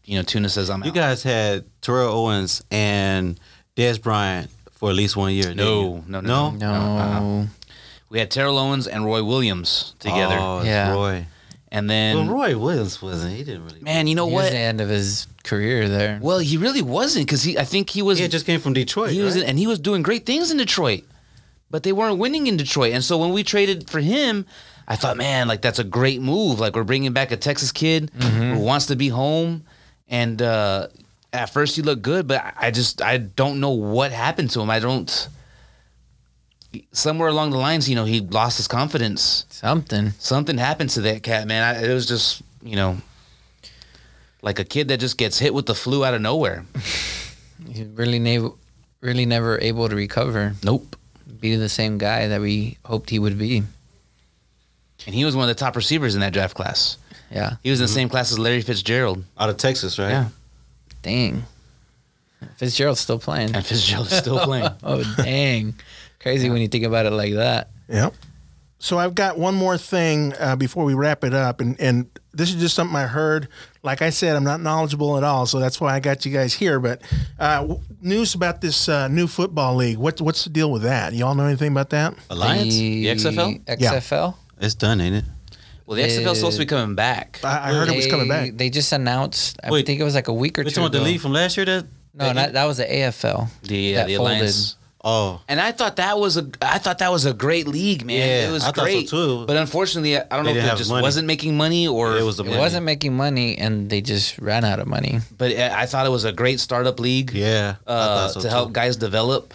you 0.06 0.18
know, 0.18 0.24
Tuna 0.24 0.50
says 0.50 0.70
I'm 0.70 0.84
You 0.84 0.90
out. 0.90 0.96
guys 0.96 1.24
had 1.24 1.66
Terrell 1.82 2.12
Owens 2.14 2.64
and 2.72 3.40
Dez 3.78 4.02
Bryant 4.02 4.50
for 4.84 4.90
at 4.90 4.98
least 4.98 5.16
one 5.16 5.32
year. 5.32 5.44
didn't 5.44 5.58
no, 5.58 6.04
no, 6.08 6.20
no, 6.20 6.50
No? 6.52 6.58
no. 6.58 6.74
uh-uh. 6.74 7.46
We 8.10 8.20
had 8.20 8.30
Terrell 8.30 8.60
Owens 8.60 8.86
and 8.86 9.06
Roy 9.06 9.24
Williams 9.24 9.96
together, 10.00 10.36
Oh, 10.38 10.58
it's 10.58 10.68
Yeah. 10.68 10.92
Roy. 10.94 11.26
and 11.72 11.90
then 11.90 12.28
well, 12.28 12.36
Roy 12.36 12.58
Williams 12.58 13.02
wasn't. 13.02 13.34
He 13.38 13.46
didn't 13.46 13.64
really. 13.64 13.80
man, 13.80 14.08
you 14.08 14.16
know 14.16 14.28
He 14.28 14.34
was 14.36 14.44
what? 14.44 14.52
the 14.52 14.58
end 14.58 14.82
of 14.82 14.90
his 14.90 15.28
career 15.46 15.88
there. 15.88 16.20
Well, 16.22 16.40
he 16.40 16.58
really 16.58 16.82
wasn't 16.82 17.28
because 17.28 17.44
he. 17.44 17.58
I 17.58 17.64
think 17.64 17.90
he 17.92 18.02
was. 18.02 18.18
He 18.18 18.24
had 18.24 18.32
just 18.32 18.46
came 18.46 18.60
from 18.60 18.74
Detroit. 18.74 19.12
he 19.12 19.22
was, 19.22 19.38
right? 19.38 19.46
and 19.46 19.58
he 19.58 19.68
was 19.68 19.80
doing 19.80 20.02
great 20.04 20.26
things 20.26 20.52
in 20.52 20.58
Detroit, 20.58 21.04
but 21.72 21.84
they 21.84 21.94
weren't 21.94 22.20
winning 22.20 22.48
in 22.48 22.58
Detroit. 22.58 22.92
And 22.94 23.04
so 23.06 23.18
when 23.18 23.32
we 23.32 23.42
traded 23.42 23.90
for 23.90 24.02
him, 24.02 24.46
I 24.86 24.98
thought, 24.98 25.16
man, 25.16 25.48
like 25.48 25.62
that's 25.62 25.80
a 25.80 25.86
great 25.86 26.22
move. 26.22 26.60
Like 26.60 26.76
we're 26.76 26.84
bringing 26.84 27.14
back 27.14 27.32
a 27.32 27.38
Texas 27.38 27.72
kid 27.72 28.12
who 28.22 28.60
wants 28.60 28.88
to 28.88 28.98
be 28.98 29.08
home, 29.08 29.64
and 30.10 30.42
uh, 30.42 30.88
at 31.34 31.50
first 31.50 31.76
he 31.76 31.82
looked 31.82 32.04
good, 32.04 32.28
but 32.28 32.42
I- 32.42 32.68
I 32.68 32.72
just 32.72 33.02
I 33.02 33.18
don't 33.18 33.60
know 33.60 33.72
what 33.72 34.12
happened 34.12 34.52
to 34.52 34.62
him. 34.62 34.70
I 34.70 34.80
don't. 34.80 35.28
Somewhere 36.92 37.28
along 37.28 37.52
the 37.52 37.58
lines, 37.58 37.90
you 37.90 37.96
know, 37.96 38.06
he 38.06 38.20
lost 38.20 38.58
his 38.58 38.68
confidence. 38.68 39.46
Something. 39.50 40.14
Something 40.18 40.58
happened 40.58 40.90
to 40.92 41.02
that 41.02 41.22
cat, 41.22 41.48
man. 41.48 41.64
I, 41.64 41.84
it 41.84 41.94
was 41.94 42.08
just, 42.08 42.42
you 42.64 42.76
know, 42.76 42.98
like 44.42 44.58
a 44.58 44.64
kid 44.64 44.88
that 44.88 45.00
just 45.00 45.18
gets 45.18 45.38
hit 45.38 45.54
with 45.54 45.68
the 45.68 45.76
flu 45.76 46.04
out 46.04 46.16
of 46.16 46.22
nowhere. 46.22 46.66
He's 47.68 47.88
really 47.90 48.18
never, 48.18 48.52
really 49.02 49.26
never 49.26 49.60
able 49.60 49.88
to 49.88 49.96
recover. 49.96 50.54
Nope. 50.64 50.96
Be 51.40 51.56
the 51.56 51.70
same 51.70 52.00
guy 52.00 52.28
that 52.28 52.42
we 52.42 52.78
hoped 52.86 53.12
he 53.12 53.20
would 53.20 53.38
be. 53.38 53.64
And 55.06 55.14
he 55.14 55.26
was 55.26 55.36
one 55.36 55.48
of 55.48 55.56
the 55.56 55.60
top 55.60 55.76
receivers 55.76 56.16
in 56.16 56.22
that 56.22 56.34
draft 56.34 56.56
class. 56.56 56.98
Yeah. 57.30 57.58
He 57.62 57.70
was 57.70 57.80
in 57.80 57.86
the 57.86 57.90
mm-hmm. 57.90 57.96
same 57.96 58.10
class 58.10 58.32
as 58.32 58.40
Larry 58.40 58.62
Fitzgerald. 58.62 59.24
out 59.38 59.50
of 59.50 59.58
Texas, 59.58 60.00
right? 60.00 60.10
Yeah. 60.10 60.30
Dang. 61.04 61.44
Fitzgerald's 62.58 63.00
still 63.00 63.20
playing. 63.20 63.56
And 63.56 63.66
Fitzgerald 63.66 64.08
is 64.08 64.18
still 64.18 64.40
playing. 64.40 64.70
oh 64.84 65.04
dang. 65.18 65.76
Crazy 66.20 66.50
when 66.50 66.62
you 66.62 66.68
think 66.68 66.86
about 66.86 67.06
it 67.06 67.12
like 67.12 67.34
that. 67.34 67.70
Yep. 67.88 68.14
So 68.80 68.98
I've 68.98 69.16
got 69.16 69.38
one 69.38 69.56
more 69.56 69.78
thing 69.78 70.34
uh, 70.40 70.58
before 70.58 70.84
we 70.84 70.94
wrap 70.94 71.24
it 71.24 71.34
up, 71.34 71.62
and 71.62 71.80
and 71.80 72.10
this 72.34 72.50
is 72.50 72.60
just 72.60 72.76
something 72.76 72.96
I 72.96 73.08
heard. 73.08 73.48
Like 73.82 74.02
I 74.02 74.10
said, 74.10 74.36
I'm 74.36 74.44
not 74.44 74.60
knowledgeable 74.60 75.18
at 75.18 75.24
all, 75.24 75.46
so 75.46 75.60
that's 75.60 75.80
why 75.80 75.94
I 75.94 76.02
got 76.02 76.26
you 76.26 76.34
guys 76.34 76.54
here. 76.54 76.82
But 76.82 77.02
uh, 77.40 77.62
w- 77.62 77.82
news 78.02 78.36
about 78.36 78.60
this 78.60 78.90
uh, 78.90 79.08
new 79.08 79.28
football 79.28 79.76
league. 79.76 79.98
What 79.98 80.20
what's 80.20 80.44
the 80.44 80.50
deal 80.50 80.70
with 80.70 80.82
that? 80.82 81.14
Y'all 81.14 81.34
know 81.36 81.46
anything 81.46 81.72
about 81.72 81.92
that? 81.92 82.16
Alliance. 82.30 82.76
The 82.76 83.06
XFL? 83.06 83.64
XFL? 83.66 84.36
It's 84.60 84.76
done, 84.76 85.00
ain't 85.00 85.16
it? 85.16 85.26
Well, 85.96 86.08
the 86.08 86.14
XFL 86.14 86.32
is 86.32 86.38
supposed 86.40 86.58
to 86.58 86.62
be 86.64 86.66
coming 86.66 86.96
back. 86.96 87.40
I, 87.44 87.70
I 87.70 87.74
heard 87.74 87.90
it 87.90 87.96
was 87.96 88.08
coming 88.08 88.28
back. 88.28 88.52
They 88.56 88.70
just 88.70 88.92
announced. 88.92 89.60
I 89.64 89.72
Wait. 89.72 89.86
think 89.86 90.00
it 90.00 90.04
was 90.04 90.16
like 90.16 90.28
a 90.28 90.34
week 90.34 90.58
or 90.60 90.62
We're 90.64 90.70
two 90.70 90.76
talking 90.76 90.84
about 90.86 90.92
the 90.94 90.98
ago. 91.00 91.06
league 91.06 91.22
from 91.22 91.34
last 91.34 91.58
year. 91.58 91.66
That 91.66 91.86
No, 92.14 92.32
not, 92.34 92.54
that 92.54 92.66
was 92.66 92.78
the 92.78 92.86
AFL. 92.86 93.50
The 93.64 93.96
uh, 93.96 94.00
that 94.00 94.08
the 94.08 94.16
folded. 94.18 94.32
alliance. 94.38 94.76
oh, 95.04 95.42
And 95.50 95.60
I 95.60 95.72
thought 95.74 95.96
that 95.98 96.18
was 96.18 96.38
a 96.38 96.48
I 96.62 96.78
thought 96.78 97.00
that 97.00 97.12
was 97.12 97.26
a 97.26 97.34
great 97.34 97.68
league, 97.68 98.06
man. 98.06 98.18
Yeah, 98.18 98.48
it 98.50 98.52
was 98.52 98.64
I 98.64 98.68
thought 98.68 98.76
so 98.78 98.84
great. 98.84 99.10
too. 99.10 99.46
But 99.46 99.58
unfortunately, 99.58 100.18
I 100.18 100.22
don't 100.22 100.44
know 100.44 100.44
They 100.46 100.50
if 100.52 100.56
didn't 100.56 100.66
it 100.66 100.70
have 100.70 100.78
just 100.78 100.90
money. 100.92 101.02
wasn't 101.04 101.28
making 101.28 101.58
money 101.58 101.88
or 101.88 102.16
it 102.18 102.24
was 102.24 102.38
the 102.38 102.44
It 102.44 102.50
money. 102.50 102.60
wasn't 102.60 102.86
making 102.86 103.14
money, 103.18 103.58
and 103.58 103.90
they 103.90 104.02
just 104.02 104.38
ran 104.40 104.64
out 104.64 104.80
of 104.80 104.88
money. 104.88 105.20
But 105.38 105.52
I 105.58 105.84
I 105.84 105.86
thought 105.88 106.06
it 106.06 106.12
was 106.12 106.24
a 106.26 106.32
great 106.32 106.60
startup 106.60 107.00
league. 107.00 107.32
Yeah, 107.34 107.76
I 107.88 107.92
Uh, 107.92 108.06
thought 108.06 108.32
so 108.34 108.40
to 108.42 108.48
too. 108.48 108.50
help 108.52 108.74
guys 108.74 108.96
develop. 108.98 109.54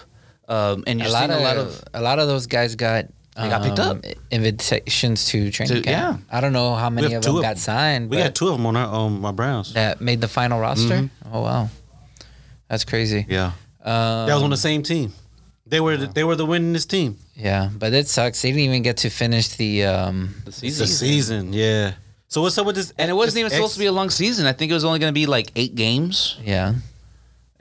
Um, 0.49 0.84
and 0.86 0.99
you're 0.99 1.09
a 1.09 1.12
lot 1.12 1.28
seeing 1.28 1.32
of, 1.32 1.41
a 1.41 1.43
lot 1.45 1.57
of 1.59 1.84
a 1.95 2.01
lot 2.03 2.18
of 2.18 2.26
those 2.26 2.47
guys 2.47 2.74
got 2.74 3.05
They 3.41 3.49
got 3.49 3.62
picked 3.62 3.78
um, 3.78 4.03
invitations 4.30 5.26
to 5.26 5.51
training 5.51 5.76
To- 5.76 5.82
camp. 5.82 6.24
I 6.30 6.41
don't 6.41 6.53
know 6.53 6.74
how 6.74 6.91
many 6.91 7.09
have 7.12 7.18
of 7.18 7.22
two 7.24 7.28
them 7.30 7.36
of 7.36 7.43
got 7.43 7.49
them. 7.51 7.59
signed, 7.59 8.11
We 8.11 8.16
but 8.16 8.22
got 8.24 8.34
two 8.34 8.49
of 8.49 8.57
them 8.57 8.66
on 8.66 8.76
our 8.76 8.93
um 8.95 9.20
my 9.20 9.30
Browns. 9.32 9.72
that 9.74 10.01
made 10.01 10.20
the 10.20 10.28
final 10.28 10.59
roster. 10.61 10.95
Mm-hmm. 11.07 11.34
Oh 11.34 11.43
wow, 11.43 11.68
that's 12.68 12.84
crazy. 12.84 13.26
Yeah, 13.28 13.53
Um, 13.84 14.26
that 14.26 14.34
was 14.34 14.43
on 14.43 14.51
the 14.51 14.57
same 14.57 14.82
team. 14.82 15.12
They 15.66 15.80
were 15.80 15.97
the, 15.99 16.07
they 16.07 16.24
were 16.24 16.34
the 16.36 16.47
winningest 16.47 16.89
team. 16.89 17.18
Yeah, 17.36 17.68
but 17.78 17.93
it 17.93 18.09
sucks. 18.09 18.41
They 18.43 18.51
didn't 18.51 18.64
even 18.64 18.82
get 18.82 18.97
to 18.99 19.11
finish 19.11 19.49
the. 19.57 19.84
Um, 19.84 20.34
The 20.45 20.53
season. 20.53 20.86
the 20.86 20.93
season, 20.93 21.53
yeah. 21.53 21.93
So 22.28 22.41
what's 22.43 22.59
up 22.59 22.66
with 22.66 22.76
this? 22.76 22.93
And 22.99 23.11
it 23.11 23.14
wasn't 23.14 23.34
this 23.34 23.41
even 23.41 23.51
supposed 23.53 23.74
to 23.74 23.78
be 23.78 23.86
a 23.86 23.93
long 23.93 24.11
season. 24.11 24.47
I 24.47 24.53
think 24.53 24.70
it 24.70 24.74
was 24.74 24.84
only 24.84 24.99
going 24.99 25.12
to 25.12 25.18
be 25.20 25.26
like 25.26 25.51
eight 25.57 25.74
games. 25.74 26.36
yeah, 26.43 26.74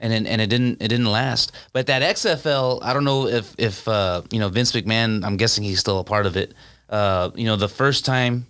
and 0.00 0.12
it, 0.12 0.26
and 0.26 0.40
it 0.40 0.48
didn't 0.48 0.82
it 0.82 0.88
didn't 0.88 1.10
last. 1.10 1.52
But 1.72 1.86
that 1.86 2.02
XFL, 2.02 2.80
I 2.82 2.92
don't 2.92 3.04
know 3.04 3.26
if 3.26 3.54
if 3.58 3.86
uh, 3.88 4.22
you 4.30 4.38
know 4.38 4.48
Vince 4.48 4.72
McMahon. 4.72 5.24
I'm 5.24 5.36
guessing 5.36 5.64
he's 5.64 5.80
still 5.80 5.98
a 5.98 6.04
part 6.04 6.26
of 6.26 6.36
it. 6.36 6.54
Uh, 6.88 7.30
you 7.34 7.44
know, 7.44 7.56
the 7.56 7.68
first 7.68 8.04
time, 8.04 8.46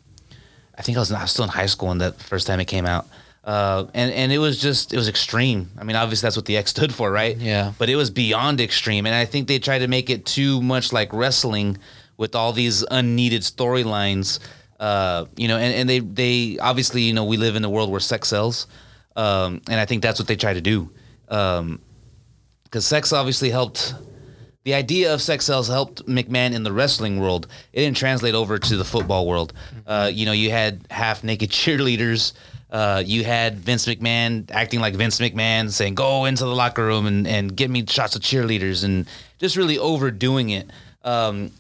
I 0.76 0.82
think 0.82 0.96
I 0.96 1.01
was, 1.01 1.11
I 1.11 1.22
was 1.22 1.30
still 1.30 1.44
in 1.44 1.51
high 1.51 1.66
school 1.66 1.88
when 1.88 1.99
that 1.99 2.20
first 2.20 2.46
time 2.46 2.61
it 2.61 2.66
came 2.66 2.86
out. 2.86 3.07
Uh, 3.44 3.86
and 3.94 4.12
and 4.12 4.30
it 4.30 4.38
was 4.38 4.61
just 4.61 4.92
it 4.92 4.96
was 4.96 5.09
extreme. 5.09 5.70
I 5.78 5.84
mean, 5.84 5.96
obviously 5.96 6.26
that's 6.26 6.36
what 6.36 6.44
the 6.44 6.57
X 6.57 6.70
stood 6.76 6.94
for, 6.94 7.11
right? 7.11 7.36
Yeah. 7.36 7.72
But 7.78 7.88
it 7.88 7.96
was 7.96 8.11
beyond 8.11 8.61
extreme, 8.61 9.07
and 9.07 9.14
I 9.14 9.24
think 9.24 9.49
they 9.49 9.59
tried 9.59 9.78
to 9.78 9.88
make 9.88 10.11
it 10.11 10.26
too 10.26 10.61
much 10.61 10.92
like 10.92 11.12
wrestling 11.12 11.78
with 12.16 12.34
all 12.34 12.53
these 12.53 12.84
unneeded 12.90 13.42
storylines. 13.42 14.38
Uh, 14.78 15.24
you 15.36 15.49
know, 15.49 15.57
and, 15.57 15.74
and 15.74 15.88
they 15.88 16.01
they 16.01 16.59
obviously 16.59 17.03
you 17.03 17.14
know 17.14 17.24
we 17.24 17.36
live 17.36 17.57
in 17.57 17.64
a 17.64 17.70
world 17.70 17.90
where 17.90 18.01
sex 18.01 18.28
sells, 18.28 18.66
um, 19.16 19.62
and 19.68 19.80
I 19.80 19.86
think 19.86 20.03
that's 20.03 20.20
what 20.20 20.28
they 20.28 20.36
try 20.36 20.53
to 20.53 20.61
do. 20.61 20.90
Um, 21.29 21.81
because 22.64 22.87
sex 22.87 23.12
obviously 23.12 23.51
helped. 23.51 23.95
The 24.64 24.74
idea 24.74 25.14
of 25.14 25.22
sex 25.22 25.47
sells 25.47 25.68
helped 25.68 26.05
McMahon 26.07 26.53
in 26.53 26.62
the 26.62 26.72
wrestling 26.72 27.18
world. 27.18 27.47
It 27.72 27.81
didn't 27.81 27.97
translate 27.97 28.35
over 28.35 28.59
to 28.59 28.76
the 28.76 28.85
football 28.85 29.26
world. 29.26 29.55
Uh, 29.87 30.11
you 30.12 30.26
know, 30.26 30.33
you 30.33 30.51
had 30.51 30.87
half 30.91 31.24
naked 31.24 31.51
cheerleaders. 31.51 32.35
Uh, 32.70 33.03
you 33.05 33.24
had 33.24 33.57
Vince 33.59 33.87
McMahon 33.87 34.51
acting 34.51 34.81
like 34.81 34.95
Vince 34.95 35.18
McMahon, 35.18 35.70
saying 35.70 35.95
"Go 35.95 36.26
into 36.26 36.45
the 36.45 36.55
locker 36.55 36.85
room 36.85 37.07
and, 37.07 37.26
and 37.26 37.57
get 37.57 37.70
me 37.70 37.87
shots 37.87 38.14
of 38.14 38.20
cheerleaders," 38.20 38.85
and 38.85 39.09
just 39.39 39.57
really 39.57 39.79
overdoing 39.79 40.51
it. 40.51 40.70
Um, 41.03 41.51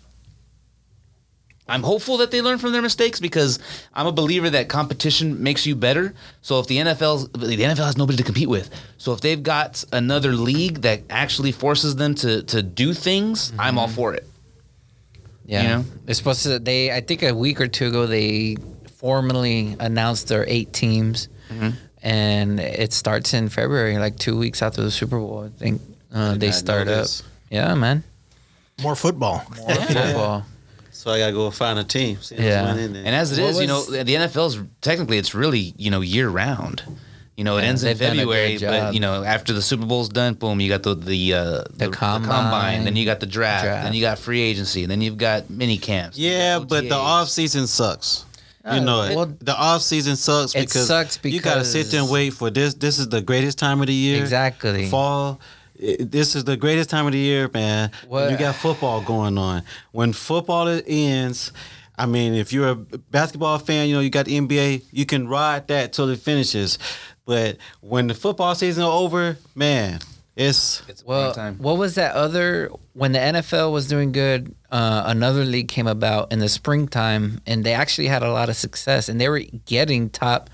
I'm 1.68 1.82
hopeful 1.82 2.16
that 2.18 2.30
they 2.30 2.40
learn 2.40 2.58
from 2.58 2.72
their 2.72 2.80
mistakes 2.82 3.20
because 3.20 3.58
I'm 3.94 4.06
a 4.06 4.12
believer 4.12 4.48
that 4.50 4.68
competition 4.68 5.42
makes 5.42 5.66
you 5.66 5.76
better. 5.76 6.14
So 6.40 6.60
if 6.60 6.66
the 6.66 6.78
NFL 6.78 7.32
the 7.32 7.56
NFL 7.56 7.84
has 7.84 7.96
nobody 7.98 8.16
to 8.16 8.22
compete 8.24 8.48
with, 8.48 8.70
so 8.96 9.12
if 9.12 9.20
they've 9.20 9.42
got 9.42 9.84
another 9.92 10.32
league 10.32 10.80
that 10.82 11.02
actually 11.10 11.52
forces 11.52 11.96
them 11.96 12.14
to 12.16 12.42
to 12.44 12.62
do 12.62 12.94
things, 12.94 13.52
I'm 13.58 13.78
all 13.78 13.88
for 13.88 14.14
it. 14.14 14.26
yeah. 15.44 15.62
You 15.62 15.68
know? 15.68 15.84
It's 16.06 16.18
supposed 16.18 16.42
to. 16.44 16.58
They, 16.58 16.90
I 16.90 17.00
think, 17.02 17.22
a 17.22 17.34
week 17.34 17.60
or 17.60 17.68
two 17.68 17.88
ago, 17.88 18.06
they 18.06 18.56
formally 18.96 19.76
announced 19.78 20.28
their 20.28 20.44
eight 20.48 20.72
teams, 20.72 21.28
Mm-hmm. 21.50 21.70
and 22.02 22.60
it 22.60 22.92
starts 22.92 23.32
in 23.32 23.48
February, 23.48 23.96
like 23.98 24.16
two 24.18 24.36
weeks 24.38 24.60
after 24.62 24.82
the 24.82 24.90
Super 24.90 25.18
Bowl. 25.18 25.44
I 25.44 25.58
think 25.58 25.80
uh, 26.12 26.32
did 26.32 26.40
they 26.40 26.50
start 26.52 26.88
up. 26.88 27.06
Yeah, 27.50 27.74
man. 27.74 28.04
More 28.82 28.94
football. 28.94 29.42
More 29.56 29.74
football. 29.76 30.44
So 31.08 31.14
I 31.14 31.18
gotta 31.20 31.32
go 31.32 31.50
find 31.50 31.78
a 31.78 31.84
team. 31.84 32.18
See 32.20 32.34
Yeah. 32.36 32.68
and- 32.74 32.94
And 32.94 33.08
as 33.14 33.32
it 33.32 33.40
What 33.40 33.50
is, 33.52 33.60
you 33.62 33.66
know, 33.66 33.76
was- 33.78 34.04
the 34.04 34.14
NFL's 34.14 34.58
technically 34.82 35.16
it's 35.16 35.34
really 35.34 35.72
you 35.78 35.90
know 35.90 36.02
year 36.02 36.28
round. 36.28 36.82
You 37.34 37.44
know, 37.44 37.56
it 37.56 37.62
Yeah, 37.62 37.68
ends 37.68 37.82
in 37.82 37.86
they've 37.88 37.98
done 37.98 38.16
a 38.16 38.20
February, 38.20 38.58
but 38.58 38.92
you 38.94 39.00
know, 39.00 39.22
after 39.24 39.54
the 39.54 39.62
Super 39.62 39.86
Bowl's 39.86 40.10
done, 40.10 40.34
boom, 40.34 40.60
you 40.60 40.68
got 40.68 40.82
the 40.82 40.94
the 40.94 41.32
uh, 41.32 41.62
the, 41.74 41.88
combine, 41.88 42.84
then 42.84 42.94
you 42.96 43.06
got 43.06 43.20
the 43.20 43.26
draft, 43.26 43.64
draft. 43.64 43.84
then 43.84 43.94
you 43.94 44.02
got 44.02 44.18
free 44.18 44.42
agency, 44.42 44.82
and 44.82 44.90
then 44.90 45.00
you've 45.00 45.16
got 45.16 45.48
mini 45.48 45.78
camps. 45.78 46.18
yeah, 46.18 46.58
but 46.58 46.88
the 46.90 46.94
off 46.96 47.30
season 47.30 47.66
sucks. 47.66 48.24
You 48.66 48.72
Uh, 48.72 48.80
know 48.80 49.02
it. 49.04 49.16
well, 49.16 49.32
the 49.40 49.56
off 49.56 49.80
season 49.80 50.16
sucks 50.16 50.54
it 50.54 50.66
because 50.66 50.88
sucks 50.88 51.18
you 51.22 51.40
gotta 51.40 51.64
sit 51.64 51.90
there 51.90 52.02
and 52.02 52.10
wait 52.10 52.34
for 52.34 52.50
this. 52.50 52.74
This 52.74 52.98
is 52.98 53.08
the 53.08 53.22
greatest 53.22 53.56
time 53.56 53.80
of 53.80 53.86
the 53.86 53.94
year. 53.94 54.20
Exactly. 54.20 54.90
Fall. 54.90 55.40
It- 55.78 56.10
This 56.10 56.34
is 56.36 56.44
the 56.44 56.56
greatest 56.56 56.90
time 56.90 57.06
of 57.06 57.12
the 57.12 57.18
year, 57.18 57.50
man. 57.52 57.90
What- 58.06 58.30
You 58.30 58.36
got 58.36 58.54
football 58.56 59.00
going 59.00 59.38
on. 59.38 59.62
When 59.92 60.12
football 60.12 60.68
ends, 60.86 61.52
I 61.96 62.06
mean, 62.06 62.34
if 62.34 62.52
you're 62.52 62.68
a 62.68 62.74
basketball 62.74 63.58
fan, 63.58 63.88
you 63.88 63.94
know 63.94 64.00
you 64.00 64.10
got 64.10 64.26
the 64.26 64.36
NBA. 64.36 64.82
You 64.92 65.06
can 65.06 65.28
ride 65.28 65.68
that 65.68 65.92
till 65.92 66.08
it 66.10 66.18
finishes. 66.20 66.78
But 67.26 67.56
when 67.80 68.06
the 68.06 68.14
football 68.14 68.54
season 68.54 68.84
is 68.84 68.88
over, 68.88 69.36
man, 69.54 69.98
it's 70.36 70.82
It's 70.88 71.04
Well, 71.04 71.32
time. 71.34 71.56
what 71.58 71.76
was 71.76 71.94
that 71.96 72.14
other 72.14 72.70
when 72.94 73.12
the 73.12 73.18
NFL 73.18 73.72
was 73.72 73.86
doing 73.88 74.12
good? 74.12 74.54
Uh, 74.70 75.02
another 75.06 75.44
league 75.44 75.68
came 75.68 75.86
about 75.88 76.32
in 76.32 76.38
the 76.38 76.48
springtime, 76.48 77.40
and 77.46 77.64
they 77.64 77.72
actually 77.74 78.06
had 78.06 78.22
a 78.22 78.30
lot 78.32 78.48
of 78.48 78.56
success, 78.56 79.08
and 79.08 79.20
they 79.20 79.28
were 79.28 79.42
getting 79.66 80.08
top, 80.10 80.48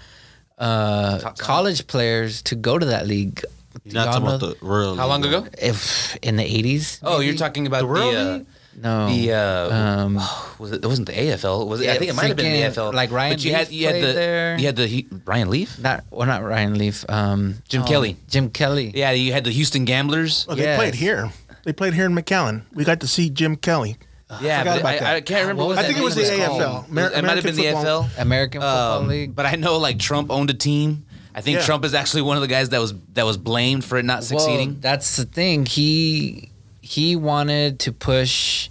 uh, 0.58 1.18
Top 1.18 1.38
college 1.38 1.86
players 1.86 2.40
to 2.42 2.54
go 2.54 2.78
to 2.78 2.86
that 2.86 3.06
league. 3.06 3.42
You're 3.84 3.94
not 3.94 4.06
talking 4.06 4.26
about 4.26 4.40
the 4.40 4.56
real. 4.60 4.96
How 4.96 5.06
long 5.06 5.24
ago? 5.24 5.46
if 5.60 6.16
in 6.22 6.36
the 6.36 6.44
eighties. 6.44 7.00
Oh, 7.02 7.20
you're 7.20 7.34
talking 7.34 7.66
about 7.66 7.80
The 7.80 7.86
the, 7.86 7.92
World 7.92 8.14
uh, 8.14 8.32
League? 8.38 8.46
no 8.76 9.08
the 9.08 9.32
uh, 9.32 9.74
Um, 9.74 10.14
was 10.58 10.72
it? 10.72 10.84
It 10.84 10.86
wasn't 10.86 11.06
the 11.08 11.12
AFL. 11.14 11.66
Was 11.68 11.80
it? 11.80 11.88
I 11.90 11.96
think 11.98 12.10
it 12.10 12.14
might 12.14 12.26
have 12.28 12.36
been 12.36 12.52
the 12.52 12.58
freaking- 12.62 12.90
AFL. 12.90 12.94
like 12.94 13.10
Ryan 13.10 13.32
But 13.34 13.44
you 13.44 13.52
had 13.54 13.68
Leaf 13.68 13.72
you 13.80 13.86
had 13.86 13.94
the 13.96 14.12
there. 14.12 14.58
you 14.58 14.66
had 14.66 14.76
the 14.76 14.88
Hu- 14.88 15.20
Ryan 15.24 15.50
Leaf. 15.50 15.78
not 15.78 16.04
well, 16.10 16.26
not 16.26 16.42
Ryan 16.42 16.76
Leaf. 16.78 17.04
Um, 17.08 17.56
Jim 17.68 17.82
oh, 17.82 17.86
Kelly. 17.86 18.16
Jim 18.28 18.50
Kelly. 18.50 18.92
Yeah, 18.94 19.10
you 19.12 19.32
had 19.32 19.44
the 19.44 19.50
Houston 19.50 19.84
Gamblers. 19.84 20.46
Well, 20.46 20.56
they 20.56 20.62
Yes. 20.64 20.78
played 20.78 20.94
here. 20.94 21.30
They 21.64 21.72
played 21.72 21.94
here 21.94 22.06
in 22.06 22.14
McAllen. 22.14 22.62
We 22.74 22.84
got 22.84 23.00
to 23.00 23.06
see 23.06 23.30
Jim 23.30 23.56
Kelly. 23.56 23.96
Yeah, 24.42 24.58
forgot 24.60 24.64
but 24.64 24.80
about 24.80 24.94
I, 24.94 24.98
that. 24.98 25.16
I 25.16 25.20
can't 25.20 25.40
remember. 25.42 25.60
What 25.62 25.68
what 25.68 25.76
was 25.76 25.78
I 25.78 25.82
that 25.82 25.88
think 25.88 25.98
it 25.98 26.04
was 26.04 26.14
the 26.16 26.22
league 26.22 26.40
AFL. 26.40 26.88
Amer- 26.90 27.10
it 27.12 27.22
might 27.24 27.34
have 27.36 27.44
been 27.44 27.54
the 27.54 27.66
American 27.68 27.86
AFL. 27.86 28.18
American 28.20 28.60
Football 28.62 29.00
Um, 29.02 29.08
League. 29.08 29.34
But 29.36 29.46
I 29.46 29.54
know 29.56 29.76
like 29.78 29.98
Trump 29.98 30.30
owned 30.32 30.50
a 30.50 30.54
team. 30.54 31.03
I 31.34 31.40
think 31.40 31.58
Yeah. 31.58 31.64
Trump 31.64 31.84
is 31.84 31.94
actually 31.94 32.22
one 32.22 32.36
of 32.36 32.42
the 32.42 32.48
guys 32.48 32.68
that 32.70 32.80
was 32.80 32.94
that 33.14 33.24
was 33.26 33.36
blamed 33.36 33.84
for 33.84 33.98
it 33.98 34.04
not 34.04 34.22
succeeding. 34.24 34.68
Well, 34.70 34.78
that's 34.80 35.16
the 35.16 35.24
thing. 35.24 35.66
He 35.66 36.50
he 36.80 37.16
wanted 37.16 37.80
to 37.80 37.92
push. 37.92 38.68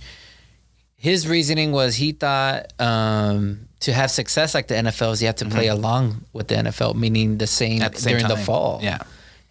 His 0.95 1.28
reasoning 1.28 1.72
was 1.74 1.95
he 1.95 2.14
thought 2.14 2.72
um, 2.80 3.68
to 3.82 3.91
have 3.91 4.09
success 4.09 4.53
like 4.55 4.68
the 4.68 4.76
NFL 4.76 5.11
is 5.11 5.22
you 5.22 5.26
have 5.28 5.36
to 5.38 5.45
play 5.45 5.68
along 5.68 6.24
with 6.32 6.47
the 6.47 6.55
NFL, 6.55 6.95
meaning 6.95 7.38
the 7.38 7.47
same, 7.47 7.82
Mm-hmm. 7.82 7.93
The 7.93 7.99
same 7.99 8.18
during 8.20 8.28
the 8.30 8.38
fall. 8.38 8.80
Yeah. 8.82 8.99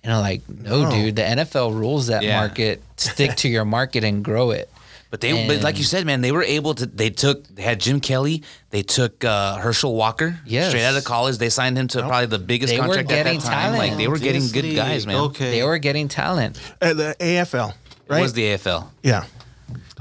And 0.03 0.13
I'm 0.13 0.21
like, 0.21 0.49
no, 0.49 0.85
No. 0.85 0.91
dude, 0.91 1.17
the 1.17 1.23
NFL 1.23 1.75
rules 1.79 2.07
that 2.07 2.23
Yeah. 2.23 2.39
market. 2.41 2.83
Stick 2.97 3.37
to 3.37 3.49
your 3.49 3.65
market 3.67 4.03
and 4.05 4.25
grow 4.25 4.51
it. 4.53 4.71
But 5.13 5.21
they, 5.21 5.47
but 5.47 5.61
like 5.63 5.77
you 5.77 5.85
said, 5.85 6.07
man, 6.07 6.23
they 6.23 6.33
were 6.33 6.43
able 6.43 6.75
to. 6.75 6.87
They 6.87 7.11
took, 7.11 7.47
they 7.49 7.61
had 7.61 7.79
Jim 7.81 8.01
Kelly. 8.01 8.43
They 8.71 8.83
took 8.83 9.23
uh, 9.23 9.57
Herschel 9.59 9.95
Walker. 9.95 10.41
Yes. 10.47 10.71
straight 10.71 10.85
out 10.85 10.97
of 10.97 11.05
college. 11.05 11.37
They 11.37 11.51
signed 11.51 11.77
him 11.77 11.87
to 11.89 12.01
probably 12.01 12.27
the 12.27 12.39
biggest 12.39 12.75
contract. 12.75 13.09
They 13.11 13.17
were 13.19 13.23
getting 13.23 13.37
at 13.37 13.43
that 13.43 13.47
time. 13.47 13.63
talent. 13.75 13.79
Like 13.79 13.97
they 13.99 14.09
were 14.09 14.19
getting 14.19 14.49
good 14.49 14.75
guys, 14.75 15.07
man. 15.07 15.17
Okay. 15.17 15.51
They 15.51 15.63
were 15.65 15.77
getting 15.77 16.09
talent. 16.09 16.59
Uh, 16.81 16.95
the 16.95 17.15
AFL, 17.21 17.71
It 17.73 17.77
right? 18.09 18.23
was 18.23 18.33
the 18.33 18.43
AFL. 18.43 18.89
yeah. 19.03 19.25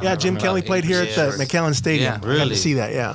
Yeah, 0.02 0.16
Jim 0.16 0.38
Kelly 0.38 0.62
played 0.62 0.86
here 0.86 1.02
at 1.02 1.14
the 1.14 1.36
Yeah. 1.38 1.44
McAllen 1.46 1.76
Stadium. 1.76 2.22
Yeah. 2.24 2.32
I 2.32 2.38
got 2.38 2.48
to 2.48 2.56
see 2.56 2.76
that, 2.76 2.94
yeah. 2.94 3.14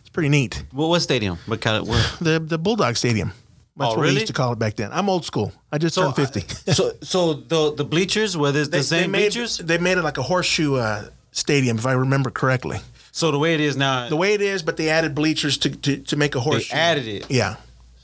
It's 0.00 0.08
pretty 0.08 0.30
neat. 0.30 0.64
What, 0.72 0.88
what 0.88 1.00
stadium? 1.00 1.36
What 1.46 1.60
kind 1.60 1.76
of? 1.76 1.86
What? 1.86 2.16
The 2.22 2.38
the 2.40 2.56
Bulldog 2.58 2.96
Stadium. 2.96 3.32
That's 3.76 3.92
Oh, 3.92 3.96
what 3.98 4.06
we 4.06 4.12
used 4.12 4.28
to 4.28 4.32
call 4.32 4.52
it 4.54 4.58
back 4.58 4.76
then. 4.76 4.90
I'm 4.92 5.08
old 5.10 5.24
school. 5.26 5.52
I 5.70 5.76
just 5.78 5.94
So, 5.94 6.10
turned 6.12 6.30
50. 6.30 6.72
so 6.72 6.92
so 7.02 7.34
the 7.34 7.74
the 7.74 7.84
bleachers 7.84 8.34
were 8.36 8.50
this 8.50 8.68
the 8.68 8.82
same 8.82 9.10
made, 9.10 9.32
bleachers? 9.32 9.58
They 9.58 9.78
made 9.78 9.98
it 9.98 10.02
like 10.04 10.16
a 10.16 10.22
horseshoe 10.22 10.76
uh, 10.76 11.08
stadium, 11.34 11.76
if 11.76 11.84
I 11.84 11.92
remember 11.92 12.30
correctly. 12.30 12.78
So 13.12 13.30
the 13.30 13.38
way 13.38 13.54
it 13.54 13.60
is 13.60 13.76
now, 13.76 14.08
The 14.08 14.16
way 14.16 14.32
it 14.34 14.40
is, 14.40 14.62
but 14.62 14.76
they 14.76 14.88
added 14.88 15.14
bleachers 15.14 15.58
to, 15.58 15.70
to, 15.70 15.98
to 15.98 16.16
make 16.16 16.34
a 16.34 16.38
they 16.38 16.44
horseshoe. 16.44 16.74
added 16.74 17.06
it. 17.06 17.30
Yeah. 17.30 17.56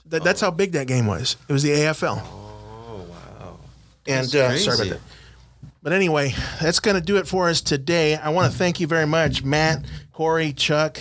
That, 0.06 0.22
That's 0.22 0.40
how 0.40 0.50
big 0.50 0.72
that 0.72 0.86
game 0.86 1.06
was. 1.06 1.36
It 1.48 1.52
was 1.52 1.62
the 1.62 1.70
AFL. 1.70 2.20
Oh, 2.22 3.06
wow. 3.08 3.58
And 4.06 4.26
That's 4.28 4.34
uh, 4.34 4.56
sorry 4.58 4.88
about 4.88 5.00
that. 5.00 5.06
But 5.82 5.92
anyway, 5.94 6.34
that's 6.60 6.78
going 6.78 6.96
to 6.96 7.00
do 7.00 7.16
it 7.16 7.26
for 7.26 7.48
us 7.48 7.60
today. 7.62 8.14
I 8.14 8.28
want 8.28 8.52
to 8.52 8.58
thank 8.58 8.80
you 8.80 8.86
very 8.86 9.06
much, 9.06 9.42
Matt, 9.42 9.84
Corey, 10.12 10.52
Chuck. 10.52 11.00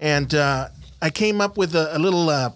And 0.00 0.32
uh, 0.34 0.68
I 1.02 1.10
came 1.10 1.40
up 1.40 1.56
with 1.56 1.74
a, 1.74 1.96
a 1.96 1.98
little 1.98 2.30
uh, 2.30 2.50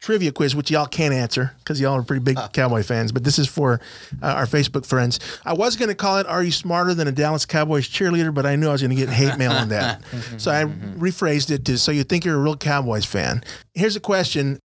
trivia 0.00 0.32
quiz, 0.32 0.56
which 0.56 0.70
y'all 0.70 0.86
can't 0.86 1.14
answer 1.14 1.54
because 1.58 1.80
y'all 1.80 1.94
are 1.94 2.02
pretty 2.02 2.24
big 2.24 2.38
Cowboy 2.52 2.82
fans. 2.82 3.12
But 3.12 3.22
this 3.22 3.38
is 3.38 3.46
for 3.46 3.80
uh, 4.22 4.26
our 4.26 4.46
Facebook 4.46 4.86
friends. 4.86 5.20
I 5.44 5.52
was 5.52 5.76
going 5.76 5.90
to 5.90 5.94
call 5.94 6.18
it 6.18 6.26
Are 6.26 6.42
You 6.42 6.50
Smarter 6.50 6.94
Than 6.94 7.06
a 7.06 7.12
Dallas 7.12 7.44
Cowboys 7.44 7.88
Cheerleader? 7.88 8.34
But 8.34 8.46
I 8.46 8.56
knew 8.56 8.68
I 8.68 8.72
was 8.72 8.82
going 8.82 8.90
to 8.90 8.96
get 8.96 9.10
hate 9.10 9.36
mail 9.36 9.52
on 9.52 9.68
that. 9.68 10.02
so 10.38 10.50
I 10.50 10.64
rephrased 10.64 11.50
it 11.50 11.64
to 11.66 11.78
So 11.78 11.92
You 11.92 12.02
Think 12.02 12.24
You're 12.24 12.36
a 12.36 12.40
Real 12.40 12.56
Cowboys 12.56 13.04
fan. 13.04 13.44
Here's 13.74 13.96
a 13.96 14.00
question 14.00 14.58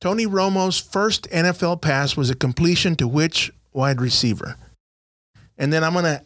Tony 0.00 0.26
Romo's 0.26 0.78
first 0.78 1.28
NFL 1.30 1.80
pass 1.80 2.16
was 2.16 2.28
a 2.28 2.34
completion 2.34 2.96
to 2.96 3.08
which 3.08 3.50
wide 3.72 4.00
receiver? 4.00 4.56
And 5.56 5.72
then 5.72 5.84
I'm 5.84 5.92
going 5.92 6.04
to 6.04 6.22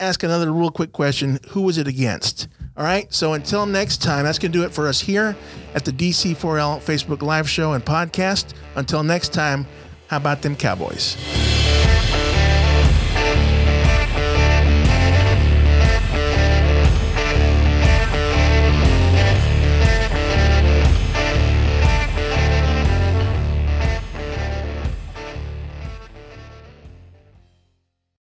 ask 0.00 0.22
another 0.22 0.52
real 0.52 0.70
quick 0.70 0.92
question 0.92 1.38
Who 1.50 1.62
was 1.62 1.76
it 1.76 1.86
against? 1.86 2.48
All 2.76 2.84
right. 2.84 3.12
So 3.12 3.34
until 3.34 3.66
next 3.66 4.02
time, 4.02 4.24
that's 4.24 4.38
going 4.38 4.52
to 4.52 4.58
do 4.58 4.64
it 4.64 4.72
for 4.72 4.88
us 4.88 5.00
here 5.00 5.36
at 5.74 5.84
the 5.84 5.92
DC4L 5.92 6.80
Facebook 6.82 7.22
Live 7.22 7.48
Show 7.48 7.72
and 7.72 7.84
podcast. 7.84 8.54
Until 8.74 9.02
next 9.04 9.32
time, 9.32 9.66
how 10.08 10.16
about 10.16 10.42
them 10.42 10.56
Cowboys? 10.56 11.16